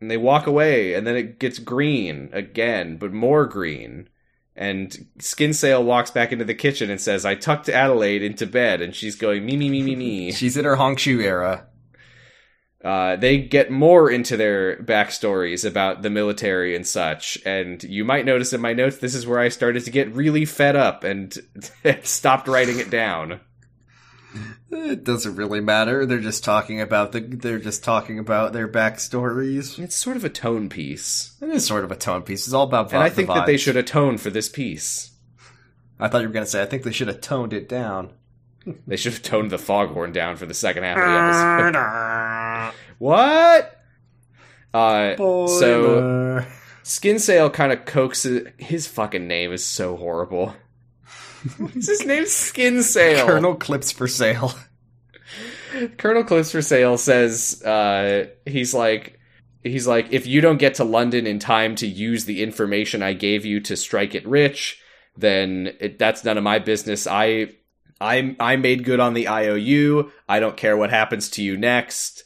And 0.02 0.10
they 0.10 0.18
walk 0.18 0.48
away, 0.48 0.94
and 0.94 1.06
then 1.06 1.16
it 1.16 1.40
gets 1.40 1.60
green 1.60 2.30
again, 2.34 2.98
but 2.98 3.14
more 3.14 3.46
green. 3.46 4.10
And 4.56 5.08
Skinsale 5.20 5.84
walks 5.84 6.12
back 6.12 6.32
into 6.32 6.46
the 6.46 6.54
kitchen 6.54 6.90
and 6.90 7.00
says, 7.00 7.26
I 7.26 7.36
tucked 7.36 7.70
Adelaide 7.70 8.22
into 8.24 8.46
bed, 8.46 8.82
and 8.82 8.94
she's 8.94 9.16
going, 9.16 9.46
me, 9.46 9.56
me, 9.58 9.70
me, 9.70 9.82
me, 9.82 9.96
me. 9.96 10.32
She's 10.40 10.58
in 10.58 10.66
her 10.66 10.76
Hongshu 10.76 11.24
era. 11.24 11.68
Uh, 12.84 13.16
they 13.16 13.38
get 13.38 13.72
more 13.72 14.12
into 14.12 14.36
their 14.36 14.76
backstories 14.78 15.66
about 15.66 16.02
the 16.02 16.10
military 16.10 16.76
and 16.76 16.86
such. 16.86 17.38
And 17.46 17.82
you 17.84 18.04
might 18.04 18.26
notice 18.26 18.52
in 18.52 18.60
my 18.60 18.74
notes, 18.74 18.98
this 18.98 19.16
is 19.16 19.26
where 19.26 19.40
I 19.40 19.48
started 19.50 19.86
to 19.86 19.92
get 19.92 20.14
really 20.14 20.44
fed 20.44 20.76
up 20.76 21.06
and 21.06 21.34
stopped 22.04 22.48
writing 22.50 22.80
it 22.80 22.90
down. 22.90 23.40
It 24.70 25.04
doesn't 25.04 25.36
really 25.36 25.62
matter. 25.62 26.06
They're 26.06 26.20
just 26.20 26.44
talking 26.44 26.82
about 26.82 27.12
the. 27.12 27.22
They're 27.22 27.60
just 27.60 27.84
talking 27.84 28.18
about 28.18 28.52
their 28.52 28.68
backstories. 28.68 29.78
It's 29.78 29.96
sort 29.96 30.18
of 30.18 30.26
a 30.26 30.30
tone 30.30 30.70
piece. 30.70 31.38
It 31.40 31.50
is 31.50 31.66
sort 31.66 31.84
of 31.84 31.92
a 31.92 31.96
tone 31.96 32.24
piece. 32.24 32.48
It's 32.48 32.54
all 32.54 32.64
about. 32.64 32.92
And 32.92 33.04
I 33.04 33.10
the 33.10 33.16
think 33.16 33.28
that 33.28 33.46
they 33.46 33.58
should 33.58 33.78
atone 33.78 34.18
for 34.18 34.32
this 34.32 34.50
piece. 34.50 35.12
I 36.00 36.08
thought 36.08 36.22
you 36.22 36.28
were 36.28 36.34
gonna 36.34 36.48
say. 36.48 36.64
I 36.64 36.66
think 36.66 36.82
they 36.82 36.92
should 36.92 37.10
have 37.10 37.22
toned 37.22 37.54
it 37.54 37.70
down. 37.70 38.14
They 38.88 38.96
should 38.96 39.14
have 39.14 39.22
toned 39.22 39.52
the 39.52 39.60
foghorn 39.60 40.12
down 40.14 40.38
for 40.38 40.48
the 40.48 40.54
second 40.56 40.84
half 40.84 40.98
of 40.98 41.04
the 41.04 41.12
episode. 41.12 41.76
what? 43.00 43.80
Uh, 44.74 45.16
so 45.16 46.46
Skinsale 46.84 47.54
kind 47.54 47.72
of 47.72 47.86
coaxes. 47.86 48.48
His 48.58 48.88
fucking 48.88 49.28
name 49.28 49.52
is 49.52 49.66
so 49.66 49.96
horrible. 49.96 50.54
What's 51.58 51.88
his 51.88 52.06
name? 52.06 52.24
Skinsale. 52.24 53.26
Colonel 53.26 53.56
Clips 53.56 53.92
for 53.92 54.08
sale. 54.08 54.54
Colonel 55.98 56.24
Clips 56.24 56.52
for 56.52 56.62
Sale 56.62 56.98
says 56.98 57.62
uh, 57.64 58.28
he's 58.46 58.74
like 58.74 59.20
he's 59.64 59.88
like 59.88 60.12
if 60.12 60.28
you 60.28 60.42
don't 60.42 60.58
get 60.58 60.76
to 60.76 60.84
London 60.84 61.26
in 61.26 61.40
time 61.40 61.76
to 61.76 61.88
use 61.88 62.26
the 62.26 62.44
information 62.44 63.02
I 63.02 63.14
gave 63.14 63.46
you 63.46 63.60
to 63.62 63.76
strike 63.76 64.16
it 64.16 64.28
rich, 64.28 64.80
then 65.18 65.74
it, 65.80 66.00
that's 66.00 66.24
none 66.24 66.38
of 66.38 66.44
my 66.44 66.60
business. 66.60 67.08
I 67.08 67.50
I 68.00 68.36
I 68.40 68.56
made 68.56 68.84
good 68.84 69.00
on 69.00 69.14
the 69.14 69.28
IOU. 69.28 70.12
I 70.28 70.40
don't 70.40 70.58
care 70.58 70.78
what 70.78 70.90
happens 70.90 71.30
to 71.32 71.44
you 71.44 71.58
next. 71.58 72.23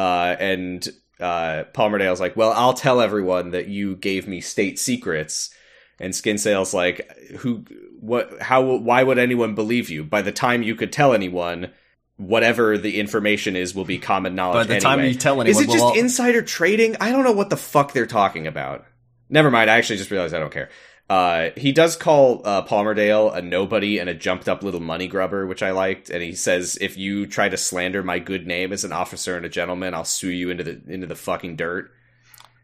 Uh, 0.00 0.34
and 0.40 0.88
uh, 1.20 1.64
Palmerdale's 1.74 2.20
like, 2.20 2.34
well, 2.34 2.52
I'll 2.52 2.72
tell 2.72 3.02
everyone 3.02 3.50
that 3.50 3.68
you 3.68 3.96
gave 3.96 4.26
me 4.26 4.40
state 4.40 4.78
secrets. 4.78 5.54
And 5.98 6.14
Skinsale's 6.14 6.72
like, 6.72 7.06
who, 7.40 7.66
what, 8.00 8.40
how, 8.40 8.62
why 8.62 9.02
would 9.02 9.18
anyone 9.18 9.54
believe 9.54 9.90
you? 9.90 10.02
By 10.02 10.22
the 10.22 10.32
time 10.32 10.62
you 10.62 10.74
could 10.74 10.90
tell 10.90 11.12
anyone, 11.12 11.70
whatever 12.16 12.78
the 12.78 12.98
information 12.98 13.56
is 13.56 13.74
will 13.74 13.84
be 13.84 13.98
common 13.98 14.34
knowledge. 14.34 14.68
By 14.68 14.74
the 14.76 14.80
time 14.80 15.04
you 15.04 15.14
tell 15.14 15.38
anyone, 15.42 15.48
is 15.48 15.60
it 15.60 15.70
just 15.70 15.84
we'll 15.84 15.92
all- 15.92 15.98
insider 15.98 16.40
trading? 16.40 16.96
I 16.98 17.10
don't 17.10 17.24
know 17.24 17.32
what 17.32 17.50
the 17.50 17.58
fuck 17.58 17.92
they're 17.92 18.06
talking 18.06 18.46
about. 18.46 18.86
Never 19.28 19.50
mind. 19.50 19.68
I 19.68 19.76
actually 19.76 19.98
just 19.98 20.10
realized 20.10 20.32
I 20.32 20.38
don't 20.38 20.52
care. 20.52 20.70
Uh, 21.10 21.50
he 21.56 21.72
does 21.72 21.96
call 21.96 22.40
uh, 22.44 22.62
Palmerdale 22.64 23.34
a 23.36 23.42
nobody 23.42 23.98
and 23.98 24.08
a 24.08 24.14
jumped 24.14 24.48
up 24.48 24.62
little 24.62 24.78
money 24.80 25.08
grubber, 25.08 25.44
which 25.44 25.60
I 25.62 25.72
liked. 25.72 26.08
And 26.08 26.22
he 26.22 26.34
says, 26.34 26.78
"If 26.80 26.96
you 26.96 27.26
try 27.26 27.48
to 27.48 27.56
slander 27.56 28.02
my 28.04 28.20
good 28.20 28.46
name 28.46 28.72
as 28.72 28.84
an 28.84 28.92
officer 28.92 29.36
and 29.36 29.44
a 29.44 29.48
gentleman, 29.48 29.92
I'll 29.92 30.04
sue 30.04 30.30
you 30.30 30.50
into 30.50 30.62
the 30.62 30.80
into 30.86 31.08
the 31.08 31.16
fucking 31.16 31.56
dirt." 31.56 31.90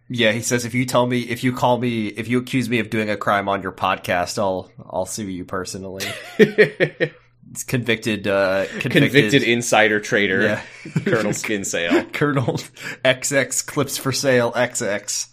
Yeah, 0.09 0.30
he 0.30 0.42
says 0.42 0.64
if 0.64 0.72
you 0.74 0.86
tell 0.86 1.07
me, 1.09 1.22
if 1.22 1.42
you 1.42 1.53
call 1.53 1.78
me, 1.78 2.07
if 2.07 2.28
you 2.28 2.38
accuse 2.38 2.68
me 2.68 2.78
of 2.78 2.88
doing 2.88 3.11
a 3.11 3.16
crime 3.16 3.49
on 3.49 3.62
your 3.62 3.72
podcast, 3.72 4.38
I'll 4.38 4.70
I'll 4.88 5.07
sue 5.07 5.28
you 5.28 5.44
personally. 5.44 6.05
It's 7.53 7.62
convicted, 7.62 8.26
uh, 8.26 8.66
convicted, 8.66 8.92
Convicted 8.92 9.42
insider 9.44 10.01
trader, 10.01 10.42
Yeah. 10.42 10.62
Colonel 11.05 11.30
Skinsale. 11.32 12.12
Colonel 12.12 12.59
XX 13.05 13.64
clips 13.66 13.97
for 13.97 14.11
sale 14.11 14.51
XX. 14.53 15.28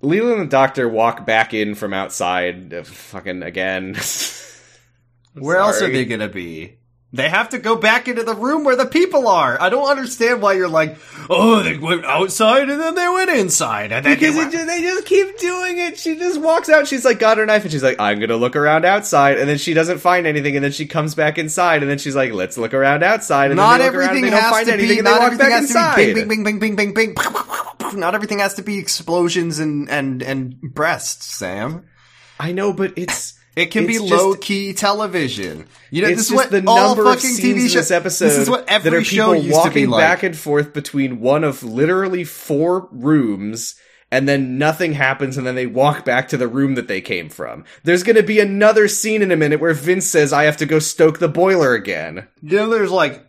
Leland 0.00 0.40
and 0.40 0.48
the 0.48 0.50
doctor 0.50 0.88
walk 0.88 1.26
back 1.26 1.52
in 1.52 1.74
from 1.74 1.92
outside, 1.92 2.72
uh, 2.72 2.82
fucking 2.84 3.42
again. 3.42 3.94
Where 5.34 5.56
else 5.56 5.82
are 5.82 5.90
they 5.90 6.04
gonna 6.04 6.28
be? 6.28 6.77
They 7.10 7.30
have 7.30 7.48
to 7.50 7.58
go 7.58 7.74
back 7.74 8.06
into 8.06 8.22
the 8.22 8.34
room 8.34 8.64
where 8.64 8.76
the 8.76 8.84
people 8.84 9.28
are. 9.28 9.58
I 9.58 9.70
don't 9.70 9.88
understand 9.88 10.42
why 10.42 10.52
you're 10.52 10.68
like, 10.68 10.98
oh, 11.30 11.62
they 11.62 11.78
went 11.78 12.04
outside 12.04 12.68
and 12.68 12.78
then 12.78 12.94
they 12.96 13.08
went 13.08 13.30
inside. 13.30 13.92
And 13.92 14.04
Because 14.04 14.34
they 14.34 14.50
just, 14.50 14.66
they 14.66 14.82
just 14.82 15.06
keep 15.06 15.38
doing 15.38 15.78
it. 15.78 15.98
She 15.98 16.16
just 16.18 16.38
walks 16.38 16.68
out. 16.68 16.86
She's 16.86 17.06
like, 17.06 17.18
got 17.18 17.38
her 17.38 17.46
knife, 17.46 17.62
and 17.62 17.72
she's 17.72 17.82
like, 17.82 17.98
I'm 17.98 18.20
gonna 18.20 18.36
look 18.36 18.56
around 18.56 18.84
outside, 18.84 19.38
and 19.38 19.48
then 19.48 19.56
she 19.56 19.72
doesn't 19.72 19.98
find 19.98 20.26
anything, 20.26 20.54
and 20.56 20.62
then 20.62 20.72
she 20.72 20.84
comes 20.84 21.14
back 21.14 21.38
inside, 21.38 21.80
and 21.82 21.90
then 21.90 21.96
she's 21.96 22.14
like, 22.14 22.32
let's 22.32 22.58
look 22.58 22.74
around 22.74 23.02
outside, 23.02 23.52
and 23.52 23.56
not 23.56 23.78
then 23.78 23.90
they 23.90 23.98
around, 23.98 24.08
everything 24.10 24.24
and 24.24 24.32
they 24.34 24.36
don't 24.36 24.42
has 24.42 24.52
find 24.52 24.66
to 24.66 24.72
anything, 24.74 24.96
be. 24.98 25.02
Not 25.02 25.22
everything 25.22 25.50
has 25.50 25.62
inside. 25.62 25.96
to 25.96 26.14
be 26.14 26.24
bing, 26.24 26.28
bing, 26.28 26.44
bing, 26.44 26.58
bing, 26.58 26.76
bing, 26.76 26.92
bing, 26.92 27.14
bing. 27.78 27.98
Not 28.00 28.14
everything 28.14 28.40
has 28.40 28.52
to 28.54 28.62
be 28.62 28.76
explosions 28.78 29.58
and 29.60 29.88
and 29.88 30.22
and 30.22 30.60
breasts, 30.60 31.24
Sam. 31.24 31.86
I 32.38 32.52
know, 32.52 32.74
but 32.74 32.92
it's 32.96 33.37
It 33.58 33.70
can 33.70 33.86
be 33.86 33.94
just- 33.94 34.10
low 34.10 34.34
key 34.34 34.72
television. 34.72 35.66
You 35.90 36.02
know, 36.02 36.08
it's 36.08 36.18
this 36.20 36.30
is 36.30 36.34
what 36.36 36.50
the 36.50 36.62
all 36.66 36.94
number 36.96 37.10
of 37.10 37.20
fucking 37.20 37.36
TV 37.36 37.62
shows. 37.62 37.74
this 37.74 37.90
episode 37.90 38.24
This 38.26 38.38
is 38.38 38.50
what 38.50 38.68
every 38.68 38.90
that 38.90 38.96
are 38.98 39.04
show 39.04 39.34
people 39.34 39.56
walking 39.58 39.72
be 39.72 39.86
like. 39.86 40.00
back 40.00 40.22
and 40.22 40.36
forth 40.36 40.72
between 40.72 41.20
one 41.20 41.44
of 41.44 41.62
literally 41.62 42.24
four 42.24 42.88
rooms. 42.92 43.74
And 44.10 44.26
then 44.26 44.56
nothing 44.56 44.94
happens, 44.94 45.36
and 45.36 45.46
then 45.46 45.54
they 45.54 45.66
walk 45.66 46.06
back 46.06 46.28
to 46.28 46.38
the 46.38 46.48
room 46.48 46.76
that 46.76 46.88
they 46.88 47.02
came 47.02 47.28
from. 47.28 47.64
There's 47.84 48.02
gonna 48.02 48.22
be 48.22 48.40
another 48.40 48.88
scene 48.88 49.20
in 49.20 49.30
a 49.30 49.36
minute 49.36 49.60
where 49.60 49.74
Vince 49.74 50.06
says, 50.06 50.32
I 50.32 50.44
have 50.44 50.56
to 50.58 50.66
go 50.66 50.78
stoke 50.78 51.18
the 51.18 51.28
boiler 51.28 51.74
again. 51.74 52.26
You 52.40 52.56
know, 52.56 52.70
there's 52.70 52.90
like 52.90 53.22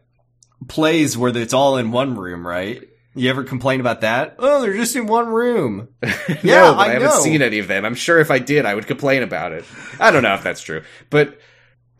plays 0.69 1.17
where 1.17 1.35
it's 1.35 1.53
all 1.53 1.75
in 1.77 1.91
one 1.91 2.15
room, 2.15 2.47
right? 2.47 2.87
You 3.19 3.29
ever 3.29 3.43
complain 3.43 3.79
about 3.81 4.01
that? 4.01 4.35
Oh, 4.39 4.61
they're 4.61 4.73
just 4.75 4.95
in 4.95 5.05
one 5.07 5.27
room. 5.27 5.89
no, 6.01 6.09
Yeah, 6.41 6.71
but 6.71 6.77
I, 6.77 6.85
I 6.85 6.87
haven't 6.93 7.09
know. 7.09 7.19
seen 7.19 7.41
any 7.41 7.59
of 7.59 7.67
them. 7.67 7.83
I'm 7.85 7.95
sure 7.95 8.19
if 8.19 8.31
I 8.31 8.39
did, 8.39 8.65
I 8.65 8.73
would 8.75 8.87
complain 8.87 9.23
about 9.23 9.51
it. 9.51 9.65
I 9.99 10.11
don't 10.11 10.23
know 10.23 10.33
if 10.35 10.43
that's 10.43 10.61
true, 10.61 10.83
but 11.09 11.37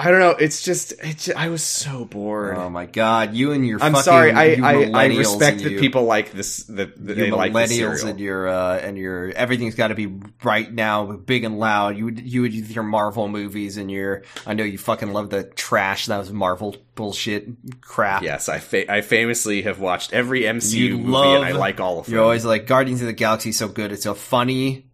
I 0.02 0.12
don't 0.12 0.22
know. 0.22 0.30
It's 0.30 0.62
just, 0.62 0.94
it's 1.04 1.26
just 1.26 1.38
I 1.38 1.50
was 1.50 1.62
so 1.62 2.06
bored. 2.06 2.56
Oh 2.58 2.70
my 2.70 2.86
god, 2.86 3.34
you 3.34 3.52
and 3.52 3.68
your 3.68 3.84
I'm 3.84 3.92
fucking, 3.92 4.04
sorry. 4.04 4.32
I, 4.32 4.46
you 4.46 4.64
I, 4.64 4.90
I 4.94 5.06
respect 5.08 5.58
and 5.58 5.66
that 5.66 5.72
you, 5.74 5.80
people 5.82 6.04
like 6.06 6.32
this. 6.32 6.64
That, 6.64 6.96
that 7.06 7.16
they 7.16 7.32
like 7.32 7.52
the 7.52 7.60
millennials 7.60 8.06
and 8.06 8.18
your 8.18 8.48
uh, 8.48 8.78
and 8.78 8.98
your 8.98 9.30
everything's 9.32 9.76
got 9.76 9.90
to 9.90 9.96
be 9.96 10.08
right 10.42 10.72
now, 10.72 11.06
big 11.12 11.44
and 11.44 11.60
loud. 11.60 11.98
You 11.98 12.06
would 12.06 12.20
you 12.22 12.44
would 12.44 12.54
your 12.54 12.86
Marvel 12.86 13.28
movies 13.28 13.76
and 13.76 13.92
your 13.92 14.24
I 14.48 14.54
know 14.54 14.64
you 14.64 14.78
fucking 14.78 15.12
love 15.12 15.32
the 15.32 15.44
trash 15.44 16.06
that 16.06 16.18
was 16.18 16.32
Marvel 16.32 16.78
bullshit 16.96 17.50
crap. 17.82 18.24
Yes, 18.24 18.48
I 18.48 18.60
fa- 18.60 18.90
I 18.90 19.02
famously 19.02 19.64
have 19.64 19.82
watched 19.82 20.14
every 20.14 20.44
MCU 20.44 20.74
You 20.76 20.98
movie 20.98 21.10
love- 21.12 21.36
and 21.36 21.46
I 21.46 21.52
like 21.52 21.82
all 21.82 22.00
of 22.00 22.06
them. 22.06 22.16
You're 22.16 22.24
always 22.24 22.46
like 22.46 22.68
Guardians 22.68 23.02
of 23.02 23.08
the 23.08 23.14
Galaxy 23.14 23.52
so 23.52 23.68
good. 23.68 23.92
It's 23.92 24.04
so 24.04 24.14
funny. 24.14 24.86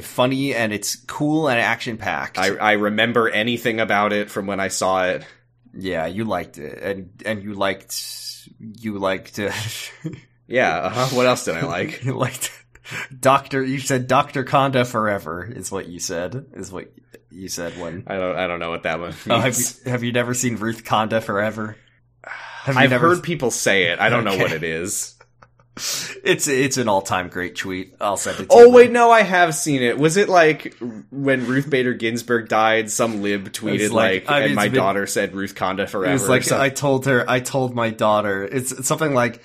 Funny 0.00 0.54
and 0.54 0.72
it's 0.72 0.96
cool 0.96 1.48
and 1.48 1.60
action 1.60 1.96
packed. 1.98 2.36
I, 2.38 2.56
I 2.56 2.72
remember 2.72 3.28
anything 3.28 3.78
about 3.78 4.12
it 4.12 4.30
from 4.30 4.46
when 4.46 4.58
I 4.58 4.68
saw 4.68 5.04
it. 5.04 5.24
yeah, 5.72 6.06
you 6.06 6.24
liked 6.24 6.58
it, 6.58 6.78
and 6.82 7.22
and 7.24 7.42
you 7.42 7.54
liked 7.54 8.48
you 8.58 8.98
liked 8.98 9.38
uh, 9.38 9.52
Yeah. 10.46 10.76
Uh-huh. 10.78 11.16
What 11.16 11.26
else 11.26 11.44
did 11.44 11.56
I 11.56 11.62
like? 11.62 12.04
you 12.04 12.14
liked 12.14 12.50
Doctor. 13.18 13.62
You 13.62 13.78
said 13.78 14.06
Doctor 14.08 14.44
Conda 14.44 14.86
forever 14.86 15.44
is 15.50 15.70
what 15.70 15.86
you 15.88 16.00
said. 16.00 16.46
Is 16.54 16.70
what 16.72 16.92
you 17.30 17.48
said 17.48 17.78
when. 17.78 18.04
I 18.06 18.16
don't 18.16 18.36
I 18.36 18.46
don't 18.46 18.60
know 18.60 18.70
what 18.70 18.82
that 18.82 18.98
one 19.00 19.10
means. 19.10 19.26
Oh, 19.30 19.38
have 19.38 19.56
you 19.56 19.90
have 19.90 20.02
you 20.02 20.12
never 20.12 20.34
seen 20.34 20.56
Ruth 20.56 20.84
Conda 20.84 21.22
forever? 21.22 21.76
Have 22.22 22.76
I've 22.76 22.90
never? 22.90 23.08
heard 23.08 23.22
people 23.22 23.50
say 23.50 23.84
it. 23.84 24.00
I 24.00 24.08
don't 24.08 24.24
know 24.24 24.36
what 24.36 24.52
it 24.52 24.62
is. 24.62 25.13
It's 25.76 26.46
it's 26.46 26.76
an 26.76 26.88
all 26.88 27.02
time 27.02 27.28
great 27.28 27.56
tweet. 27.56 27.94
I'll 28.00 28.16
send 28.16 28.38
it. 28.38 28.42
to 28.50 28.54
Oh 28.56 28.68
wait, 28.70 28.92
no, 28.92 29.10
I 29.10 29.22
have 29.22 29.54
seen 29.54 29.82
it. 29.82 29.98
Was 29.98 30.16
it 30.16 30.28
like 30.28 30.76
when 31.10 31.46
Ruth 31.46 31.68
Bader 31.68 31.94
Ginsburg 31.94 32.48
died? 32.48 32.90
Some 32.90 33.22
lib 33.22 33.48
tweeted 33.52 33.90
like- 33.90 34.26
like, 34.26 34.30
I 34.30 34.40
mean, 34.40 34.46
and 34.46 34.54
my 34.54 34.68
bit- 34.68 34.76
daughter 34.76 35.06
said 35.06 35.34
Ruth 35.34 35.54
Conda 35.56 35.88
forever. 35.88 36.10
It 36.10 36.12
was 36.12 36.28
like. 36.28 36.50
I 36.52 36.68
told 36.68 37.06
her, 37.06 37.24
I 37.28 37.40
told 37.40 37.74
my 37.74 37.90
daughter. 37.90 38.44
It's, 38.44 38.70
it's 38.70 38.86
something 38.86 39.14
like 39.14 39.42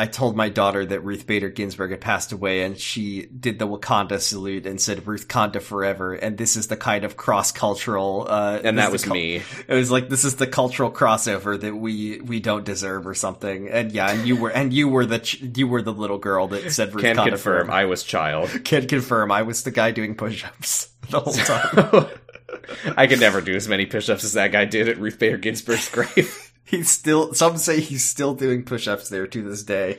I 0.00 0.06
told 0.06 0.34
my 0.34 0.48
daughter 0.48 0.86
that 0.86 1.00
Ruth 1.00 1.26
Bader 1.26 1.50
Ginsburg 1.50 1.90
had 1.90 2.00
passed 2.00 2.32
away, 2.32 2.62
and 2.62 2.78
she 2.78 3.26
did 3.26 3.58
the 3.58 3.68
Wakanda 3.68 4.18
salute 4.18 4.64
and 4.64 4.80
said 4.80 5.06
Ruth 5.06 5.28
Conda 5.28 5.60
forever. 5.60 6.14
And 6.14 6.38
this 6.38 6.56
is 6.56 6.68
the 6.68 6.76
kind 6.78 7.04
of 7.04 7.18
cross 7.18 7.52
cultural. 7.52 8.26
Uh, 8.26 8.60
and 8.64 8.78
that 8.78 8.92
was 8.92 9.04
cul- 9.04 9.12
me. 9.12 9.42
It 9.68 9.74
was 9.74 9.90
like 9.90 10.08
this 10.08 10.24
is 10.24 10.36
the 10.36 10.46
cultural 10.46 10.90
crossover 10.90 11.60
that 11.60 11.76
we 11.76 12.18
we 12.22 12.40
don't 12.40 12.64
deserve 12.64 13.06
or 13.06 13.12
something. 13.12 13.68
And 13.68 13.92
yeah, 13.92 14.10
and 14.10 14.26
you 14.26 14.36
were 14.36 14.48
and 14.48 14.72
you 14.72 14.88
were 14.88 15.04
the 15.04 15.18
ch- 15.18 15.42
you 15.42 15.68
were 15.68 15.82
the 15.82 15.92
little 15.92 16.16
girl 16.16 16.48
that 16.48 16.72
said 16.72 16.94
Ruth 16.94 17.04
Can 17.04 17.16
Conda 17.16 17.28
confirm 17.32 17.66
forever. 17.66 17.70
I 17.70 17.84
was 17.84 18.02
child. 18.02 18.48
Can 18.64 18.88
confirm. 18.88 19.30
I 19.30 19.42
was 19.42 19.64
the 19.64 19.70
guy 19.70 19.90
doing 19.90 20.14
push-ups 20.14 20.88
the 21.10 21.20
whole 21.20 21.34
time. 21.34 22.06
I 22.96 23.06
could 23.06 23.20
never 23.20 23.42
do 23.42 23.54
as 23.54 23.68
many 23.68 23.84
push-ups 23.84 24.24
as 24.24 24.32
that 24.32 24.50
guy 24.50 24.64
did 24.64 24.88
at 24.88 24.98
Ruth 24.98 25.18
Bader 25.18 25.36
Ginsburg's 25.36 25.90
grave. 25.90 26.49
He's 26.64 26.90
still. 26.90 27.34
Some 27.34 27.56
say 27.58 27.80
he's 27.80 28.04
still 28.04 28.34
doing 28.34 28.64
push-ups 28.64 29.08
there 29.08 29.26
to 29.26 29.42
this 29.42 29.62
day. 29.62 29.98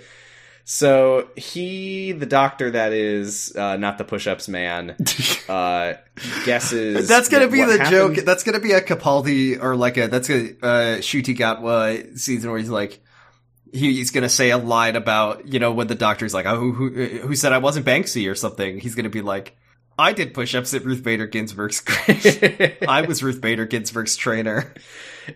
So 0.63 1.27
he, 1.35 2.11
the 2.13 2.27
doctor 2.27 2.71
that 2.71 2.93
is, 2.93 3.53
uh, 3.57 3.77
not 3.77 3.97
the 3.97 4.03
push-ups 4.03 4.47
man, 4.47 4.95
uh, 5.49 5.93
guesses 6.45 7.07
That's 7.07 7.29
gonna 7.29 7.47
that 7.47 7.51
be 7.51 7.63
the 7.63 7.77
happened- 7.83 8.15
joke. 8.15 8.25
That's 8.25 8.43
gonna 8.43 8.59
be 8.59 8.71
a 8.73 8.79
Capaldi 8.81 9.61
or 9.61 9.75
like 9.75 9.97
a 9.97 10.07
that's 10.07 10.29
a 10.29 10.51
uh, 10.61 10.97
Ncuti 10.99 11.35
Gatwa 11.35 12.17
season 12.17 12.51
where 12.51 12.59
he's 12.59 12.69
like 12.69 13.01
he's 13.73 14.11
gonna 14.11 14.29
say 14.29 14.51
a 14.51 14.57
line 14.57 14.95
about 14.95 15.47
you 15.47 15.59
know 15.59 15.71
when 15.71 15.87
the 15.87 15.95
doctor's 15.95 16.33
like 16.33 16.45
oh 16.45 16.57
who 16.57 16.71
who, 16.71 16.89
who 16.89 17.35
said 17.35 17.53
I 17.53 17.57
wasn't 17.57 17.85
Banksy 17.85 18.29
or 18.31 18.35
something. 18.35 18.79
He's 18.79 18.95
gonna 18.95 19.09
be 19.09 19.21
like 19.21 19.57
I 19.97 20.13
did 20.13 20.33
push-ups 20.33 20.73
at 20.73 20.85
Ruth 20.85 21.03
Bader 21.03 21.27
Ginsburg's. 21.27 21.83
I 22.87 23.03
was 23.07 23.21
Ruth 23.23 23.41
Bader 23.41 23.65
Ginsburg's 23.65 24.15
trainer. 24.15 24.73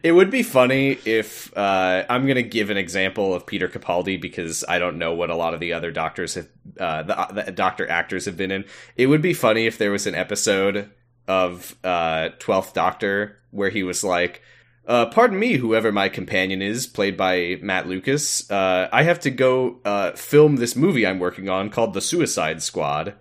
It 0.03 0.11
would 0.11 0.31
be 0.31 0.43
funny 0.43 0.97
if 1.05 1.55
uh, 1.57 2.05
I'm 2.09 2.23
going 2.23 2.35
to 2.35 2.43
give 2.43 2.69
an 2.69 2.77
example 2.77 3.33
of 3.33 3.45
Peter 3.45 3.67
Capaldi 3.67 4.19
because 4.19 4.63
I 4.67 4.79
don't 4.79 4.97
know 4.97 5.13
what 5.13 5.29
a 5.29 5.35
lot 5.35 5.53
of 5.53 5.59
the 5.59 5.73
other 5.73 5.91
doctors 5.91 6.35
have, 6.35 6.47
uh, 6.79 7.03
the, 7.03 7.43
the 7.43 7.51
doctor 7.51 7.89
actors 7.89 8.25
have 8.25 8.37
been 8.37 8.51
in. 8.51 8.65
It 8.95 9.07
would 9.07 9.21
be 9.21 9.33
funny 9.33 9.65
if 9.65 9.77
there 9.77 9.91
was 9.91 10.07
an 10.07 10.15
episode 10.15 10.91
of 11.27 11.75
uh, 11.83 12.29
Twelfth 12.39 12.73
Doctor 12.73 13.37
where 13.51 13.69
he 13.69 13.83
was 13.83 14.03
like, 14.03 14.41
uh, 14.87 15.07
"Pardon 15.07 15.39
me, 15.39 15.53
whoever 15.53 15.91
my 15.91 16.09
companion 16.09 16.61
is, 16.61 16.87
played 16.87 17.17
by 17.17 17.57
Matt 17.61 17.87
Lucas. 17.87 18.49
Uh, 18.49 18.89
I 18.91 19.03
have 19.03 19.19
to 19.21 19.31
go 19.31 19.79
uh, 19.85 20.11
film 20.11 20.57
this 20.57 20.75
movie 20.75 21.05
I'm 21.07 21.19
working 21.19 21.49
on 21.49 21.69
called 21.69 21.93
The 21.93 22.01
Suicide 22.01 22.61
Squad." 22.61 23.15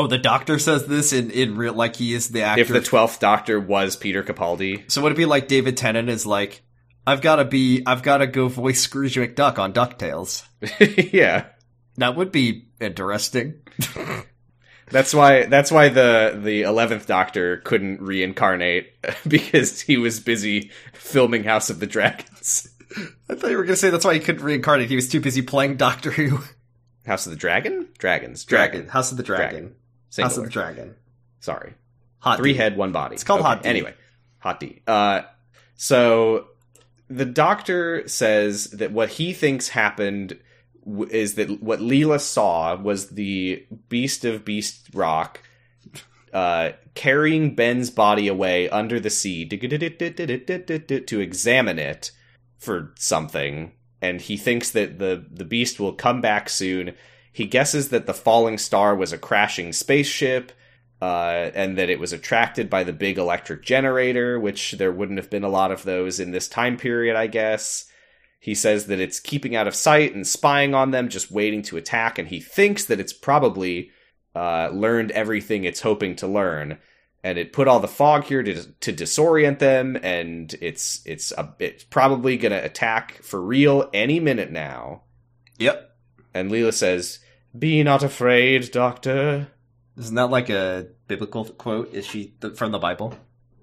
Oh, 0.00 0.06
the 0.06 0.16
doctor 0.16 0.58
says 0.58 0.86
this 0.86 1.12
in 1.12 1.30
in 1.30 1.56
real 1.56 1.74
like 1.74 1.96
he 1.96 2.14
is 2.14 2.30
the 2.30 2.40
actor. 2.40 2.62
If 2.62 2.68
the 2.68 2.80
Twelfth 2.80 3.20
Doctor 3.20 3.60
was 3.60 3.96
Peter 3.96 4.22
Capaldi, 4.22 4.90
so 4.90 5.02
would 5.02 5.12
it 5.12 5.16
be 5.16 5.26
like 5.26 5.46
David 5.46 5.76
Tennant 5.76 6.08
is 6.08 6.24
like 6.24 6.62
I've 7.06 7.20
got 7.20 7.36
to 7.36 7.44
be 7.44 7.82
I've 7.84 8.02
got 8.02 8.18
to 8.18 8.26
go 8.26 8.48
voice 8.48 8.80
Scrooge 8.80 9.16
McDuck 9.16 9.58
on 9.58 9.74
Ducktales. 9.74 10.46
yeah. 11.12 11.48
That 11.98 12.16
would 12.16 12.32
be 12.32 12.68
interesting. 12.80 13.60
That's 14.90 15.12
why 15.12 15.44
that's 15.44 15.70
why 15.70 15.90
the 15.90 16.40
the 16.42 16.62
eleventh 16.62 17.06
Doctor 17.06 17.58
couldn't 17.58 18.00
reincarnate 18.00 18.94
because 19.28 19.82
he 19.82 19.98
was 19.98 20.18
busy 20.18 20.70
filming 20.94 21.44
House 21.44 21.68
of 21.68 21.78
the 21.78 21.86
Dragons. 21.86 22.70
I 23.28 23.34
thought 23.34 23.50
you 23.50 23.58
were 23.58 23.64
gonna 23.64 23.76
say 23.76 23.90
that's 23.90 24.06
why 24.06 24.14
he 24.14 24.20
couldn't 24.20 24.42
reincarnate. 24.42 24.88
He 24.88 24.96
was 24.96 25.10
too 25.10 25.20
busy 25.20 25.42
playing 25.42 25.76
Doctor 25.76 26.10
Who. 26.10 26.40
House 27.06 27.26
of 27.26 27.32
the 27.32 27.38
Dragon? 27.38 27.88
Dragons. 27.98 28.44
Dragon. 28.44 28.88
House 28.88 29.10
of 29.10 29.18
the 29.18 29.22
Dragon. 29.22 29.76
Singular. 30.10 30.28
House 30.28 30.36
of 30.38 30.44
the 30.44 30.50
Dragon. 30.50 30.94
Sorry. 31.40 31.74
Hot 32.18 32.38
Three 32.38 32.52
D. 32.52 32.58
head, 32.58 32.76
one 32.76 32.92
body. 32.92 33.14
It's 33.14 33.24
called 33.24 33.40
Hot 33.40 33.62
D. 33.62 33.68
Anyway, 33.68 33.94
Hot 34.38 34.60
D. 34.60 34.82
Uh, 34.86 35.22
so 35.74 36.48
the 37.08 37.24
doctor 37.24 38.06
says 38.06 38.66
that 38.72 38.92
what 38.92 39.08
he 39.08 39.32
thinks 39.32 39.68
happened 39.70 40.38
w- 40.84 41.10
is 41.10 41.34
that 41.34 41.62
what 41.62 41.80
Leela 41.80 42.20
saw 42.20 42.76
was 42.76 43.10
the 43.10 43.64
Beast 43.88 44.24
of 44.24 44.44
Beast 44.44 44.88
Rock 44.92 45.40
uh, 46.32 46.70
carrying 46.94 47.54
Ben's 47.54 47.90
body 47.90 48.28
away 48.28 48.68
under 48.68 49.00
the 49.00 49.10
sea 49.10 49.46
to 49.46 51.20
examine 51.20 51.78
it 51.78 52.12
for 52.58 52.92
something, 52.96 53.72
and 54.00 54.20
he 54.20 54.36
thinks 54.36 54.70
that 54.72 54.98
the 54.98 55.24
the 55.30 55.44
beast 55.44 55.80
will 55.80 55.92
come 55.92 56.20
back 56.20 56.48
soon. 56.48 56.94
He 57.32 57.46
guesses 57.46 57.90
that 57.90 58.06
the 58.06 58.14
falling 58.14 58.58
star 58.58 58.94
was 58.94 59.12
a 59.12 59.18
crashing 59.18 59.72
spaceship, 59.72 60.52
uh, 61.00 61.50
and 61.54 61.78
that 61.78 61.90
it 61.90 61.98
was 62.00 62.12
attracted 62.12 62.68
by 62.68 62.84
the 62.84 62.92
big 62.92 63.18
electric 63.18 63.62
generator, 63.62 64.38
which 64.38 64.72
there 64.72 64.92
wouldn't 64.92 65.18
have 65.18 65.30
been 65.30 65.44
a 65.44 65.48
lot 65.48 65.70
of 65.70 65.84
those 65.84 66.20
in 66.20 66.30
this 66.30 66.48
time 66.48 66.76
period, 66.76 67.16
I 67.16 67.26
guess. 67.26 67.86
He 68.38 68.54
says 68.54 68.86
that 68.86 69.00
it's 69.00 69.20
keeping 69.20 69.54
out 69.54 69.66
of 69.66 69.74
sight 69.74 70.14
and 70.14 70.26
spying 70.26 70.74
on 70.74 70.90
them, 70.90 71.08
just 71.08 71.30
waiting 71.30 71.62
to 71.62 71.76
attack, 71.76 72.18
and 72.18 72.28
he 72.28 72.40
thinks 72.40 72.84
that 72.86 73.00
it's 73.00 73.12
probably 73.12 73.90
uh, 74.34 74.70
learned 74.72 75.10
everything 75.12 75.64
it's 75.64 75.80
hoping 75.80 76.16
to 76.16 76.26
learn, 76.26 76.78
and 77.22 77.38
it 77.38 77.52
put 77.52 77.68
all 77.68 77.80
the 77.80 77.88
fog 77.88 78.24
here 78.24 78.42
to 78.42 78.72
to 78.80 78.92
disorient 78.92 79.58
them, 79.58 79.98
and 80.02 80.54
it's 80.60 81.02
it's 81.04 81.32
a, 81.32 81.54
it's 81.58 81.84
probably 81.84 82.36
gonna 82.36 82.60
attack 82.62 83.22
for 83.22 83.40
real 83.40 83.90
any 83.92 84.20
minute 84.20 84.50
now. 84.50 85.02
Yep. 85.58 85.89
And 86.34 86.50
Leela 86.50 86.72
says, 86.72 87.18
"Be 87.58 87.82
not 87.82 88.02
afraid, 88.02 88.70
Doctor." 88.70 89.48
Isn't 89.98 90.14
that 90.14 90.30
like 90.30 90.48
a 90.48 90.86
biblical 91.08 91.44
quote? 91.44 91.92
Is 91.92 92.06
she 92.06 92.32
th- 92.40 92.56
from 92.56 92.72
the 92.72 92.78
Bible? 92.78 93.14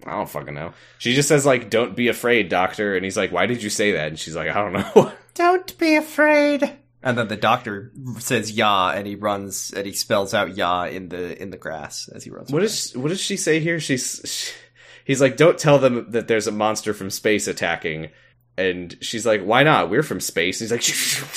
I 0.06 0.12
don't 0.12 0.30
fucking 0.30 0.54
know. 0.54 0.74
She 1.00 1.14
just 1.16 1.28
says 1.28 1.46
like, 1.46 1.70
"Don't 1.70 1.96
be 1.96 2.08
afraid, 2.08 2.50
doctor," 2.50 2.96
and 2.96 3.04
he's 3.04 3.18
like, 3.18 3.32
"Why 3.32 3.46
did 3.46 3.64
you 3.64 3.70
say 3.70 3.94
that?" 3.94 4.10
And 4.10 4.20
she's 4.20 4.36
like, 4.36 4.50
"I 4.50 4.54
don't 4.54 4.74
know." 4.74 5.12
Don't 5.34 5.78
be 5.78 5.96
afraid. 5.96 6.78
And 7.04 7.16
then 7.16 7.28
the 7.28 7.38
doctor 7.38 7.92
says 8.20 8.52
"ya" 8.52 8.92
and 8.94 9.06
he 9.08 9.16
runs 9.16 9.72
and 9.72 9.86
he 9.86 9.94
spells 9.94 10.34
out 10.34 10.58
"ya" 10.58 10.86
in 10.86 11.10
the 11.10 11.42
in 11.42 11.52
the 11.52 11.58
grass 11.58 12.10
as 12.14 12.24
he 12.24 12.30
runs. 12.30 12.52
what 12.52 12.60
away. 12.60 12.66
is 12.66 12.96
what 12.98 13.10
does 13.10 13.22
she 13.22 13.38
say 13.38 13.60
here? 13.60 13.80
She's 13.80 14.22
she, 14.26 14.54
he's 15.06 15.22
like, 15.22 15.38
"Don't 15.38 15.58
tell 15.60 15.80
them 15.80 16.12
that 16.12 16.28
there's 16.28 16.48
a 16.48 16.52
monster 16.52 16.94
from 16.94 17.10
space 17.10 17.48
attacking." 17.48 18.10
And 18.58 18.98
she's 19.02 19.26
like, 19.26 19.44
"Why 19.44 19.64
not? 19.64 19.90
We're 19.90 20.04
from 20.04 20.20
space." 20.20 20.60
And 20.60 20.70
he's 20.70 20.72
like, 20.72 20.82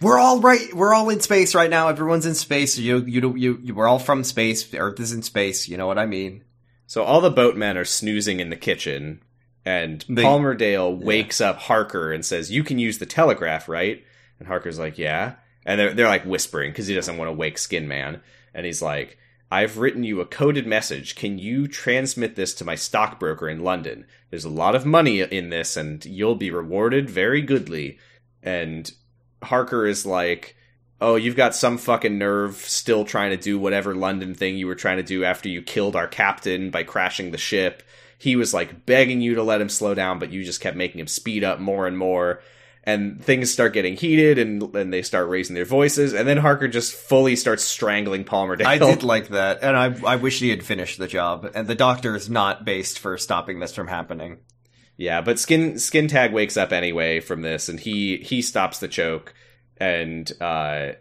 We're 0.00 0.18
all 0.18 0.40
right. 0.40 0.72
We're 0.74 0.94
all 0.94 1.08
in 1.08 1.20
space 1.20 1.54
right 1.54 1.70
now. 1.70 1.88
Everyone's 1.88 2.26
in 2.26 2.34
space. 2.34 2.76
You 2.78 2.98
you 2.98 3.34
you, 3.36 3.58
you 3.62 3.74
we're 3.74 3.88
all 3.88 3.98
from 3.98 4.24
space. 4.24 4.72
Earth 4.74 5.00
is 5.00 5.12
in 5.12 5.22
space. 5.22 5.68
You 5.68 5.76
know 5.76 5.86
what 5.86 5.98
I 5.98 6.06
mean? 6.06 6.44
So 6.86 7.02
all 7.02 7.20
the 7.20 7.30
boatmen 7.30 7.76
are 7.76 7.84
snoozing 7.84 8.38
in 8.40 8.50
the 8.50 8.56
kitchen, 8.56 9.22
and 9.64 10.04
They- 10.08 10.22
Palmerdale 10.22 10.96
wakes 10.96 11.40
up 11.40 11.58
Harker 11.58 12.12
and 12.12 12.24
says, 12.24 12.50
"You 12.50 12.62
can 12.62 12.78
use 12.78 12.98
the 12.98 13.06
telegraph, 13.06 13.68
right?" 13.68 14.04
And 14.38 14.46
Harker's 14.48 14.78
like, 14.78 14.98
"Yeah." 14.98 15.34
And 15.64 15.80
they're 15.80 15.94
they're 15.94 16.08
like 16.08 16.24
whispering 16.24 16.70
because 16.70 16.86
he 16.86 16.94
doesn't 16.94 17.16
want 17.16 17.28
to 17.28 17.32
wake 17.32 17.58
Skin 17.58 17.88
Man, 17.88 18.20
and 18.54 18.66
he's 18.66 18.82
like, 18.82 19.18
"I've 19.50 19.78
written 19.78 20.04
you 20.04 20.20
a 20.20 20.26
coded 20.26 20.66
message. 20.66 21.16
Can 21.16 21.38
you 21.38 21.66
transmit 21.66 22.36
this 22.36 22.54
to 22.54 22.64
my 22.64 22.74
stockbroker 22.76 23.48
in 23.48 23.64
London? 23.64 24.06
There's 24.30 24.44
a 24.44 24.50
lot 24.50 24.74
of 24.76 24.84
money 24.86 25.22
in 25.22 25.48
this, 25.50 25.76
and 25.76 26.04
you'll 26.04 26.36
be 26.36 26.50
rewarded 26.50 27.08
very 27.08 27.40
goodly." 27.40 27.98
And 28.42 28.92
Harker 29.42 29.86
is 29.86 30.06
like, 30.06 30.56
oh, 31.00 31.16
you've 31.16 31.36
got 31.36 31.54
some 31.54 31.78
fucking 31.78 32.18
nerve 32.18 32.56
still 32.56 33.04
trying 33.04 33.30
to 33.30 33.36
do 33.36 33.58
whatever 33.58 33.94
London 33.94 34.34
thing 34.34 34.56
you 34.56 34.66
were 34.66 34.74
trying 34.74 34.96
to 34.96 35.02
do 35.02 35.24
after 35.24 35.48
you 35.48 35.62
killed 35.62 35.96
our 35.96 36.08
captain 36.08 36.70
by 36.70 36.82
crashing 36.82 37.30
the 37.30 37.38
ship. 37.38 37.82
He 38.18 38.34
was 38.36 38.54
like 38.54 38.86
begging 38.86 39.20
you 39.20 39.34
to 39.34 39.42
let 39.42 39.60
him 39.60 39.68
slow 39.68 39.94
down, 39.94 40.18
but 40.18 40.32
you 40.32 40.42
just 40.42 40.60
kept 40.60 40.76
making 40.76 41.00
him 41.00 41.06
speed 41.06 41.44
up 41.44 41.60
more 41.60 41.86
and 41.86 41.98
more. 41.98 42.40
And 42.84 43.22
things 43.22 43.52
start 43.52 43.72
getting 43.72 43.96
heated 43.96 44.38
and, 44.38 44.62
and 44.76 44.92
they 44.92 45.02
start 45.02 45.28
raising 45.28 45.54
their 45.54 45.64
voices. 45.64 46.14
And 46.14 46.26
then 46.26 46.36
Harker 46.36 46.68
just 46.68 46.94
fully 46.94 47.34
starts 47.34 47.64
strangling 47.64 48.24
Palmerdale. 48.24 48.64
I 48.64 48.78
did 48.78 49.02
like 49.02 49.28
that, 49.28 49.58
and 49.62 49.76
I 49.76 49.92
I 50.06 50.16
wish 50.16 50.38
he 50.38 50.50
had 50.50 50.62
finished 50.62 50.96
the 50.96 51.08
job. 51.08 51.50
And 51.52 51.66
the 51.66 51.74
doctor 51.74 52.14
is 52.14 52.30
not 52.30 52.64
based 52.64 53.00
for 53.00 53.18
stopping 53.18 53.58
this 53.58 53.74
from 53.74 53.88
happening. 53.88 54.38
Yeah, 54.96 55.20
but 55.20 55.38
Skin 55.38 55.78
Skin 55.78 56.08
Tag 56.08 56.32
wakes 56.32 56.56
up 56.56 56.72
anyway 56.72 57.20
from 57.20 57.42
this, 57.42 57.68
and 57.68 57.78
he 57.78 58.16
he 58.18 58.40
stops 58.42 58.78
the 58.78 58.88
choke, 58.88 59.34
and 59.76 60.30
uh, 60.40 60.92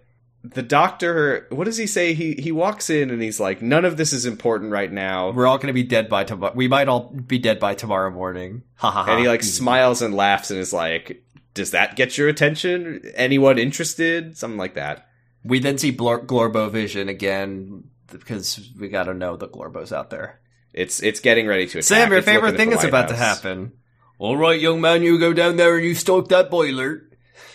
the 0.43 0.61
doctor. 0.61 1.47
What 1.49 1.63
does 1.63 1.77
he 1.77 1.87
say? 1.87 2.13
He 2.13 2.33
he 2.33 2.51
walks 2.51 2.89
in 2.89 3.09
and 3.09 3.21
he's 3.21 3.39
like, 3.39 3.61
"None 3.61 3.85
of 3.85 3.95
this 3.97 4.11
is 4.11 4.25
important 4.25 4.71
right 4.71 4.91
now." 4.91 5.31
We're 5.31 5.47
all 5.47 5.57
going 5.57 5.67
to 5.67 5.73
be 5.73 5.83
dead 5.83 6.09
by 6.09 6.25
tomorrow. 6.25 6.53
We 6.53 6.67
might 6.67 6.87
all 6.89 7.09
be 7.09 7.39
dead 7.39 7.59
by 7.59 7.73
tomorrow 7.73 8.11
morning. 8.11 8.63
Ha 8.75 8.91
ha 8.91 9.03
ha. 9.03 9.11
and 9.11 9.21
he 9.21 9.27
like 9.27 9.43
smiles 9.43 10.01
and 10.01 10.13
laughs 10.13 10.51
and 10.51 10.59
is 10.59 10.73
like, 10.73 11.23
"Does 11.53 11.71
that 11.71 11.95
get 11.95 12.17
your 12.17 12.27
attention? 12.27 13.01
Anyone 13.15 13.57
interested? 13.57 14.37
Something 14.37 14.57
like 14.57 14.73
that." 14.75 15.07
We 15.43 15.59
then 15.59 15.77
see 15.77 15.95
Blor- 15.95 16.25
Glorbo 16.25 16.71
Vision 16.71 17.07
again 17.07 17.85
because 18.11 18.69
we 18.79 18.89
got 18.89 19.03
to 19.03 19.13
know 19.13 19.37
the 19.37 19.47
Glorbo's 19.47 19.93
out 19.93 20.09
there. 20.09 20.39
It's 20.73 21.01
it's 21.01 21.21
getting 21.21 21.47
ready 21.47 21.65
to 21.67 21.77
attack. 21.79 21.83
Sam, 21.85 22.09
your 22.09 22.17
It's 22.19 22.27
favorite 22.27 22.57
thing 22.57 22.73
is 22.73 22.83
about 22.83 23.07
to 23.09 23.15
happen. 23.15 23.73
All 24.17 24.37
right, 24.37 24.59
young 24.59 24.79
man, 24.79 25.03
you 25.03 25.19
go 25.19 25.33
down 25.33 25.57
there 25.57 25.75
and 25.75 25.85
you 25.85 25.93
stoke 25.93 26.29
that 26.29 26.49
boiler. 26.49 27.03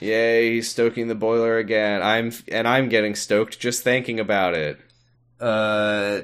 Yay! 0.01 0.55
He's 0.55 0.71
stoking 0.71 1.09
the 1.09 1.15
boiler 1.15 1.57
again. 1.57 2.03
I'm 2.03 2.33
and 2.49 2.69
I'm 2.69 2.89
getting 2.89 3.15
stoked 3.15 3.59
just 3.59 3.83
thinking 3.83 4.21
about 4.21 4.55
it. 4.55 4.79
Uh, 5.39 6.21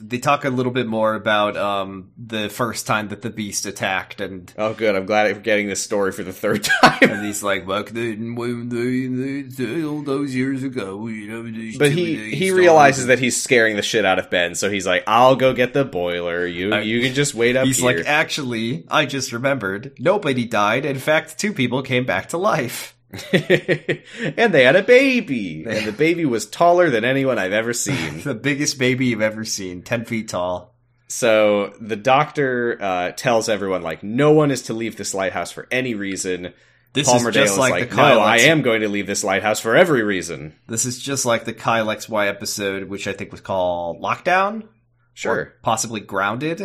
they 0.00 0.18
talk 0.18 0.44
a 0.44 0.50
little 0.50 0.72
bit 0.72 0.86
more 0.86 1.14
about 1.14 1.56
um 1.56 2.10
the 2.16 2.48
first 2.48 2.86
time 2.86 3.08
that 3.08 3.22
the 3.22 3.30
beast 3.30 3.66
attacked, 3.66 4.20
and 4.20 4.52
Oh, 4.58 4.74
good. 4.74 4.94
I'm 4.96 5.06
glad 5.06 5.26
I'm 5.28 5.42
getting 5.42 5.66
this 5.68 5.82
story 5.82 6.12
for 6.12 6.22
the 6.22 6.32
third 6.32 6.64
time. 6.82 6.98
and 7.02 7.24
he's 7.24 7.42
like, 7.42 7.66
"Back 7.66 7.86
then, 7.90 8.34
when 8.34 8.68
they, 8.68 9.42
they, 9.42 9.84
all 9.84 10.02
those 10.02 10.34
years 10.34 10.62
ago, 10.62 11.06
you 11.08 11.26
know." 11.28 11.76
But 11.78 11.92
he 11.92 12.34
he 12.34 12.50
realizes 12.50 13.06
that 13.06 13.18
he's 13.18 13.40
scaring 13.40 13.76
the 13.76 13.82
shit 13.82 14.04
out 14.04 14.18
of 14.18 14.30
Ben, 14.30 14.54
so 14.54 14.70
he's 14.70 14.86
like, 14.86 15.04
"I'll 15.06 15.36
go 15.36 15.52
get 15.52 15.72
the 15.74 15.84
boiler. 15.84 16.46
You 16.46 16.72
I- 16.74 16.80
you 16.80 17.00
can 17.02 17.14
just 17.14 17.34
wait 17.34 17.56
up 17.56 17.66
He's 17.66 17.78
here." 17.78 17.96
like, 17.98 18.06
actually, 18.06 18.84
I 18.90 19.06
just 19.06 19.32
remembered. 19.32 19.92
Nobody 19.98 20.44
died. 20.46 20.84
In 20.84 20.98
fact, 20.98 21.38
two 21.38 21.52
people 21.52 21.82
came 21.82 22.04
back 22.04 22.30
to 22.30 22.38
life. 22.38 22.94
and 23.32 24.54
they 24.54 24.64
had 24.64 24.76
a 24.76 24.82
baby, 24.82 25.64
and 25.66 25.86
the 25.86 25.92
baby 25.92 26.24
was 26.24 26.46
taller 26.46 26.90
than 26.90 27.04
anyone 27.04 27.38
I've 27.38 27.52
ever 27.52 27.72
seen. 27.72 28.20
The 28.30 28.34
biggest 28.34 28.78
baby 28.78 29.06
you've 29.06 29.20
ever 29.22 29.44
seen, 29.44 29.82
10 29.82 30.04
feet 30.04 30.28
tall. 30.28 30.74
so 31.08 31.74
the 31.80 31.96
doctor 31.96 32.78
uh, 32.80 33.10
tells 33.12 33.48
everyone 33.48 33.82
like, 33.82 34.02
no 34.02 34.32
one 34.32 34.50
is 34.50 34.62
to 34.62 34.74
leave 34.74 34.96
this 34.96 35.14
lighthouse 35.14 35.50
for 35.50 35.66
any 35.70 35.94
reason. 35.94 36.52
This 36.92 37.08
Palmerdale 37.08 37.28
is 37.28 37.34
just 37.34 37.58
like, 37.58 37.70
like, 37.72 37.90
the 37.90 37.96
no, 37.96 38.02
Kyle 38.02 38.20
I 38.20 38.38
am 38.38 38.62
going 38.62 38.80
to 38.82 38.88
leave 38.88 39.06
this 39.06 39.22
lighthouse 39.24 39.60
for 39.60 39.76
every 39.76 40.02
reason. 40.02 40.54
This 40.66 40.86
is 40.86 40.98
just 41.00 41.24
like 41.24 41.44
the 41.44 41.52
Kyle 41.52 41.86
XY 41.86 42.28
episode, 42.28 42.84
which 42.88 43.06
I 43.06 43.12
think 43.12 43.30
was 43.32 43.40
called 43.40 44.00
Lockdown? 44.02 44.66
Sure, 45.14 45.32
Or 45.34 45.54
possibly 45.62 46.00
Grounded. 46.00 46.60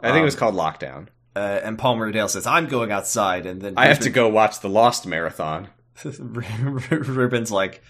I 0.00 0.08
think 0.12 0.22
it 0.22 0.24
was 0.24 0.34
Um, 0.34 0.38
called 0.40 0.54
Lockdown. 0.54 1.08
Uh, 1.36 1.60
and 1.62 1.78
Palmerdale 1.78 2.28
says, 2.30 2.46
I'm 2.46 2.66
going 2.66 2.90
outside. 2.90 3.46
And 3.46 3.60
then 3.60 3.74
I 3.76 3.86
have 3.86 4.00
to 4.00 4.10
go 4.10 4.28
watch 4.28 4.60
the 4.60 4.68
Lost 4.68 5.06
marathon. 5.06 5.68
Reuben's 6.04 7.50
like, 7.50 7.82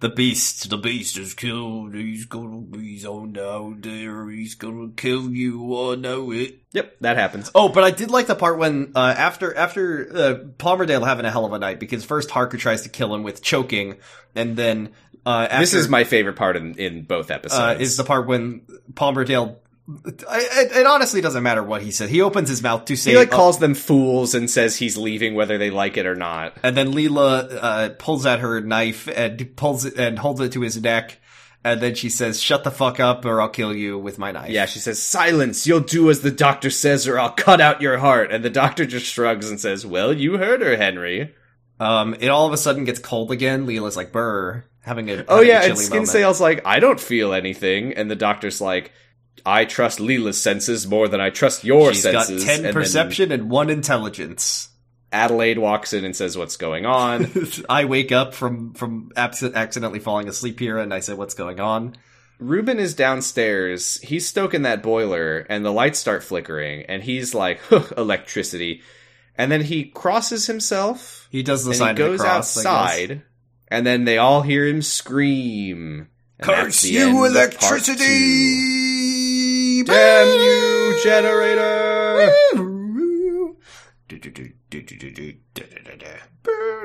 the 0.00 0.08
beast, 0.08 0.70
the 0.70 0.78
beast 0.78 1.18
is 1.18 1.34
killed. 1.34 1.94
He's 1.94 2.24
gonna, 2.24 2.64
he's 2.78 3.04
on 3.04 3.36
out 3.38 3.82
there. 3.82 4.28
He's 4.30 4.54
gonna 4.54 4.90
kill 4.96 5.30
you. 5.30 5.92
I 5.92 5.96
know 5.96 6.32
it. 6.32 6.60
Yep, 6.72 6.96
that 7.00 7.16
happens. 7.16 7.50
Oh, 7.54 7.68
but 7.68 7.84
I 7.84 7.90
did 7.90 8.10
like 8.10 8.26
the 8.26 8.34
part 8.34 8.58
when 8.58 8.92
uh, 8.94 9.14
after 9.16 9.54
after 9.54 10.08
uh, 10.16 10.34
Palmerdale 10.56 11.06
having 11.06 11.26
a 11.26 11.30
hell 11.30 11.44
of 11.44 11.52
a 11.52 11.58
night 11.58 11.78
because 11.80 12.04
first 12.04 12.30
Harker 12.30 12.56
tries 12.56 12.82
to 12.82 12.88
kill 12.88 13.14
him 13.14 13.22
with 13.22 13.42
choking, 13.42 13.96
and 14.34 14.56
then 14.56 14.90
uh, 15.24 15.46
after, 15.50 15.58
this 15.58 15.74
is 15.74 15.88
my 15.88 16.04
favorite 16.04 16.36
part 16.36 16.56
in, 16.56 16.74
in 16.76 17.02
both 17.02 17.30
episodes. 17.30 17.80
uh, 17.80 17.82
is 17.82 17.96
the 17.96 18.04
part 18.04 18.26
when 18.26 18.62
Palmerdale. 18.92 19.56
It, 19.88 20.22
it 20.28 20.86
honestly 20.86 21.20
doesn't 21.20 21.42
matter 21.42 21.62
what 21.62 21.82
he 21.82 21.90
said. 21.90 22.08
He 22.08 22.22
opens 22.22 22.48
his 22.48 22.62
mouth 22.62 22.84
to 22.84 22.96
say, 22.96 23.10
he 23.10 23.16
like 23.16 23.32
uh, 23.32 23.36
calls 23.36 23.58
them 23.58 23.74
fools 23.74 24.34
and 24.34 24.48
says 24.48 24.76
he's 24.76 24.96
leaving 24.96 25.34
whether 25.34 25.58
they 25.58 25.70
like 25.70 25.96
it 25.96 26.06
or 26.06 26.14
not. 26.14 26.56
and 26.62 26.76
then 26.76 26.92
Leela 26.92 27.58
uh, 27.60 27.88
pulls 27.98 28.24
out 28.24 28.40
her 28.40 28.60
knife 28.60 29.08
and 29.08 29.56
pulls 29.56 29.84
it 29.84 29.98
and 29.98 30.18
holds 30.18 30.40
it 30.40 30.52
to 30.52 30.60
his 30.60 30.80
neck, 30.80 31.18
and 31.64 31.80
then 31.80 31.94
she 31.96 32.10
says, 32.10 32.40
"Shut 32.40 32.62
the 32.62 32.70
fuck 32.70 33.00
up, 33.00 33.24
or 33.24 33.40
I'll 33.40 33.48
kill 33.48 33.74
you 33.74 33.98
with 33.98 34.18
my 34.18 34.30
knife." 34.30 34.50
Yeah, 34.50 34.66
she 34.66 34.78
says, 34.78 35.02
"Silence! 35.02 35.66
You'll 35.66 35.80
do 35.80 36.10
as 36.10 36.20
the 36.20 36.30
doctor 36.30 36.70
says, 36.70 37.08
or 37.08 37.18
I'll 37.18 37.32
cut 37.32 37.60
out 37.60 37.82
your 37.82 37.98
heart." 37.98 38.30
And 38.30 38.44
the 38.44 38.50
doctor 38.50 38.86
just 38.86 39.06
shrugs 39.06 39.50
and 39.50 39.60
says, 39.60 39.84
"Well, 39.84 40.12
you 40.12 40.38
heard 40.38 40.62
her, 40.62 40.76
Henry." 40.76 41.34
Um, 41.80 42.14
it 42.20 42.28
all 42.28 42.46
of 42.46 42.52
a 42.52 42.56
sudden 42.56 42.84
gets 42.84 43.00
cold 43.00 43.32
again. 43.32 43.66
Leela's 43.66 43.96
like, 43.96 44.12
"Brr," 44.12 44.64
having 44.80 45.10
a 45.10 45.24
Oh 45.28 45.36
having 45.36 45.48
a 45.48 45.52
yeah, 45.52 45.58
and 45.62 45.72
chilly 45.72 45.84
Skin 45.84 45.96
moment. 45.96 46.08
Sale's 46.08 46.40
like, 46.40 46.64
"I 46.64 46.78
don't 46.78 47.00
feel 47.00 47.32
anything," 47.32 47.94
and 47.94 48.08
the 48.08 48.16
doctor's 48.16 48.60
like, 48.60 48.92
"I 49.44 49.64
trust 49.64 50.00
Leela's 50.00 50.40
senses 50.40 50.86
more 50.86 51.08
than 51.08 51.20
I 51.20 51.30
trust 51.30 51.64
your 51.64 51.92
She's 51.92 52.02
senses." 52.02 52.44
got 52.44 52.52
ten 52.52 52.64
And 52.66 52.74
perception 52.74 53.32
and 53.32 53.50
one 53.50 53.70
intelligence. 53.70 54.68
Adelaide 55.12 55.58
walks 55.58 55.92
in 55.92 56.04
and 56.04 56.16
says, 56.16 56.38
"What's 56.38 56.56
going 56.56 56.86
on?" 56.86 57.30
I 57.68 57.84
wake 57.84 58.12
up 58.12 58.34
from 58.34 58.72
from 58.74 59.10
abs- 59.16 59.42
accidentally 59.42 60.00
falling 60.00 60.28
asleep 60.28 60.58
here, 60.58 60.78
and 60.78 60.92
I 60.92 61.00
say, 61.00 61.14
"What's 61.14 61.34
going 61.34 61.60
on?" 61.60 61.96
Reuben 62.38 62.78
is 62.78 62.94
downstairs. 62.94 64.00
He's 64.00 64.26
stoking 64.26 64.62
that 64.62 64.82
boiler, 64.82 65.46
and 65.48 65.64
the 65.64 65.70
lights 65.70 65.98
start 65.98 66.24
flickering, 66.24 66.84
and 66.86 67.02
he's 67.02 67.34
like, 67.34 67.60
"Electricity." 67.96 68.82
And 69.36 69.50
then 69.50 69.62
he 69.62 69.84
crosses 69.84 70.46
himself. 70.46 71.28
He 71.30 71.42
does 71.42 71.64
the 71.64 71.74
sign 71.74 71.96
he 71.96 72.02
of 72.02 72.10
the 72.10 72.16
goes 72.16 72.20
cross. 72.20 72.56
Outside, 72.58 73.22
and 73.68 73.86
then 73.86 74.04
they 74.04 74.18
all 74.18 74.42
hear 74.42 74.66
him 74.66 74.82
scream. 74.82 76.08
Curse 76.40 76.84
you, 76.84 77.00
end 77.00 77.16
part 77.16 77.30
two. 77.32 77.36
electricity! 77.38 78.91
Damn 79.92 80.40
you, 80.40 81.00
generator! 81.04 82.32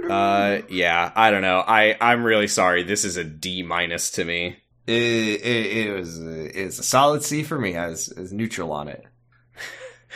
Uh, 0.10 0.62
yeah, 0.70 1.12
I 1.16 1.32
don't 1.32 1.42
know. 1.42 1.64
I 1.66 1.96
I'm 2.02 2.24
really 2.24 2.48
sorry. 2.50 2.84
This 2.84 3.06
is 3.06 3.16
a 3.16 3.24
D 3.24 3.64
minus 3.64 4.12
to 4.12 4.26
me. 4.26 4.58
It, 4.88 4.94
it, 4.94 5.88
it 5.88 5.94
was 5.94 6.20
a, 6.20 6.62
it 6.62 6.66
was 6.66 6.80
a 6.80 6.84
solid 6.84 7.24
C 7.24 7.44
for 7.44 7.58
me. 7.58 7.78
I 7.78 7.88
was, 7.88 8.12
I 8.16 8.22
was 8.22 8.34
neutral 8.34 8.72
on 8.74 8.90
it. 8.90 9.06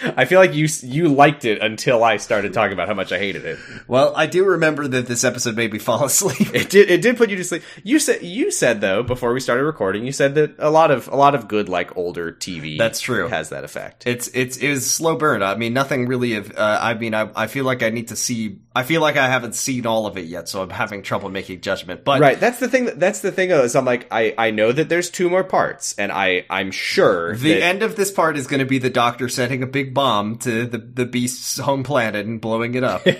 I 0.03 0.25
feel 0.25 0.39
like 0.39 0.53
you 0.53 0.67
you 0.83 1.07
liked 1.09 1.45
it 1.45 1.61
until 1.61 2.03
I 2.03 2.17
started 2.17 2.53
talking 2.53 2.73
about 2.73 2.87
how 2.87 2.93
much 2.93 3.11
I 3.11 3.19
hated 3.19 3.45
it. 3.45 3.59
Well, 3.87 4.13
I 4.15 4.25
do 4.25 4.45
remember 4.45 4.87
that 4.87 5.07
this 5.07 5.23
episode 5.23 5.55
made 5.55 5.71
me 5.73 5.79
fall 5.79 6.03
asleep. 6.11 6.53
It 6.53 6.69
did 6.69 6.89
it 6.89 7.01
did 7.01 7.17
put 7.17 7.29
you 7.29 7.37
to 7.37 7.43
sleep. 7.43 7.63
You 7.83 7.99
said 7.99 8.23
you 8.23 8.51
said 8.51 8.81
though 8.81 9.03
before 9.03 9.33
we 9.33 9.39
started 9.39 9.63
recording, 9.63 10.05
you 10.05 10.11
said 10.11 10.35
that 10.35 10.55
a 10.59 10.69
lot 10.69 10.91
of 10.91 11.07
a 11.07 11.15
lot 11.15 11.35
of 11.35 11.47
good 11.47 11.69
like 11.69 11.95
older 11.97 12.31
TV 12.31 12.77
That's 12.77 12.99
true. 12.99 13.27
has 13.27 13.49
that 13.49 13.63
effect. 13.63 14.07
It's 14.07 14.27
it's 14.29 14.57
it 14.57 14.69
was 14.69 14.89
slow 14.89 15.15
burn. 15.15 15.43
I 15.43 15.55
mean, 15.55 15.73
nothing 15.73 16.07
really. 16.07 16.35
Of, 16.35 16.51
uh, 16.57 16.79
I 16.81 16.93
mean, 16.95 17.13
I 17.13 17.29
I 17.35 17.47
feel 17.47 17.65
like 17.65 17.83
I 17.83 17.89
need 17.89 18.07
to 18.09 18.15
see. 18.15 18.59
I 18.75 18.83
feel 18.83 19.01
like 19.01 19.17
I 19.17 19.27
haven't 19.27 19.55
seen 19.55 19.85
all 19.85 20.05
of 20.05 20.17
it 20.17 20.25
yet, 20.25 20.47
so 20.47 20.61
I'm 20.61 20.69
having 20.69 21.01
trouble 21.01 21.29
making 21.29 21.59
judgment. 21.61 22.05
But 22.05 22.21
Right, 22.21 22.39
that's 22.39 22.59
the 22.59 22.69
thing. 22.69 22.85
That, 22.85 22.99
that's 22.99 23.19
the 23.19 23.31
thing. 23.31 23.49
Though, 23.49 23.63
is 23.63 23.75
I'm 23.75 23.83
like, 23.85 24.07
I, 24.11 24.33
I 24.37 24.51
know 24.51 24.71
that 24.71 24.87
there's 24.89 25.09
two 25.09 25.29
more 25.29 25.43
parts, 25.43 25.93
and 25.97 26.11
I 26.11 26.45
I'm 26.49 26.71
sure 26.71 27.35
the 27.35 27.53
that- 27.53 27.63
end 27.63 27.83
of 27.83 27.95
this 27.95 28.11
part 28.11 28.37
is 28.37 28.47
going 28.47 28.59
to 28.61 28.65
be 28.65 28.77
the 28.77 28.89
Doctor 28.89 29.27
sending 29.29 29.61
a 29.63 29.67
big 29.67 29.90
bomb 29.93 30.37
to 30.39 30.65
the 30.65 30.77
the 30.77 31.05
beast's 31.05 31.57
home 31.59 31.83
planet 31.83 32.25
and 32.25 32.41
blowing 32.41 32.75
it 32.75 32.83
up. 32.83 33.05
we 33.05 33.13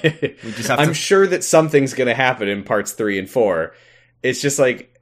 just 0.55 0.67
have 0.67 0.79
I'm 0.79 0.89
to. 0.89 0.93
sure 0.93 1.27
that 1.27 1.43
something's 1.43 1.93
going 1.93 2.07
to 2.07 2.13
happen 2.13 2.47
in 2.47 2.63
parts 2.63 2.93
three 2.93 3.19
and 3.19 3.29
four. 3.29 3.73
It's 4.23 4.41
just 4.41 4.59
like, 4.59 4.99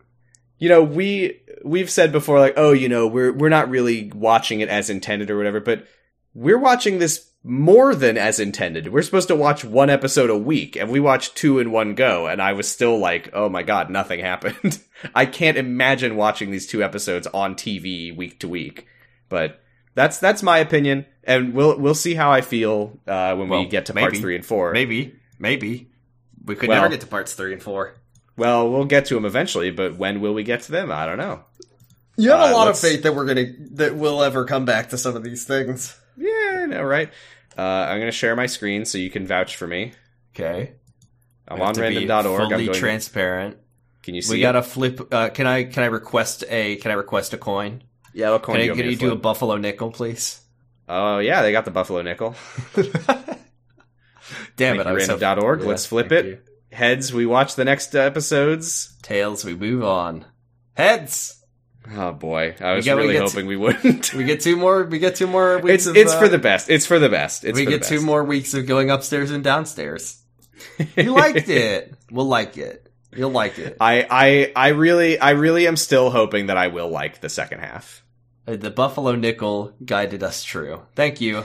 you 0.57 0.69
know, 0.69 0.83
we 0.83 1.41
we've 1.63 1.89
said 1.89 2.11
before, 2.11 2.39
like, 2.39 2.53
oh, 2.57 2.71
you 2.71 2.89
know, 2.89 3.07
we're 3.07 3.33
we're 3.33 3.49
not 3.49 3.69
really 3.69 4.11
watching 4.13 4.61
it 4.61 4.69
as 4.69 4.89
intended 4.89 5.29
or 5.29 5.37
whatever, 5.37 5.59
but 5.59 5.85
we're 6.33 6.59
watching 6.59 6.99
this 6.99 7.31
more 7.43 7.95
than 7.95 8.17
as 8.17 8.39
intended. 8.39 8.89
We're 8.89 9.01
supposed 9.01 9.29
to 9.29 9.35
watch 9.35 9.63
one 9.63 9.89
episode 9.89 10.29
a 10.29 10.37
week, 10.37 10.75
and 10.75 10.89
we 10.89 10.99
watched 10.99 11.35
two 11.35 11.59
in 11.59 11.71
one 11.71 11.95
go, 11.95 12.27
and 12.27 12.41
I 12.41 12.53
was 12.53 12.67
still 12.67 12.97
like, 12.99 13.29
oh 13.33 13.49
my 13.49 13.63
god, 13.63 13.89
nothing 13.89 14.19
happened. 14.21 14.79
I 15.15 15.25
can't 15.25 15.57
imagine 15.57 16.15
watching 16.15 16.51
these 16.51 16.67
two 16.67 16.83
episodes 16.83 17.27
on 17.27 17.55
TV 17.55 18.15
week 18.15 18.39
to 18.39 18.47
week, 18.47 18.87
but. 19.29 19.61
That's 19.99 20.17
that's 20.17 20.41
my 20.41 20.59
opinion, 20.59 21.05
and 21.25 21.53
we'll 21.53 21.77
we'll 21.77 21.93
see 21.93 22.13
how 22.13 22.31
I 22.31 22.39
feel 22.39 22.97
uh, 23.05 23.35
when 23.35 23.49
Well, 23.49 23.59
we 23.59 23.65
get 23.67 23.87
to 23.87 23.93
maybe. 23.93 24.03
parts 24.05 24.19
three 24.21 24.35
and 24.37 24.45
four. 24.45 24.71
maybe 24.71 25.13
maybe 25.37 25.89
we 26.45 26.55
could 26.55 26.69
Well- 26.69 26.77
never 26.81 26.89
get 26.89 27.01
to 27.01 27.07
parts 27.07 27.33
three 27.33 27.51
and 27.51 27.61
four. 27.61 27.95
Well, 28.37 28.71
we'll 28.71 28.85
get 28.85 29.07
to 29.07 29.15
them 29.15 29.25
eventually, 29.25 29.71
but 29.71 29.97
when 29.97 30.21
will 30.21 30.33
we 30.33 30.43
get 30.43 30.61
to 30.61 30.71
them? 30.71 30.89
I 30.89 31.05
don't 31.05 31.17
know. 31.17 31.43
You 32.15 32.29
have 32.31 32.39
Uh, 32.39 32.43
a 32.43 32.55
lot 32.55 32.61
of 32.69 32.75
let's- 32.75 32.81
faith 32.81 33.03
that 33.03 33.13
we're 33.13 33.25
gonna 33.25 33.47
that 33.71 33.95
we'll 33.95 34.23
ever 34.23 34.45
come 34.45 34.63
back 34.63 34.89
to 34.91 34.97
some 34.97 35.17
of 35.17 35.23
these 35.25 35.43
things. 35.43 35.97
Yeah, 36.15 36.61
I 36.63 36.65
know, 36.67 36.83
right? 36.83 37.09
Uh, 37.57 37.61
I'm 37.61 37.97
going 37.99 38.07
to 38.11 38.17
share 38.17 38.37
my 38.37 38.45
screen 38.45 38.85
so 38.85 38.97
you 38.97 39.09
can 39.09 39.27
vouch 39.27 39.57
for 39.57 39.67
me. 39.67 39.91
Okay, 40.33 40.71
I'm 41.45 41.61
on 41.61 41.73
random.org. 41.73 42.25
I'm 42.41 42.49
Fully 42.49 42.65
going, 42.67 42.79
transparent. 42.79 43.57
can 44.01 44.15
you 44.15 44.21
see? 44.21 44.35
We 44.35 44.39
it? 44.39 44.43
gotta 44.43 44.63
flip. 44.63 45.13
Uh, 45.13 45.27
can 45.27 45.45
I 45.45 45.65
can 45.65 45.83
I 45.83 45.87
request 45.87 46.45
a 46.49 46.77
can 46.77 46.91
I 46.91 46.93
request 46.93 47.33
a 47.33 47.37
coin? 47.37 47.83
Yeah. 48.13 48.31
What 48.31 48.41
coin 48.43 48.55
Can 48.55 48.61
do 48.61 48.67
you 48.67 48.75
can 48.75 48.85
you 48.89 48.95
do 48.95 49.11
a 49.11 49.15
buffalo 49.15 49.57
nickel, 49.57 49.91
please? 49.91 50.41
Oh 50.87 51.19
yeah, 51.19 51.41
they 51.43 51.51
got 51.51 51.65
the 51.65 51.71
Buffalo 51.71 52.01
nickel. 52.01 52.35
Damn 52.75 52.85
Thank 54.77 54.81
it! 54.81 54.87
I 54.87 54.93
so- 55.05 55.17
Let's 55.67 55.85
flip 55.85 56.09
thank 56.09 56.25
it. 56.25 56.27
you. 56.27 56.39
Heads, 56.71 57.13
we 57.13 57.25
watch 57.25 57.55
the 57.55 57.65
next 57.65 57.95
uh, 57.95 57.99
episodes. 57.99 58.95
Tails, 59.01 59.43
we 59.45 59.55
move 59.55 59.83
on. 59.83 60.25
Heads. 60.73 61.35
Oh 61.91 62.11
boy, 62.11 62.55
I 62.59 62.73
was 62.73 62.85
we 62.85 62.91
really 62.91 63.13
get 63.13 63.23
hoping 63.23 63.47
we 63.47 63.57
wouldn't. 63.57 64.13
We 64.13 64.23
get 64.23 64.41
two 64.41 64.55
more. 64.55 64.83
We 64.83 64.99
get 64.99 65.15
two 65.15 65.27
more 65.27 65.57
weeks. 65.59 65.75
it's 65.75 65.85
of, 65.87 65.97
it's 65.97 66.13
uh, 66.13 66.19
for 66.19 66.27
the 66.27 66.37
best. 66.37 66.69
It's 66.69 66.85
for 66.85 66.99
the 66.99 67.09
best. 67.09 67.45
It's 67.45 67.57
we 67.57 67.65
get 67.65 67.81
the 67.83 67.87
two 67.87 68.01
more 68.01 68.23
weeks 68.23 68.53
of 68.53 68.67
going 68.67 68.91
upstairs 68.91 69.31
and 69.31 69.43
downstairs. 69.43 70.21
You 70.97 71.13
liked 71.13 71.47
it. 71.49 71.93
We'll 72.11 72.27
like 72.27 72.57
it. 72.57 72.88
You'll 73.15 73.31
like 73.31 73.57
it. 73.57 73.77
I 73.79 74.05
I 74.09 74.51
I 74.55 74.67
really 74.69 75.19
I 75.19 75.31
really 75.31 75.67
am 75.67 75.77
still 75.77 76.09
hoping 76.09 76.47
that 76.47 76.57
I 76.57 76.67
will 76.67 76.89
like 76.89 77.21
the 77.21 77.29
second 77.29 77.59
half. 77.59 78.03
The 78.45 78.71
Buffalo 78.71 79.15
Nickel 79.15 79.73
guided 79.83 80.23
us 80.23 80.43
true. 80.43 80.81
Thank 80.95 81.21
you. 81.21 81.43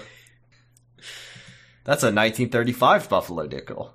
That's 1.84 2.02
a 2.02 2.08
1935 2.08 3.08
Buffalo 3.08 3.44
Nickel. 3.44 3.94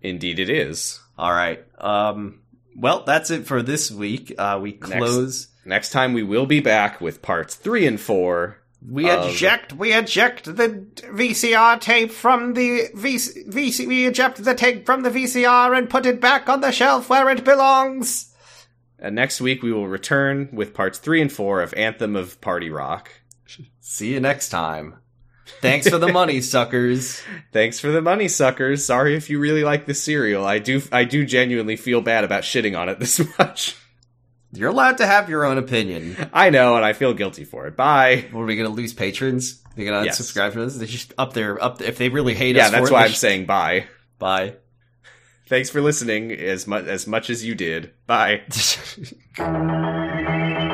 Indeed, 0.00 0.38
it 0.38 0.50
is. 0.50 1.00
All 1.18 1.32
right. 1.32 1.64
Um. 1.78 2.40
Well, 2.74 3.04
that's 3.04 3.30
it 3.30 3.46
for 3.46 3.62
this 3.62 3.90
week. 3.90 4.34
Uh, 4.38 4.58
we 4.62 4.72
close. 4.72 5.48
Next 5.64 5.90
time 5.90 6.14
we 6.14 6.22
will 6.22 6.46
be 6.46 6.60
back 6.60 7.00
with 7.00 7.22
parts 7.22 7.54
three 7.54 7.86
and 7.86 8.00
four. 8.00 8.61
We 8.88 9.08
Of- 9.08 9.30
Eject, 9.30 9.72
we 9.74 9.92
eject 9.92 10.44
the 10.44 10.86
VCR 10.96 11.80
tape 11.80 12.10
from 12.10 12.54
the 12.54 12.88
VC, 12.94 13.48
VC, 13.48 13.86
we 13.86 14.06
eject 14.06 14.42
the 14.42 14.54
tape 14.54 14.84
from 14.86 15.02
the 15.02 15.10
VCR 15.10 15.76
and 15.76 15.88
put 15.88 16.04
it 16.04 16.20
back 16.20 16.48
on 16.48 16.60
the 16.62 16.72
shelf 16.72 17.08
where 17.08 17.28
it 17.30 17.44
belongs. 17.44 18.34
And 18.98 19.14
next 19.14 19.40
week 19.40 19.62
we 19.62 19.72
will 19.72 19.88
return 19.88 20.48
with 20.52 20.74
parts 20.74 20.98
three 20.98 21.20
and 21.20 21.30
four 21.32 21.62
of 21.62 21.72
Anthem 21.74 22.16
of 22.16 22.40
Party 22.40 22.70
Rock. 22.70 23.10
See 23.80 24.14
you 24.14 24.20
next 24.20 24.48
time. 24.48 24.96
Thanks 25.60 25.88
for 25.88 25.98
the 25.98 26.12
money, 26.12 26.40
suckers. 26.40 27.20
Thanks 27.52 27.78
for 27.78 27.88
the 27.88 28.00
money, 28.02 28.28
suckers. 28.28 28.84
Sorry 28.84 29.14
if 29.16 29.28
you 29.28 29.38
really 29.38 29.64
like 29.64 29.86
this 29.86 30.02
serial. 30.02 30.44
I 30.44 30.58
do 30.58 30.80
I 30.90 31.04
do 31.04 31.24
genuinely 31.26 31.76
feel 31.76 32.00
bad 32.00 32.24
about 32.24 32.42
shitting 32.42 32.78
on 32.78 32.88
it 32.88 32.98
this 33.00 33.20
much. 33.38 33.76
You're 34.52 34.68
allowed 34.70 34.98
to 34.98 35.06
have 35.06 35.28
your 35.30 35.44
own 35.44 35.56
opinion. 35.58 36.16
I 36.32 36.50
know, 36.50 36.76
and 36.76 36.84
I 36.84 36.92
feel 36.92 37.14
guilty 37.14 37.44
for 37.44 37.66
it. 37.66 37.76
Bye. 37.76 38.26
What, 38.32 38.42
are 38.42 38.44
we 38.44 38.56
gonna 38.56 38.68
lose 38.68 38.92
patrons? 38.92 39.62
They're 39.74 39.86
gonna 39.86 40.04
Yes. 40.04 40.20
unsubscribe 40.20 40.52
to 40.52 40.64
us? 40.64 40.76
They 40.76 40.84
just 40.86 41.14
up 41.16 41.32
there, 41.32 41.62
up. 41.62 41.80
If 41.80 41.96
they 41.98 42.10
really 42.10 42.34
hate 42.34 42.56
Yeah, 42.56 42.66
us, 42.66 42.72
yeah, 42.72 42.78
that's 42.78 42.90
it, 42.90 42.92
why 42.92 43.02
I'm 43.04 43.08
should- 43.08 43.16
saying 43.18 43.46
bye. 43.46 43.86
bye. 44.18 44.54
Thanks 45.48 45.70
for 45.70 45.80
listening 45.80 46.32
as 46.32 46.66
much 46.66 46.84
as 46.86 47.06
much 47.06 47.28
as 47.30 47.44
you 47.44 47.54
did. 47.54 47.92
Bye. 48.06 48.42